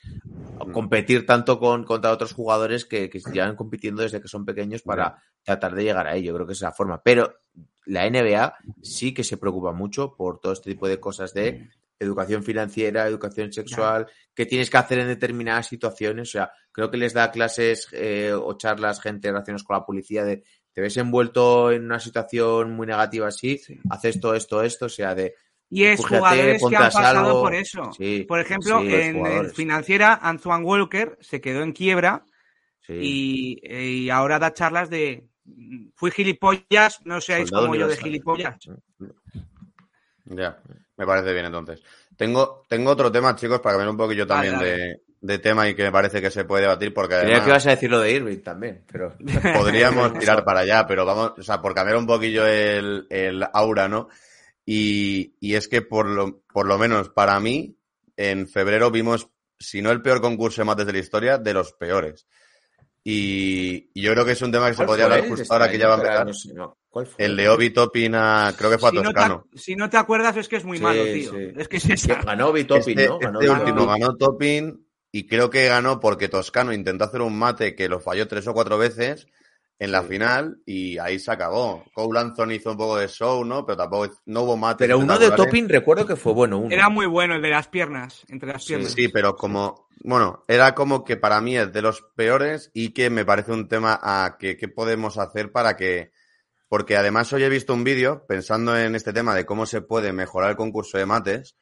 competir 0.72 1.26
tanto 1.26 1.58
con, 1.58 1.84
contra 1.84 2.12
otros 2.12 2.32
jugadores 2.32 2.84
que, 2.84 3.08
que 3.08 3.20
llevan 3.32 3.56
compitiendo 3.56 4.02
desde 4.02 4.20
que 4.20 4.28
son 4.28 4.44
pequeños 4.44 4.82
para 4.82 5.22
tratar 5.42 5.74
de 5.74 5.84
llegar 5.84 6.06
a 6.06 6.16
ello. 6.16 6.34
Creo 6.34 6.46
que 6.46 6.52
es 6.52 6.60
la 6.60 6.72
forma. 6.72 7.02
Pero 7.02 7.40
la 7.86 8.08
NBA 8.08 8.54
sí 8.82 9.12
que 9.12 9.24
se 9.24 9.36
preocupa 9.36 9.72
mucho 9.72 10.14
por 10.14 10.40
todo 10.40 10.52
este 10.52 10.70
tipo 10.70 10.88
de 10.88 11.00
cosas 11.00 11.34
de 11.34 11.70
educación 11.98 12.42
financiera, 12.42 13.06
educación 13.06 13.52
sexual, 13.52 14.06
que 14.34 14.46
tienes 14.46 14.70
que 14.70 14.76
hacer 14.76 14.98
en 14.98 15.08
determinadas 15.08 15.68
situaciones. 15.68 16.28
O 16.28 16.32
sea, 16.32 16.52
creo 16.72 16.90
que 16.90 16.96
les 16.96 17.12
da 17.12 17.30
clases 17.30 17.88
eh, 17.92 18.32
o 18.32 18.56
charlas 18.56 19.00
gente 19.00 19.28
relacionadas 19.28 19.64
con 19.64 19.76
la 19.76 19.86
policía 19.86 20.24
de 20.24 20.42
te 20.72 20.80
ves 20.80 20.96
envuelto 20.96 21.70
en 21.70 21.84
una 21.84 22.00
situación 22.00 22.74
muy 22.74 22.86
negativa 22.86 23.28
así, 23.28 23.60
haces 23.90 24.16
esto, 24.16 24.34
esto, 24.34 24.62
esto, 24.62 24.86
o 24.86 24.88
sea, 24.88 25.14
de 25.14 25.34
Y 25.74 25.84
es 25.84 25.96
Fíjate, 25.96 26.18
jugadores 26.18 26.62
que 26.68 26.76
han 26.76 26.82
pasado 26.82 27.40
por 27.40 27.54
eso. 27.54 27.90
Sí, 27.96 28.26
por 28.28 28.40
ejemplo, 28.40 28.80
sí, 28.80 28.94
en, 28.94 29.26
en 29.26 29.50
financiera, 29.52 30.18
Antoine 30.20 30.64
Walker 30.64 31.16
se 31.22 31.40
quedó 31.40 31.62
en 31.62 31.72
quiebra 31.72 32.26
sí. 32.86 32.92
y, 33.00 33.74
y 33.74 34.10
ahora 34.10 34.38
da 34.38 34.52
charlas 34.52 34.90
de 34.90 35.24
fui 35.94 36.10
gilipollas, 36.10 37.00
no 37.06 37.22
seáis 37.22 37.48
Soldado 37.48 37.68
como 37.68 37.76
yo 37.76 37.88
de 37.88 37.96
gilipollas. 37.96 38.56
Ya, 40.26 40.58
me 40.98 41.06
parece 41.06 41.32
bien 41.32 41.46
entonces. 41.46 41.82
Tengo, 42.18 42.64
tengo 42.68 42.90
otro 42.90 43.10
tema, 43.10 43.34
chicos, 43.34 43.60
para 43.60 43.76
cambiar 43.76 43.92
un 43.92 43.96
poquillo 43.96 44.26
Vale, 44.26 44.50
también 44.50 44.70
de, 44.70 45.02
de 45.22 45.38
tema 45.38 45.66
y 45.70 45.74
que 45.74 45.84
me 45.84 45.92
parece 45.92 46.20
que 46.20 46.30
se 46.30 46.44
puede 46.44 46.64
debatir 46.64 46.92
porque 46.92 47.14
Creía 47.14 47.22
además 47.22 47.44
que 47.44 47.50
ibas 47.50 47.66
a 47.66 47.70
decir 47.70 47.90
lo 47.90 48.00
de 48.00 48.12
Irving 48.12 48.42
también, 48.42 48.84
pero 48.92 49.16
podríamos 49.56 50.12
tirar 50.18 50.44
para 50.44 50.60
allá, 50.60 50.86
pero 50.86 51.06
vamos, 51.06 51.32
o 51.38 51.42
sea, 51.42 51.62
por 51.62 51.74
cambiar 51.74 51.96
un 51.96 52.06
poquillo 52.06 52.46
el, 52.46 53.06
el 53.08 53.42
aura, 53.54 53.88
¿no? 53.88 54.10
Y, 54.64 55.34
y 55.40 55.54
es 55.54 55.66
que 55.68 55.82
por 55.82 56.06
lo, 56.06 56.42
por 56.52 56.66
lo 56.66 56.78
menos 56.78 57.08
para 57.08 57.38
mí, 57.40 57.76
en 58.16 58.46
febrero 58.48 58.90
vimos, 58.90 59.28
si 59.58 59.82
no 59.82 59.90
el 59.90 60.02
peor 60.02 60.20
concurso 60.20 60.60
de 60.62 60.66
mates 60.66 60.86
de 60.86 60.92
la 60.92 60.98
historia, 61.00 61.38
de 61.38 61.52
los 61.54 61.72
peores. 61.72 62.26
Y, 63.04 63.90
y 63.94 64.02
yo 64.02 64.12
creo 64.12 64.24
que 64.24 64.32
es 64.32 64.42
un 64.42 64.52
tema 64.52 64.66
que 64.68 64.74
se 64.74 64.76
¿Cuál 64.78 64.86
podría 64.86 65.04
hablar 65.06 65.28
justo 65.28 65.52
ahora 65.52 65.68
que 65.68 65.78
ya 65.78 65.88
va 65.88 65.94
a 65.94 65.96
empezar. 65.98 66.26
No 66.26 66.34
sé, 66.34 66.54
no. 66.54 66.78
¿Cuál 66.88 67.06
fue? 67.06 67.24
El 67.24 67.36
de 67.36 67.48
Obi 67.48 67.70
Toppin 67.70 68.14
a, 68.14 68.54
creo 68.56 68.70
que 68.70 68.78
fue 68.78 68.90
a 68.90 68.92
Si 68.92 68.96
no, 68.98 69.02
Toscano. 69.02 69.46
te, 69.50 69.58
si 69.58 69.74
no 69.76 69.90
te 69.90 69.96
acuerdas 69.96 70.36
es 70.36 70.48
que 70.48 70.56
es 70.56 70.64
muy 70.64 70.76
Sí, 70.76 70.82
malo, 70.84 71.02
tío. 71.04 71.30
sí. 71.32 71.52
Es 71.56 71.66
que 71.68 71.76
es 71.78 71.90
esa. 71.90 72.14
Ganó 72.24 72.52
Bitopin, 72.52 72.98
Este, 72.98 73.08
¿no? 73.08 73.18
Ganó 73.18 73.40
este 73.40 73.50
último 73.52 73.86
ganó 73.86 74.16
Toppin 74.16 74.86
y 75.10 75.26
creo 75.26 75.50
que 75.50 75.66
ganó 75.66 75.98
porque 75.98 76.28
Toscano 76.28 76.72
intentó 76.72 77.04
hacer 77.04 77.22
un 77.22 77.36
mate 77.36 77.74
que 77.74 77.88
lo 77.88 77.98
falló 77.98 78.28
tres 78.28 78.46
o 78.46 78.54
cuatro 78.54 78.78
veces 78.78 79.26
en 79.82 79.90
la 79.90 80.02
Sí. 80.02 80.08
final 80.10 80.58
y 80.64 80.96
ahí 80.98 81.18
se 81.18 81.32
acabó. 81.32 81.84
Cole 81.92 82.20
Anthony 82.20 82.52
hizo 82.52 82.70
un 82.70 82.76
poco 82.76 82.96
de 82.98 83.08
show, 83.08 83.44
¿no? 83.44 83.66
Pero 83.66 83.76
tampoco 83.78 84.14
no 84.26 84.42
hubo 84.42 84.56
mate. 84.56 84.84
Pero 84.84 85.00
uno 85.00 85.18
de 85.18 85.32
Topping 85.32 85.68
recuerdo 85.68 86.06
que 86.06 86.14
fue 86.14 86.32
bueno. 86.32 86.58
Uno. 86.58 86.70
Era 86.72 86.88
muy 86.88 87.06
bueno 87.06 87.34
el 87.34 87.42
de 87.42 87.50
las 87.50 87.66
piernas, 87.66 88.24
entre 88.28 88.52
las 88.52 88.64
piernas. 88.64 88.92
Sí, 88.92 89.08
pero 89.08 89.34
como, 89.34 89.88
bueno, 90.04 90.44
era 90.46 90.72
como 90.76 91.04
que 91.04 91.16
para 91.16 91.40
mí 91.40 91.56
es 91.58 91.72
de 91.72 91.82
los 91.82 92.00
peores 92.14 92.70
y 92.72 92.90
que 92.90 93.10
me 93.10 93.24
parece 93.24 93.50
un 93.50 93.66
tema 93.66 93.98
a 94.00 94.36
que, 94.38 94.56
qué 94.56 94.68
podemos 94.68 95.18
hacer 95.18 95.50
para 95.50 95.76
que, 95.76 96.12
porque 96.68 96.96
además 96.96 97.32
hoy 97.32 97.42
he 97.42 97.48
visto 97.48 97.74
un 97.74 97.82
vídeo 97.82 98.24
pensando 98.28 98.78
en 98.78 98.94
este 98.94 99.12
tema 99.12 99.34
de 99.34 99.44
cómo 99.44 99.66
se 99.66 99.82
puede 99.82 100.12
mejorar 100.12 100.50
el 100.50 100.56
concurso 100.56 100.96
de 100.96 101.06
mates 101.06 101.56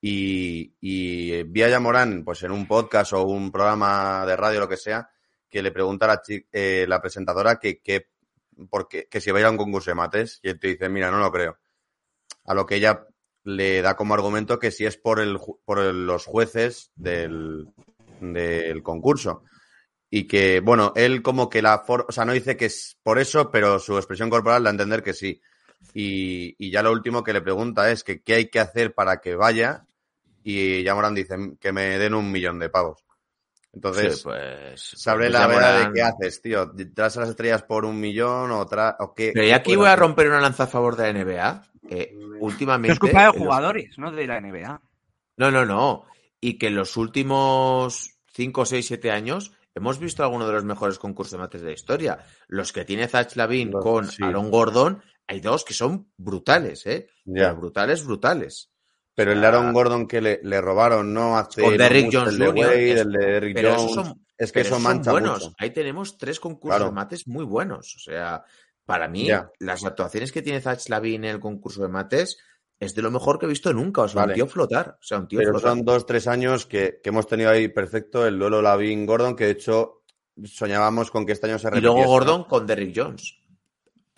y, 0.00 0.74
y 0.80 1.44
vi 1.44 1.62
a 1.62 1.68
Yamorán, 1.68 2.24
pues 2.24 2.42
en 2.42 2.50
un 2.50 2.66
podcast 2.66 3.12
o 3.12 3.22
un 3.22 3.52
programa 3.52 4.26
de 4.26 4.34
radio, 4.34 4.58
lo 4.58 4.68
que 4.68 4.76
sea, 4.76 5.08
que 5.50 5.62
le 5.62 5.72
pregunta 5.72 6.06
a 6.06 6.08
la, 6.08 6.22
eh, 6.52 6.86
la 6.88 7.00
presentadora 7.02 7.58
que, 7.58 7.80
que, 7.80 8.08
porque, 8.70 9.08
que 9.10 9.20
si 9.20 9.30
va 9.30 9.38
a 9.38 9.42
ir 9.42 9.48
un 9.48 9.56
concurso 9.56 9.90
de 9.90 9.94
mates 9.96 10.40
y 10.42 10.50
él 10.50 10.60
te 10.60 10.68
dice, 10.68 10.88
mira, 10.88 11.10
no 11.10 11.18
lo 11.18 11.30
creo. 11.32 11.58
A 12.44 12.54
lo 12.54 12.66
que 12.66 12.76
ella 12.76 13.06
le 13.44 13.82
da 13.82 13.96
como 13.96 14.14
argumento 14.14 14.58
que 14.58 14.70
si 14.70 14.86
es 14.86 14.96
por, 14.96 15.20
el, 15.20 15.38
por 15.64 15.78
los 15.78 16.24
jueces 16.26 16.90
del, 16.94 17.68
del 18.20 18.82
concurso. 18.82 19.44
Y 20.10 20.26
que, 20.26 20.60
bueno, 20.60 20.92
él 20.96 21.22
como 21.22 21.48
que 21.48 21.62
la... 21.62 21.78
for- 21.80 22.06
o 22.08 22.12
sea, 22.12 22.24
no 22.24 22.32
dice 22.32 22.56
que 22.56 22.66
es 22.66 22.96
por 23.02 23.18
eso, 23.18 23.50
pero 23.50 23.78
su 23.78 23.96
expresión 23.96 24.28
corporal 24.30 24.64
da 24.64 24.70
a 24.70 24.72
entender 24.72 25.02
que 25.02 25.14
sí. 25.14 25.40
Y, 25.94 26.54
y 26.58 26.70
ya 26.70 26.82
lo 26.82 26.92
último 26.92 27.22
que 27.22 27.32
le 27.32 27.40
pregunta 27.40 27.90
es 27.90 28.04
que 28.04 28.22
qué 28.22 28.34
hay 28.34 28.50
que 28.50 28.60
hacer 28.60 28.92
para 28.94 29.20
que 29.20 29.36
vaya. 29.36 29.86
Y 30.42 30.82
ya 30.82 30.94
Morán 30.94 31.14
dice 31.14 31.36
que 31.60 31.72
me 31.72 31.98
den 31.98 32.14
un 32.14 32.32
millón 32.32 32.58
de 32.58 32.70
pavos. 32.70 33.04
Entonces, 33.72 34.16
Sí, 34.18 34.22
pues. 34.24 34.82
sabré 34.96 35.26
pues 35.30 35.40
la 35.40 35.46
verdad 35.46 35.86
de 35.88 35.92
qué 35.94 36.02
haces, 36.02 36.42
tío. 36.42 36.72
¿Tras 36.94 37.16
a 37.16 37.20
las 37.20 37.30
estrellas 37.30 37.62
por 37.62 37.84
un 37.84 38.00
millón 38.00 38.50
o, 38.50 38.66
tra 38.66 38.96
o 38.98 39.14
qué? 39.14 39.30
Pero 39.32 39.46
y 39.46 39.52
aquí 39.52 39.76
voy 39.76 39.86
a 39.88 39.96
romper 39.96 40.28
una 40.28 40.40
lanza 40.40 40.64
a 40.64 40.66
favor 40.66 40.96
de 40.96 41.12
la 41.12 41.18
NBA. 41.24 41.62
Eh, 41.88 42.12
últimamente. 42.40 42.88
No 42.88 42.92
es 42.94 42.98
culpa 43.00 43.20
de 43.20 43.26
los- 43.26 43.36
jugadores, 43.36 43.98
no 43.98 44.10
de 44.12 44.26
la 44.26 44.40
NBA. 44.40 44.80
No, 45.36 45.50
no, 45.50 45.64
no. 45.64 46.04
Y 46.40 46.58
que 46.58 46.66
en 46.68 46.74
los 46.76 46.96
últimos 46.96 48.16
5, 48.32 48.64
6, 48.66 48.86
7 48.86 49.10
años 49.10 49.52
hemos 49.74 49.98
visto 49.98 50.22
algunos 50.24 50.46
de 50.48 50.54
los 50.54 50.64
mejores 50.64 50.98
concursos 50.98 51.32
de 51.32 51.38
mates 51.38 51.60
de 51.62 51.68
la 51.68 51.74
historia. 51.74 52.18
Los 52.48 52.72
que 52.72 52.84
tiene 52.84 53.08
Zach 53.08 53.34
Lavin 53.36 53.70
Los- 53.70 53.82
con 53.84 54.10
sí. 54.10 54.22
Aaron 54.22 54.50
Gordon, 54.50 55.02
hay 55.26 55.40
dos 55.40 55.64
que 55.64 55.74
son 55.74 56.10
brutales, 56.16 56.86
¿eh? 56.86 57.08
Ya. 57.24 57.48
Pero 57.50 57.56
brutales, 57.56 58.04
brutales. 58.04 58.70
Pero 59.20 59.32
el 59.32 59.40
de 59.40 59.46
Aaron 59.46 59.72
Gordon 59.72 60.06
que 60.08 60.20
le, 60.20 60.40
le 60.42 60.60
robaron, 60.60 61.12
¿no? 61.12 61.36
Hace 61.36 61.62
Con 61.62 61.76
Derrick 61.76 62.08
Jones 62.12 62.34
el 62.34 62.46
Jr., 62.46 62.72
es- 62.72 63.00
el 63.00 63.12
de 63.12 63.26
Derrick 63.26 63.54
pero 63.54 63.74
Jones. 63.76 63.92
son- 63.94 64.26
es 64.38 64.52
que 64.52 64.60
Pero 64.60 64.66
eso 64.66 64.74
son 64.76 64.82
mancha 64.82 65.10
buenos. 65.12 65.40
mucho. 65.44 65.54
Ahí 65.58 65.70
tenemos 65.70 66.16
tres 66.16 66.40
concursos 66.40 66.76
Claro. 66.78 66.90
de 66.90 66.94
mates 66.94 67.28
muy 67.28 67.44
buenos. 67.44 67.94
O 67.96 67.98
sea, 67.98 68.42
para 68.86 69.06
mí, 69.08 69.28
las 69.58 69.84
actuaciones 69.84 70.32
que 70.32 70.40
tiene 70.42 70.60
Zach 70.62 70.80
Lavin 70.88 71.24
en 71.24 71.30
el 71.32 71.40
concurso 71.40 71.82
de 71.82 71.88
mates 71.88 72.38
es 72.80 72.94
de 72.94 73.02
lo 73.02 73.10
mejor 73.10 73.38
que 73.38 73.44
he 73.44 73.48
visto 73.50 73.72
nunca. 73.74 74.00
O 74.02 74.08
sea, 74.08 74.22
Vale. 74.22 74.32
un 74.32 74.34
tío 74.36 74.46
flotar. 74.46 74.96
O 74.98 75.02
sea, 75.02 75.18
un 75.18 75.28
tío 75.28 75.38
Pero 75.40 75.52
flotar. 75.52 75.70
son 75.70 75.84
dos, 75.84 76.06
tres 76.06 76.26
años 76.26 76.64
que, 76.64 77.00
que 77.02 77.10
hemos 77.10 77.26
tenido 77.26 77.50
ahí 77.50 77.68
perfecto 77.68 78.26
el 78.26 78.38
duelo 78.38 78.62
Lavin-Gordon, 78.62 79.36
que 79.36 79.44
de 79.44 79.50
hecho 79.50 80.02
soñábamos 80.44 81.10
con 81.10 81.26
que 81.26 81.32
este 81.32 81.46
año 81.46 81.58
se 81.58 81.66
Y 81.68 81.70
repitiese. 81.70 81.86
luego 81.94 82.02
¿no? 82.04 82.08
Gordon 82.10 82.44
con 82.44 82.66
Derrick 82.66 82.92
Jones. 82.96 83.36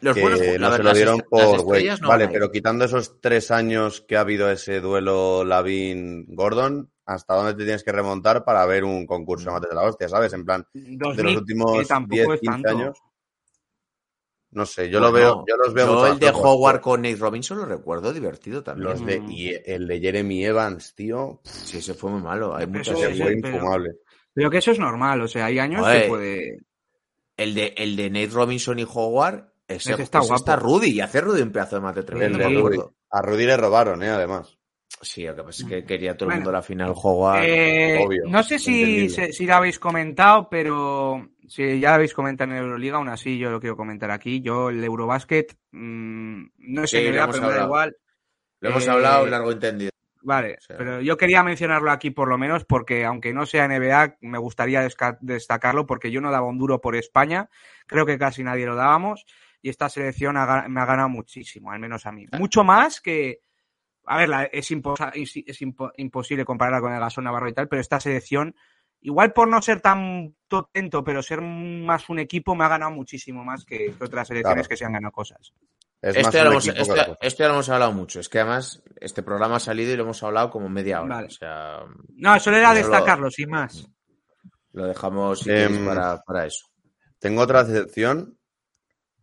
Los 0.03 0.14
que 0.14 0.20
buenos, 0.20 0.40
la 0.40 0.68
no 0.70 0.76
se 0.76 0.82
lo 0.82 0.92
dieron 0.94 1.20
por 1.30 1.61
Wade. 1.61 1.96
no 2.00 2.09
vale, 2.09 2.28
pero 2.28 2.50
quitando 2.50 2.84
esos 2.84 3.20
tres 3.20 3.50
años 3.50 4.00
que 4.03 4.16
ha 4.16 4.20
habido 4.20 4.50
ese 4.50 4.80
duelo 4.80 5.44
Lavin-Gordon, 5.44 6.90
¿hasta 7.07 7.34
dónde 7.34 7.55
te 7.55 7.64
tienes 7.64 7.84
que 7.84 7.92
remontar 7.92 8.44
para 8.44 8.66
ver 8.66 8.84
un 8.84 9.07
concurso 9.07 9.46
de 9.46 9.53
mates 9.53 9.70
de 9.70 9.76
la 9.76 9.82
hostia, 9.82 10.09
sabes? 10.09 10.32
En 10.32 10.44
plan, 10.44 10.66
de 10.74 10.96
los 10.98 11.16
2000, 11.16 11.36
últimos 11.38 11.78
que 11.80 11.84
tampoco 11.86 12.14
10, 12.16 12.28
es 12.34 12.40
15 12.40 12.62
tanto. 12.62 12.68
años. 12.68 12.98
No 14.50 14.66
sé, 14.66 14.90
yo 14.90 15.00
Bueno, 15.00 15.07
lo 15.07 15.12
veo, 15.18 15.44
yo 15.48 15.57
los 15.57 15.72
veo 15.72 15.86
yo 15.86 16.07
el 16.09 16.18
de 16.18 16.28
Howard 16.30 16.80
con 16.82 17.00
Nate 17.00 17.16
Robinson 17.16 17.57
lo 17.59 17.64
recuerdo 17.64 18.12
divertido 18.12 18.62
también. 18.62 18.90
Los 18.90 19.07
de, 19.07 19.22
y 19.28 19.50
el 19.64 19.86
de 19.88 19.98
Jeremy 19.98 20.44
Evans, 20.44 20.94
tío, 20.94 21.40
Sí, 21.44 21.78
ese 21.78 21.94
fue 21.94 22.11
muy 22.11 22.20
malo. 22.20 22.55
Hay 22.55 22.66
muchas 22.66 22.98
series. 22.98 23.18
fue 23.22 23.34
pero- 23.40 23.55
infumable. 23.57 23.90
Pero 24.34 24.50
que 24.50 24.59
eso 24.59 24.70
es 24.72 24.78
normal, 24.78 25.22
o 25.22 25.28
sea, 25.28 25.46
hay 25.46 25.59
años 25.59 25.86
Oye, 25.86 26.03
que 26.03 26.09
puede. 26.09 26.59
El 27.36 27.55
de, 27.55 27.74
el 27.78 27.96
de 27.96 28.11
Nate 28.11 28.26
Robinson 28.28 28.78
y 28.78 28.84
Howard, 28.86 29.51
ese, 29.68 29.92
Ese 29.94 30.02
está 30.02 30.18
ese 30.18 30.28
guapo. 30.28 30.40
está 30.42 30.56
Rudy 30.56 30.90
y 30.90 31.00
hace 31.00 31.20
Rudy 31.20 31.42
un 31.42 31.52
pedazo 31.52 31.76
de 31.76 31.82
mate 31.82 32.00
El 32.00 32.06
tremendo. 32.06 32.38
de 32.38 32.44
Rudy. 32.48 32.78
A 33.10 33.22
Rudy 33.22 33.46
le 33.46 33.56
robaron, 33.56 34.02
¿eh? 34.02 34.08
Además. 34.10 34.58
Sí, 35.00 35.24
lo 35.24 35.34
que 35.34 35.42
pasa 35.42 35.62
es 35.64 35.68
que 35.68 35.84
quería 35.84 36.16
todo 36.16 36.26
el 36.26 36.34
Bueno. 36.34 36.40
mundo 36.44 36.52
la 36.52 36.62
final 36.62 36.92
Howard. 36.94 37.42
Eh, 37.44 37.98
obvio, 38.06 38.22
no 38.28 38.42
sé 38.42 38.58
si, 38.58 39.08
si 39.08 39.46
lo 39.46 39.54
habéis 39.54 39.78
comentado, 39.78 40.48
pero 40.50 41.28
si 41.48 41.80
ya 41.80 41.88
lo 41.90 41.94
habéis 41.96 42.14
comentado 42.14 42.50
en 42.52 42.58
Euroliga, 42.58 42.98
aún 42.98 43.08
así 43.08 43.38
yo 43.38 43.50
lo 43.50 43.58
quiero 43.60 43.76
comentar 43.76 44.10
aquí. 44.10 44.40
Yo 44.42 44.68
el 44.68 44.84
Eurobasket, 44.84 45.56
mm, 45.72 46.42
no 46.58 46.86
Sí, 46.86 46.96
sé, 46.98 47.02
lo 47.04 47.08
NBA, 47.10 47.24
hemos 47.24 47.36
pero 47.36 47.42
me 47.42 47.48
da 47.48 47.54
hablado. 47.54 47.66
igual. 47.68 47.96
Lo 48.60 48.68
hemos 48.70 48.86
eh, 48.86 48.90
hablado 48.90 49.26
largo 49.26 49.50
y 49.50 49.54
entendido. 49.54 49.90
Vale, 50.24 50.54
O 50.56 50.60
sea- 50.60 50.76
pero 50.76 51.00
yo 51.00 51.16
quería 51.16 51.42
mencionarlo 51.42 51.90
aquí 51.90 52.10
por 52.10 52.28
lo 52.28 52.38
menos 52.38 52.64
porque 52.64 53.04
aunque 53.04 53.32
no 53.32 53.44
sea 53.44 53.64
NBA, 53.64 54.18
me 54.20 54.38
gustaría 54.38 54.86
destacarlo 55.20 55.84
porque 55.84 56.12
yo 56.12 56.20
no 56.20 56.30
daba 56.30 56.46
un 56.46 56.58
duro 56.58 56.80
por 56.80 56.94
España, 56.94 57.48
creo 57.88 58.06
que 58.06 58.18
casi 58.18 58.44
nadie 58.44 58.66
lo 58.66 58.76
dábamos 58.76 59.26
y 59.62 59.68
esta 59.70 59.88
selección 59.88 60.36
ha 60.36 60.66
me 60.68 60.80
ha 60.80 60.84
ganado 60.84 61.08
muchísimo, 61.08 61.70
al 61.70 61.78
menos 61.78 62.04
a 62.06 62.12
mí. 62.12 62.26
Mucho 62.38 62.64
más 62.64 63.00
que, 63.00 63.40
a 64.06 64.16
ver, 64.18 64.28
la- 64.28 64.44
es, 64.44 64.70
imposa- 64.72 65.12
es, 65.14 65.32
es 65.36 65.60
impo- 65.62 65.92
imposible 65.96 66.44
compararla 66.44 66.80
con 66.80 66.92
el 66.92 67.00
Gasol 67.00 67.24
Navarro 67.24 67.48
y 67.48 67.52
tal, 67.54 67.68
pero 67.68 67.80
esta 67.80 68.00
selección, 68.00 68.54
igual 69.00 69.32
por 69.32 69.46
no 69.48 69.62
ser 69.62 69.80
tan 69.80 70.34
potento, 70.48 71.04
pero 71.04 71.22
ser 71.22 71.40
más 71.40 72.08
un 72.08 72.18
equipo, 72.18 72.54
me 72.56 72.64
ha 72.64 72.68
ganado 72.68 72.90
muchísimo 72.90 73.44
más 73.44 73.64
que, 73.64 73.94
que 73.96 74.04
otras 74.04 74.28
selecciones 74.28 74.66
Claro. 74.66 74.68
que 74.68 74.76
se 74.76 74.84
han 74.84 74.92
ganado 74.92 75.12
cosas. 75.12 75.52
Es 76.00 76.16
Esto 76.16 76.26
más 76.26 76.34
ya, 76.34 76.40
hemos, 76.42 76.66
esto 77.20 77.38
ya 77.38 77.46
lo 77.46 77.54
hemos 77.54 77.68
hablado 77.68 77.92
mucho. 77.92 78.18
Es 78.18 78.28
que 78.28 78.40
además 78.40 78.82
este 79.00 79.22
programa 79.22 79.56
ha 79.56 79.60
salido 79.60 79.92
y 79.92 79.96
lo 79.96 80.02
hemos 80.02 80.20
hablado 80.24 80.50
como 80.50 80.68
media 80.68 81.00
hora. 81.00 81.14
Vale. 81.14 81.26
O 81.28 81.30
sea, 81.30 81.84
No, 82.16 82.40
solo 82.40 82.56
era 82.56 82.74
destacarlo, 82.74 83.30
sin 83.30 83.48
más. 83.50 83.88
lo 84.72 84.86
dejamos 84.86 85.38
si 85.40 85.50
Em, 85.52 85.84
para, 85.86 86.20
para 86.22 86.46
eso. 86.46 86.66
Tengo 87.20 87.42
otra 87.42 87.60
excepción 87.60 88.36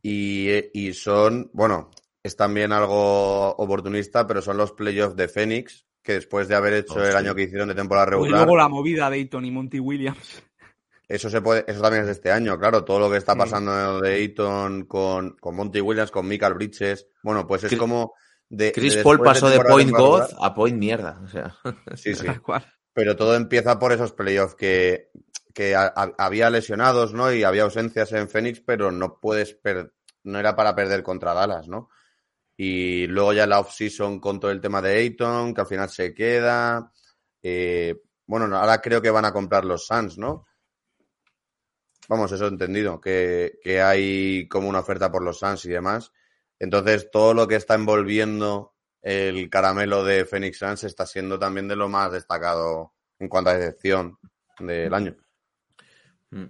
y, 0.02 0.50
y 0.74 0.94
son, 0.94 1.50
bueno, 1.54 1.92
es 2.24 2.36
también 2.36 2.72
algo 2.72 3.52
oportunista, 3.56 4.26
pero 4.28 4.42
son 4.42 4.58
los 4.58 4.72
playoffs 4.74 5.16
de 5.16 5.28
Phoenix, 5.28 5.86
que 6.04 6.14
después 6.14 6.48
de 6.48 6.56
haber 6.56 6.74
hecho 6.74 7.04
el 7.04 7.16
año 7.16 7.36
que 7.36 7.44
hicieron 7.44 7.68
de 7.70 7.76
temporada 7.76 8.08
Y 8.08 8.10
regular, 8.12 8.32
Pues 8.32 8.42
luego 8.46 8.58
la 8.58 8.68
movida 8.70 9.10
de 9.10 9.18
Ayton 9.18 9.46
y 9.46 9.52
Monty 9.52 9.80
Williams. 9.80 10.44
eso 11.08 11.30
se 11.30 11.42
puede, 11.42 11.66
eso 11.68 11.82
también 11.82 12.02
es 12.02 12.08
de 12.08 12.14
este 12.14 12.32
año, 12.32 12.58
claro, 12.60 12.84
todo 12.84 13.00
lo 13.00 13.10
que 13.12 13.18
está 13.18 13.34
Sí. 13.34 13.40
pasando 13.40 14.00
de 14.02 14.14
Ayton 14.16 14.86
con, 14.86 15.32
con 15.40 15.56
Monty 15.56 15.82
Williams, 15.82 16.12
con 16.12 16.28
Michael 16.28 16.54
Bridges, 16.56 17.08
bueno, 17.24 17.46
pues 17.48 17.64
es 17.64 17.70
Chris- 17.70 17.80
como 17.80 18.14
de, 18.50 18.72
Chris 18.72 18.96
de 18.96 19.04
Paul 19.04 19.20
pasó 19.22 19.48
de 19.48 19.54
temporada 19.58 19.76
point 19.76 19.92
god 19.92 20.24
a 20.42 20.54
point 20.54 20.78
mierda. 20.78 21.20
O 21.24 21.28
sea, 21.28 21.56
Sí, 21.96 22.16
sí. 22.16 22.26
Pero 22.94 23.16
todo 23.16 23.36
empieza 23.36 23.78
por 23.80 23.92
esos 23.94 24.12
playoffs 24.14 24.56
que, 24.56 25.10
que 25.60 25.76
ha- 25.76 25.94
había 26.18 26.50
lesionados, 26.50 27.14
¿no? 27.14 27.34
Y 27.34 27.44
había 27.44 27.64
ausencias 27.64 28.14
en 28.14 28.30
Phoenix, 28.30 28.62
pero 28.66 28.94
no 28.94 29.20
puedes 29.20 29.56
per- 29.56 29.94
no 30.24 30.40
era 30.40 30.56
para 30.56 30.74
perder 30.74 31.04
contra 31.04 31.34
Dallas, 31.34 31.68
¿no? 31.68 31.90
Y 32.56 33.08
luego 33.08 33.34
ya 33.34 33.46
la 33.46 33.60
off-season 33.60 34.22
con 34.22 34.40
todo 34.40 34.52
el 34.52 34.62
tema 34.62 34.82
de 34.82 34.96
Ayton, 34.96 35.54
que 35.54 35.60
al 35.60 35.68
final 35.68 35.90
se 35.90 36.14
queda. 36.14 36.94
Eh, 37.44 37.94
bueno, 38.26 38.56
ahora 38.58 38.80
creo 38.80 39.02
que 39.02 39.10
van 39.12 39.26
a 39.26 39.34
comprar 39.34 39.66
los 39.66 39.86
Suns, 39.86 40.18
¿no? 40.18 40.46
Vamos, 42.08 42.32
eso 42.32 42.46
he 42.46 42.48
entendido, 42.50 43.02
que, 43.02 43.60
que 43.62 43.82
hay 43.82 44.48
como 44.48 44.70
una 44.70 44.80
oferta 44.80 45.12
por 45.12 45.22
los 45.22 45.40
Suns 45.40 45.66
y 45.66 45.70
demás. 45.72 46.14
Entonces, 46.58 47.10
todo 47.12 47.34
lo 47.34 47.50
que 47.50 47.56
está 47.56 47.76
envolviendo 47.76 48.76
el 49.02 49.50
caramelo 49.50 50.06
de 50.06 50.24
Phoenix 50.24 50.58
Suns 50.60 50.86
está 50.86 51.06
siendo 51.06 51.38
también 51.38 51.68
de 51.68 51.76
lo 51.76 51.90
más 51.90 52.14
destacado 52.14 52.94
en 53.20 53.28
cuanto 53.28 53.50
a 53.50 53.56
decepción 53.58 54.18
del 54.60 54.94
año. 54.94 55.18
Mm. 56.32 56.46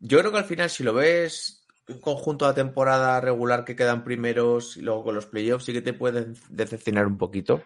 Yo 0.00 0.18
creo 0.18 0.32
que 0.32 0.38
al 0.38 0.44
final, 0.44 0.68
si 0.70 0.82
lo 0.84 0.92
ves 0.94 1.66
un 1.88 2.00
conjunto 2.00 2.46
de 2.46 2.54
temporada 2.54 3.20
regular 3.20 3.64
que 3.64 3.76
quedan 3.76 4.04
primeros 4.04 4.76
y 4.76 4.82
luego 4.82 5.04
con 5.04 5.14
los 5.14 5.26
playoffs, 5.26 5.64
sí 5.64 5.72
que 5.72 5.82
te 5.82 5.92
pueden 5.92 6.34
decepcionar 6.48 7.06
un 7.06 7.18
poquito. 7.18 7.62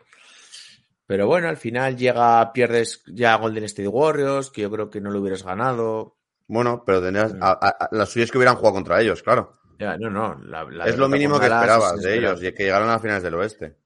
Pero 1.06 1.26
bueno, 1.26 1.48
al 1.48 1.56
final 1.56 1.96
llega, 1.96 2.52
pierdes 2.52 3.02
ya 3.06 3.34
a 3.34 3.38
Golden 3.38 3.64
State 3.64 3.88
Warriors, 3.88 4.50
que 4.50 4.62
yo 4.62 4.70
creo 4.70 4.90
que 4.90 5.00
no 5.00 5.10
lo 5.10 5.20
hubieras 5.20 5.42
ganado. 5.42 6.16
Bueno, 6.46 6.82
pero 6.84 7.00
tendrías, 7.02 7.34
Mm. 7.34 7.42
a, 7.42 7.50
a- 7.50 7.68
a- 7.80 7.88
las 7.92 8.08
suyas 8.10 8.30
que 8.30 8.38
hubieran 8.38 8.56
jugado 8.56 8.74
contra 8.74 9.00
ellos, 9.00 9.22
claro. 9.22 9.52
Ya, 9.78 9.96
no, 9.96 10.10
no. 10.10 10.34
la- 10.44 10.64
la 10.64 10.86
es 10.86 10.96
lo 10.98 11.08
mínimo 11.08 11.38
que 11.38 11.46
esperabas 11.46 11.94
es 11.94 12.02
de 12.02 12.18
ellos, 12.18 12.42
y 12.42 12.52
que 12.52 12.64
llegaron 12.64 12.88
a 12.88 12.92
las 12.92 13.02
finales 13.02 13.22
del 13.22 13.34
oeste. 13.34 13.76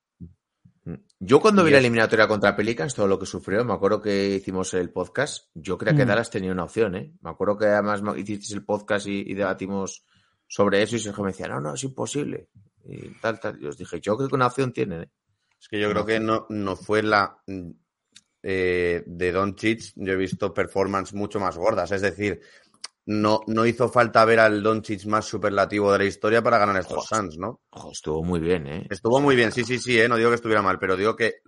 Yo 1.24 1.38
cuando 1.38 1.62
vi 1.62 1.70
la 1.70 1.78
eliminatoria 1.78 2.26
contra 2.26 2.56
Pelicans, 2.56 2.96
todo 2.96 3.06
lo 3.06 3.16
que 3.16 3.26
sufrió, 3.26 3.64
me 3.64 3.72
acuerdo 3.72 4.02
que 4.02 4.34
hicimos 4.34 4.74
el 4.74 4.90
podcast, 4.90 5.46
yo 5.54 5.78
creía 5.78 5.96
que 5.96 6.04
Mm. 6.04 6.08
Dallas 6.08 6.30
tenía 6.30 6.50
una 6.50 6.64
opción, 6.64 6.96
¿eh? 6.96 7.14
Me 7.20 7.30
acuerdo 7.30 7.56
que 7.56 7.66
además 7.66 8.02
hicisteis 8.16 8.50
el 8.50 8.64
podcast 8.64 9.06
y, 9.06 9.20
y 9.30 9.34
debatimos 9.34 10.04
sobre 10.48 10.82
eso 10.82 10.96
y 10.96 10.98
Sergio 10.98 11.22
me 11.22 11.30
decía, 11.30 11.46
no, 11.46 11.60
no, 11.60 11.74
es 11.74 11.84
imposible. 11.84 12.48
Y 12.84 13.10
tal, 13.20 13.38
tal. 13.38 13.62
Y 13.62 13.66
os 13.66 13.78
dije, 13.78 14.00
yo 14.00 14.16
creo 14.16 14.28
que 14.28 14.34
una 14.34 14.48
opción 14.48 14.72
tienen, 14.72 15.02
¿eh? 15.02 15.10
Es 15.60 15.68
que 15.68 15.78
yo 15.78 15.90
creo 15.90 16.04
que 16.04 16.18
no, 16.18 16.46
no 16.48 16.74
fue 16.74 17.04
la 17.04 17.40
mm, 17.46 17.70
eh, 18.42 19.04
de 19.06 19.30
Doncic, 19.30 19.92
yo 19.94 20.14
he 20.14 20.16
visto 20.16 20.52
performance 20.52 21.14
mucho 21.14 21.38
más 21.38 21.56
gordas. 21.56 21.92
Es 21.92 22.02
decir, 22.02 22.40
no, 23.06 23.40
no 23.46 23.66
hizo 23.66 23.88
falta 23.88 24.24
ver 24.24 24.40
al 24.40 24.62
Doncic 24.62 25.06
más 25.06 25.24
superlativo 25.24 25.92
de 25.92 25.98
la 25.98 26.04
historia 26.04 26.42
para 26.42 26.58
ganar 26.58 26.76
estos 26.76 27.08
Joder. 27.08 27.24
Suns, 27.24 27.38
¿no? 27.38 27.60
Ojo, 27.70 27.92
estuvo 27.92 28.22
muy 28.22 28.40
bien, 28.40 28.66
¿eh? 28.66 28.86
Estuvo 28.90 29.20
muy 29.20 29.34
bien, 29.34 29.50
sí, 29.52 29.64
sí, 29.64 29.78
sí, 29.78 30.00
¿eh? 30.00 30.08
no 30.08 30.16
digo 30.16 30.30
que 30.30 30.36
estuviera 30.36 30.62
mal, 30.62 30.78
pero 30.78 30.96
digo 30.96 31.16
que 31.16 31.40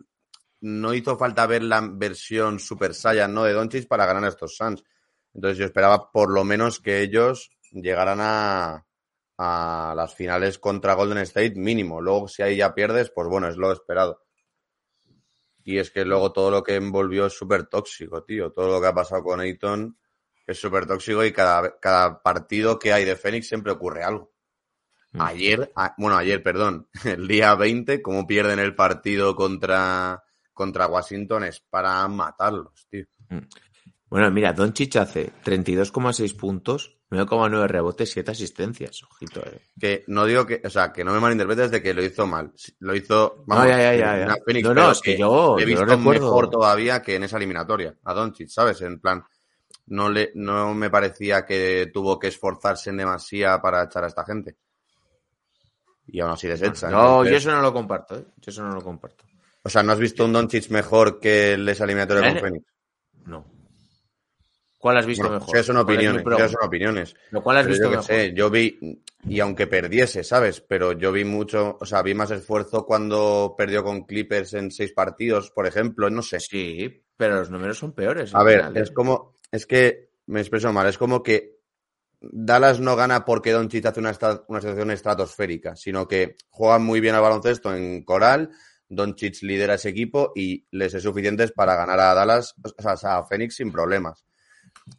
no 0.61 0.95
hizo 0.95 1.17
falta 1.17 1.47
ver 1.47 1.63
la 1.63 1.87
versión 1.93 2.59
Super 2.59 2.95
Saiyan 2.95 3.33
¿no? 3.35 3.45
de 3.45 3.53
Doncic 3.53 3.87
para 3.87 4.07
ganar 4.07 4.25
estos 4.25 4.57
Suns. 4.57 4.83
Entonces 5.33 5.59
yo 5.59 5.65
esperaba 5.65 6.11
por 6.11 6.33
lo 6.33 6.45
menos 6.45 6.81
que 6.81 7.03
ellos 7.03 7.51
llegaran 7.71 8.19
a, 8.21 8.87
a 9.37 9.95
las 9.97 10.15
finales 10.15 10.59
contra 10.59 10.95
Golden 10.95 11.19
State 11.19 11.55
mínimo. 11.57 12.01
Luego 12.01 12.29
si 12.29 12.43
ahí 12.43 12.57
ya 12.57 12.75
pierdes, 12.75 13.11
pues 13.11 13.29
bueno, 13.29 13.49
es 13.49 13.57
lo 13.57 13.73
esperado. 13.73 14.23
Y 15.65 15.79
es 15.79 15.91
que 15.91 16.05
luego 16.05 16.33
todo 16.33 16.51
lo 16.51 16.63
que 16.63 16.77
envolvió 16.77 17.27
es 17.27 17.33
súper 17.33 17.67
tóxico, 17.67 18.23
tío. 18.23 18.53
Todo 18.53 18.69
lo 18.69 18.81
que 18.81 18.87
ha 18.87 18.95
pasado 18.95 19.23
con 19.23 19.41
Ayton 19.41 19.99
es 20.47 20.61
súper 20.61 20.87
tóxico 20.87 21.25
y 21.25 21.33
cada, 21.33 21.79
cada 21.79 22.23
partido 22.23 22.79
que 22.79 22.93
hay 22.93 23.05
de 23.05 23.17
Fénix 23.17 23.49
siempre 23.49 23.73
ocurre 23.73 24.03
algo. 24.05 24.33
Mm. 25.13 25.21
Ayer, 25.23 25.73
a- 25.77 25.95
bueno, 25.99 26.17
ayer, 26.17 26.43
perdón, 26.43 26.89
el 27.05 27.29
día 27.29 27.55
20, 27.55 28.03
como 28.03 28.27
pierden 28.27 28.59
el 28.59 28.75
partido 28.75 29.35
contra, 29.37 30.23
contra 30.53 30.87
Washington 30.87 31.45
es 31.45 31.61
para 31.61 32.07
matarlos, 32.09 32.87
tío. 32.91 33.05
Bueno, 34.09 34.31
mira, 34.31 34.53
Doncic 34.53 34.95
hace 34.97 35.33
32,6 35.45 36.37
puntos, 36.37 36.99
9,9 37.11 37.67
rebotes, 37.67 38.11
7 38.13 38.31
asistencias. 38.31 39.03
Ojito, 39.03 39.41
¿eh? 39.41 39.61
Que 39.81 40.05
no 40.09 40.25
digo 40.27 40.47
que, 40.47 40.61
o 40.65 40.71
sea, 40.71 40.93
que 40.93 41.03
no 41.05 41.13
me 41.13 41.21
malinterpretes 41.21 41.71
de 41.73 41.83
que 41.83 41.95
lo 41.95 42.03
hizo 42.05 42.27
mal. 42.27 42.53
Lo 42.81 42.95
hizo, 42.95 43.45
No, 43.49 43.67
ya, 43.67 43.77
ya, 43.79 43.95
ya, 43.97 44.19
ya. 44.19 44.25
una 44.27 44.37
Phoenix, 44.45 44.69
No, 44.69 44.75
no, 44.75 44.91
es 44.93 45.01
que 45.01 45.19
yo- 45.19 45.59
he 45.59 45.63
yo 45.63 45.67
lo 45.85 45.97
visto 45.97 45.99
mejor 45.99 46.51
todavía 46.51 47.03
que 47.03 47.17
en 47.17 47.25
esa 47.25 47.39
eliminatoria, 47.39 47.97
a 48.05 48.15
Doncic, 48.15 48.49
¿sabes? 48.49 48.81
En 48.83 49.01
plan, 49.01 49.25
no 49.87 50.09
le, 50.09 50.33
no 50.35 50.75
me 50.75 50.91
parecía 50.91 51.45
que 51.45 51.91
tuvo 51.93 52.19
que 52.19 52.29
esforzarse 52.29 52.91
en 52.91 52.97
demasía 52.99 53.61
para 53.61 53.85
echar 53.85 54.05
a 54.05 54.09
esta 54.09 54.25
gente. 54.25 54.57
Y 56.07 56.21
aún 56.21 56.33
así 56.33 56.47
desecha. 56.49 56.91
No, 56.91 57.23
entonces- 57.25 57.31
yo 57.33 57.37
eso 57.39 57.51
no 57.53 57.63
lo 57.63 57.73
comparto, 57.73 58.19
¿eh? 58.19 58.25
Yo 58.39 58.51
eso 58.51 58.63
no 58.63 58.75
lo 58.75 58.83
comparto. 58.83 59.25
O 59.63 59.69
sea, 59.71 59.83
¿no 59.83 59.93
has 59.93 59.99
visto 59.99 60.25
un 60.27 60.33
Doncic 60.33 60.69
mejor 60.71 61.19
que 61.19 61.55
el 61.55 61.67
esa 61.69 61.85
eliminatoria 61.85 62.29
¿Eh? 62.29 62.33
con 62.33 62.41
Phoenix? 62.43 62.67
No. 63.27 63.45
¿Cuál 64.79 64.99
has 64.99 65.07
visto 65.07 65.23
Bueno, 65.25 65.39
mejor? 65.41 65.57
eso 65.57 65.65
son 65.73 65.77
¿Cuál 65.77 65.87
es 65.87 65.95
opiniones, 65.97 66.23
pregunta? 66.23 66.45
eso 66.45 66.57
son 66.61 66.69
opiniones. 66.69 67.17
¿Pero 67.31 67.43
¿Cuál 67.43 67.57
has 67.57 67.63
Pero 67.63 67.73
visto 67.73 67.85
yo 67.87 67.91
mejor? 67.93 68.05
sé, 68.05 68.35
yo 68.35 68.51
vi, 68.51 69.01
y 69.27 69.41
aunque 69.41 69.67
perdiese, 69.67 70.23
¿sabes? 70.23 70.61
Pero 70.61 70.93
yo 70.93 71.11
vi 71.11 71.25
mucho, 71.25 71.79
o 71.81 71.87
sea, 71.87 72.03
vi 72.03 72.13
más 72.13 72.31
esfuerzo 72.31 72.85
cuando 72.85 73.55
perdió 73.57 73.83
con 73.83 74.05
Clippers 74.05 74.53
en 74.53 74.71
seis 74.71 74.93
partidos, 74.93 75.51
por 75.51 75.67
ejemplo, 75.67 76.11
no 76.11 76.21
sé. 76.21 76.39
Sí, 76.39 77.03
pero 77.17 77.37
los 77.37 77.51
números 77.51 77.79
son 77.79 77.93
peores. 77.93 78.35
A 78.35 78.43
ver, 78.43 78.59
final, 78.59 78.77
¿eh? 78.77 78.81
es 78.83 78.91
como, 78.91 79.39
es 79.51 79.67
que 79.67 80.11
me 80.27 80.41
expreso 80.41 80.73
mal, 80.73 80.87
es 80.87 80.99
como 80.99 81.23
que 81.23 81.59
Dallas 82.21 82.81
no 82.81 82.97
gana 82.97 83.25
porque 83.25 83.53
Doncic 83.53 83.85
hace 83.87 84.01
una, 84.01 84.17
una 84.49 84.61
situación 84.61 84.91
estratosférica, 84.91 85.77
sino 85.77 86.09
que 86.09 86.37
juegan 86.49 86.83
muy 86.85 87.01
bien 87.01 87.15
al 87.15 87.23
baloncesto 87.23 87.75
en 87.75 88.03
coral, 88.05 88.51
Doncic 88.89 89.43
lidera 89.43 89.75
ese 89.75 89.91
equipo 89.91 90.33
y 90.35 90.67
les 90.71 90.95
es 90.95 91.03
suficientes 91.03 91.53
para 91.53 91.75
ganar 91.77 92.01
a 92.01 92.15
Dallas, 92.15 92.55
o 92.63 92.97
sea, 92.97 93.19
a 93.19 93.25
Phoenix 93.25 93.57
sin 93.57 93.71
problemas. 93.73 94.25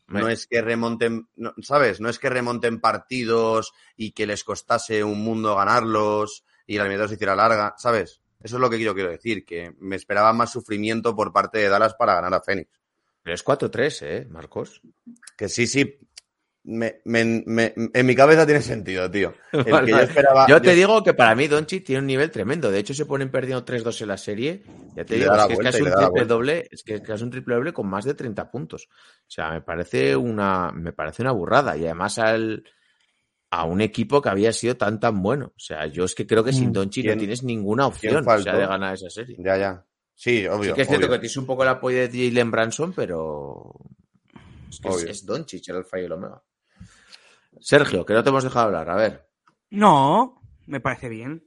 No 0.08 0.30
es 0.30 0.48
que 0.48 0.62
remonten, 0.62 1.28
no- 1.36 1.54
¿sabes? 1.62 2.00
No 2.02 2.10
es 2.10 2.18
que 2.20 2.30
remonten 2.30 2.80
partidos 2.80 3.72
y 3.96 4.12
que 4.12 4.26
les 4.26 4.44
costase 4.44 5.04
un 5.04 5.24
mundo 5.24 5.56
ganarlos 5.56 6.44
y 6.66 6.78
la 6.78 6.84
eliminatoria 6.84 7.10
se 7.10 7.16
hiciera 7.16 7.36
larga, 7.36 7.76
¿sabes? 7.78 8.22
Eso 8.46 8.58
es 8.58 8.62
lo 8.62 8.70
que 8.70 8.80
yo 8.80 8.94
quiero 8.94 9.10
decir, 9.10 9.44
que 9.44 9.74
me 9.80 9.96
esperaba 9.96 10.32
más 10.32 10.52
sufrimiento 10.52 11.16
por 11.16 11.34
parte 11.34 11.58
de 11.58 11.68
Dallas 11.70 11.96
para 11.96 12.14
ganar 12.14 12.34
a 12.36 12.42
Phoenix. 12.42 12.70
Pero 13.24 13.34
es 13.34 13.44
4-3, 13.44 14.02
¿eh, 14.04 14.28
Marcos? 14.30 14.82
Que 15.36 15.50
sí, 15.50 15.66
sí. 15.66 15.98
Me, 16.64 17.02
me- 17.06 17.44
me- 17.46 17.74
en 17.76 18.06
mi 18.06 18.16
cabeza 18.16 18.46
tiene 18.46 18.62
sentido, 18.62 19.10
tío. 19.10 19.34
El 19.52 19.64
Vale, 19.72 19.86
que 19.86 19.92
yo 19.92 19.98
vale. 19.98 20.04
esperaba. 20.08 20.48
Yo 20.48 20.62
te 20.62 20.74
digo 20.76 21.04
que 21.04 21.14
para 21.14 21.36
mí 21.36 21.48
Doncic 21.48 21.86
tiene 21.86 22.02
un 22.02 22.08
nivel 22.08 22.30
tremendo. 22.32 22.72
De 22.72 22.80
hecho, 22.80 22.94
se 22.94 23.06
ponen 23.06 23.32
perdiendo 23.32 23.66
3-2 23.66 24.00
en 24.02 24.08
la 24.10 24.18
serie. 24.18 24.64
Ya 24.96 25.06
te 25.06 25.16
Y 25.16 25.20
digo, 25.20 25.36
es 25.36 25.46
que 25.48 25.58
casi 25.58 25.82
un 25.84 25.90
triple 25.96 26.26
doble, 26.26 26.68
es 26.72 26.84
que 26.84 27.02
es 27.14 27.22
un 27.22 27.30
triple 27.32 27.56
doble 27.56 27.74
con 27.74 27.88
más 27.88 28.06
de 28.06 28.14
30 28.14 28.50
puntos. 28.50 28.88
O 28.92 29.30
sea, 29.30 29.52
me 29.52 29.62
parece 29.62 30.16
una, 30.16 30.72
me 30.72 30.94
parece 30.94 31.22
una 31.24 31.32
burrada. 31.32 31.76
Y 31.78 31.86
además 31.86 32.18
al, 32.20 32.64
a 33.60 33.64
un 33.66 33.82
equipo 33.82 34.22
que 34.22 34.30
había 34.30 34.52
sido 34.54 34.76
tan 34.78 35.00
tan 35.00 35.22
bueno. 35.22 35.48
O 35.56 35.60
sea, 35.60 35.86
yo 35.88 36.04
es 36.06 36.14
que 36.16 36.26
creo 36.28 36.44
que 36.44 36.52
sin 36.54 36.70
Mm. 36.70 36.74
Doncic 36.74 37.06
no 37.06 37.10
¿Quién- 37.10 37.20
tienes 37.20 37.44
ninguna 37.44 37.88
opción 37.88 38.28
o 38.28 38.40
sea, 38.40 38.54
de 38.56 38.66
ganar 38.68 38.94
esa 38.94 39.10
serie. 39.10 39.36
Ya, 39.40 39.58
ya. 39.58 39.86
Sí, 40.14 40.46
obvio. 40.48 40.70
Sí 40.72 40.76
que 40.76 40.82
es 40.84 40.88
cierto 40.88 41.06
obvio. 41.08 41.16
que 41.16 41.20
tienes 41.22 41.38
un 41.38 41.46
poco 41.46 41.64
el 41.64 41.70
apoyo 41.70 41.98
de 41.98 42.08
Jalen 42.10 42.52
Branson, 42.52 42.94
pero 42.94 43.74
es 44.70 44.80
que 44.80 44.88
es, 44.90 44.96
Obvio. 44.96 45.08
es 45.10 45.26
Doncic 45.26 45.68
el 45.70 45.76
alfa 45.78 46.00
y 46.00 46.04
el 46.06 46.12
omega. 46.12 46.42
Sergio, 47.60 48.06
que 48.06 48.14
no 48.14 48.24
te 48.24 48.30
hemos 48.30 48.44
dejado 48.44 48.66
hablar. 48.68 48.90
A 48.90 48.96
ver. 48.96 49.28
No, 49.72 50.42
me 50.68 50.80
parece 50.80 51.10
bien. 51.10 51.46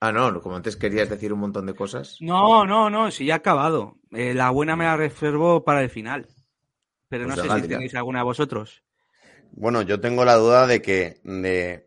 Ah, 0.00 0.12
no, 0.12 0.40
como 0.40 0.56
antes 0.56 0.76
querías 0.76 1.08
decir 1.10 1.32
un 1.32 1.40
montón 1.40 1.66
de 1.66 1.74
cosas. 1.74 2.16
No, 2.20 2.64
no, 2.64 2.88
no, 2.88 3.10
si 3.10 3.26
ya 3.26 3.34
ha 3.34 3.36
acabado. 3.38 3.96
Eh, 4.12 4.32
la 4.34 4.50
buena 4.50 4.76
me 4.76 4.84
la 4.84 4.96
reservo 4.96 5.64
para 5.64 5.82
el 5.82 5.90
final. 5.90 6.26
Pero 7.08 7.24
Pues 7.26 7.36
no 7.36 7.42
sé 7.42 7.62
si 7.62 7.68
tenéis 7.68 7.94
alguna 7.94 8.22
vosotros. 8.22 8.84
Bueno, 9.52 9.82
yo 9.82 10.00
tengo 10.00 10.24
la 10.24 10.34
duda 10.36 10.66
de 10.66 10.80
que. 10.82 11.20
De, 11.24 11.86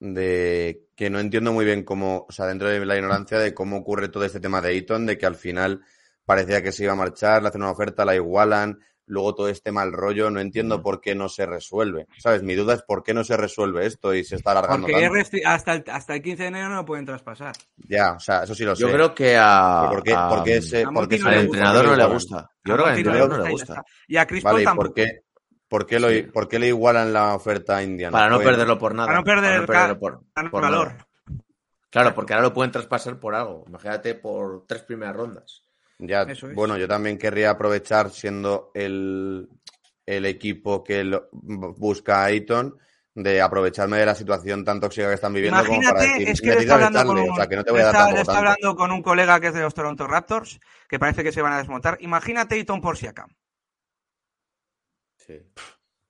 de 0.00 0.84
que 0.94 1.10
no 1.10 1.18
entiendo 1.20 1.52
muy 1.52 1.64
bien 1.64 1.82
cómo. 1.84 2.26
O 2.28 2.32
sea, 2.32 2.46
dentro 2.46 2.68
de 2.68 2.84
la 2.84 2.96
ignorancia 2.96 3.38
de 3.38 3.54
cómo 3.54 3.76
ocurre 3.78 4.08
todo 4.08 4.24
este 4.24 4.40
tema 4.40 4.60
de 4.60 4.74
Eaton, 4.76 5.06
de 5.06 5.18
que 5.18 5.26
al 5.26 5.36
final 5.36 5.82
parecía 6.24 6.62
que 6.62 6.72
se 6.72 6.84
iba 6.84 6.92
a 6.92 6.96
marchar, 6.96 7.42
le 7.42 7.48
hacen 7.48 7.62
una 7.62 7.70
oferta, 7.70 8.04
la 8.04 8.14
igualan, 8.14 8.78
luego 9.06 9.34
todo 9.34 9.48
este 9.48 9.72
mal 9.72 9.92
rollo, 9.92 10.30
no 10.30 10.40
entiendo 10.40 10.82
por 10.82 11.00
qué 11.00 11.14
no 11.14 11.28
se 11.30 11.46
resuelve. 11.46 12.06
¿Sabes? 12.18 12.42
Mi 12.42 12.54
duda 12.54 12.74
es 12.74 12.82
por 12.82 13.02
qué 13.02 13.14
no 13.14 13.24
se 13.24 13.36
resuelve 13.36 13.86
esto 13.86 14.12
y 14.14 14.24
se 14.24 14.36
está 14.36 14.50
alargando 14.50 14.86
Porque 14.86 15.06
hasta, 15.46 15.72
el, 15.72 15.84
hasta 15.90 16.14
el 16.16 16.22
15 16.22 16.42
de 16.42 16.48
enero 16.50 16.68
no 16.68 16.76
lo 16.76 16.84
pueden 16.84 17.06
traspasar. 17.06 17.54
Ya, 17.76 18.12
o 18.12 18.20
sea, 18.20 18.42
eso 18.42 18.54
sí 18.54 18.64
lo 18.64 18.76
sé. 18.76 18.82
Yo 18.82 18.92
creo 18.92 19.14
que 19.14 19.36
a, 19.40 19.86
¿Por 19.90 20.02
qué, 20.02 20.12
a- 20.14 20.28
por 20.28 20.42
qué 20.44 20.60
se, 20.60 20.82
a 20.82 20.84
por 20.84 20.92
Monty 20.94 21.16
qué 21.16 21.22
no 21.22 21.28
al 21.30 21.34
entrenador 21.38 21.86
no 21.86 21.96
le 21.96 22.04
gusta. 22.06 22.50
Yo 22.64 22.74
creo 22.74 22.84
que 22.84 22.90
al 22.92 22.98
entrenador 22.98 23.30
no 23.30 23.44
le 23.44 23.50
gusta 23.50 23.82
y 24.06 24.16
a 24.18 24.26
Chris 24.26 24.42
Vale, 24.42 24.52
Paul 24.56 24.60
¿y 24.60 24.64
tampoco. 24.66 24.86
por 24.88 24.94
qué, 24.94 25.20
por, 25.68 25.86
qué 25.86 26.00
lo, 26.00 26.08
Sí. 26.10 26.22
por 26.22 26.48
qué 26.48 26.58
le 26.58 26.68
igualan 26.68 27.12
la 27.12 27.34
oferta 27.34 27.76
a 27.76 27.82
Indiana? 27.82 28.12
Para 28.12 28.28
no 28.30 28.36
Pues, 28.36 28.48
perderlo 28.48 28.78
por 28.78 28.94
nada. 28.94 29.06
Para 29.06 29.18
no 29.18 29.24
perder 29.24 29.66
perderlo 29.66 29.94
ca- 29.94 29.98
por, 30.50 30.60
valor. 30.62 30.88
nada. 30.88 31.06
Claro, 31.90 32.14
porque 32.14 32.34
ahora 32.34 32.44
lo 32.48 32.52
pueden 32.54 32.70
traspasar 32.70 33.18
por 33.18 33.34
algo. 33.34 33.64
Imagínate 33.66 34.14
por 34.14 34.66
tres 34.66 34.82
primeras 34.82 35.16
rondas. 35.16 35.62
Ya, 35.98 36.22
Eso 36.22 36.48
es. 36.48 36.54
bueno, 36.54 36.76
yo 36.76 36.86
también 36.86 37.18
querría 37.18 37.50
aprovechar 37.50 38.10
siendo 38.10 38.70
el, 38.74 39.48
el 40.06 40.26
equipo 40.26 40.84
que 40.84 41.02
lo- 41.04 41.28
busca 41.32 42.22
a 42.22 42.24
Ayton 42.26 42.76
de 43.14 43.42
aprovecharme 43.42 43.98
de 43.98 44.06
la 44.06 44.14
situación 44.14 44.64
tan 44.64 44.78
tóxica 44.78 45.08
que 45.08 45.14
están 45.14 45.32
viviendo 45.32 45.58
como 45.64 45.80
para 45.80 45.90
Imagínate, 45.90 46.12
decir, 46.20 46.28
es 46.28 46.40
que 46.40 46.46
le 46.46 46.52
está, 46.52 46.76
necesitas 46.78 46.86
hablando 46.86 46.98
con 47.08 47.16
echarle, 47.18 47.22
un, 47.30 47.32
o 47.32 47.36
sea, 47.36 47.46
que 47.48 47.56
no 47.56 47.64
te 47.64 47.70
voy 47.72 47.80
a 47.80 47.84
dar 47.86 47.94
está- 48.10 48.20
está 48.20 48.38
hablando 48.38 48.76
con 48.76 48.92
un 48.92 49.02
colega 49.02 49.40
que 49.40 49.46
es 49.48 49.54
de 49.54 49.60
los 49.62 49.74
Toronto 49.74 50.06
Raptors, 50.06 50.60
que 50.88 50.98
parece 51.00 51.24
que 51.24 51.32
se 51.32 51.42
van 51.42 51.54
a 51.54 51.58
desmontar. 51.58 51.96
Imagínate 52.00 52.56
Eaton 52.56 52.80
por 52.80 52.96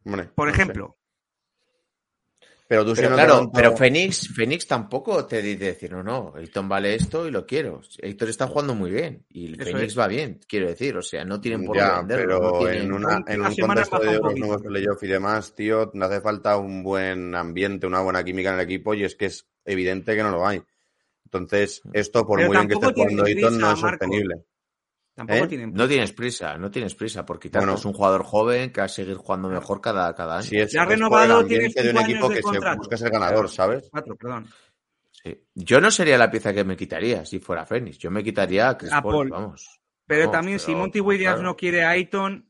Hombre, 0.05 0.25
por 0.35 0.49
no 0.49 0.55
sé. 0.55 0.61
ejemplo. 0.63 0.95
Pero 2.69 2.85
tú 2.85 2.95
Pero 2.95 3.09
siendo 3.09 3.17
claro, 3.17 3.51
pero 3.55 3.75
Phoenix, 3.75 4.29
Phoenix 4.35 4.67
tampoco 4.67 5.25
te 5.25 5.41
dice 5.41 5.65
decir, 5.65 5.91
no, 5.91 6.03
no, 6.03 6.35
Ayton 6.37 6.69
vale 6.69 6.95
esto 6.95 7.27
y 7.27 7.31
lo 7.31 7.47
quiero. 7.47 7.81
Ayton 8.03 8.29
está 8.29 8.47
jugando 8.47 8.75
muy 8.75 8.91
bien 8.91 9.25
y 9.31 9.47
el 9.47 9.55
Eso 9.55 9.71
Phoenix 9.71 9.93
es. 9.93 9.99
va 9.99 10.07
bien, 10.07 10.39
quiero 10.47 10.69
decir. 10.69 10.95
O 10.99 11.03
sea, 11.03 11.25
no 11.25 11.41
tienen 11.41 11.65
por 11.65 11.77
qué 11.77 11.83
venderlo. 11.83 12.39
pero 12.41 12.41
no 12.53 12.59
tienen- 12.59 12.83
en, 12.83 12.93
una, 12.93 13.25
en 13.27 13.41
Una 13.41 13.49
un 13.49 13.57
contexto 13.57 13.99
de 14.01 14.07
euros 14.13 14.23
poquito. 14.23 14.47
nuevos 14.47 14.63
playoff 14.67 15.03
y 15.03 15.07
demás, 15.07 15.55
tío, 15.55 15.91
me 15.95 16.05
hace 16.05 16.21
falta 16.21 16.59
un 16.59 16.83
buen 16.83 17.35
ambiente, 17.35 17.87
una 17.87 18.03
buena 18.03 18.23
química 18.23 18.51
en 18.51 18.57
el 18.57 18.61
equipo 18.67 18.93
y 18.93 19.05
es 19.05 19.15
que 19.15 19.27
es 19.27 19.47
evidente 19.65 20.15
que 20.15 20.23
no 20.23 20.31
lo 20.31 20.47
hay. 20.47 20.63
Entonces, 21.25 21.81
esto, 21.95 22.27
por 22.27 22.39
Pero 22.39 22.49
muy 22.49 22.57
bien 22.59 22.69
que 22.69 22.75
esté 22.75 22.87
jugando 22.93 23.25
Ayton, 23.25 23.59
no 23.61 23.73
es 23.73 23.81
Marco. 23.83 24.05
sostenible. 24.05 24.35
Tampoco 25.19 25.45
¿Eh? 25.45 25.49
tienen. 25.49 25.75
No 25.75 25.89
tienes 25.89 26.13
prisa, 26.13 26.57
no 26.59 26.71
tienes 26.71 26.95
prisa 26.95 27.27
por 27.27 27.41
quitarte. 27.41 27.67
Bueno. 27.67 27.77
es 27.77 27.85
un 27.85 27.93
jugador 27.93 28.23
joven 28.23 28.71
que 28.73 28.81
va 28.81 28.85
a 28.85 28.89
seguir 28.89 29.17
jugando 29.17 29.49
mejor 29.49 29.81
cada, 29.81 30.15
cada 30.15 30.35
año. 30.37 30.45
Si 30.45 30.57
es, 30.57 30.71
Ya 30.73 30.83
es 30.85 30.89
renovado, 30.91 31.45
tiene 31.45 31.69
de 31.75 31.91
un 31.91 31.97
equipo 31.99 32.29
de 32.29 32.37
que 32.37 32.43
se 32.43 32.77
busca 32.77 32.97
ser 32.97 33.11
ganador, 33.11 33.51
¿sabes? 33.51 33.89
Cuatro, 33.91 34.15
perdón. 34.15 34.47
Sí. 35.11 35.37
Yo 35.57 35.81
no 35.81 35.91
sería 35.91 36.17
la 36.19 36.31
pieza 36.31 36.53
que 36.55 36.63
me 36.63 36.77
quitaría 36.77 37.25
si 37.25 37.41
fuera 37.41 37.67
Phoenix. 37.67 37.99
Yo 37.99 38.13
me 38.13 38.23
quitaría 38.23 38.69
a 38.69 38.79
Chris 38.79 38.93
A 38.93 39.03
Paul, 39.03 39.13
Paul. 39.13 39.31
vamos. 39.31 39.81
Pero 40.07 40.21
Vamos, 40.21 40.33
también, 40.33 40.59
si 40.61 40.73
Monty 40.73 41.01
Williams 41.01 41.35
claro. 41.39 41.49
no 41.49 41.57
quiere 41.57 41.83
a 41.83 41.91
Ayton, 41.91 42.49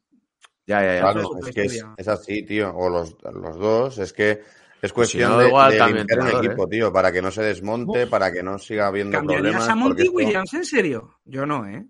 Ya, 0.66 0.83
ya, 0.83 0.95
ya. 0.97 1.01
Claro, 1.01 1.31
es 1.47 1.55
que 1.55 1.62
es, 1.62 2.09
así, 2.09 2.45
tío. 2.45 2.71
O 2.77 2.91
los, 2.91 3.16
los 3.33 3.57
dos, 3.59 3.97
es 3.99 4.12
que 4.12 4.31
es 4.33 4.93
Pues 4.93 5.09
si 5.09 5.16
cuestión 5.16 5.31
no, 5.33 5.39
de, 5.39 5.49
igual 5.49 5.73
de 5.73 5.93
limpiar 5.95 6.21
un 6.21 6.29
equipo, 6.45 6.69
tío, 6.69 6.93
para 6.93 7.11
que 7.11 7.23
no 7.23 7.31
se 7.31 7.43
desmonte, 7.43 8.07
para 8.07 8.31
que 8.31 8.43
no 8.43 8.59
siga 8.59 8.89
habiendo 8.89 9.16
¿cambiarías 9.16 9.55
problemas. 9.55 9.69
a 9.71 9.75
Monty 9.75 9.89
porque 9.91 10.03
esto- 10.03 10.14
Williams? 10.16 10.53
¿En 10.55 10.64
serio? 10.66 11.19
Yo 11.25 11.47
no, 11.47 11.66
¿eh? 11.66 11.87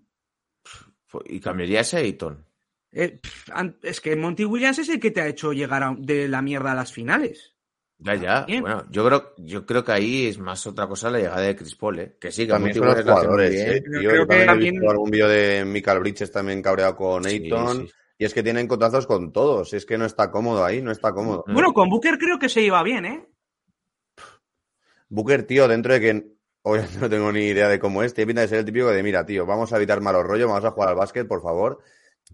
Y 1.25 1.39
cambiaría 1.39 1.81
ese 1.81 1.97
Ayton. 1.97 2.45
Eh, 2.91 3.19
Es 3.83 4.01
que 4.01 4.15
Monty 4.15 4.45
Williams 4.45 4.79
es 4.79 4.89
el 4.89 4.99
que 4.99 5.11
te 5.11 5.21
ha 5.21 5.27
hecho 5.27 5.53
llegar 5.53 5.83
a- 5.83 5.95
de 5.97 6.27
la 6.27 6.41
mierda 6.41 6.71
a 6.71 6.75
las 6.75 6.91
finales. 6.91 7.53
Ya, 8.01 8.15
ya. 8.15 8.45
Bien. 8.45 8.61
Bueno, 8.61 8.85
yo 8.89 9.05
creo, 9.05 9.33
yo 9.37 9.65
creo 9.65 9.83
que 9.83 9.91
ahí 9.91 10.27
es 10.27 10.39
más 10.39 10.65
otra 10.65 10.87
cosa 10.87 11.09
la 11.11 11.17
llegada 11.19 11.41
de 11.41 11.55
Chris 11.55 11.75
Paul, 11.75 11.99
¿eh? 11.99 12.17
Que 12.19 12.31
sí, 12.31 12.43
que 12.45 12.53
También 12.53 12.77
Monty 12.77 12.79
son 12.79 13.05
los 13.05 13.15
jugadores, 13.17 13.51
bien. 13.51 13.67
eh, 13.69 13.81
tío. 13.81 13.89
creo 13.91 14.01
Yo 14.23 14.27
que 14.27 14.45
también 14.45 14.75
he 14.75 14.79
visto 14.79 14.89
algún 14.91 15.09
vídeo 15.11 15.27
de 15.27 15.65
Michael 15.65 15.99
Bridges 15.99 16.31
también 16.31 16.61
cabreado 16.61 16.95
con 16.95 17.25
Ayton. 17.25 17.87
sí. 17.87 17.93
Y 18.17 18.25
es 18.25 18.33
que 18.33 18.43
tienen 18.43 18.67
contazos 18.67 19.05
con 19.07 19.31
todos. 19.31 19.73
Es 19.73 19.85
que 19.85 19.97
no 19.97 20.05
está 20.05 20.29
cómodo 20.31 20.63
ahí, 20.65 20.81
no 20.81 20.91
está 20.91 21.11
cómodo. 21.13 21.43
Mm. 21.47 21.53
Bueno, 21.53 21.73
con 21.73 21.89
Booker 21.89 22.17
creo 22.17 22.37
que 22.39 22.49
se 22.49 22.61
iba 22.61 22.81
bien, 22.83 23.05
¿eh? 23.05 23.25
Booker, 25.09 25.43
tío, 25.43 25.67
dentro 25.67 25.93
de 25.93 25.99
que 25.99 26.27
obviamente 26.63 26.97
no 26.99 27.09
tengo 27.09 27.31
ni 27.31 27.45
idea 27.47 27.67
de 27.67 27.79
cómo 27.79 28.03
es, 28.03 28.13
tiene 28.13 28.27
pinta 28.27 28.41
de 28.41 28.47
ser 28.47 28.59
el 28.59 28.65
típico 28.65 28.87
de, 28.87 29.01
mira, 29.03 29.25
tío, 29.25 29.45
vamos 29.45 29.71
a 29.73 29.77
evitar 29.77 30.01
malos 30.01 30.23
rollos, 30.25 30.47
vamos 30.47 30.65
a 30.65 30.71
jugar 30.71 30.89
al 30.89 30.95
básquet, 30.95 31.27
por 31.27 31.41
favor. 31.41 31.79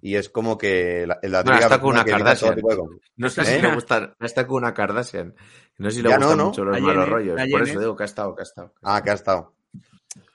Y 0.01 0.15
es 0.15 0.29
como 0.29 0.57
que 0.57 1.07
la, 1.07 1.17
la 1.23 1.41
Bueno, 1.41 1.43
típica 1.43 1.65
está 1.65 1.79
con 1.81 1.93
persona 1.93 2.03
una 2.03 2.17
Kardashian. 2.25 2.55
tipo 2.55 2.69
de 2.69 2.77
cosas. 2.77 2.97
No 3.15 3.29
sé 3.29 3.41
¿Eh? 3.41 3.45
si 3.45 3.61
le 3.61 3.73
gusta, 3.73 4.15
está 4.19 4.45
con 4.47 4.57
una 4.57 4.73
Kardashian. 4.73 5.33
No 5.77 5.89
sé 5.89 5.95
si 5.97 6.01
le 6.03 6.09
Ya 6.09 6.17
gustan 6.17 6.37
no, 6.37 6.43
¿no? 6.43 6.49
mucho 6.49 6.63
los 6.65 6.75
La 6.79 6.85
malos 6.85 7.09
rollos. 7.09 7.35
la 7.37 7.47
Por 7.49 7.61
eso 7.63 7.79
digo 7.79 7.95
que 7.95 8.03
ha 8.03 8.05
estado, 8.05 8.35
que 8.35 8.41
ha 8.41 8.43
estado. 8.43 8.73
Ah, 8.83 9.01
que 9.01 9.09
ha 9.11 9.13
estado. 9.13 9.53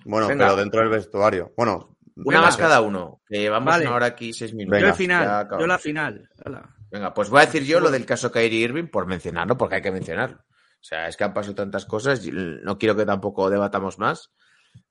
Bueno, 0.05 0.29
Venga. 0.29 0.47
pero 0.47 0.57
dentro 0.57 0.81
del 0.81 0.89
vestuario. 0.89 1.53
Bueno, 1.57 1.97
Una 2.17 2.25
Venga. 2.39 2.41
más 2.43 2.57
cada 2.57 2.81
uno, 2.81 3.21
que 3.29 3.39
llevamos 3.39 3.67
Vale. 3.73 3.87
una 3.87 3.97
hora 3.97 4.07
aquí 4.07 4.33
seis 4.33 4.53
minutos. 4.55 4.79
yo 4.79 4.87
Venga, 4.87 4.89
el 4.91 4.95
final, 4.97 5.49
ya 5.51 5.59
yo 5.59 5.67
la 5.67 5.79
final. 5.79 6.29
Hala. 6.45 6.75
Venga, 6.91 7.15
pues 7.15 7.29
voy 7.31 7.43
a 7.43 7.47
decir 7.47 7.63
yo 7.65 7.81
lo 7.81 7.91
del 7.91 8.05
caso 8.07 8.33
Kyrie 8.33 8.65
Irving 8.65 8.89
por 8.89 9.07
mencionarlo, 9.07 9.57
porque 9.57 9.77
hay 9.77 9.83
que 9.83 9.93
mencionarlo. 9.93 10.39
O 10.81 10.85
sea, 10.85 11.09
es 11.09 11.17
que 11.17 11.25
han 11.25 11.35
pasado 11.35 11.55
tantas 11.55 11.85
cosas, 11.85 12.27
no 12.27 12.79
quiero 12.79 12.97
que 12.97 13.05
tampoco 13.05 13.51
debatamos 13.51 13.99
más, 13.99 14.31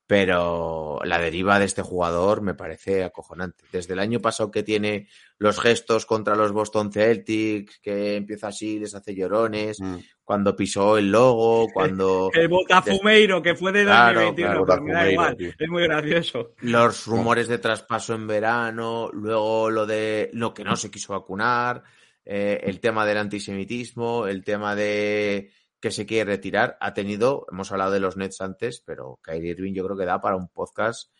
pero 0.05 0.99
la 1.03 1.19
deriva 1.19 1.59
de 1.59 1.65
este 1.65 1.83
jugador 1.83 2.41
me 2.41 2.55
parece 2.55 3.03
acojonante. 3.03 3.63
Desde 3.71 3.93
el 3.93 3.99
año 3.99 4.19
pasado 4.19 4.49
que 4.49 4.63
tiene 4.63 5.07
los 5.37 5.59
gestos 5.59 6.07
contra 6.07 6.35
los 6.35 6.51
Boston 6.51 6.91
Celtics, 6.91 7.79
que 7.79 8.15
empieza 8.15 8.47
así, 8.47 8.79
les 8.79 8.95
hace 8.95 9.13
llorones, 9.13 9.79
mm, 9.79 9.97
cuando 10.23 10.55
pisó 10.55 10.97
el 10.97 11.11
logo, 11.11 11.67
cuando 11.73 12.31
El 12.33 12.47
Botafumeiro, 12.47 13.41
que 13.43 13.53
fue 13.53 13.71
de 13.71 13.83
Claro, 13.83 14.21
2021, 14.21 14.65
claro, 14.65 14.81
me 14.81 14.93
da 14.93 15.11
igual. 15.11 15.37
tío. 15.37 15.51
Es 15.59 15.69
muy 15.69 15.83
gracioso. 15.83 16.53
los 16.61 17.05
rumores 17.05 17.47
de 17.47 17.59
traspaso 17.59 18.15
en 18.15 18.25
verano, 18.25 19.11
luego 19.13 19.69
lo 19.69 19.85
de 19.85 20.31
lo 20.33 20.55
que 20.55 20.63
no 20.63 20.75
se 20.75 20.89
quiso 20.89 21.13
vacunar, 21.13 21.83
eh, 22.25 22.61
el 22.63 22.79
tema 22.79 23.05
del 23.05 23.17
antisemitismo, 23.19 24.25
el 24.25 24.43
tema 24.43 24.75
de 24.75 25.51
que 25.79 25.91
se 25.91 26.05
quiere 26.05 26.31
retirar, 26.31 26.77
ha 26.81 26.93
tenido, 26.93 27.45
hemos 27.51 27.71
hablado 27.71 27.91
de 27.91 27.99
los 27.99 28.17
Nets 28.17 28.41
antes, 28.41 28.81
pero 28.85 29.19
Kyrie 29.23 29.51
Irving 29.51 29.73
yo 29.73 29.85
creo 29.85 29.97
que 29.97 30.05
da 30.05 30.19
para 30.21 30.35
un 30.35 30.49
podcast 30.49 31.11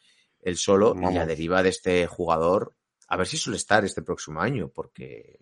el 0.42 0.58
solo 0.58 0.96
y 0.96 1.14
la 1.14 1.26
deriva 1.26 1.64
de 1.64 1.70
este 1.70 2.08
jugador 2.08 2.74
a 3.08 3.18
ver 3.18 3.26
si 3.28 3.38
suele 3.38 3.58
estar 3.58 3.84
este 3.86 4.02
próximo 4.04 4.40
año, 4.42 4.70
porque 4.70 5.40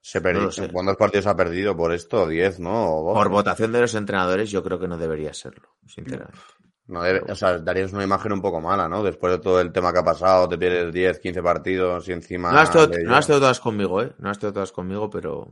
Se 0.00 0.20
perdió. 0.20 0.48
¿Cuántos 0.72 0.96
partidos 0.96 1.26
ha 1.26 1.36
perdido 1.36 1.76
por 1.76 1.92
esto? 1.92 2.28
¿10, 2.28 2.58
no? 2.60 2.96
¿O 2.98 3.12
por 3.14 3.24
12? 3.24 3.28
votación 3.30 3.72
de 3.72 3.80
los 3.80 3.94
entrenadores 3.94 4.50
yo 4.50 4.62
creo 4.62 4.78
que 4.78 4.88
no 4.88 4.96
debería 4.96 5.34
serlo, 5.34 5.76
sinceramente. 5.86 6.38
No 6.86 7.02
debe- 7.02 7.30
o 7.30 7.34
sea, 7.34 7.58
darías 7.58 7.92
una 7.92 8.04
imagen 8.04 8.32
un 8.32 8.40
poco 8.40 8.60
mala, 8.60 8.88
¿no? 8.88 9.02
Después 9.02 9.32
de 9.32 9.38
todo 9.40 9.60
el 9.60 9.72
tema 9.72 9.92
que 9.92 9.98
ha 9.98 10.04
pasado, 10.04 10.48
te 10.48 10.56
pierdes 10.56 10.94
10, 10.94 11.18
15 11.20 11.42
partidos 11.42 12.08
y 12.08 12.12
encima... 12.12 12.50
No 12.52 12.58
has 12.60 12.72
de 12.72 13.02
no 13.04 13.16
has 13.16 13.26
todas 13.26 13.60
conmigo, 13.60 14.00
¿eh? 14.00 14.14
No 14.18 14.30
has 14.30 14.36
estado 14.38 14.54
todas 14.54 14.72
conmigo, 14.72 15.10
pero 15.10 15.48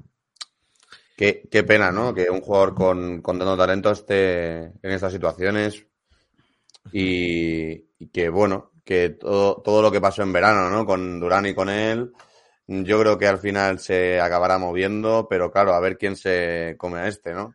Qué, 1.16 1.48
qué 1.50 1.62
pena, 1.64 1.90
¿no? 1.90 2.12
Que 2.12 2.28
un 2.28 2.42
jugador 2.42 2.74
con, 2.74 3.22
con 3.22 3.38
tanto 3.38 3.56
talento 3.56 3.90
esté 3.90 4.64
en 4.64 4.90
estas 4.90 5.12
situaciones 5.12 5.86
y, 6.92 7.72
y 7.98 8.08
que, 8.12 8.28
bueno, 8.28 8.72
que 8.84 9.10
todo, 9.10 9.62
todo 9.62 9.80
lo 9.80 9.90
que 9.90 10.00
pasó 10.00 10.22
en 10.22 10.32
verano, 10.32 10.68
¿no? 10.68 10.84
Con 10.84 11.18
Durán 11.18 11.46
y 11.46 11.54
con 11.54 11.70
él, 11.70 12.12
yo 12.66 13.00
creo 13.00 13.16
que 13.16 13.26
al 13.26 13.38
final 13.38 13.78
se 13.78 14.20
acabará 14.20 14.58
moviendo, 14.58 15.26
pero 15.28 15.50
claro, 15.50 15.72
a 15.72 15.80
ver 15.80 15.96
quién 15.96 16.16
se 16.16 16.74
come 16.76 16.98
a 16.98 17.08
este, 17.08 17.32
¿no? 17.32 17.54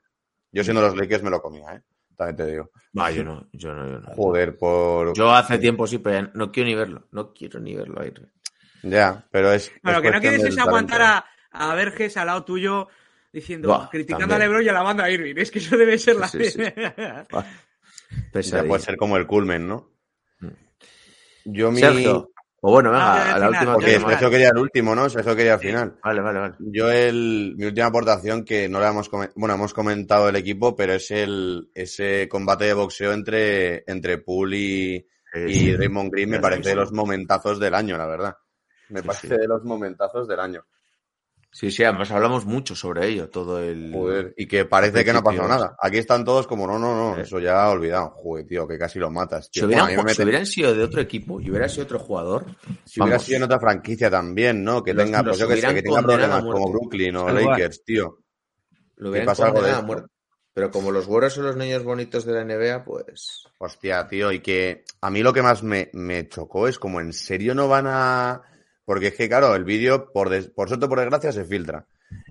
Yo 0.52 0.64
siendo 0.64 0.82
los 0.82 0.96
Lakers 0.96 1.24
me 1.24 1.30
lo 1.30 1.42
comía, 1.42 1.76
¿eh? 1.76 1.82
También 2.18 2.36
te 2.36 2.46
digo. 2.46 2.72
va, 2.98 3.12
yo 3.12 3.24
no, 3.24 3.48
yo 3.54 3.74
no, 3.74 3.88
yo 3.88 4.00
no. 4.00 4.16
Joder, 4.16 4.58
por... 4.58 5.14
Yo 5.16 5.32
hace 5.32 5.60
tiempo 5.60 5.86
sí, 5.86 6.00
pero 6.00 6.20
ya 6.20 6.32
no 6.34 6.52
quiero 6.52 6.68
ni 6.68 6.76
verlo, 6.76 7.08
no 7.12 7.32
quiero 7.32 7.60
ni 7.60 7.76
verlo 7.76 8.02
ahí. 8.02 8.12
Ya, 8.84 9.24
pero 9.32 9.54
es... 9.54 9.72
Bueno, 9.84 10.00
es 10.00 10.04
que 10.04 10.12
no 10.12 10.20
quieres 10.20 10.44
es 10.44 10.58
aguantar 10.58 11.02
a, 11.02 11.26
a 11.52 11.76
Verges 11.76 12.18
al 12.18 12.28
lado 12.28 12.44
tuyo 12.44 12.88
diciendo, 13.32 13.70
Buah, 13.70 13.90
criticando 13.90 14.28
también. 14.28 14.42
a 14.42 14.60
Lebron 14.60 14.98
y 14.98 15.02
a 15.02 15.10
Irving. 15.10 15.36
Es 15.38 15.52
que 15.52 15.60
eso 15.60 15.78
debe 15.78 15.98
ser 15.98 16.16
la... 16.16 16.28
Sí. 16.28 16.40
Ya 18.34 18.64
puede 18.66 18.82
ser 18.82 18.98
como 18.98 19.16
el 19.16 19.26
culmen, 19.26 19.68
¿no? 19.68 19.90
Mm. 20.40 20.48
Yo 21.46 21.72
mi... 21.72 21.80
Sergio, 21.80 22.30
o 22.64 22.72
bueno, 22.72 22.92
venga, 22.92 23.32
Ah, 23.32 23.36
a 23.36 23.40
la 23.40 23.50
última 23.50 23.74
Porque. 23.74 24.00
Sergio 24.00 24.30
quería 24.30 24.50
el 24.50 24.58
último, 24.58 24.94
¿no? 24.94 25.10
Sergio 25.10 25.36
quería 25.36 25.54
el 25.56 25.60
final. 25.60 25.98
Vale, 26.04 26.22
vale, 26.22 26.40
vale. 26.40 26.56
Yo 26.60 26.92
el, 26.92 27.56
mi 27.58 27.66
última 27.66 27.88
aportación, 27.88 28.46
que 28.46 28.70
no 28.70 28.80
la 28.80 28.90
hemos 28.90 29.10
bueno, 29.10 29.56
hemos 29.56 29.74
comentado 29.74 30.30
el 30.30 30.36
equipo, 30.36 30.76
pero 30.76 30.94
es 30.94 31.10
el, 31.10 31.72
ese 31.74 32.28
combate 32.30 32.66
de 32.66 32.74
boxeo 32.76 33.14
entre, 33.14 33.84
entre 33.88 34.20
Poole 34.20 34.58
y, 34.58 35.08
y 35.48 35.76
Raymond 35.76 36.12
Green 36.12 36.30
me 36.30 36.40
parece 36.40 36.70
de 36.70 36.76
los 36.76 36.92
momentazos 36.92 37.60
del 37.60 37.74
año, 37.74 37.98
la 37.98 38.06
verdad. 38.06 38.36
Me 38.90 39.02
Sí, 39.02 39.08
parece 39.08 39.28
sí. 39.28 39.38
de 39.38 39.48
los 39.48 39.64
momentazos 39.64 40.28
del 40.28 40.40
año. 40.40 40.64
Sí, 41.54 41.70
sí, 41.70 41.84
además 41.84 42.10
hablamos 42.12 42.46
mucho 42.46 42.76
sobre 42.76 43.08
ello, 43.10 43.30
todo 43.30 43.60
el... 43.62 43.92
Joder, 43.94 44.34
y 44.38 44.48
que 44.48 44.64
parece 44.64 45.04
que 45.04 45.12
no 45.12 45.20
ha 45.20 45.24
pasado 45.24 45.50
nada. 45.50 45.76
Aquí 45.82 45.98
están 45.98 46.24
todos 46.24 46.48
como, 46.48 46.66
no, 46.66 46.80
no, 46.80 46.96
no, 47.10 47.16
Sí. 47.16 47.22
eso 47.24 47.40
ya 47.40 47.70
olvidado. 47.70 48.12
Joder, 48.16 48.46
tío, 48.48 48.66
que 48.66 48.78
casi 48.78 49.00
lo 49.00 49.12
matas. 49.12 49.48
Si 49.52 49.60
Tío. 49.60 49.66
hubieran, 49.68 49.88
Bueno, 49.88 50.00
a 50.00 50.04
mí 50.04 50.08
me 50.08 50.14
si 50.16 50.24
hubieran 50.24 50.46
sido 50.46 50.74
de 50.74 50.82
otro 50.84 51.02
equipo 51.02 51.42
y 51.42 51.50
hubiera 51.50 51.68
sido 51.68 51.84
otro 51.84 52.00
jugador, 52.00 52.46
si 52.86 53.02
hubiera 53.02 53.20
sido 53.20 53.38
en 53.38 53.44
otra 53.44 53.60
franquicia 53.60 54.10
también, 54.10 54.64
¿no? 54.64 54.82
Que 54.82 54.94
Los- 54.94 55.04
tenga, 55.04 55.18
los 55.24 55.38
pues 55.38 55.40
yo 55.40 55.48
que 55.50 55.58
sé, 55.62 55.74
que 55.74 55.82
tenga 55.84 56.02
problemas 56.02 56.42
como. 56.42 56.72
Brooklyn 56.72 57.16
o. 57.18 57.30
Lakers, 57.30 57.84
tío. 57.84 58.20
lo 58.96 59.10
hubieran 59.10 59.26
pasa 59.26 59.48
algo 59.48 59.62
de 59.62 59.72
a 59.72 59.82
muerte. 59.82 60.08
Pero 60.54 60.70
como 60.72 60.92
los 60.92 61.06
güeros 61.08 61.34
son 61.34 61.46
los 61.46 61.56
niños 61.58 61.84
bonitos 61.84 62.26
de 62.26 62.34
la 62.34 62.44
NBA, 62.44 62.84
pues... 62.84 63.44
Hostia, 63.58 64.06
tío, 64.08 64.34
y 64.34 64.42
que 64.42 64.84
a 65.00 65.10
mí 65.10 65.22
lo 65.24 65.32
que 65.32 65.42
más 65.42 65.64
me, 65.64 65.90
me 65.94 66.28
chocó 66.28 66.68
es 66.68 66.78
como 66.78 67.00
en 67.00 67.14
serio 67.14 67.56
no 67.56 67.70
van 67.70 67.88
a... 67.88 68.42
Porque 68.92 69.08
es 69.08 69.16
que, 69.16 69.30
claro, 69.30 69.56
el 69.56 69.64
vídeo, 69.64 70.12
por, 70.12 70.28
des- 70.30 70.50
por 70.50 70.68
suerte 70.68 70.86
por 70.90 71.00
desgracia, 71.00 71.32
se 71.32 71.46
filtra. 71.46 71.88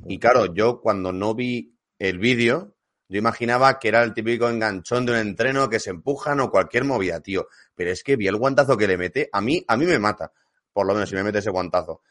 Y 0.07 0.19
claro, 0.19 0.53
yo 0.53 0.83
cuando 0.83 1.11
no 1.11 1.35
vi 1.35 1.75
el 1.99 2.19
vídeo, 2.19 2.75
yo 3.09 3.19
imaginaba 3.19 3.79
que 3.79 3.89
era 3.89 4.03
el 4.03 4.13
típico 4.13 4.47
enganchón 4.47 5.07
de 5.07 5.13
un 5.13 5.19
entreno 5.19 5.71
que 5.71 5.81
se 5.81 5.89
empujan 5.89 6.39
o 6.41 6.51
cualquier 6.51 6.85
movida, 6.85 7.21
tío. 7.21 7.49
Pero 7.75 7.91
es 7.93 8.05
que 8.05 8.17
vi 8.17 8.27
el 8.27 8.37
guantazo 8.37 8.77
que 8.77 8.87
le 8.87 8.99
mete, 8.99 9.31
a 9.33 9.41
mí, 9.41 9.65
a 9.67 9.75
mí 9.79 9.87
me 9.87 9.99
mata. 9.99 10.33
Por 10.71 10.87
lo 10.87 10.93
menos 10.93 11.09
si 11.09 11.15
me 11.15 11.23
mete 11.23 11.39
ese 11.39 11.49
guantazo. 11.49 12.03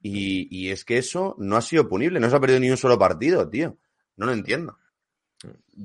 Y, 0.00 0.48
y 0.50 0.70
es 0.70 0.86
que 0.86 0.96
eso 0.96 1.34
no 1.38 1.58
ha 1.58 1.60
sido 1.60 1.86
punible, 1.86 2.18
no 2.18 2.30
se 2.30 2.36
ha 2.36 2.40
perdido 2.40 2.60
ni 2.60 2.70
un 2.70 2.78
solo 2.78 2.98
partido, 2.98 3.46
tío. 3.50 3.76
No 4.16 4.24
lo 4.24 4.32
entiendo. 4.32 4.78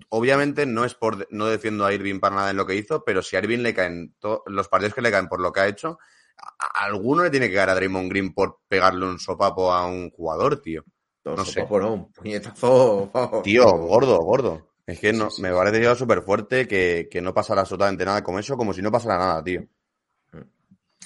Obviamente 0.10 0.66
no 0.66 0.86
es 0.86 0.96
por 0.96 1.28
no 1.32 1.48
defiendo 1.48 1.86
a 1.86 1.94
Irving 1.94 2.20
para 2.22 2.36
nada 2.38 2.52
en 2.52 2.58
lo 2.58 2.66
que 2.66 2.76
hizo, 2.76 3.04
pero 3.04 3.22
si 3.22 3.36
a 3.36 3.40
Irving 3.40 3.60
le 3.60 3.74
caen 3.74 4.16
los 4.48 4.70
partidos 4.70 4.94
que 4.96 5.02
le 5.02 5.12
caen 5.12 5.28
por 5.28 5.42
lo 5.42 5.52
que 5.52 5.60
ha 5.60 5.68
hecho, 5.68 6.00
a, 6.38 6.86
alguno 6.86 7.24
le 7.24 7.30
tiene 7.30 7.50
que 7.50 7.56
caer 7.56 7.70
a 7.70 7.76
Draymond 7.76 8.10
Green 8.10 8.34
por 8.34 8.60
pegarle 8.68 9.06
un 9.06 9.20
sopapo 9.20 9.72
a 9.72 9.86
un 9.86 10.10
jugador, 10.12 10.62
tío. 10.62 10.84
No, 11.26 11.36
No 11.36 11.46
sé. 11.46 11.62
sopapo, 11.62 11.80
no, 11.80 11.94
un 11.94 12.12
puñetazo. 12.12 13.12
Tío, 13.44 13.66
gordo, 13.72 14.18
gordo. 14.20 14.70
Es 14.86 15.00
que 15.00 15.14
no, 15.14 15.30
Sí, 15.30 15.38
sí, 15.38 15.42
me 15.42 15.54
parece 15.54 15.82
ya 15.82 15.96
súper 15.96 16.22
fuerte 16.24 16.68
que, 16.68 17.08
que 17.10 17.22
no 17.22 17.34
pasara 17.34 17.62
absolutamente 17.62 18.04
nada 18.04 18.22
como 18.24 18.40
eso, 18.40 18.58
como 18.58 18.74
si 18.74 18.82
no 18.82 18.92
pasara 18.92 19.18
nada, 19.18 19.44
tío. 19.44 19.64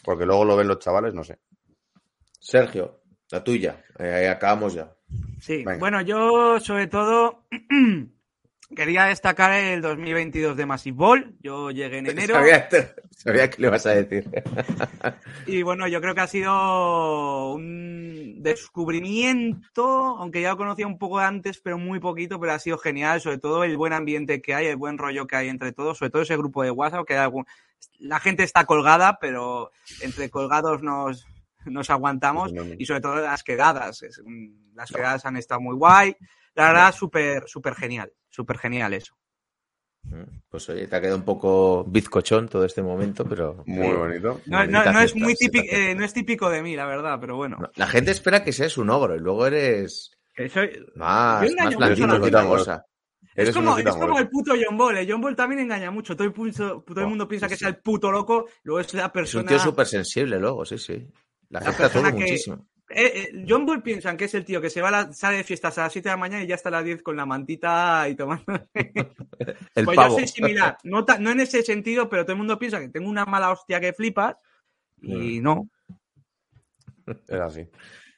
Porque 0.03 0.25
luego 0.25 0.45
lo 0.45 0.55
ven 0.55 0.67
los 0.67 0.79
chavales, 0.79 1.13
no 1.13 1.23
sé. 1.23 1.37
Sergio, 2.39 3.01
la 3.29 3.43
tuya. 3.43 3.83
Eh, 3.99 4.27
acabamos 4.29 4.73
ya. 4.73 4.95
Sí, 5.39 5.57
Venga. 5.63 5.77
bueno, 5.79 6.01
yo 6.01 6.59
sobre 6.59 6.87
todo 6.87 7.45
quería 8.75 9.05
destacar 9.05 9.53
el 9.53 9.81
2022 9.81 10.57
de 10.57 10.65
Massive 10.65 10.97
Ball. 10.97 11.35
Yo 11.39 11.71
llegué 11.71 11.99
en 11.99 12.07
enero 12.11 12.35
Sabía, 12.35 12.69
sabía 13.11 13.49
que 13.49 13.61
le 13.61 13.69
vas 13.69 13.85
a 13.85 13.91
decir. 13.91 14.29
y 15.47 15.61
bueno, 15.63 15.87
yo 15.87 16.01
creo 16.01 16.15
que 16.15 16.21
ha 16.21 16.27
sido 16.27 17.53
un 17.53 18.41
descubrimiento, 18.41 19.85
aunque 20.17 20.41
ya 20.41 20.51
lo 20.51 20.57
conocía 20.57 20.87
un 20.87 20.97
poco 20.97 21.19
antes, 21.19 21.59
pero 21.59 21.77
muy 21.77 21.99
poquito, 21.99 22.39
pero 22.39 22.53
ha 22.53 22.59
sido 22.59 22.77
genial, 22.77 23.21
sobre 23.21 23.37
todo 23.37 23.63
el 23.63 23.77
buen 23.77 23.93
ambiente 23.93 24.41
que 24.41 24.53
hay, 24.53 24.67
el 24.67 24.77
buen 24.77 24.97
rollo 24.97 25.27
que 25.27 25.35
hay 25.35 25.49
entre 25.49 25.71
todos, 25.71 25.97
sobre 25.97 26.11
todo 26.11 26.21
ese 26.21 26.37
grupo 26.37 26.63
de 26.63 26.71
WhatsApp, 26.71 27.05
que 27.05 27.13
hay 27.13 27.19
algún... 27.19 27.45
la 27.99 28.19
gente 28.19 28.43
está 28.43 28.65
colgada, 28.65 29.17
pero 29.19 29.71
entre 30.01 30.29
colgados 30.29 30.81
nos, 30.83 31.25
nos 31.65 31.89
aguantamos 31.89 32.51
y 32.77 32.85
sobre 32.85 33.01
todo 33.01 33.15
las 33.17 33.43
quedadas. 33.43 34.03
Las 34.73 34.91
quedadas 34.91 35.25
han 35.25 35.37
estado 35.37 35.61
muy 35.61 35.75
guay. 35.75 36.15
La 36.53 36.69
verdad, 36.69 36.91
súper, 36.93 37.43
súper 37.47 37.75
genial. 37.75 38.11
Súper 38.29 38.57
genial 38.57 38.93
eso. 38.93 39.15
Pues 40.49 40.69
oye, 40.69 40.87
te 40.87 40.95
ha 40.95 41.01
quedado 41.01 41.17
un 41.17 41.25
poco 41.25 41.83
bizcochón 41.83 42.47
todo 42.47 42.63
este 42.63 42.81
momento, 42.81 43.25
pero... 43.27 43.63
Muy 43.65 43.93
bonito. 43.93 44.39
No, 44.45 44.59
no- 44.65 44.79
Bonita 44.79 44.93
no 44.93 45.01
es 45.01 45.15
muy 45.15 45.35
típico, 45.35 45.65
eh, 45.69 45.95
no 45.95 46.05
es 46.05 46.13
típico 46.13 46.49
de 46.49 46.61
mí, 46.61 46.75
la 46.77 46.85
verdad, 46.85 47.17
pero 47.19 47.35
bueno. 47.35 47.57
No, 47.59 47.69
La 47.75 47.87
gente 47.87 48.11
espera 48.11 48.41
que 48.43 48.53
seas 48.53 48.77
un 48.77 48.89
ogro 48.89 49.15
y 49.15 49.19
luego 49.19 49.45
eres 49.47 50.11
Que 50.33 50.47
soy- 50.47 50.85
más, 50.95 51.41
Yo 51.49 51.79
más 51.79 51.95
que 51.95 52.05
otra 52.05 52.45
cosa. 52.45 52.85
Es 53.35 53.53
como, 53.53 53.77
es 53.77 53.85
como 53.95 54.17
el 54.17 54.29
puto 54.29 54.53
John 54.59 54.77
Ball. 54.77 55.05
John 55.07 55.19
Ball 55.21 55.35
también 55.35 55.61
engaña 55.61 55.91
mucho. 55.91 56.15
Todo 56.15 56.27
el, 56.27 56.33
puto- 56.33 56.83
todo 56.87 56.99
el 57.01 57.05
Oh, 57.05 57.09
mundo 57.09 57.27
piensa 57.27 57.47
sí, 57.47 57.53
que 57.53 57.57
sí. 57.57 57.65
es 57.65 57.69
el 57.69 57.77
puto 57.81 58.09
loco, 58.09 58.47
luego 58.63 58.79
es 58.79 58.93
la 58.93 59.01
Es 59.01 59.05
un 59.07 59.11
persona. 59.11 59.47
tío 59.49 59.59
súper 59.59 59.85
sensible 59.87 60.39
luego, 60.39 60.63
sí, 60.65 60.77
sí. 60.77 61.05
La 61.49 61.59
La 61.59 61.65
gente 61.67 61.81
persona 61.83 62.11
que- 62.13 62.17
muchísimo. 62.19 62.65
Eh, 62.89 63.11
eh, 63.33 63.45
John 63.47 63.65
Ball 63.65 63.83
piensan 63.83 64.15
que 64.15 64.25
es 64.25 64.33
el 64.33 64.45
tío 64.45 64.61
que 64.61 64.69
se 64.69 64.81
va 64.81 64.87
a 64.87 64.91
la- 64.91 65.13
sale 65.13 65.37
de 65.37 65.43
fiestas 65.43 65.77
a 65.77 65.83
las 65.83 65.91
7 65.93 66.07
de 66.07 66.13
la 66.13 66.17
mañana 66.17 66.43
y 66.43 66.47
ya 66.47 66.55
está 66.55 66.69
a 66.69 66.73
las 66.73 66.85
10 66.85 67.03
con 67.03 67.17
la 67.17 67.25
mantita 67.25 68.07
y 68.07 68.15
tomando. 68.15 68.45
El 69.75 69.85
pues 69.85 69.95
pavo. 69.95 70.09
yo 70.13 70.19
soy 70.19 70.27
similar. 70.27 70.77
No, 70.83 71.05
no 71.19 71.31
en 71.31 71.39
ese 71.41 71.63
sentido, 71.63 72.07
pero 72.09 72.23
todo 72.23 72.33
el 72.33 72.37
mundo 72.39 72.57
piensa 72.57 72.79
que 72.79 72.89
tengo 72.89 73.09
una 73.09 73.25
mala 73.25 73.51
hostia 73.51 73.79
que 73.81 73.93
flipas. 73.93 74.37
Y 75.01 75.39
no. 75.41 75.69
Es 77.27 77.39
así. 77.39 77.69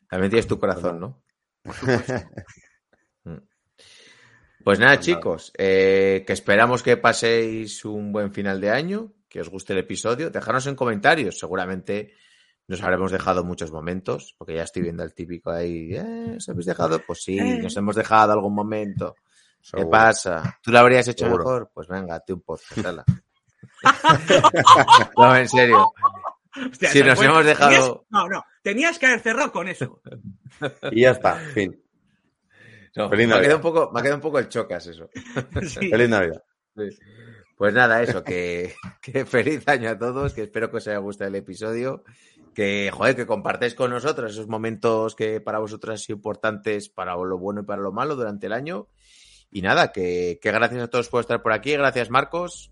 También 0.08 0.30
tienes 0.30 0.48
tu 0.48 0.60
corazón, 0.60 1.00
¿no? 1.00 1.22
Mm. 3.26 3.36
Pues 4.64 4.80
nada, 4.80 4.98
chicos, 5.00 5.52
eh, 5.58 6.24
que 6.26 6.32
esperamos 6.34 6.84
que 6.84 6.96
paséis 6.96 7.84
un 7.84 8.14
buen 8.14 8.34
final 8.34 8.62
de 8.62 8.70
año, 8.70 9.14
que 9.28 9.42
os 9.42 9.50
guste 9.50 9.74
el 9.74 9.80
episodio. 9.80 10.30
Dejadnos 10.30 10.68
en 10.68 10.76
comentarios, 10.76 11.38
seguramente 11.38 12.14
nos 12.70 12.82
habremos 12.84 13.12
dejado 13.12 13.44
muchos 13.44 13.72
momentos, 13.72 14.36
porque 14.38 14.56
ya 14.56 14.64
estoy 14.64 14.84
viendo 14.84 15.04
al 15.04 15.14
típico 15.14 15.52
ahí, 15.52 15.94
eh, 15.96 16.36
¿os 16.38 16.48
habéis 16.50 16.66
dejado? 16.68 17.02
Pues 17.06 17.24
sí, 17.24 17.38
Eh. 17.38 17.60
nos 17.62 17.76
hemos 17.78 17.96
dejado 17.96 18.32
algún 18.34 18.54
momento. 18.56 19.16
¿Qué 19.76 19.86
pasa? 19.86 20.58
¿Tú 20.64 20.72
lo 20.72 20.80
habrías 20.80 21.08
hecho 21.08 21.26
Seguro. 21.26 21.44
mejor? 21.44 21.72
Pues 21.74 21.88
venga, 21.90 22.16
hazte 22.16 22.32
un 22.34 22.42
podcast, 22.42 22.78
hala. 22.86 23.04
no, 25.18 25.36
en 25.36 25.50
serio. 25.50 25.94
Hostia, 26.72 26.90
Si 26.92 27.04
nos 27.04 27.22
hemos 27.22 27.46
dejado- 27.46 27.70
tenías- 27.72 27.92
No, 28.10 28.28
no. 28.30 28.44
Tenías 28.64 29.00
que 29.00 29.06
haber 29.08 29.20
cerrado 29.22 29.52
con 29.52 29.68
eso. 29.68 30.02
Y 30.92 31.02
ya 31.02 31.12
está, 31.12 31.36
fin. 31.54 31.82
No, 32.96 33.10
Feliz 33.10 33.28
me, 33.28 33.36
ha 33.36 33.42
quedado 33.42 33.58
un 33.58 33.62
poco, 33.62 33.92
me 33.94 34.00
ha 34.00 34.04
quedado 34.04 34.18
un 34.18 34.22
poco 34.22 34.40
el 34.40 34.50
chocas 34.50 34.88
eso. 34.88 35.10
Sí. 35.68 35.90
Feliz 35.90 36.10
Navidad. 36.10 36.44
Sí. 36.76 36.90
Pues 37.56 37.74
nada, 37.74 38.02
eso, 38.02 38.24
que, 38.24 38.74
que 39.02 39.26
feliz 39.26 39.68
año 39.68 39.90
a 39.90 39.98
todos, 39.98 40.34
que 40.34 40.44
espero 40.44 40.72
que 40.72 40.78
os 40.78 40.88
haya 40.88 40.98
gustado 40.98 41.28
el 41.30 41.36
episodio, 41.36 42.04
que, 42.54 42.92
joder, 42.92 43.16
que 43.16 43.26
compartáis 43.26 43.76
con 43.76 43.92
nosotros 43.92 44.32
esos 44.32 44.48
momentos 44.48 45.16
que 45.16 45.42
para 45.42 45.60
vosotros 45.60 45.92
han 45.92 45.98
sido 45.98 46.18
importantes 46.18 46.90
para 46.90 47.16
lo 47.16 47.38
bueno 47.38 47.62
y 47.62 47.66
para 47.66 47.82
lo 47.82 47.92
malo 47.92 48.16
durante 48.16 48.48
el 48.48 48.54
año. 48.54 48.88
Y 49.52 49.62
nada, 49.62 49.92
que, 49.92 50.40
que 50.42 50.52
gracias 50.52 50.84
a 50.84 50.88
todos 50.88 51.10
por 51.10 51.22
estar 51.22 51.42
por 51.42 51.54
aquí, 51.54 51.74
gracias 51.74 52.10
Marcos. 52.10 52.72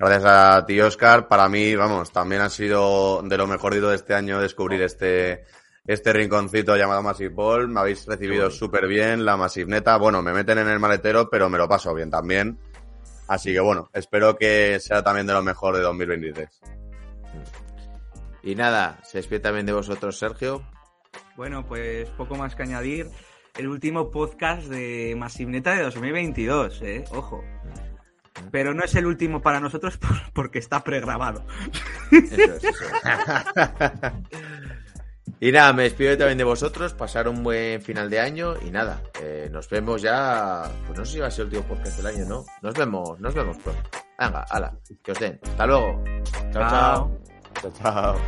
Gracias 0.00 0.24
a 0.24 0.64
ti, 0.64 0.80
Oscar. 0.80 1.28
Para 1.28 1.48
mí, 1.50 1.76
vamos, 1.76 2.10
también 2.10 2.40
ha 2.40 2.48
sido 2.48 3.20
de 3.22 3.36
lo 3.36 3.46
mejor 3.46 3.78
de 3.78 3.94
este 3.94 4.14
año 4.14 4.40
descubrir 4.40 4.80
este, 4.80 5.44
este 5.86 6.12
rinconcito 6.14 6.74
llamado 6.74 7.02
Massive 7.02 7.34
Ball. 7.34 7.68
Me 7.68 7.80
habéis 7.80 8.06
recibido 8.06 8.50
súper 8.50 8.86
bien, 8.86 9.26
la 9.26 9.36
Massive 9.36 9.70
Neta. 9.70 9.98
Bueno, 9.98 10.22
me 10.22 10.32
meten 10.32 10.56
en 10.56 10.68
el 10.68 10.78
maletero, 10.78 11.28
pero 11.28 11.50
me 11.50 11.58
lo 11.58 11.68
paso 11.68 11.94
bien 11.94 12.10
también. 12.10 12.58
Así 13.28 13.52
que 13.52 13.60
bueno, 13.60 13.90
espero 13.92 14.36
que 14.36 14.80
sea 14.80 15.02
también 15.02 15.26
de 15.26 15.34
lo 15.34 15.42
mejor 15.42 15.76
de 15.76 15.82
2023. 15.82 16.79
Y 18.42 18.54
nada, 18.54 18.98
se 19.04 19.18
despide 19.18 19.40
también 19.40 19.66
de 19.66 19.72
vosotros, 19.72 20.18
Sergio. 20.18 20.62
Bueno, 21.36 21.66
pues 21.66 22.08
poco 22.10 22.36
más 22.36 22.54
que 22.54 22.62
añadir. 22.62 23.08
El 23.56 23.68
último 23.68 24.10
podcast 24.10 24.62
de 24.68 25.14
Masivneta 25.18 25.74
de 25.74 25.82
2022, 25.82 26.82
¿eh? 26.82 27.04
Ojo. 27.10 27.42
Pero 28.52 28.72
no 28.74 28.84
es 28.84 28.94
el 28.94 29.06
último 29.06 29.42
para 29.42 29.60
nosotros 29.60 29.96
por- 29.98 30.32
porque 30.32 30.58
está 30.60 30.82
pregrabado. 30.84 31.44
Eso 32.10 32.34
es, 32.36 32.64
eso 32.64 32.68
es. 32.68 34.12
y 35.40 35.52
nada, 35.52 35.72
me 35.72 35.82
despido 35.84 36.16
también 36.16 36.38
de 36.38 36.44
vosotros, 36.44 36.94
pasar 36.94 37.28
un 37.28 37.42
buen 37.42 37.82
final 37.82 38.08
de 38.08 38.20
año 38.20 38.54
y 38.64 38.70
nada, 38.70 39.02
eh, 39.20 39.48
nos 39.50 39.68
vemos 39.68 40.00
ya, 40.02 40.62
pues 40.86 40.98
no 40.98 41.04
sé 41.04 41.12
si 41.14 41.18
va 41.20 41.26
a 41.26 41.30
ser 41.30 41.46
el 41.46 41.54
último 41.58 41.74
podcast 41.74 41.96
del 41.98 42.06
año, 42.06 42.24
¿no? 42.26 42.44
Nos 42.62 42.74
vemos, 42.74 43.18
nos 43.20 43.34
vemos 43.34 43.58
pronto. 43.58 43.82
Venga, 44.18 44.42
ala, 44.48 44.76
que 45.02 45.12
os 45.12 45.18
den. 45.18 45.38
Hasta 45.42 45.66
luego. 45.66 46.04
chao. 46.32 46.52
chao. 46.52 46.70
Chao, 46.70 47.20
chao. 47.68 48.20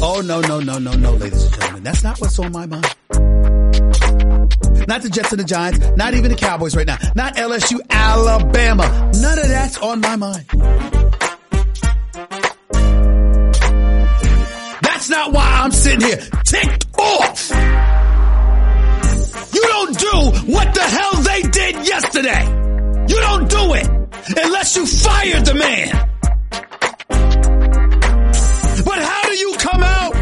Oh, 0.00 0.22
no, 0.24 0.40
no, 0.40 0.60
no, 0.60 0.78
no, 0.78 0.92
no, 0.92 1.12
ladies 1.12 1.44
and 1.44 1.54
gentlemen. 1.54 1.82
That's 1.82 2.02
not 2.04 2.20
what's 2.20 2.38
on 2.38 2.52
my 2.52 2.66
mind. 2.66 2.94
Not 4.86 5.02
the 5.02 5.10
Jets 5.10 5.32
and 5.32 5.40
the 5.40 5.44
Giants, 5.44 5.80
not 5.96 6.14
even 6.14 6.30
the 6.30 6.36
Cowboys 6.36 6.74
right 6.74 6.86
now, 6.86 6.96
not 7.14 7.36
LSU, 7.36 7.80
Alabama. 7.90 9.10
None 9.20 9.38
of 9.38 9.48
that's 9.48 9.76
on 9.78 10.00
my 10.00 10.16
mind. 10.16 10.46
That's 14.80 15.10
not 15.10 15.32
why 15.32 15.60
I'm 15.62 15.72
sitting 15.72 16.00
here 16.00 16.16
ticked 16.46 16.86
off. 16.98 17.50
You 19.52 19.62
don't 19.62 19.98
do 19.98 20.52
what 20.52 20.74
the 20.74 20.82
hell 20.82 21.22
they 21.22 21.42
did 21.42 21.86
yesterday. 21.86 22.46
You 23.08 23.20
don't 23.20 23.50
do 23.50 23.74
it 23.74 23.97
unless 24.36 24.76
you 24.76 24.86
fired 24.86 25.44
the 25.46 25.54
man. 25.54 26.08
But 28.84 28.98
how 28.98 29.22
do 29.24 29.32
you 29.36 29.54
come 29.58 29.82
out 29.82 30.14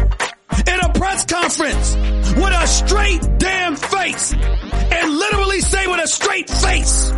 in 0.67 0.79
a 0.79 0.93
press 0.93 1.25
conference 1.25 1.95
with 2.35 2.53
a 2.53 2.67
straight 2.67 3.21
damn 3.37 3.75
face 3.75 4.33
and 4.33 5.13
literally 5.13 5.61
say 5.61 5.87
with 5.87 6.03
a 6.03 6.07
straight 6.07 6.49
face, 6.49 7.11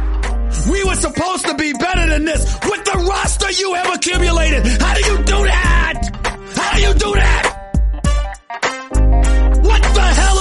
we 0.69 0.83
were 0.83 0.95
supposed 0.95 1.45
to 1.47 1.55
be 1.55 1.73
better 1.73 2.07
than 2.07 2.25
this 2.25 2.43
with 2.63 2.83
the 2.85 3.05
roster 3.09 3.51
you 3.51 3.73
have 3.75 3.95
accumulated. 3.95 4.65
How 4.81 4.93
do 4.95 5.01
you 5.01 5.17
do 5.17 5.43
that? 5.45 6.01
How 6.55 6.75
do 6.75 6.81
you 6.81 6.93
do 6.93 7.13
that? 7.13 7.55
What 9.61 9.81
the 9.81 10.01
hell 10.01 10.38